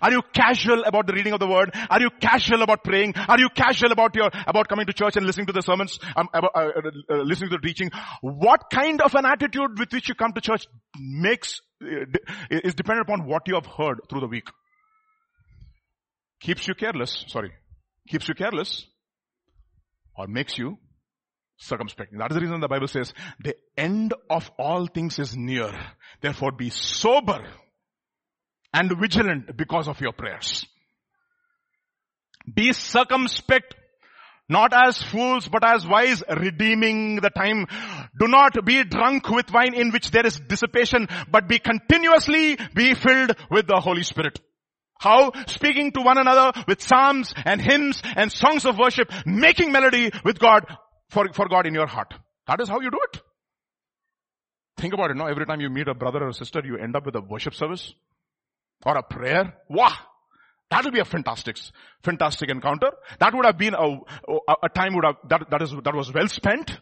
Are 0.00 0.10
you 0.10 0.22
casual 0.32 0.84
about 0.84 1.06
the 1.06 1.12
reading 1.12 1.34
of 1.34 1.40
the 1.40 1.46
word? 1.46 1.70
Are 1.90 2.00
you 2.00 2.08
casual 2.20 2.62
about 2.62 2.84
praying? 2.84 3.14
Are 3.16 3.38
you 3.38 3.50
casual 3.54 3.92
about 3.92 4.14
your, 4.14 4.30
about 4.46 4.68
coming 4.68 4.86
to 4.86 4.94
church 4.94 5.16
and 5.16 5.26
listening 5.26 5.46
to 5.46 5.52
the 5.52 5.60
sermons, 5.60 5.98
um, 6.16 6.28
uh, 6.32 6.40
uh, 6.54 6.70
uh, 7.10 7.16
listening 7.16 7.50
to 7.50 7.58
the 7.58 7.66
teaching? 7.66 7.90
What 8.22 8.70
kind 8.72 9.02
of 9.02 9.14
an 9.14 9.26
attitude 9.26 9.78
with 9.78 9.92
which 9.92 10.08
you 10.08 10.14
come 10.14 10.32
to 10.32 10.40
church 10.40 10.66
makes, 10.98 11.60
uh, 11.82 12.06
is 12.50 12.74
dependent 12.74 13.08
upon 13.08 13.26
what 13.26 13.42
you 13.46 13.56
have 13.56 13.66
heard 13.66 14.00
through 14.08 14.20
the 14.20 14.28
week 14.28 14.48
keeps 16.44 16.68
you 16.68 16.74
careless, 16.74 17.24
sorry, 17.28 17.52
keeps 18.08 18.28
you 18.28 18.34
careless 18.34 18.86
or 20.16 20.26
makes 20.26 20.58
you 20.58 20.78
circumspect. 21.64 22.16
That 22.16 22.30
is 22.30 22.34
the 22.36 22.40
reason 22.40 22.60
the 22.60 22.68
Bible 22.68 22.88
says 22.88 23.12
the 23.42 23.56
end 23.76 24.14
of 24.30 24.50
all 24.58 24.86
things 24.86 25.18
is 25.18 25.36
near. 25.36 25.72
Therefore 26.20 26.52
be 26.52 26.70
sober 26.70 27.44
and 28.72 28.98
vigilant 28.98 29.56
because 29.56 29.88
of 29.88 30.00
your 30.00 30.12
prayers. 30.12 30.66
Be 32.52 32.72
circumspect 32.72 33.74
not 34.48 34.74
as 34.74 35.00
fools, 35.00 35.48
but 35.48 35.64
as 35.64 35.86
wise, 35.86 36.22
redeeming 36.28 37.16
the 37.16 37.30
time. 37.30 37.66
Do 38.18 38.28
not 38.28 38.64
be 38.64 38.84
drunk 38.84 39.28
with 39.30 39.50
wine 39.50 39.74
in 39.74 39.90
which 39.90 40.10
there 40.10 40.26
is 40.26 40.38
dissipation, 40.38 41.08
but 41.30 41.48
be 41.48 41.58
continuously 41.58 42.58
be 42.74 42.94
filled 42.94 43.36
with 43.50 43.66
the 43.66 43.80
Holy 43.80 44.02
Spirit. 44.02 44.40
How? 44.98 45.32
Speaking 45.46 45.92
to 45.92 46.02
one 46.02 46.18
another 46.18 46.52
with 46.68 46.82
psalms 46.82 47.32
and 47.44 47.60
hymns 47.60 48.02
and 48.16 48.30
songs 48.30 48.64
of 48.64 48.78
worship, 48.78 49.10
making 49.26 49.72
melody 49.72 50.10
with 50.24 50.38
God, 50.38 50.64
for, 51.14 51.32
for 51.32 51.48
God 51.48 51.66
in 51.66 51.74
your 51.74 51.86
heart. 51.86 52.12
That 52.46 52.60
is 52.60 52.68
how 52.68 52.80
you 52.80 52.90
do 52.90 52.98
it. 53.12 53.20
Think 54.76 54.92
about 54.92 55.12
it 55.12 55.16
now. 55.16 55.28
Every 55.28 55.46
time 55.46 55.60
you 55.60 55.70
meet 55.70 55.88
a 55.88 55.94
brother 55.94 56.24
or 56.24 56.28
a 56.28 56.34
sister, 56.34 56.60
you 56.64 56.76
end 56.76 56.96
up 56.96 57.06
with 57.06 57.14
a 57.14 57.20
worship 57.20 57.54
service 57.54 57.94
or 58.84 58.96
a 58.98 59.02
prayer. 59.02 59.54
Wow! 59.70 59.92
That 60.70 60.84
will 60.84 60.90
be 60.90 60.98
a 60.98 61.04
fantastic, 61.04 61.56
fantastic 62.02 62.50
encounter. 62.50 62.90
That 63.20 63.32
would 63.34 63.46
have 63.46 63.56
been 63.56 63.74
a, 63.74 63.98
a, 64.28 64.54
a 64.64 64.68
time 64.68 64.94
would 64.94 65.04
have, 65.04 65.16
that, 65.28 65.50
that 65.50 65.62
is, 65.62 65.72
that 65.84 65.94
was 65.94 66.12
well 66.12 66.26
spent. 66.26 66.80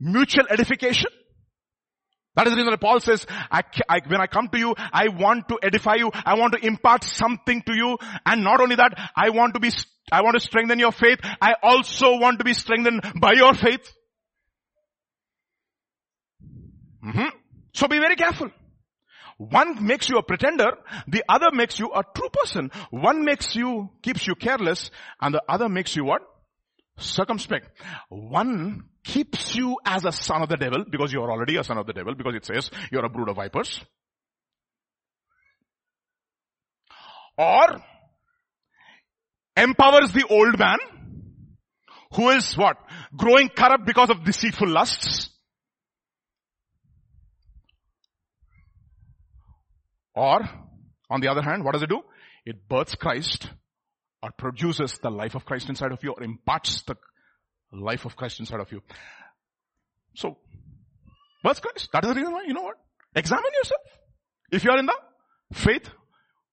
Mutual 0.00 0.46
edification. 0.48 1.10
That 2.34 2.46
is 2.46 2.52
the 2.52 2.56
reason 2.56 2.70
that 2.70 2.80
Paul 2.80 2.98
says, 3.00 3.26
I, 3.28 3.62
I, 3.88 4.00
when 4.06 4.20
I 4.20 4.26
come 4.26 4.48
to 4.48 4.58
you, 4.58 4.74
I 4.78 5.08
want 5.08 5.48
to 5.48 5.58
edify 5.62 5.94
you. 5.96 6.10
I 6.12 6.34
want 6.34 6.54
to 6.54 6.66
impart 6.66 7.04
something 7.04 7.62
to 7.62 7.76
you. 7.76 7.96
And 8.26 8.42
not 8.42 8.60
only 8.60 8.76
that, 8.76 9.12
I 9.14 9.30
want 9.30 9.54
to 9.54 9.60
be, 9.60 9.70
I 10.12 10.22
want 10.22 10.34
to 10.34 10.40
strengthen 10.40 10.78
your 10.78 10.92
faith. 10.92 11.18
I 11.40 11.54
also 11.62 12.18
want 12.18 12.38
to 12.38 12.44
be 12.44 12.52
strengthened 12.52 13.02
by 13.20 13.32
your 13.32 13.54
faith. 13.54 13.92
Mm-hmm. 17.04 17.28
So 17.74 17.88
be 17.88 17.98
very 17.98 18.16
careful. 18.16 18.50
One 19.36 19.84
makes 19.84 20.08
you 20.08 20.18
a 20.18 20.22
pretender, 20.22 20.70
the 21.08 21.24
other 21.28 21.50
makes 21.52 21.78
you 21.78 21.90
a 21.92 22.04
true 22.14 22.28
person. 22.32 22.70
One 22.90 23.24
makes 23.24 23.56
you, 23.56 23.90
keeps 24.00 24.26
you 24.26 24.36
careless, 24.36 24.90
and 25.20 25.34
the 25.34 25.42
other 25.48 25.68
makes 25.68 25.96
you 25.96 26.04
what? 26.04 26.22
Circumspect. 26.98 27.68
One 28.08 28.84
keeps 29.02 29.56
you 29.56 29.78
as 29.84 30.04
a 30.04 30.12
son 30.12 30.42
of 30.42 30.48
the 30.48 30.56
devil, 30.56 30.84
because 30.88 31.12
you 31.12 31.20
are 31.20 31.30
already 31.32 31.56
a 31.56 31.64
son 31.64 31.78
of 31.78 31.86
the 31.86 31.92
devil, 31.92 32.14
because 32.14 32.34
it 32.36 32.46
says 32.46 32.70
you're 32.92 33.04
a 33.04 33.08
brood 33.08 33.28
of 33.28 33.36
vipers. 33.36 33.80
Or 37.36 37.82
empowers 39.56 40.12
the 40.12 40.26
old 40.28 40.58
man, 40.58 40.78
who 42.12 42.30
is 42.30 42.56
what? 42.56 42.76
Growing 43.16 43.48
corrupt 43.48 43.86
because 43.86 44.10
of 44.10 44.24
deceitful 44.24 44.68
lusts. 44.68 45.30
Or, 50.14 50.48
on 51.10 51.20
the 51.20 51.28
other 51.28 51.42
hand, 51.42 51.64
what 51.64 51.72
does 51.72 51.82
it 51.82 51.88
do? 51.88 52.02
It 52.46 52.68
births 52.68 52.94
Christ 52.94 53.48
or 54.22 54.30
produces 54.30 54.98
the 55.02 55.10
life 55.10 55.34
of 55.34 55.44
Christ 55.44 55.68
inside 55.68 55.92
of 55.92 56.02
you 56.04 56.12
or 56.12 56.22
imparts 56.22 56.82
the 56.82 56.96
life 57.72 58.04
of 58.04 58.16
Christ 58.16 58.38
inside 58.38 58.60
of 58.60 58.70
you. 58.70 58.80
So, 60.14 60.38
births 61.42 61.60
Christ. 61.60 61.88
That 61.92 62.04
is 62.04 62.10
the 62.10 62.14
reason 62.14 62.32
why, 62.32 62.44
you 62.46 62.54
know 62.54 62.62
what? 62.62 62.76
Examine 63.14 63.50
yourself. 63.58 63.80
If 64.52 64.64
you 64.64 64.70
are 64.70 64.78
in 64.78 64.86
the 64.86 64.94
faith, 65.52 65.90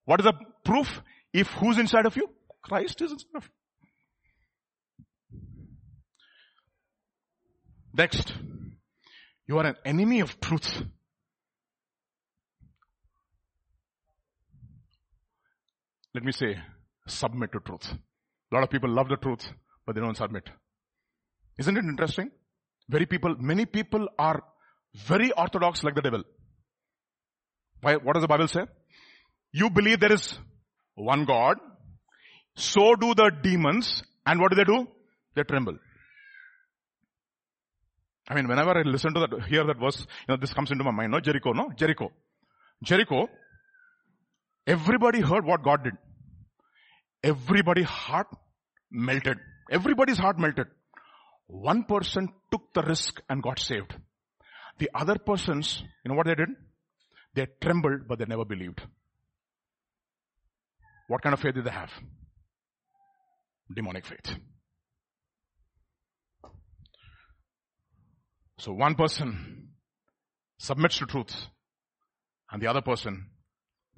what 0.04 0.20
is 0.20 0.24
the 0.24 0.34
proof? 0.64 1.02
If 1.32 1.48
who's 1.48 1.78
inside 1.78 2.06
of 2.06 2.16
you? 2.16 2.28
Christ 2.62 3.00
is 3.02 3.12
inside 3.12 3.36
of. 3.36 3.50
Next, 7.94 8.32
you 9.46 9.58
are 9.58 9.66
an 9.66 9.76
enemy 9.84 10.20
of 10.20 10.40
truth. 10.40 10.82
Let 16.14 16.24
me 16.24 16.32
say, 16.32 16.58
submit 17.06 17.52
to 17.52 17.60
truth. 17.60 17.92
A 17.92 18.54
lot 18.54 18.64
of 18.64 18.70
people 18.70 18.90
love 18.90 19.08
the 19.08 19.16
truth, 19.16 19.50
but 19.86 19.94
they 19.94 20.00
don't 20.00 20.16
submit. 20.16 20.48
Isn't 21.58 21.76
it 21.76 21.84
interesting? 21.84 22.30
Very 22.88 23.06
people, 23.06 23.34
many 23.38 23.66
people 23.66 24.08
are 24.18 24.42
very 24.94 25.32
orthodox 25.32 25.82
like 25.82 25.94
the 25.94 26.02
devil. 26.02 26.22
Why, 27.80 27.96
what 27.96 28.14
does 28.14 28.22
the 28.22 28.28
Bible 28.28 28.48
say? 28.48 28.66
You 29.52 29.70
believe 29.70 30.00
there 30.00 30.12
is 30.12 30.38
one 30.94 31.24
God, 31.24 31.56
so 32.54 32.94
do 32.94 33.14
the 33.14 33.30
demons, 33.42 34.02
and 34.26 34.40
what 34.40 34.50
do 34.50 34.56
they 34.56 34.64
do? 34.64 34.86
They 35.34 35.42
tremble. 35.42 35.78
I 38.28 38.34
mean, 38.34 38.46
whenever 38.48 38.78
I 38.78 38.82
listen 38.82 39.14
to 39.14 39.20
that, 39.20 39.46
hear 39.46 39.64
that 39.64 39.78
verse, 39.78 39.98
you 39.98 40.06
know, 40.28 40.36
this 40.36 40.52
comes 40.52 40.70
into 40.70 40.84
my 40.84 40.90
mind. 40.90 41.12
No, 41.12 41.20
Jericho, 41.20 41.52
no? 41.52 41.70
Jericho. 41.76 42.12
Jericho, 42.82 43.28
everybody 44.66 45.20
heard 45.20 45.44
what 45.44 45.62
God 45.62 45.84
did. 45.84 45.94
Everybody 47.22 47.82
heart 47.82 48.28
melted. 48.90 49.38
Everybody's 49.70 50.18
heart 50.18 50.38
melted. 50.38 50.66
One 51.46 51.84
person 51.84 52.28
took 52.50 52.72
the 52.74 52.82
risk 52.82 53.20
and 53.28 53.42
got 53.42 53.58
saved. 53.58 53.94
The 54.78 54.90
other 54.94 55.16
persons, 55.18 55.82
you 56.04 56.10
know 56.10 56.14
what 56.14 56.26
they 56.26 56.34
did? 56.34 56.48
They 57.34 57.46
trembled, 57.60 58.08
but 58.08 58.18
they 58.18 58.24
never 58.24 58.44
believed. 58.44 58.80
What 61.08 61.22
kind 61.22 61.34
of 61.34 61.40
faith 61.40 61.54
did 61.54 61.64
they 61.64 61.70
have? 61.70 61.90
Demonic 63.74 64.06
faith. 64.06 64.36
So 68.58 68.72
one 68.72 68.94
person 68.94 69.70
submits 70.58 70.98
to 70.98 71.06
truth 71.06 71.34
and 72.50 72.62
the 72.62 72.68
other 72.68 72.80
person 72.82 73.26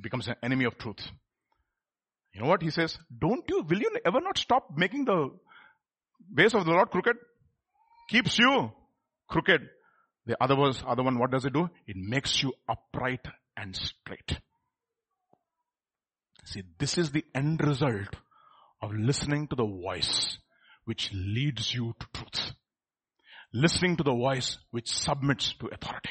becomes 0.01 0.29
an 0.29 0.37
enemy 0.43 0.65
of 0.65 0.79
truth. 0.79 1.11
You 2.33 2.41
know 2.41 2.49
what 2.49 2.63
he 2.63 2.71
says? 2.71 2.99
Don't 3.17 3.45
you, 3.49 3.63
will 3.69 3.79
you 3.79 3.91
ever 4.05 4.21
not 4.21 4.39
stop 4.39 4.69
making 4.77 5.05
the 5.05 5.31
ways 6.35 6.55
of 6.55 6.65
the 6.65 6.71
Lord 6.73 6.91
crooked? 6.91 7.17
Keeps 8.09 8.39
you 8.39 8.73
crooked. 9.29 9.61
The 10.27 10.43
other 10.43 10.57
other 10.87 11.03
one, 11.03 11.19
what 11.19 11.31
does 11.31 11.45
it 11.45 11.53
do? 11.53 11.69
It 11.87 11.97
makes 11.97 12.43
you 12.43 12.55
upright 12.69 13.27
and 13.57 13.77
straight. 13.77 14.39
See, 16.45 16.63
this 16.79 16.97
is 16.99 17.11
the 17.11 17.25
end 17.35 17.63
result 17.63 18.17
of 18.85 18.93
listening 18.93 19.49
to 19.49 19.57
the 19.57 19.67
voice 19.67 20.39
which 20.85 21.11
leads 21.13 21.75
you 21.75 21.95
to 21.99 22.07
truth 22.13 22.55
listening 23.55 23.97
to 23.97 24.03
the 24.03 24.13
voice 24.13 24.59
which 24.73 24.93
submits 24.93 25.55
to 25.61 25.69
authority. 25.69 26.11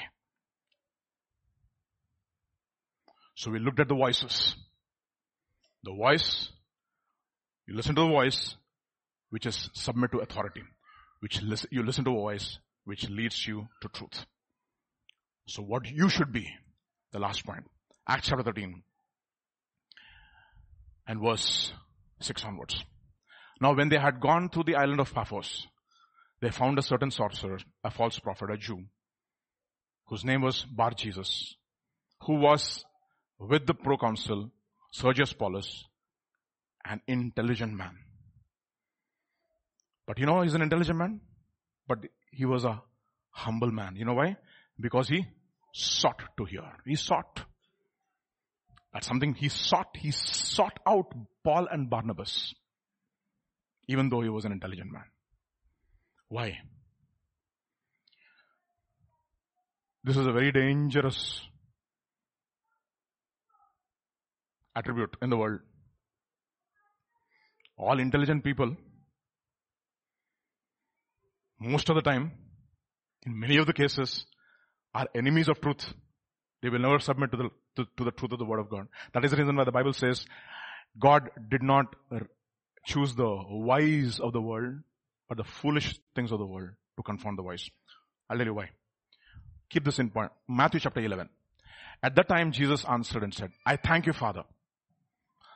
So 3.35 3.51
we 3.51 3.59
looked 3.59 3.81
at 3.81 3.89
the 3.89 3.95
voices. 3.95 4.55
The 5.83 5.91
voice, 5.91 6.49
you 7.67 7.75
listen 7.75 7.95
to 7.95 8.01
the 8.01 8.07
voice 8.07 8.55
which 9.29 9.45
is 9.45 9.69
submit 9.73 10.11
to 10.13 10.19
authority, 10.19 10.63
which 11.19 11.41
you 11.69 11.83
listen 11.83 12.05
to 12.05 12.11
a 12.11 12.13
voice 12.13 12.57
which 12.85 13.09
leads 13.09 13.45
you 13.45 13.67
to 13.81 13.89
truth. 13.89 14.25
So 15.47 15.61
what 15.61 15.85
you 15.85 16.07
should 16.07 16.31
be, 16.31 16.47
the 17.11 17.19
last 17.19 17.45
point, 17.45 17.65
Acts 18.07 18.27
chapter 18.27 18.43
13 18.43 18.83
and 21.07 21.21
verse 21.21 21.73
6 22.23 22.45
onwards. 22.45 22.83
Now 23.61 23.75
when 23.75 23.89
they 23.89 23.97
had 23.97 24.19
gone 24.19 24.49
through 24.49 24.63
the 24.65 24.75
island 24.75 24.99
of 24.99 25.13
Paphos, 25.13 25.67
they 26.41 26.49
found 26.49 26.77
a 26.77 26.81
certain 26.81 27.11
sorcerer, 27.11 27.59
a 27.83 27.91
false 27.91 28.19
prophet, 28.19 28.49
a 28.51 28.57
Jew, 28.57 28.83
whose 30.07 30.25
name 30.25 30.41
was 30.41 30.65
Bar 30.65 30.91
Jesus, 30.91 31.55
who 32.21 32.35
was 32.35 32.83
with 33.39 33.65
the 33.65 33.73
proconsul 33.73 34.51
Sergius 34.91 35.33
Paulus, 35.33 35.85
an 36.85 37.01
intelligent 37.07 37.73
man. 37.73 37.97
But 40.05 40.19
you 40.19 40.25
know, 40.25 40.41
he's 40.41 40.53
an 40.53 40.61
intelligent 40.61 40.97
man, 40.97 41.21
but 41.87 41.99
he 42.31 42.45
was 42.45 42.65
a 42.65 42.81
humble 43.31 43.71
man. 43.71 43.95
You 43.95 44.05
know 44.05 44.13
why? 44.13 44.35
Because 44.79 45.07
he 45.07 45.25
sought 45.73 46.21
to 46.37 46.45
hear. 46.45 46.63
He 46.85 46.95
sought. 46.95 47.45
That's 48.93 49.07
something 49.07 49.33
he 49.33 49.49
sought. 49.49 49.97
He 49.97 50.11
sought 50.11 50.79
out 50.87 51.13
Paul 51.43 51.67
and 51.71 51.89
Barnabas, 51.89 52.53
even 53.87 54.09
though 54.09 54.21
he 54.21 54.29
was 54.29 54.45
an 54.45 54.51
intelligent 54.51 54.91
man. 54.91 55.05
Why? 56.29 56.59
This 60.03 60.17
is 60.17 60.27
a 60.27 60.31
very 60.31 60.51
dangerous 60.51 61.41
attribute 64.75 65.15
in 65.21 65.29
the 65.29 65.37
world. 65.37 65.61
All 67.77 67.99
intelligent 67.99 68.43
people, 68.43 68.75
most 71.59 71.89
of 71.89 71.95
the 71.95 72.01
time, 72.01 72.31
in 73.25 73.39
many 73.39 73.57
of 73.57 73.65
the 73.65 73.73
cases, 73.73 74.25
are 74.93 75.07
enemies 75.15 75.47
of 75.47 75.61
truth. 75.61 75.93
They 76.61 76.69
will 76.69 76.79
never 76.79 76.99
submit 76.99 77.31
to 77.31 77.37
the, 77.37 77.49
to, 77.75 77.87
the 77.97 78.11
truth 78.11 78.31
of 78.31 78.39
the 78.39 78.45
word 78.45 78.59
of 78.59 78.69
God. 78.69 78.87
That 79.13 79.25
is 79.25 79.31
the 79.31 79.37
reason 79.37 79.55
why 79.55 79.63
the 79.63 79.71
Bible 79.71 79.93
says 79.93 80.25
God 80.99 81.29
did 81.49 81.63
not 81.63 81.95
choose 82.85 83.15
the 83.15 83.43
wise 83.49 84.19
of 84.19 84.33
the 84.33 84.41
world, 84.41 84.75
but 85.27 85.37
the 85.37 85.43
foolish 85.43 85.99
things 86.15 86.31
of 86.31 86.39
the 86.39 86.45
world 86.45 86.69
to 86.97 87.03
confound 87.03 87.37
the 87.37 87.43
wise. 87.43 87.69
I'll 88.29 88.37
tell 88.37 88.45
you 88.45 88.53
why. 88.53 88.69
Keep 89.69 89.85
this 89.85 89.99
in 89.99 90.09
point. 90.09 90.31
Matthew 90.47 90.79
chapter 90.79 90.99
11. 90.99 91.29
At 92.03 92.15
that 92.15 92.27
time 92.27 92.51
Jesus 92.51 92.85
answered 92.85 93.23
and 93.23 93.33
said, 93.33 93.51
I 93.65 93.77
thank 93.77 94.05
you 94.05 94.13
Father, 94.13 94.43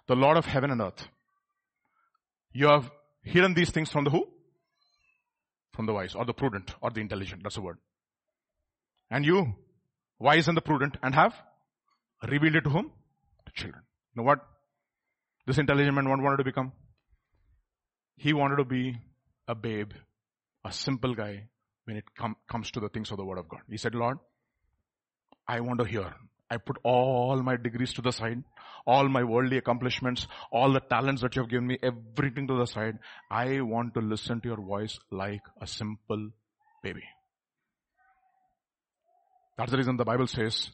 the 0.07 0.15
Lord 0.15 0.37
of 0.37 0.45
heaven 0.45 0.71
and 0.71 0.81
earth. 0.81 1.07
You 2.53 2.67
have 2.67 2.89
hidden 3.21 3.53
these 3.53 3.69
things 3.69 3.91
from 3.91 4.05
the 4.05 4.09
who? 4.09 4.27
From 5.73 5.85
the 5.85 5.93
wise 5.93 6.15
or 6.15 6.25
the 6.25 6.33
prudent 6.33 6.73
or 6.81 6.89
the 6.89 7.01
intelligent. 7.01 7.43
That's 7.43 7.55
the 7.55 7.61
word. 7.61 7.77
And 9.11 9.25
you, 9.25 9.53
wise 10.17 10.47
and 10.47 10.57
the 10.57 10.61
prudent 10.61 10.97
and 11.03 11.13
have 11.13 11.35
revealed 12.25 12.55
it 12.55 12.61
to 12.61 12.69
whom? 12.69 12.91
To 13.45 13.51
children. 13.53 13.83
You 14.13 14.21
know 14.21 14.25
what? 14.25 14.39
This 15.45 15.57
intelligent 15.57 15.95
man 15.95 16.09
wanted 16.09 16.37
to 16.37 16.43
become? 16.43 16.71
He 18.17 18.33
wanted 18.33 18.57
to 18.57 18.65
be 18.65 18.97
a 19.47 19.55
babe, 19.55 19.91
a 20.65 20.71
simple 20.71 21.13
guy 21.13 21.47
when 21.85 21.97
it 21.97 22.03
com- 22.17 22.35
comes 22.49 22.71
to 22.71 22.79
the 22.79 22.89
things 22.89 23.11
of 23.11 23.17
the 23.17 23.25
word 23.25 23.37
of 23.37 23.47
God. 23.47 23.61
He 23.69 23.77
said, 23.77 23.95
Lord, 23.95 24.17
I 25.47 25.61
want 25.61 25.79
to 25.79 25.85
hear. 25.85 26.13
I 26.49 26.57
put 26.57 26.77
all 26.83 27.41
my 27.43 27.57
degrees 27.57 27.93
to 27.93 28.01
the 28.01 28.11
side, 28.11 28.43
all 28.85 29.07
my 29.07 29.23
worldly 29.23 29.57
accomplishments, 29.57 30.27
all 30.51 30.71
the 30.71 30.79
talents 30.79 31.21
that 31.21 31.35
you 31.35 31.41
have 31.41 31.49
given 31.49 31.67
me, 31.67 31.77
everything 31.83 32.47
to 32.47 32.57
the 32.57 32.65
side. 32.65 32.97
I 33.29 33.61
want 33.61 33.93
to 33.95 34.01
listen 34.01 34.41
to 34.41 34.47
your 34.47 34.61
voice 34.61 34.97
like 35.11 35.41
a 35.61 35.67
simple 35.67 36.29
baby. 36.83 37.03
That's 39.57 39.71
the 39.71 39.77
reason 39.77 39.97
the 39.97 40.05
Bible 40.05 40.27
says, 40.27 40.71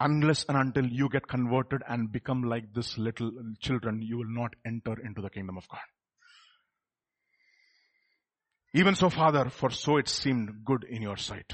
unless 0.00 0.44
and 0.48 0.56
until 0.56 0.86
you 0.86 1.08
get 1.08 1.28
converted 1.28 1.82
and 1.88 2.10
become 2.10 2.42
like 2.42 2.72
this 2.74 2.96
little 2.98 3.30
children, 3.60 4.00
you 4.02 4.18
will 4.18 4.30
not 4.30 4.54
enter 4.66 4.96
into 5.04 5.20
the 5.20 5.30
kingdom 5.30 5.56
of 5.58 5.68
God. 5.68 5.80
Even 8.72 8.94
so, 8.94 9.10
Father, 9.10 9.50
for 9.50 9.70
so 9.70 9.96
it 9.98 10.08
seemed 10.08 10.64
good 10.64 10.84
in 10.88 11.02
your 11.02 11.16
sight. 11.16 11.52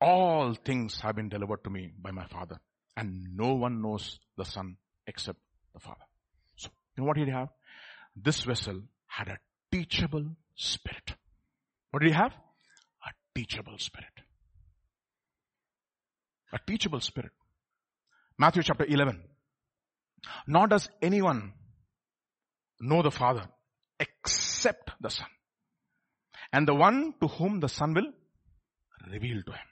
All 0.00 0.54
things 0.54 1.00
have 1.00 1.16
been 1.16 1.28
delivered 1.28 1.64
to 1.64 1.70
me 1.70 1.92
by 2.00 2.10
my 2.12 2.26
Father. 2.26 2.60
And 2.96 3.36
no 3.36 3.54
one 3.54 3.82
knows 3.82 4.18
the 4.36 4.44
son 4.44 4.76
except 5.06 5.38
the 5.74 5.80
father. 5.80 6.04
So, 6.56 6.70
you 6.96 7.02
know 7.02 7.08
what 7.08 7.16
did 7.16 7.26
he 7.26 7.32
have? 7.32 7.48
This 8.14 8.42
vessel 8.42 8.82
had 9.06 9.28
a 9.28 9.38
teachable 9.72 10.36
spirit. 10.54 11.14
What 11.90 12.02
did 12.02 12.12
he 12.12 12.16
have? 12.16 12.32
A 12.32 13.10
teachable 13.34 13.78
spirit. 13.78 14.13
A 16.54 16.58
teachable 16.64 17.00
spirit. 17.00 17.32
Matthew 18.38 18.62
chapter 18.62 18.86
11. 18.86 19.20
Nor 20.46 20.68
does 20.68 20.88
anyone 21.02 21.52
know 22.80 23.02
the 23.02 23.10
Father 23.10 23.46
except 23.98 24.90
the 25.00 25.10
Son. 25.10 25.26
And 26.52 26.68
the 26.68 26.74
one 26.74 27.14
to 27.20 27.26
whom 27.26 27.58
the 27.60 27.68
Son 27.68 27.92
will 27.92 28.06
reveal 29.10 29.42
to 29.42 29.52
him. 29.52 29.66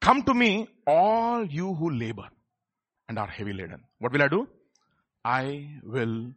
Come 0.00 0.22
to 0.24 0.34
me, 0.34 0.68
all 0.86 1.44
you 1.46 1.74
who 1.74 1.90
labor 1.90 2.28
and 3.08 3.18
are 3.18 3.26
heavy 3.26 3.52
laden. 3.52 3.82
What 3.98 4.12
will 4.12 4.22
I 4.22 4.28
do? 4.28 4.48
I 5.24 5.68
will 5.82 6.32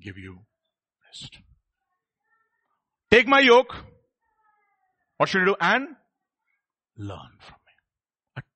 give 0.00 0.16
you 0.18 0.38
rest. 1.06 1.38
Take 3.10 3.26
my 3.26 3.40
yoke. 3.40 3.74
What 5.16 5.28
should 5.28 5.40
you 5.40 5.46
do? 5.46 5.56
And 5.60 5.88
learn 6.96 7.32
from 7.40 7.56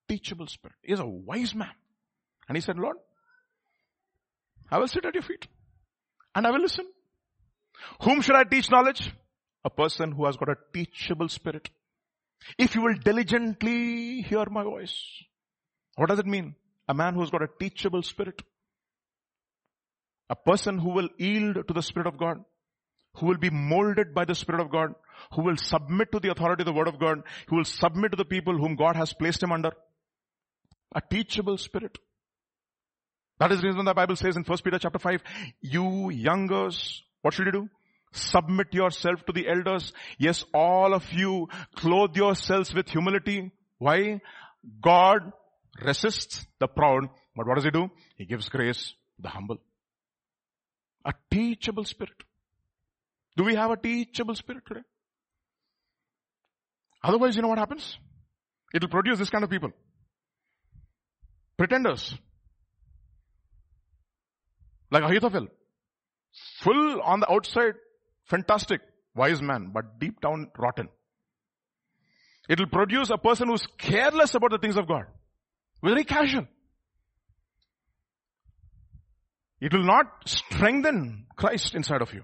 teachable 0.08 0.46
spirit. 0.46 0.76
He 0.82 0.92
is 0.92 1.00
a 1.00 1.06
wise 1.06 1.54
man. 1.54 1.70
And 2.48 2.56
he 2.56 2.60
said, 2.60 2.78
Lord, 2.78 2.96
I 4.70 4.78
will 4.78 4.88
sit 4.88 5.04
at 5.04 5.14
your 5.14 5.22
feet 5.22 5.46
and 6.34 6.46
I 6.46 6.50
will 6.50 6.60
listen. 6.60 6.86
Whom 8.02 8.20
should 8.20 8.36
I 8.36 8.44
teach 8.44 8.70
knowledge? 8.70 9.12
A 9.64 9.70
person 9.70 10.12
who 10.12 10.26
has 10.26 10.36
got 10.36 10.48
a 10.48 10.56
teachable 10.72 11.28
spirit. 11.28 11.68
If 12.56 12.74
you 12.74 12.82
will 12.82 12.94
diligently 12.94 14.22
hear 14.22 14.46
my 14.50 14.62
voice. 14.62 14.96
What 15.96 16.08
does 16.08 16.18
it 16.18 16.26
mean? 16.26 16.54
A 16.88 16.94
man 16.94 17.14
who 17.14 17.20
has 17.20 17.30
got 17.30 17.42
a 17.42 17.48
teachable 17.60 18.02
spirit. 18.02 18.42
A 20.30 20.36
person 20.36 20.78
who 20.78 20.90
will 20.90 21.08
yield 21.18 21.66
to 21.66 21.74
the 21.74 21.82
Spirit 21.82 22.06
of 22.06 22.18
God. 22.18 22.38
Who 23.16 23.26
will 23.26 23.38
be 23.38 23.50
molded 23.50 24.14
by 24.14 24.24
the 24.24 24.34
Spirit 24.34 24.60
of 24.60 24.70
God. 24.70 24.94
Who 25.34 25.42
will 25.42 25.56
submit 25.56 26.12
to 26.12 26.20
the 26.20 26.30
authority 26.30 26.62
of 26.62 26.66
the 26.66 26.72
Word 26.72 26.88
of 26.88 27.00
God. 27.00 27.22
Who 27.48 27.56
will 27.56 27.64
submit 27.64 28.12
to 28.12 28.16
the 28.16 28.24
people 28.24 28.56
whom 28.56 28.76
God 28.76 28.94
has 28.96 29.12
placed 29.12 29.42
him 29.42 29.52
under. 29.52 29.72
A 30.94 31.00
teachable 31.00 31.58
spirit. 31.58 31.98
That 33.38 33.52
is 33.52 33.60
the 33.60 33.68
reason 33.68 33.84
the 33.84 33.94
Bible 33.94 34.16
says 34.16 34.36
in 34.36 34.42
1 34.42 34.58
Peter 34.64 34.78
chapter 34.78 34.98
5, 34.98 35.22
you 35.60 36.10
youngers, 36.10 37.04
what 37.22 37.34
should 37.34 37.46
you 37.46 37.52
do? 37.52 37.68
Submit 38.12 38.72
yourself 38.72 39.24
to 39.26 39.32
the 39.32 39.48
elders. 39.48 39.92
Yes, 40.18 40.44
all 40.52 40.94
of 40.94 41.12
you 41.12 41.48
clothe 41.76 42.16
yourselves 42.16 42.74
with 42.74 42.88
humility. 42.88 43.52
Why? 43.78 44.20
God 44.80 45.32
resists 45.80 46.46
the 46.58 46.66
proud, 46.66 47.08
but 47.36 47.46
what 47.46 47.56
does 47.56 47.64
he 47.64 47.70
do? 47.70 47.90
He 48.16 48.24
gives 48.24 48.48
grace 48.48 48.94
to 49.16 49.22
the 49.22 49.28
humble. 49.28 49.58
A 51.04 51.12
teachable 51.30 51.84
spirit. 51.84 52.24
Do 53.36 53.44
we 53.44 53.54
have 53.54 53.70
a 53.70 53.76
teachable 53.76 54.34
spirit 54.34 54.64
today? 54.66 54.82
Otherwise, 57.04 57.36
you 57.36 57.42
know 57.42 57.48
what 57.48 57.58
happens? 57.58 57.98
It 58.74 58.82
will 58.82 58.88
produce 58.88 59.18
this 59.18 59.30
kind 59.30 59.44
of 59.44 59.50
people. 59.50 59.70
Pretenders. 61.58 62.14
Like 64.90 65.02
Ahithophel. 65.02 65.48
Full 66.60 67.02
on 67.02 67.20
the 67.20 67.30
outside, 67.30 67.74
fantastic, 68.24 68.80
wise 69.14 69.42
man, 69.42 69.72
but 69.74 69.98
deep 69.98 70.20
down 70.20 70.50
rotten. 70.56 70.88
It 72.48 72.58
will 72.58 72.68
produce 72.68 73.10
a 73.10 73.18
person 73.18 73.48
who's 73.48 73.66
careless 73.76 74.34
about 74.34 74.52
the 74.52 74.58
things 74.58 74.76
of 74.76 74.86
God. 74.86 75.04
Very 75.82 76.04
casual. 76.04 76.46
It 79.60 79.72
will 79.72 79.84
not 79.84 80.06
strengthen 80.26 81.26
Christ 81.36 81.74
inside 81.74 82.00
of 82.00 82.14
you. 82.14 82.22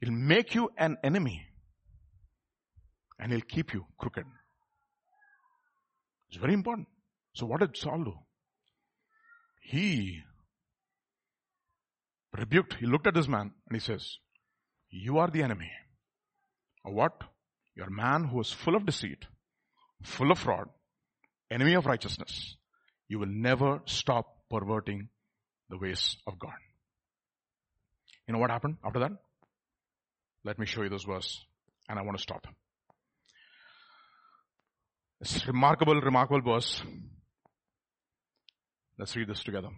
It'll 0.00 0.14
make 0.14 0.54
you 0.54 0.70
an 0.78 0.96
enemy. 1.02 1.42
And 3.18 3.32
he'll 3.32 3.40
keep 3.40 3.74
you 3.74 3.84
crooked. 3.98 4.24
It's 6.28 6.38
very 6.38 6.54
important. 6.54 6.86
So 7.36 7.44
what 7.44 7.60
did 7.60 7.76
Saul 7.76 8.02
do? 8.02 8.14
He 9.60 10.22
rebuked, 12.32 12.76
he 12.80 12.86
looked 12.86 13.06
at 13.06 13.12
this 13.12 13.28
man 13.28 13.50
and 13.68 13.76
he 13.76 13.78
says, 13.78 14.16
you 14.88 15.18
are 15.18 15.28
the 15.28 15.42
enemy. 15.42 15.70
Of 16.86 16.94
what? 16.94 17.12
You're 17.74 17.88
a 17.88 17.92
man 17.92 18.24
who 18.24 18.40
is 18.40 18.50
full 18.50 18.74
of 18.74 18.86
deceit, 18.86 19.26
full 20.02 20.30
of 20.30 20.38
fraud, 20.38 20.68
enemy 21.50 21.74
of 21.74 21.84
righteousness. 21.84 22.56
You 23.06 23.18
will 23.18 23.28
never 23.28 23.80
stop 23.84 24.26
perverting 24.48 25.10
the 25.68 25.76
ways 25.76 26.16
of 26.26 26.38
God. 26.38 26.56
You 28.26 28.32
know 28.32 28.40
what 28.40 28.50
happened 28.50 28.78
after 28.82 29.00
that? 29.00 29.12
Let 30.42 30.58
me 30.58 30.64
show 30.64 30.84
you 30.84 30.88
this 30.88 31.04
verse 31.04 31.44
and 31.86 31.98
I 31.98 32.02
want 32.02 32.16
to 32.16 32.22
stop. 32.22 32.46
It's 35.20 35.46
remarkable, 35.46 36.00
remarkable 36.00 36.40
verse. 36.40 36.82
Let's 38.98 39.14
read 39.14 39.28
this 39.28 39.42
together. 39.42 39.68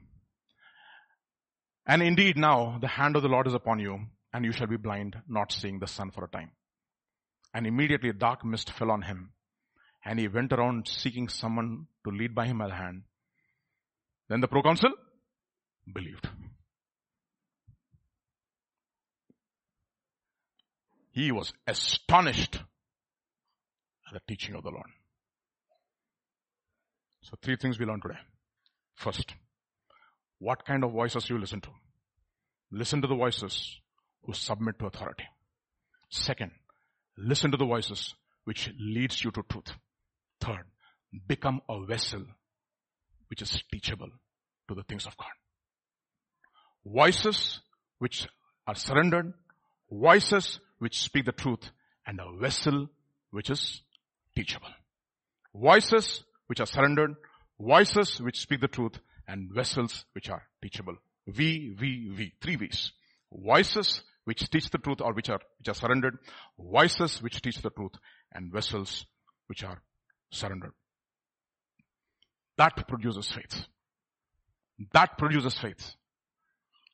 And 1.87 2.03
indeed 2.03 2.37
now 2.37 2.79
the 2.81 2.89
hand 2.89 3.17
of 3.17 3.23
the 3.23 3.29
Lord 3.29 3.47
is 3.47 3.55
upon 3.55 3.81
you 3.81 4.07
and 4.33 4.45
you 4.45 4.53
shall 4.53 4.67
be 4.67 4.77
blind, 4.77 5.17
not 5.29 5.53
seeing 5.53 5.79
the 5.79 5.87
sun 5.87 6.11
for 6.11 6.25
a 6.25 6.29
time. 6.29 6.51
And 7.55 7.67
immediately 7.67 8.11
a 8.11 8.13
dark 8.13 8.45
mist 8.45 8.71
fell 8.71 8.91
on 8.91 9.03
him 9.03 9.33
and 10.05 10.19
he 10.19 10.29
went 10.29 10.53
around 10.53 10.87
seeking 10.87 11.29
someone 11.29 11.87
to 12.05 12.11
lead 12.11 12.35
by 12.35 12.47
him 12.47 12.59
the 12.59 12.75
hand. 12.75 13.03
Then 14.29 14.41
the 14.41 14.49
proconsul 14.49 14.93
believed. 15.93 16.29
He 21.11 21.33
was 21.33 21.53
astonished 21.67 22.57
at 22.57 24.13
the 24.13 24.21
teaching 24.29 24.55
of 24.55 24.63
the 24.63 24.71
Lord. 24.71 24.87
So 27.23 27.37
three 27.43 27.57
things 27.57 27.79
we 27.79 27.87
learned 27.87 28.03
today. 28.03 28.21
First, 28.99 29.35
what 30.41 30.67
kind 30.67 30.83
of 30.83 30.91
voices 30.91 31.31
you 31.31 31.39
listen 31.39 31.61
to. 31.61 31.69
Listen 32.73 33.01
to 33.01 33.07
the 33.07 33.15
voices 33.15 33.81
who 34.25 34.33
submit 34.33 34.77
to 34.81 34.87
authority. 34.87 35.23
Second, 36.11 36.51
listen 37.17 37.53
to 37.53 37.57
the 37.57 37.65
voices 37.65 38.15
which 38.45 38.71
leads 38.81 39.23
you 39.23 39.31
to 39.31 39.43
truth. 39.49 39.73
Third, 40.41 40.65
become 41.29 41.61
a 41.69 41.85
vessel 41.87 42.25
which 43.29 43.41
is 43.41 43.63
teachable 43.73 44.11
to 44.69 44.75
the 44.75 44.83
things 44.83 45.07
of 45.07 45.17
God. 45.17 45.29
Voices 46.85 47.61
which 47.99 48.27
are 48.67 48.75
surrendered, 48.75 49.33
voices 49.93 50.59
which 50.81 50.99
speak 50.99 51.25
the 51.25 51.33
truth, 51.33 51.71
and 52.05 52.19
a 52.19 52.37
vessel 52.41 52.89
which 53.31 53.49
is 53.49 53.81
teachable. 54.37 54.75
Voices 55.55 56.25
which 56.49 56.59
are 56.59 56.67
surrendered, 56.67 57.15
voices 57.61 58.21
which 58.21 58.41
speak 58.41 58.61
the 58.61 58.69
truth, 58.69 58.99
and 59.27 59.51
vessels 59.53 60.05
which 60.13 60.31
are 60.31 60.43
teachable. 60.63 60.97
V, 61.27 61.75
V, 61.75 62.09
V. 62.11 62.33
Three 62.41 62.57
V's. 62.57 62.93
Voices 63.33 64.03
which 64.25 64.49
teach 64.51 64.71
the 64.71 64.79
truth 64.79 65.01
or 65.01 65.13
which 65.13 65.29
are, 65.29 65.41
which 65.59 65.69
are 65.69 65.75
surrendered. 65.75 66.19
Voices 66.59 67.23
which 67.23 67.41
teach 67.43 67.61
the 67.61 67.71
truth 67.71 67.93
and 68.33 68.53
vessels 68.53 69.07
which 69.47 69.65
are 69.65 69.83
surrendered. 70.31 70.73
That 72.57 72.89
produces 72.89 73.31
faith. 73.31 73.67
That 74.93 75.19
produces 75.19 75.59
faith. 75.59 75.95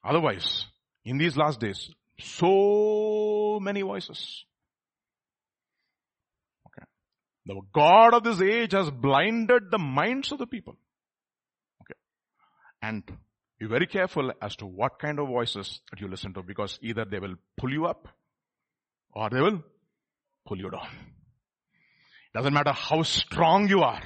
Otherwise, 0.05 0.67
in 1.05 1.19
these 1.19 1.37
last 1.37 1.61
days, 1.61 1.91
so 2.19 3.59
many 3.61 3.83
voices. 3.83 4.45
The 7.47 7.61
God 7.75 8.15
of 8.15 8.25
this 8.25 8.41
age 8.41 8.73
has 8.73 8.91
blinded 8.91 9.71
the 9.71 9.79
minds 9.79 10.33
of 10.33 10.39
the 10.39 10.47
people. 10.47 10.77
Okay. 11.83 11.99
And 12.81 13.03
be 13.59 13.67
very 13.67 13.87
careful 13.87 14.33
as 14.41 14.57
to 14.57 14.67
what 14.67 14.99
kind 14.99 15.19
of 15.19 15.29
voices 15.29 15.81
that 15.91 16.01
you 16.01 16.09
listen 16.09 16.33
to 16.35 16.43
because 16.43 16.79
either 16.83 17.05
they 17.05 17.19
will 17.19 17.37
pull 17.57 17.71
you 17.71 17.87
up 17.87 18.09
or 19.13 19.31
they 19.31 19.41
will 19.41 19.63
pull 20.47 20.59
you 20.59 20.71
down. 20.71 20.87
It 20.87 22.39
Doesn't 22.39 22.53
matter 22.53 22.73
how 22.73 23.03
strong 23.03 23.69
you 23.69 23.83
are. 23.83 24.03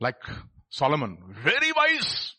Like 0.00 0.16
Solomon, 0.70 1.18
very 1.44 1.72
wise. 1.72 2.34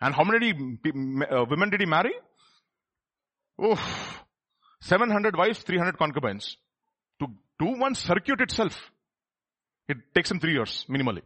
And 0.00 0.14
how 0.14 0.24
many 0.24 0.52
uh, 0.52 1.44
women 1.48 1.70
did 1.70 1.80
he 1.80 1.86
marry? 1.86 2.12
Oh, 3.58 3.80
700 4.82 5.34
wives, 5.34 5.60
300 5.60 5.96
concubines. 5.96 6.58
Do 7.58 7.66
one 7.66 7.94
circuit 7.94 8.40
itself, 8.40 8.78
it 9.88 9.98
takes 10.14 10.30
him 10.30 10.40
three 10.40 10.52
years, 10.52 10.84
minimally. 10.88 11.22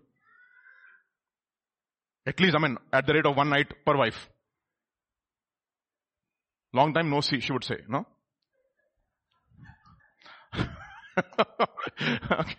At 2.26 2.38
least, 2.38 2.54
I 2.54 2.58
mean, 2.60 2.76
at 2.92 3.06
the 3.06 3.14
rate 3.14 3.26
of 3.26 3.36
one 3.36 3.50
night 3.50 3.72
per 3.84 3.96
wife. 3.96 4.28
Long 6.72 6.94
time 6.94 7.10
no 7.10 7.20
see, 7.20 7.40
she 7.40 7.52
would 7.52 7.64
say, 7.64 7.78
no? 7.88 8.06
okay. 12.08 12.56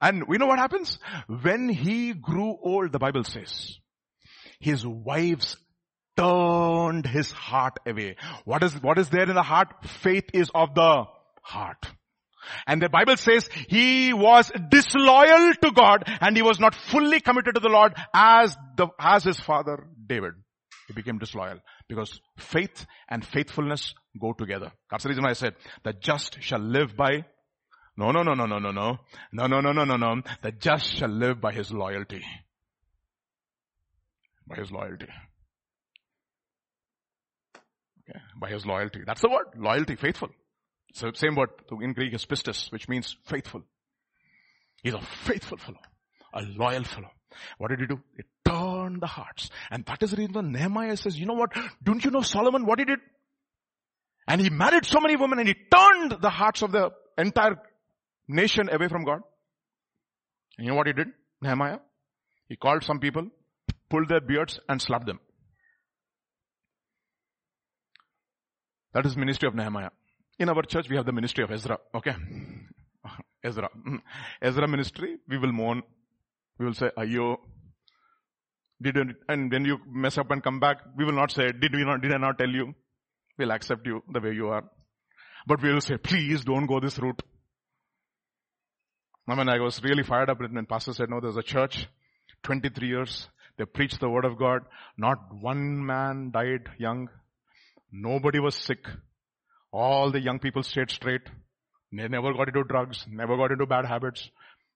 And 0.00 0.28
we 0.28 0.36
know 0.36 0.46
what 0.46 0.58
happens? 0.58 0.98
When 1.42 1.70
he 1.70 2.12
grew 2.12 2.58
old, 2.62 2.92
the 2.92 2.98
Bible 2.98 3.24
says, 3.24 3.78
his 4.60 4.86
wives 4.86 5.56
turned 6.16 7.06
his 7.06 7.32
heart 7.32 7.78
away. 7.86 8.16
What 8.44 8.62
is, 8.62 8.74
what 8.82 8.98
is 8.98 9.08
there 9.08 9.28
in 9.28 9.34
the 9.34 9.42
heart? 9.42 9.68
Faith 10.02 10.24
is 10.34 10.50
of 10.54 10.74
the 10.74 11.04
heart. 11.42 11.86
And 12.66 12.80
the 12.80 12.88
Bible 12.88 13.16
says 13.16 13.48
he 13.68 14.12
was 14.12 14.50
disloyal 14.68 15.54
to 15.62 15.70
God 15.72 16.04
and 16.20 16.36
he 16.36 16.42
was 16.42 16.60
not 16.60 16.74
fully 16.74 17.20
committed 17.20 17.54
to 17.54 17.60
the 17.60 17.68
Lord 17.68 17.94
as 18.14 18.56
the, 18.76 18.88
as 18.98 19.24
his 19.24 19.40
father 19.40 19.86
David. 20.06 20.32
He 20.86 20.92
became 20.92 21.18
disloyal 21.18 21.60
because 21.88 22.20
faith 22.38 22.86
and 23.08 23.24
faithfulness 23.24 23.94
go 24.20 24.32
together. 24.32 24.72
That's 24.90 25.04
the 25.04 25.08
reason 25.08 25.24
I 25.24 25.32
said 25.32 25.54
the 25.82 25.94
just 25.94 26.42
shall 26.42 26.60
live 26.60 26.96
by 26.96 27.24
no, 27.96 28.10
no, 28.10 28.22
no, 28.22 28.34
no, 28.34 28.46
no, 28.46 28.58
no, 28.58 28.72
no. 28.72 28.98
No, 29.32 29.46
no, 29.46 29.60
no, 29.60 29.72
no, 29.72 29.84
no, 29.84 29.96
no. 29.96 30.22
The 30.42 30.50
just 30.52 30.96
shall 30.96 31.08
live 31.08 31.40
by 31.40 31.52
his 31.52 31.70
loyalty. 31.70 32.24
By 34.48 34.56
his 34.56 34.72
loyalty. 34.72 35.06
Okay. 38.10 38.18
By 38.36 38.50
his 38.50 38.66
loyalty. 38.66 39.02
That's 39.06 39.20
the 39.20 39.30
word. 39.30 39.46
Loyalty, 39.56 39.94
faithful. 39.94 40.28
So 40.94 41.10
same 41.12 41.34
word 41.34 41.50
in 41.82 41.92
Greek 41.92 42.14
is 42.14 42.24
pistis, 42.24 42.70
which 42.70 42.88
means 42.88 43.16
faithful. 43.24 43.62
He's 44.82 44.94
a 44.94 45.00
faithful 45.00 45.58
fellow. 45.58 45.80
A 46.32 46.42
loyal 46.42 46.84
fellow. 46.84 47.10
What 47.58 47.70
did 47.70 47.80
he 47.80 47.86
do? 47.86 48.00
He 48.16 48.22
turned 48.48 49.02
the 49.02 49.08
hearts. 49.08 49.50
And 49.72 49.84
that 49.86 50.04
is 50.04 50.12
the 50.12 50.18
reason 50.18 50.52
Nehemiah 50.52 50.96
says, 50.96 51.18
you 51.18 51.26
know 51.26 51.34
what? 51.34 51.50
Don't 51.82 52.04
you 52.04 52.12
know 52.12 52.20
Solomon 52.20 52.64
what 52.64 52.78
he 52.78 52.84
did? 52.84 53.00
And 54.28 54.40
he 54.40 54.50
married 54.50 54.86
so 54.86 55.00
many 55.00 55.16
women 55.16 55.40
and 55.40 55.48
he 55.48 55.54
turned 55.54 56.22
the 56.22 56.30
hearts 56.30 56.62
of 56.62 56.70
the 56.70 56.90
entire 57.18 57.56
nation 58.28 58.68
away 58.72 58.86
from 58.86 59.04
God. 59.04 59.20
And 60.56 60.66
you 60.66 60.70
know 60.70 60.76
what 60.76 60.86
he 60.86 60.92
did? 60.92 61.08
Nehemiah? 61.42 61.78
He 62.48 62.54
called 62.54 62.84
some 62.84 63.00
people, 63.00 63.26
pulled 63.90 64.08
their 64.08 64.20
beards 64.20 64.60
and 64.68 64.80
slapped 64.80 65.06
them. 65.06 65.18
That 68.92 69.04
is 69.06 69.16
ministry 69.16 69.48
of 69.48 69.56
Nehemiah. 69.56 69.90
In 70.38 70.48
our 70.48 70.62
church, 70.62 70.88
we 70.88 70.96
have 70.96 71.06
the 71.06 71.12
ministry 71.12 71.44
of 71.44 71.50
Ezra. 71.50 71.78
Okay. 71.94 72.14
Ezra. 73.44 73.68
Mm. 73.86 74.00
Ezra 74.42 74.66
ministry, 74.66 75.18
we 75.28 75.38
will 75.38 75.52
mourn. 75.52 75.82
We 76.58 76.66
will 76.66 76.74
say, 76.74 76.90
Ayo. 76.98 77.36
Did 78.82 78.96
you, 78.96 79.14
and 79.28 79.50
when 79.52 79.64
you 79.64 79.78
mess 79.88 80.18
up 80.18 80.30
and 80.30 80.42
come 80.42 80.58
back, 80.60 80.78
we 80.96 81.04
will 81.04 81.12
not 81.12 81.30
say, 81.30 81.52
did 81.52 81.72
we 81.72 81.84
not, 81.84 82.02
did 82.02 82.12
I 82.12 82.18
not 82.18 82.38
tell 82.38 82.48
you? 82.48 82.74
We'll 83.38 83.52
accept 83.52 83.86
you 83.86 84.02
the 84.12 84.20
way 84.20 84.32
you 84.32 84.48
are. 84.48 84.64
But 85.46 85.62
we 85.62 85.72
will 85.72 85.80
say, 85.80 85.96
please 85.96 86.44
don't 86.44 86.66
go 86.66 86.80
this 86.80 86.98
route. 86.98 87.22
I 89.28 89.34
mean, 89.34 89.48
I 89.48 89.58
was 89.60 89.82
really 89.82 90.02
fired 90.02 90.28
up 90.28 90.40
when 90.40 90.66
pastor 90.66 90.92
said, 90.92 91.08
no, 91.08 91.20
there's 91.20 91.36
a 91.36 91.42
church, 91.42 91.86
23 92.42 92.88
years, 92.88 93.28
they 93.56 93.64
preached 93.64 94.00
the 94.00 94.08
word 94.08 94.24
of 94.24 94.38
God. 94.38 94.62
Not 94.98 95.18
one 95.40 95.84
man 95.84 96.30
died 96.32 96.68
young. 96.78 97.08
Nobody 97.92 98.40
was 98.40 98.54
sick. 98.54 98.84
All 99.74 100.12
the 100.12 100.20
young 100.20 100.38
people 100.38 100.62
stayed 100.62 100.90
straight. 100.90 101.22
They 101.92 102.08
never 102.08 102.32
got 102.32 102.48
into 102.48 102.64
drugs, 102.64 103.04
never 103.10 103.36
got 103.36 103.50
into 103.50 103.66
bad 103.66 103.86
habits. 103.86 104.30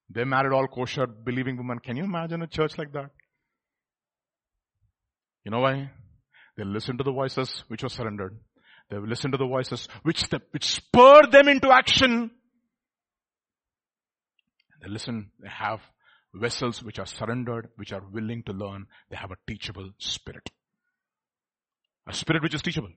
They 0.09 0.23
married 0.23 0.53
all 0.53 0.67
kosher, 0.67 1.07
believing 1.07 1.57
women. 1.57 1.79
Can 1.79 1.95
you 1.95 2.03
imagine 2.03 2.41
a 2.41 2.47
church 2.47 2.77
like 2.77 2.91
that? 2.93 3.11
You 5.45 5.51
know 5.51 5.59
why? 5.59 5.91
They 6.57 6.65
listened 6.65 6.99
to 6.99 7.03
the 7.03 7.11
voices 7.11 7.63
which 7.67 7.83
were 7.83 7.89
surrendered. 7.89 8.37
They 8.89 8.97
listened 8.97 9.33
to 9.33 9.37
the 9.37 9.47
voices 9.47 9.87
which, 10.03 10.25
which 10.51 10.65
spurred 10.65 11.31
them 11.31 11.47
into 11.47 11.71
action 11.71 12.31
they 14.81 14.89
listen, 14.89 15.31
they 15.39 15.49
have 15.49 15.81
vessels 16.33 16.83
which 16.83 16.99
are 16.99 17.05
surrendered, 17.05 17.69
which 17.75 17.91
are 17.91 18.03
willing 18.11 18.43
to 18.43 18.53
learn. 18.53 18.87
They 19.09 19.17
have 19.17 19.31
a 19.31 19.37
teachable 19.47 19.91
spirit. 19.97 20.49
A 22.07 22.13
spirit 22.13 22.41
which 22.41 22.53
is 22.53 22.61
teachable. 22.61 22.91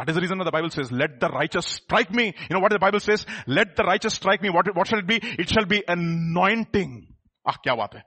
That 0.00 0.08
is 0.08 0.14
the 0.14 0.22
reason 0.22 0.38
why 0.38 0.44
the 0.44 0.50
Bible 0.50 0.70
says, 0.70 0.90
let 0.90 1.20
the 1.20 1.28
righteous 1.28 1.66
strike 1.66 2.10
me. 2.10 2.32
You 2.48 2.54
know 2.54 2.60
what 2.60 2.72
the 2.72 2.78
Bible 2.78 3.00
says? 3.00 3.26
Let 3.46 3.76
the 3.76 3.82
righteous 3.82 4.14
strike 4.14 4.40
me. 4.40 4.48
What, 4.48 4.74
what 4.74 4.86
shall 4.86 4.98
it 4.98 5.06
be? 5.06 5.20
It 5.22 5.50
shall 5.50 5.66
be 5.66 5.84
anointing. 5.86 7.14
Ah, 7.46 7.58
kya 7.62 7.76
baat 7.76 7.92
hai? 7.92 8.04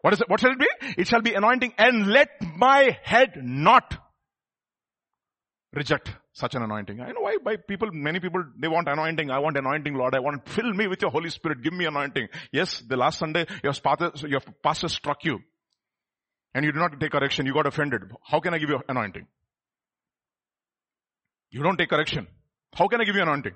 What 0.00 0.14
is 0.14 0.22
it? 0.22 0.30
What 0.30 0.40
shall 0.40 0.52
it 0.52 0.58
be? 0.58 0.68
It 0.96 1.06
shall 1.06 1.20
be 1.20 1.34
anointing 1.34 1.74
and 1.76 2.06
let 2.06 2.30
my 2.56 2.98
head 3.02 3.32
not 3.42 3.94
reject 5.74 6.10
such 6.32 6.54
an 6.54 6.62
anointing. 6.62 6.98
I 7.02 7.12
know 7.12 7.20
why, 7.20 7.36
why 7.42 7.56
people, 7.56 7.90
many 7.92 8.18
people, 8.18 8.42
they 8.58 8.68
want 8.68 8.88
anointing. 8.88 9.30
I 9.30 9.38
want 9.38 9.58
anointing, 9.58 9.94
Lord. 9.94 10.14
I 10.14 10.20
want, 10.20 10.48
fill 10.48 10.72
me 10.72 10.86
with 10.86 11.02
your 11.02 11.10
Holy 11.10 11.28
Spirit. 11.28 11.62
Give 11.62 11.74
me 11.74 11.84
anointing. 11.84 12.28
Yes, 12.52 12.82
the 12.88 12.96
last 12.96 13.18
Sunday, 13.18 13.46
your 13.62 13.74
pastor, 13.74 14.12
your 14.26 14.40
pastor 14.62 14.88
struck 14.88 15.24
you. 15.24 15.40
And 16.54 16.64
you 16.64 16.72
did 16.72 16.78
not 16.78 16.98
take 16.98 17.12
correction. 17.12 17.44
You 17.44 17.52
got 17.52 17.66
offended. 17.66 18.00
How 18.22 18.40
can 18.40 18.54
I 18.54 18.58
give 18.58 18.70
you 18.70 18.80
anointing? 18.88 19.26
You 21.52 21.62
don't 21.62 21.76
take 21.76 21.90
correction. 21.90 22.26
How 22.74 22.88
can 22.88 23.00
I 23.00 23.04
give 23.04 23.14
you 23.14 23.22
anointing? 23.22 23.52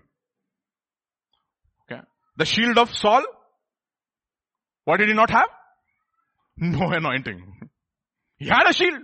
Okay. 1.90 2.02
The 2.36 2.44
shield 2.44 2.78
of 2.78 2.94
Saul. 2.94 3.24
What 4.84 4.98
did 4.98 5.08
he 5.08 5.14
not 5.14 5.30
have? 5.30 5.48
No 6.58 6.90
anointing. 6.90 7.42
He 8.38 8.48
had 8.48 8.68
a 8.68 8.72
shield, 8.74 9.00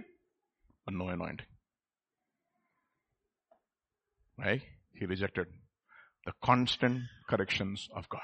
but 0.85 0.93
no 0.95 1.09
anointing. 1.09 1.47
Right? 4.39 4.61
He 4.95 5.07
rejected 5.07 5.47
the 6.27 6.33
constant 6.45 7.01
corrections 7.31 7.89
of 7.97 8.07
God. 8.11 8.21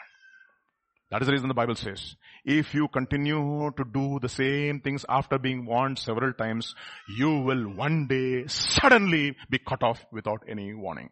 That 1.11 1.23
is 1.23 1.27
the 1.27 1.33
reason 1.33 1.49
the 1.49 1.55
Bible 1.55 1.75
says, 1.75 2.17
if 2.45 2.75
you 2.75 2.87
continue 2.89 3.71
to 3.75 3.85
do 3.85 4.19
the 4.21 4.29
same 4.29 4.81
things 4.81 5.07
after 5.09 5.39
being 5.39 5.65
warned 5.65 5.99
several 5.99 6.35
times, 6.35 6.75
you 7.17 7.41
will 7.41 7.75
one 7.75 8.07
day 8.07 8.47
suddenly 8.47 9.35
be 9.49 9.59
cut 9.59 9.83
off 9.83 10.05
without 10.13 10.43
any 10.47 10.75
warning. 10.75 11.09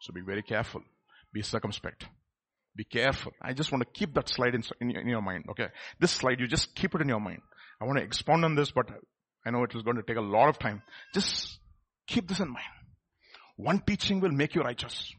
So 0.00 0.12
be 0.12 0.20
very 0.20 0.42
careful. 0.42 0.82
Be 1.32 1.42
circumspect. 1.42 2.04
Be 2.76 2.84
careful. 2.84 3.32
I 3.40 3.54
just 3.54 3.72
want 3.72 3.82
to 3.82 3.98
keep 3.98 4.14
that 4.14 4.28
slide 4.28 4.54
in, 4.54 4.62
in, 4.80 4.90
in 4.90 5.08
your 5.08 5.22
mind. 5.22 5.46
Okay. 5.50 5.68
This 5.98 6.12
slide, 6.12 6.38
you 6.38 6.46
just 6.46 6.74
keep 6.74 6.94
it 6.94 7.00
in 7.00 7.08
your 7.08 7.20
mind. 7.20 7.40
I 7.80 7.86
want 7.86 7.98
to 7.98 8.04
expound 8.04 8.44
on 8.44 8.54
this, 8.54 8.70
but 8.70 8.86
I 9.46 9.50
know 9.50 9.64
it 9.64 9.74
is 9.74 9.82
going 9.82 9.96
to 9.96 10.02
take 10.02 10.18
a 10.18 10.22
lot 10.22 10.48
of 10.48 10.58
time. 10.58 10.82
Just 11.14 11.58
keep 12.06 12.28
this 12.28 12.40
in 12.40 12.48
mind. 12.48 12.64
One 13.56 13.80
teaching 13.80 14.20
will 14.20 14.30
make 14.30 14.54
you 14.54 14.60
righteous. 14.60 15.12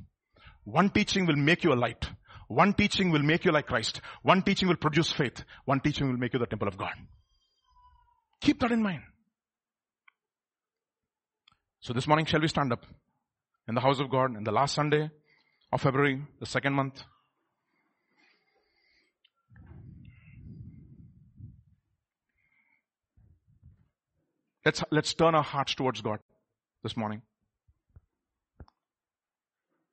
One 0.64 0.90
teaching 0.90 1.26
will 1.26 1.36
make 1.36 1.64
you 1.64 1.74
a 1.74 1.76
light. 1.76 2.10
One 2.50 2.74
teaching 2.74 3.12
will 3.12 3.22
make 3.22 3.46
you 3.46 3.52
like 3.52 3.68
Christ. 3.68 4.02
One 4.24 4.42
teaching 4.42 4.68
will 4.68 4.76
produce 4.76 5.12
faith. 5.12 5.44
One 5.66 5.80
teaching 5.82 6.08
will 6.08 6.18
make 6.18 6.34
you 6.34 6.40
the 6.40 6.48
temple 6.48 6.68
of 6.68 6.80
God. 6.80 6.94
Keep 8.42 8.60
that 8.62 8.72
in 8.72 8.82
mind. 8.82 9.04
So 11.80 11.94
this 11.94 12.08
morning 12.08 12.26
shall 12.26 12.42
we 12.42 12.48
stand 12.48 12.74
up 12.74 12.84
in 13.68 13.76
the 13.76 13.82
house 13.82 14.00
of 14.00 14.10
God 14.10 14.36
in 14.36 14.44
the 14.44 14.52
last 14.52 14.74
Sunday 14.74 15.12
of 15.72 15.80
February, 15.80 16.24
the 16.40 16.48
second 16.48 16.74
month. 16.74 17.04
Let's, 24.66 24.84
let's 24.90 25.14
turn 25.14 25.36
our 25.36 25.44
hearts 25.44 25.76
towards 25.76 26.02
God 26.02 26.18
this 26.82 26.98
morning. 26.98 27.22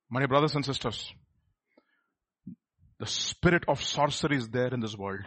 My 0.08 0.24
brothers 0.24 0.54
and 0.54 0.64
sisters, 0.64 1.12
the 2.98 3.06
spirit 3.06 3.64
of 3.68 3.82
sorcery 3.82 4.36
is 4.36 4.48
there 4.48 4.72
in 4.72 4.80
this 4.80 4.96
world. 4.96 5.24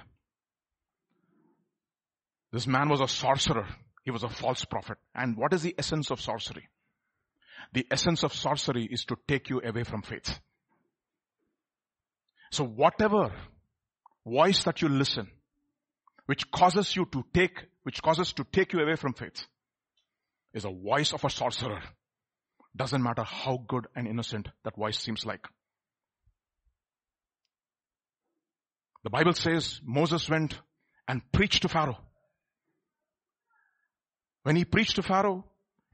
This 2.52 2.66
man 2.66 2.90
was 2.90 3.02
a 3.02 3.08
sorcerer. 3.08 3.68
He 4.04 4.12
was 4.12 4.24
a 4.24 4.30
false 4.30 4.66
prophet. 4.66 4.98
And 5.14 5.38
what 5.38 5.54
is 5.54 5.62
the 5.62 5.76
essence 5.78 6.10
of 6.10 6.20
sorcery? 6.20 6.68
The 7.74 7.86
essence 7.91 8.24
of 8.24 8.34
sorcery 8.34 8.86
is 8.86 9.06
to 9.06 9.18
take 9.28 9.50
you 9.50 9.62
away 9.64 9.84
from 9.84 10.02
faith. 10.02 10.40
So 12.52 12.64
whatever 12.64 13.32
voice 14.26 14.64
that 14.64 14.82
you 14.82 14.90
listen, 14.90 15.30
which 16.26 16.50
causes 16.50 16.96
you 16.96 17.06
to 17.12 17.24
take, 17.34 17.66
which 17.84 18.02
causes 18.02 18.34
to 18.34 18.44
take 18.52 18.74
you 18.74 18.80
away 18.80 18.96
from 18.96 19.14
faith, 19.14 19.46
is 20.54 20.66
a 20.66 20.72
voice 20.72 21.14
of 21.14 21.24
a 21.24 21.30
sorcerer. 21.30 21.82
Doesn't 22.76 23.04
matter 23.04 23.24
how 23.24 23.64
good 23.68 23.86
and 23.96 24.08
innocent 24.08 24.48
that 24.64 24.76
voice 24.76 24.98
seems 24.98 25.26
like. 25.26 25.46
The 29.10 29.18
Bible 29.18 29.34
says 29.34 29.81
Moses 29.84 30.30
went 30.30 30.53
and 31.07 31.23
preached 31.31 31.64
to 31.64 31.68
Pharaoh. 31.68 31.98
When 34.44 34.56
he 34.56 34.65
preached 34.65 34.98
to 34.98 35.02
Pharaoh 35.02 35.45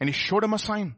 and 0.02 0.10
he 0.10 0.14
showed 0.14 0.44
him 0.44 0.52
a 0.52 0.60
sign, 0.60 0.96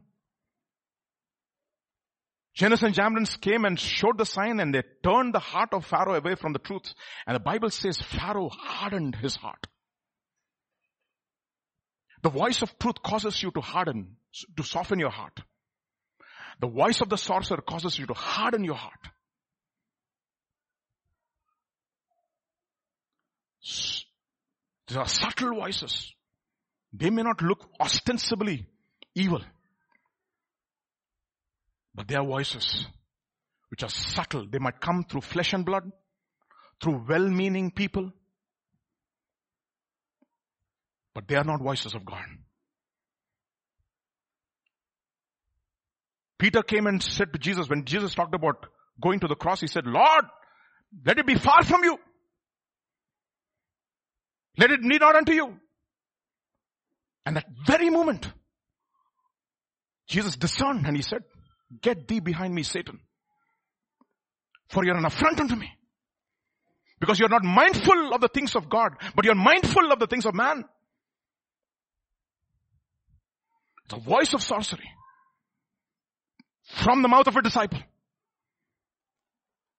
Jannes 2.54 2.82
and 2.82 2.92
Jambres 2.92 3.36
came 3.36 3.64
and 3.64 3.78
showed 3.78 4.18
the 4.18 4.26
sign 4.26 4.58
and 4.58 4.74
they 4.74 4.82
turned 5.04 5.32
the 5.32 5.38
heart 5.38 5.68
of 5.72 5.86
Pharaoh 5.86 6.16
away 6.16 6.34
from 6.34 6.52
the 6.52 6.58
truth. 6.58 6.92
And 7.24 7.36
the 7.36 7.40
Bible 7.40 7.70
says 7.70 7.98
Pharaoh 7.98 8.48
hardened 8.48 9.14
his 9.14 9.36
heart. 9.36 9.68
The 12.22 12.30
voice 12.30 12.62
of 12.62 12.76
truth 12.80 13.00
causes 13.00 13.40
you 13.40 13.52
to 13.52 13.60
harden, 13.60 14.16
to 14.56 14.64
soften 14.64 14.98
your 14.98 15.10
heart. 15.12 15.38
The 16.60 16.66
voice 16.66 17.00
of 17.00 17.10
the 17.10 17.16
sorcerer 17.16 17.60
causes 17.60 17.96
you 17.96 18.06
to 18.06 18.14
harden 18.14 18.64
your 18.64 18.74
heart. 18.74 19.06
These 24.88 24.96
are 24.96 25.06
subtle 25.06 25.54
voices. 25.54 26.12
They 26.92 27.10
may 27.10 27.22
not 27.22 27.42
look 27.42 27.68
ostensibly 27.78 28.66
evil. 29.14 29.42
But 31.94 32.08
they 32.08 32.14
are 32.14 32.24
voices 32.24 32.86
which 33.70 33.82
are 33.82 33.90
subtle. 33.90 34.46
They 34.50 34.58
might 34.58 34.80
come 34.80 35.04
through 35.04 35.20
flesh 35.20 35.52
and 35.52 35.66
blood, 35.66 35.90
through 36.82 37.04
well-meaning 37.06 37.72
people. 37.72 38.12
But 41.14 41.28
they 41.28 41.34
are 41.34 41.44
not 41.44 41.60
voices 41.60 41.94
of 41.94 42.06
God. 42.06 42.24
Peter 46.38 46.62
came 46.62 46.86
and 46.86 47.02
said 47.02 47.32
to 47.32 47.38
Jesus, 47.38 47.68
when 47.68 47.84
Jesus 47.84 48.14
talked 48.14 48.34
about 48.34 48.64
going 49.02 49.20
to 49.20 49.26
the 49.26 49.34
cross, 49.34 49.60
he 49.60 49.66
said, 49.66 49.86
Lord, 49.86 50.24
let 51.04 51.18
it 51.18 51.26
be 51.26 51.34
far 51.34 51.62
from 51.64 51.82
you. 51.82 51.98
Let 54.58 54.72
it 54.72 54.82
need 54.82 55.00
not 55.00 55.16
unto 55.16 55.32
you. 55.32 55.54
And 57.24 57.36
that 57.36 57.46
very 57.66 57.90
moment, 57.90 58.30
Jesus 60.08 60.36
discerned 60.36 60.86
and 60.86 60.96
he 60.96 61.02
said, 61.02 61.22
get 61.80 62.08
thee 62.08 62.20
behind 62.20 62.54
me, 62.54 62.62
Satan. 62.62 62.98
For 64.68 64.84
you're 64.84 64.96
an 64.96 65.04
affront 65.04 65.40
unto 65.40 65.54
me. 65.54 65.70
Because 67.00 67.20
you're 67.20 67.28
not 67.28 67.44
mindful 67.44 68.12
of 68.12 68.20
the 68.20 68.28
things 68.28 68.56
of 68.56 68.68
God, 68.68 68.92
but 69.14 69.24
you're 69.24 69.36
mindful 69.36 69.92
of 69.92 70.00
the 70.00 70.08
things 70.08 70.26
of 70.26 70.34
man. 70.34 70.64
The 73.88 73.98
voice 73.98 74.34
of 74.34 74.42
sorcery 74.42 74.90
from 76.64 77.02
the 77.02 77.08
mouth 77.08 77.26
of 77.26 77.36
a 77.36 77.42
disciple. 77.42 77.80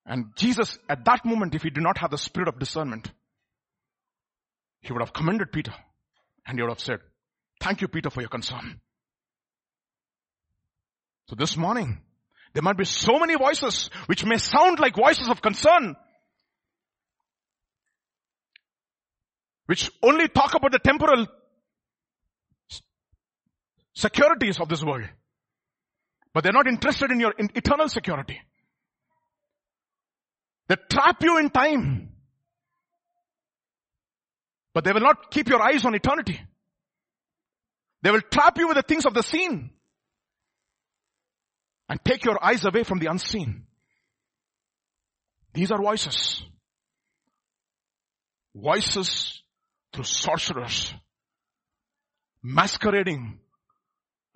And 0.06 0.26
Jesus, 0.36 0.78
at 0.88 1.04
that 1.04 1.24
moment, 1.24 1.54
if 1.54 1.62
he 1.62 1.70
did 1.70 1.82
not 1.82 1.98
have 1.98 2.10
the 2.10 2.18
spirit 2.18 2.48
of 2.48 2.58
discernment, 2.58 3.12
he 4.80 4.92
would 4.92 5.02
have 5.02 5.12
commended 5.12 5.52
Peter 5.52 5.74
and 6.46 6.58
he 6.58 6.62
would 6.62 6.70
have 6.70 6.80
said, 6.80 7.00
thank 7.60 7.80
you, 7.80 7.88
Peter, 7.88 8.10
for 8.10 8.20
your 8.20 8.30
concern. 8.30 8.80
So 11.28 11.36
this 11.36 11.56
morning, 11.56 12.00
there 12.54 12.62
might 12.62 12.76
be 12.76 12.84
so 12.84 13.18
many 13.18 13.36
voices 13.36 13.90
which 14.06 14.24
may 14.24 14.38
sound 14.38 14.80
like 14.80 14.96
voices 14.96 15.28
of 15.28 15.40
concern, 15.40 15.94
which 19.66 19.90
only 20.02 20.28
talk 20.28 20.54
about 20.54 20.72
the 20.72 20.80
temporal 20.80 21.26
securities 23.94 24.58
of 24.58 24.68
this 24.68 24.82
world. 24.82 25.08
But 26.32 26.42
they're 26.42 26.52
not 26.52 26.66
interested 26.66 27.10
in 27.10 27.20
your 27.20 27.34
eternal 27.38 27.88
security. 27.88 28.40
They 30.68 30.76
trap 30.90 31.22
you 31.22 31.38
in 31.38 31.50
time. 31.50 32.09
But 34.72 34.84
they 34.84 34.92
will 34.92 35.00
not 35.00 35.30
keep 35.30 35.48
your 35.48 35.62
eyes 35.62 35.84
on 35.84 35.94
eternity. 35.94 36.40
They 38.02 38.10
will 38.10 38.20
trap 38.20 38.56
you 38.58 38.68
with 38.68 38.76
the 38.76 38.82
things 38.82 39.04
of 39.04 39.14
the 39.14 39.22
seen 39.22 39.70
and 41.88 42.00
take 42.04 42.24
your 42.24 42.42
eyes 42.42 42.64
away 42.64 42.84
from 42.84 42.98
the 42.98 43.10
unseen. 43.10 43.64
These 45.52 45.72
are 45.72 45.82
voices. 45.82 46.42
Voices 48.54 49.42
through 49.92 50.04
sorcerers 50.04 50.94
masquerading 52.42 53.38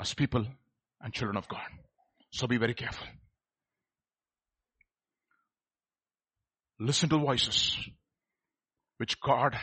as 0.00 0.14
people 0.14 0.44
and 1.00 1.12
children 1.12 1.36
of 1.36 1.48
God. 1.48 1.60
So 2.30 2.46
be 2.46 2.58
very 2.58 2.74
careful. 2.74 3.06
Listen 6.80 7.08
to 7.10 7.18
voices 7.18 7.78
which 8.98 9.20
God 9.20 9.56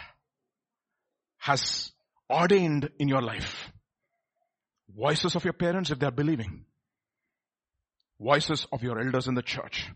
has 1.42 1.92
ordained 2.30 2.90
in 3.00 3.08
your 3.08 3.22
life. 3.22 3.72
Voices 4.96 5.36
of 5.36 5.44
your 5.44 5.54
parents 5.54 5.90
if 5.90 5.98
they 5.98 6.06
are 6.06 6.12
believing. 6.12 6.66
Voices 8.20 8.68
of 8.72 8.84
your 8.84 9.00
elders 9.00 9.28
in 9.28 9.34
the 9.34 9.42
church 9.42 9.90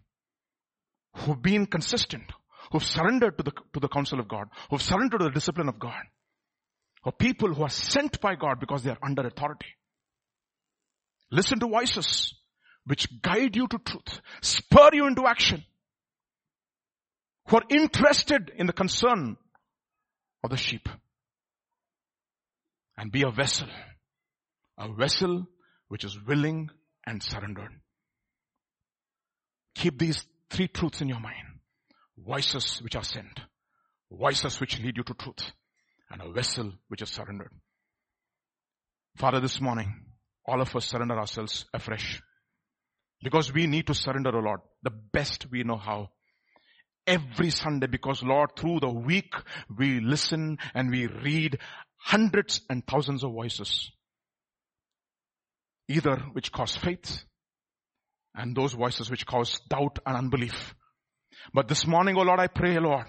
who've 1.18 1.42
been 1.42 1.68
consistent, 1.68 2.24
who've 2.72 2.84
surrendered 2.84 3.38
to 3.38 3.44
the, 3.44 3.52
to 3.74 3.80
the 3.80 3.88
counsel 3.88 4.20
of 4.20 4.28
God, 4.28 4.48
who've 4.70 4.82
surrendered 4.82 5.20
to 5.20 5.26
the 5.26 5.32
discipline 5.32 5.70
of 5.70 5.80
God. 5.80 6.02
Or 7.04 7.12
people 7.12 7.54
who 7.54 7.62
are 7.62 7.70
sent 7.70 8.20
by 8.20 8.34
God 8.34 8.60
because 8.60 8.82
they 8.82 8.90
are 8.90 8.98
under 9.04 9.22
authority. 9.28 9.68
Listen 11.32 11.60
to 11.60 11.68
voices 11.68 12.34
which 12.86 13.08
guide 13.22 13.56
you 13.56 13.68
to 13.68 13.78
truth, 13.78 14.20
spur 14.42 14.90
you 14.94 15.06
into 15.06 15.28
action, 15.28 15.64
who 17.48 17.58
are 17.58 17.64
interested 17.70 18.52
in 18.58 18.66
the 18.66 18.74
concern 18.74 19.38
of 20.44 20.50
the 20.50 20.58
sheep. 20.58 20.90
And 22.98 23.12
be 23.12 23.24
a 23.24 23.32
vessel, 23.32 23.68
a 24.78 24.94
vessel 24.94 25.46
which 25.90 26.04
is 26.04 26.18
willing 26.26 26.70
and 27.06 27.22
surrendered. 27.22 27.72
Keep 29.76 30.00
these 30.00 30.26
three 30.50 30.68
truths 30.68 31.02
in 31.02 31.10
your 31.10 31.20
mind. 31.20 31.60
Voices 32.18 32.80
which 32.82 32.96
are 32.96 33.04
sent, 33.04 33.42
voices 34.10 34.60
which 34.62 34.80
lead 34.80 34.96
you 34.96 35.04
to 35.04 35.14
truth, 35.14 35.52
and 36.10 36.22
a 36.22 36.32
vessel 36.32 36.72
which 36.88 37.02
is 37.02 37.10
surrendered. 37.10 37.52
Father, 39.18 39.42
this 39.42 39.60
morning, 39.60 39.94
all 40.46 40.62
of 40.62 40.74
us 40.76 40.88
surrender 40.88 41.18
ourselves 41.18 41.66
afresh. 41.74 42.22
Because 43.22 43.54
we 43.54 43.68
need 43.68 43.88
to 43.88 43.94
surrender 43.94 44.30
a 44.30 44.42
lot, 44.42 44.60
the 44.84 44.92
best 44.92 45.48
we 45.52 45.64
know 45.64 45.78
how. 45.78 46.10
Every 47.08 47.50
Sunday 47.50 47.88
because 47.88 48.24
Lord, 48.24 48.52
through 48.58 48.80
the 48.80 48.90
week 48.90 49.34
we 49.78 50.00
listen 50.00 50.58
and 50.74 50.90
we 50.90 51.08
read 51.08 51.60
hundreds 52.06 52.62
and 52.70 52.86
thousands 52.86 53.24
of 53.24 53.32
voices. 53.32 53.92
Either 55.88 56.18
which 56.34 56.52
cause 56.52 56.76
faith 56.76 57.24
and 58.36 58.56
those 58.56 58.74
voices 58.74 59.10
which 59.10 59.26
cause 59.26 59.60
doubt 59.68 59.98
and 60.06 60.16
unbelief. 60.16 60.76
But 61.52 61.68
this 61.68 61.88
morning, 61.88 62.16
oh 62.18 62.22
Lord, 62.22 62.40
I 62.40 62.48
pray, 62.48 62.78
Lord, 62.80 63.06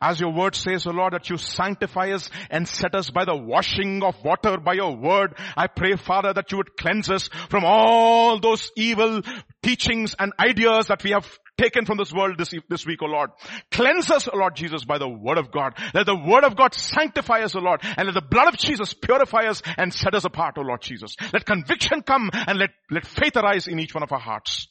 as 0.00 0.20
your 0.20 0.32
word 0.32 0.54
says, 0.54 0.86
O 0.86 0.90
Lord, 0.90 1.14
that 1.14 1.28
you 1.28 1.36
sanctify 1.38 2.12
us 2.12 2.30
and 2.50 2.68
set 2.68 2.94
us 2.94 3.10
by 3.10 3.24
the 3.24 3.34
washing 3.34 4.02
of 4.04 4.14
water 4.22 4.56
by 4.58 4.74
your 4.74 4.94
word. 4.94 5.36
I 5.56 5.66
pray, 5.66 5.96
Father, 5.96 6.32
that 6.32 6.52
you 6.52 6.58
would 6.58 6.76
cleanse 6.76 7.10
us 7.10 7.28
from 7.50 7.64
all 7.64 8.38
those 8.38 8.70
evil 8.76 9.22
teachings 9.62 10.14
and 10.16 10.32
ideas 10.38 10.86
that 10.86 11.02
we 11.02 11.10
have 11.10 11.26
taken 11.58 11.84
from 11.84 11.98
this 11.98 12.12
world 12.12 12.38
this, 12.38 12.54
this 12.68 12.86
week, 12.86 13.02
O 13.02 13.06
Lord. 13.06 13.30
Cleanse 13.70 14.10
us, 14.10 14.28
O 14.28 14.36
Lord 14.36 14.56
Jesus, 14.56 14.84
by 14.84 14.98
the 14.98 15.08
word 15.08 15.38
of 15.38 15.50
God. 15.50 15.74
Let 15.92 16.06
the 16.06 16.16
word 16.16 16.44
of 16.44 16.56
God 16.56 16.74
sanctify 16.74 17.40
us, 17.40 17.54
O 17.54 17.60
Lord, 17.60 17.80
and 17.82 18.06
let 18.06 18.14
the 18.14 18.22
blood 18.22 18.48
of 18.48 18.56
Jesus 18.56 18.94
purify 18.94 19.44
us 19.44 19.62
and 19.76 19.92
set 19.92 20.14
us 20.14 20.24
apart, 20.24 20.56
O 20.58 20.62
Lord 20.62 20.80
Jesus. 20.80 21.16
Let 21.32 21.44
conviction 21.44 22.02
come 22.02 22.30
and 22.32 22.58
let, 22.58 22.70
let 22.90 23.06
faith 23.06 23.36
arise 23.36 23.66
in 23.66 23.78
each 23.78 23.94
one 23.94 24.02
of 24.02 24.12
our 24.12 24.18
hearts. 24.18 24.68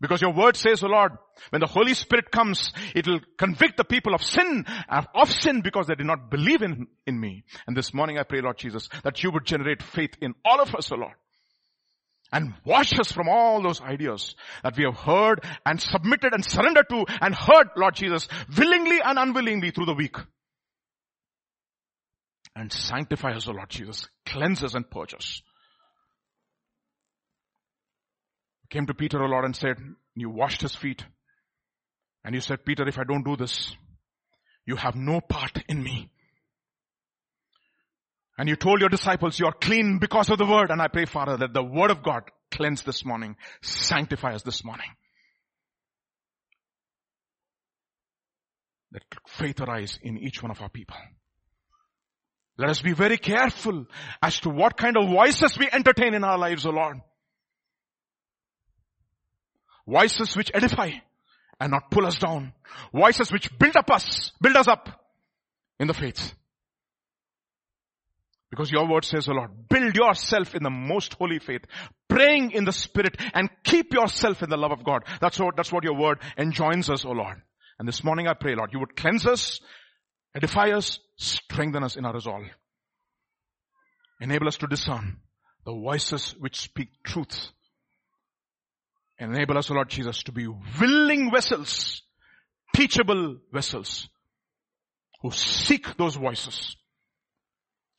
Because 0.00 0.20
your 0.20 0.34
word 0.34 0.56
says, 0.56 0.82
O 0.82 0.86
oh 0.86 0.90
Lord, 0.90 1.12
when 1.50 1.60
the 1.60 1.66
Holy 1.66 1.94
Spirit 1.94 2.30
comes, 2.30 2.70
it 2.94 3.06
will 3.06 3.20
convict 3.38 3.78
the 3.78 3.84
people 3.84 4.14
of 4.14 4.22
sin, 4.22 4.64
uh, 4.88 5.04
of 5.14 5.30
sin 5.30 5.62
because 5.62 5.86
they 5.86 5.94
did 5.94 6.06
not 6.06 6.30
believe 6.30 6.60
in, 6.60 6.86
in 7.06 7.18
me. 7.18 7.44
And 7.66 7.76
this 7.76 7.94
morning 7.94 8.18
I 8.18 8.24
pray, 8.24 8.42
Lord 8.42 8.58
Jesus, 8.58 8.88
that 9.04 9.22
you 9.22 9.30
would 9.30 9.46
generate 9.46 9.82
faith 9.82 10.14
in 10.20 10.34
all 10.44 10.60
of 10.60 10.74
us, 10.74 10.92
O 10.92 10.96
oh 10.96 10.98
Lord. 10.98 11.14
And 12.32 12.54
wash 12.64 12.98
us 12.98 13.12
from 13.12 13.28
all 13.28 13.62
those 13.62 13.80
ideas 13.80 14.34
that 14.62 14.76
we 14.76 14.84
have 14.84 14.96
heard 14.96 15.44
and 15.64 15.80
submitted 15.80 16.32
and 16.32 16.44
surrendered 16.44 16.88
to 16.90 17.04
and 17.20 17.34
heard, 17.34 17.68
Lord 17.76 17.94
Jesus, 17.94 18.26
willingly 18.56 19.00
and 19.04 19.18
unwillingly 19.18 19.70
through 19.70 19.86
the 19.86 19.94
week. 19.94 20.16
And 22.56 22.72
sanctify 22.72 23.32
us, 23.32 23.46
O 23.48 23.52
Lord 23.52 23.70
Jesus. 23.70 24.08
Cleanse 24.24 24.64
us 24.64 24.74
and 24.74 24.90
purge 24.90 25.14
us. 25.14 25.42
came 28.68 28.86
to 28.86 28.94
Peter, 28.94 29.22
O 29.22 29.26
Lord, 29.26 29.44
and 29.44 29.54
said, 29.54 29.76
you 30.14 30.30
washed 30.30 30.62
his 30.62 30.74
feet. 30.74 31.04
And 32.24 32.34
you 32.34 32.40
said, 32.40 32.64
Peter, 32.64 32.86
if 32.88 32.98
I 32.98 33.04
don't 33.04 33.24
do 33.24 33.36
this, 33.36 33.76
you 34.66 34.76
have 34.76 34.96
no 34.96 35.20
part 35.20 35.62
in 35.68 35.82
me. 35.82 36.10
And 38.38 38.48
you 38.48 38.56
told 38.56 38.80
your 38.80 38.90
disciples, 38.90 39.38
you 39.38 39.46
are 39.46 39.52
clean 39.52 39.98
because 39.98 40.28
of 40.28 40.38
the 40.38 40.44
word. 40.44 40.70
And 40.70 40.80
I 40.80 40.88
pray, 40.88 41.06
Father, 41.06 41.38
that 41.38 41.54
the 41.54 41.62
word 41.62 41.90
of 41.90 42.02
God 42.02 42.22
cleanse 42.50 42.82
this 42.82 43.04
morning, 43.04 43.36
sanctify 43.62 44.34
us 44.34 44.42
this 44.42 44.64
morning. 44.64 44.88
Let 48.92 49.02
faith 49.26 49.60
arise 49.60 49.98
in 50.02 50.18
each 50.18 50.42
one 50.42 50.50
of 50.50 50.60
our 50.60 50.68
people. 50.68 50.96
Let 52.58 52.70
us 52.70 52.80
be 52.80 52.92
very 52.92 53.18
careful 53.18 53.86
as 54.22 54.40
to 54.40 54.50
what 54.50 54.76
kind 54.76 54.96
of 54.96 55.10
voices 55.10 55.58
we 55.58 55.68
entertain 55.70 56.14
in 56.14 56.24
our 56.24 56.38
lives, 56.38 56.64
O 56.64 56.70
Lord. 56.70 56.98
Voices 59.86 60.36
which 60.36 60.50
edify 60.54 60.90
and 61.60 61.70
not 61.70 61.90
pull 61.90 62.06
us 62.06 62.16
down. 62.16 62.52
Voices 62.92 63.30
which 63.30 63.56
build 63.58 63.76
up 63.76 63.90
us, 63.90 64.32
build 64.40 64.56
us 64.56 64.68
up 64.68 64.88
in 65.78 65.86
the 65.86 65.94
faith. 65.94 66.34
Because 68.50 68.70
your 68.70 68.88
word 68.88 69.04
says, 69.04 69.28
O 69.28 69.32
Lord, 69.32 69.50
build 69.68 69.96
yourself 69.96 70.54
in 70.54 70.62
the 70.62 70.70
most 70.70 71.14
holy 71.14 71.38
faith, 71.38 71.62
praying 72.08 72.52
in 72.52 72.64
the 72.64 72.72
spirit 72.72 73.16
and 73.34 73.50
keep 73.64 73.92
yourself 73.92 74.42
in 74.42 74.50
the 74.50 74.56
love 74.56 74.72
of 74.72 74.84
God. 74.84 75.02
That's 75.20 75.38
what, 75.38 75.56
that's 75.56 75.72
what 75.72 75.84
your 75.84 75.98
word 75.98 76.20
enjoins 76.38 76.88
us, 76.88 77.04
O 77.04 77.10
Lord. 77.10 77.42
And 77.78 77.88
this 77.88 78.04
morning 78.04 78.28
I 78.28 78.34
pray, 78.34 78.54
Lord, 78.54 78.72
you 78.72 78.78
would 78.78 78.96
cleanse 78.96 79.26
us 79.26 79.60
Edify 80.36 80.68
us, 80.72 81.00
strengthen 81.16 81.82
us 81.82 81.96
in 81.96 82.04
our 82.04 82.12
resolve. 82.12 82.44
Enable 84.20 84.48
us 84.48 84.58
to 84.58 84.66
discern 84.66 85.16
the 85.64 85.72
voices 85.72 86.34
which 86.38 86.60
speak 86.60 86.88
truth. 87.02 87.52
Enable 89.18 89.56
us, 89.56 89.70
O 89.70 89.74
Lord 89.74 89.88
Jesus, 89.88 90.22
to 90.24 90.32
be 90.32 90.46
willing 90.46 91.30
vessels, 91.32 92.02
teachable 92.74 93.38
vessels, 93.50 94.10
who 95.22 95.30
seek 95.30 95.96
those 95.96 96.16
voices. 96.16 96.76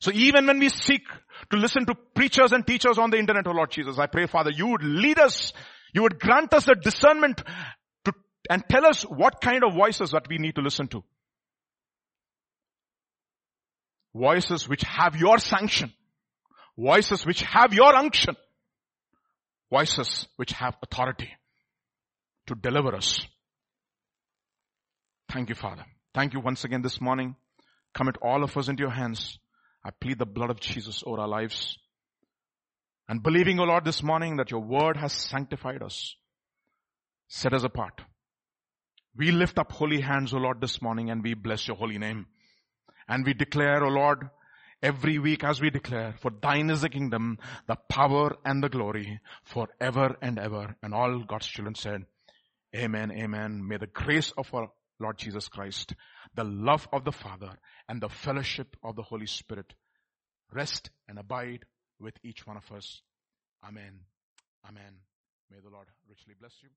So 0.00 0.12
even 0.12 0.46
when 0.46 0.58
we 0.58 0.68
seek 0.68 1.02
to 1.50 1.56
listen 1.56 1.86
to 1.86 1.94
preachers 2.14 2.52
and 2.52 2.66
teachers 2.66 2.98
on 2.98 3.10
the 3.10 3.18
internet, 3.18 3.46
oh 3.46 3.52
Lord 3.52 3.70
Jesus, 3.70 3.98
I 3.98 4.06
pray, 4.06 4.26
Father, 4.26 4.50
you 4.50 4.68
would 4.68 4.82
lead 4.82 5.18
us, 5.18 5.52
you 5.92 6.02
would 6.02 6.20
grant 6.20 6.54
us 6.54 6.68
a 6.68 6.74
discernment 6.74 7.42
to, 8.04 8.12
and 8.48 8.62
tell 8.68 8.86
us 8.86 9.02
what 9.02 9.40
kind 9.40 9.64
of 9.64 9.74
voices 9.74 10.12
that 10.12 10.28
we 10.28 10.38
need 10.38 10.54
to 10.54 10.60
listen 10.60 10.88
to. 10.88 11.02
Voices 14.14 14.68
which 14.68 14.82
have 14.82 15.16
your 15.16 15.38
sanction. 15.38 15.92
Voices 16.76 17.26
which 17.26 17.42
have 17.42 17.74
your 17.74 17.94
unction. 17.94 18.36
Voices 19.70 20.28
which 20.36 20.52
have 20.52 20.76
authority 20.82 21.30
to 22.46 22.54
deliver 22.54 22.94
us. 22.94 23.20
Thank 25.30 25.50
you, 25.50 25.54
Father. 25.54 25.84
Thank 26.14 26.32
you 26.32 26.40
once 26.40 26.64
again 26.64 26.82
this 26.82 27.00
morning. 27.00 27.36
Commit 27.94 28.16
all 28.22 28.42
of 28.42 28.56
us 28.56 28.68
into 28.68 28.82
your 28.82 28.90
hands. 28.90 29.38
I 29.84 29.90
plead 29.90 30.18
the 30.18 30.26
blood 30.26 30.50
of 30.50 30.60
Jesus 30.60 31.02
over 31.06 31.20
our 31.20 31.28
lives. 31.28 31.78
And 33.08 33.22
believing, 33.22 33.58
O 33.58 33.64
Lord, 33.64 33.84
this 33.84 34.02
morning 34.02 34.36
that 34.36 34.50
your 34.50 34.60
word 34.60 34.96
has 34.96 35.12
sanctified 35.12 35.82
us, 35.82 36.14
set 37.28 37.54
us 37.54 37.64
apart. 37.64 38.02
We 39.16 39.30
lift 39.30 39.58
up 39.58 39.72
holy 39.72 40.00
hands, 40.00 40.32
O 40.34 40.36
Lord, 40.36 40.60
this 40.60 40.82
morning 40.82 41.10
and 41.10 41.22
we 41.22 41.34
bless 41.34 41.66
your 41.66 41.76
holy 41.76 41.98
name. 41.98 42.26
And 43.08 43.24
we 43.24 43.32
declare, 43.32 43.82
O 43.82 43.88
Lord, 43.88 44.28
every 44.82 45.18
week 45.18 45.42
as 45.42 45.60
we 45.60 45.70
declare, 45.70 46.14
for 46.20 46.30
thine 46.42 46.70
is 46.70 46.82
the 46.82 46.88
kingdom, 46.88 47.38
the 47.66 47.76
power 47.88 48.36
and 48.44 48.62
the 48.62 48.68
glory 48.68 49.20
forever 49.42 50.16
and 50.20 50.38
ever. 50.38 50.76
And 50.82 50.94
all 50.94 51.24
God's 51.26 51.46
children 51.46 51.74
said, 51.74 52.04
Amen, 52.76 53.10
amen. 53.10 53.66
May 53.66 53.78
the 53.78 53.86
grace 53.86 54.32
of 54.36 54.52
our 54.52 54.70
Lord 55.00 55.16
Jesus 55.16 55.48
Christ, 55.48 55.94
the 56.34 56.44
love 56.44 56.88
of 56.92 57.04
the 57.04 57.12
Father 57.12 57.58
and 57.88 58.00
the 58.00 58.08
fellowship 58.08 58.76
of 58.82 58.96
the 58.96 59.02
Holy 59.02 59.26
Spirit 59.26 59.74
rest 60.52 60.90
and 61.08 61.18
abide 61.18 61.64
with 62.00 62.14
each 62.22 62.46
one 62.46 62.56
of 62.56 62.70
us. 62.72 63.02
Amen. 63.64 64.00
Amen. 64.66 64.94
May 65.50 65.58
the 65.62 65.70
Lord 65.70 65.86
richly 66.08 66.34
bless 66.38 66.54
you. 66.62 66.68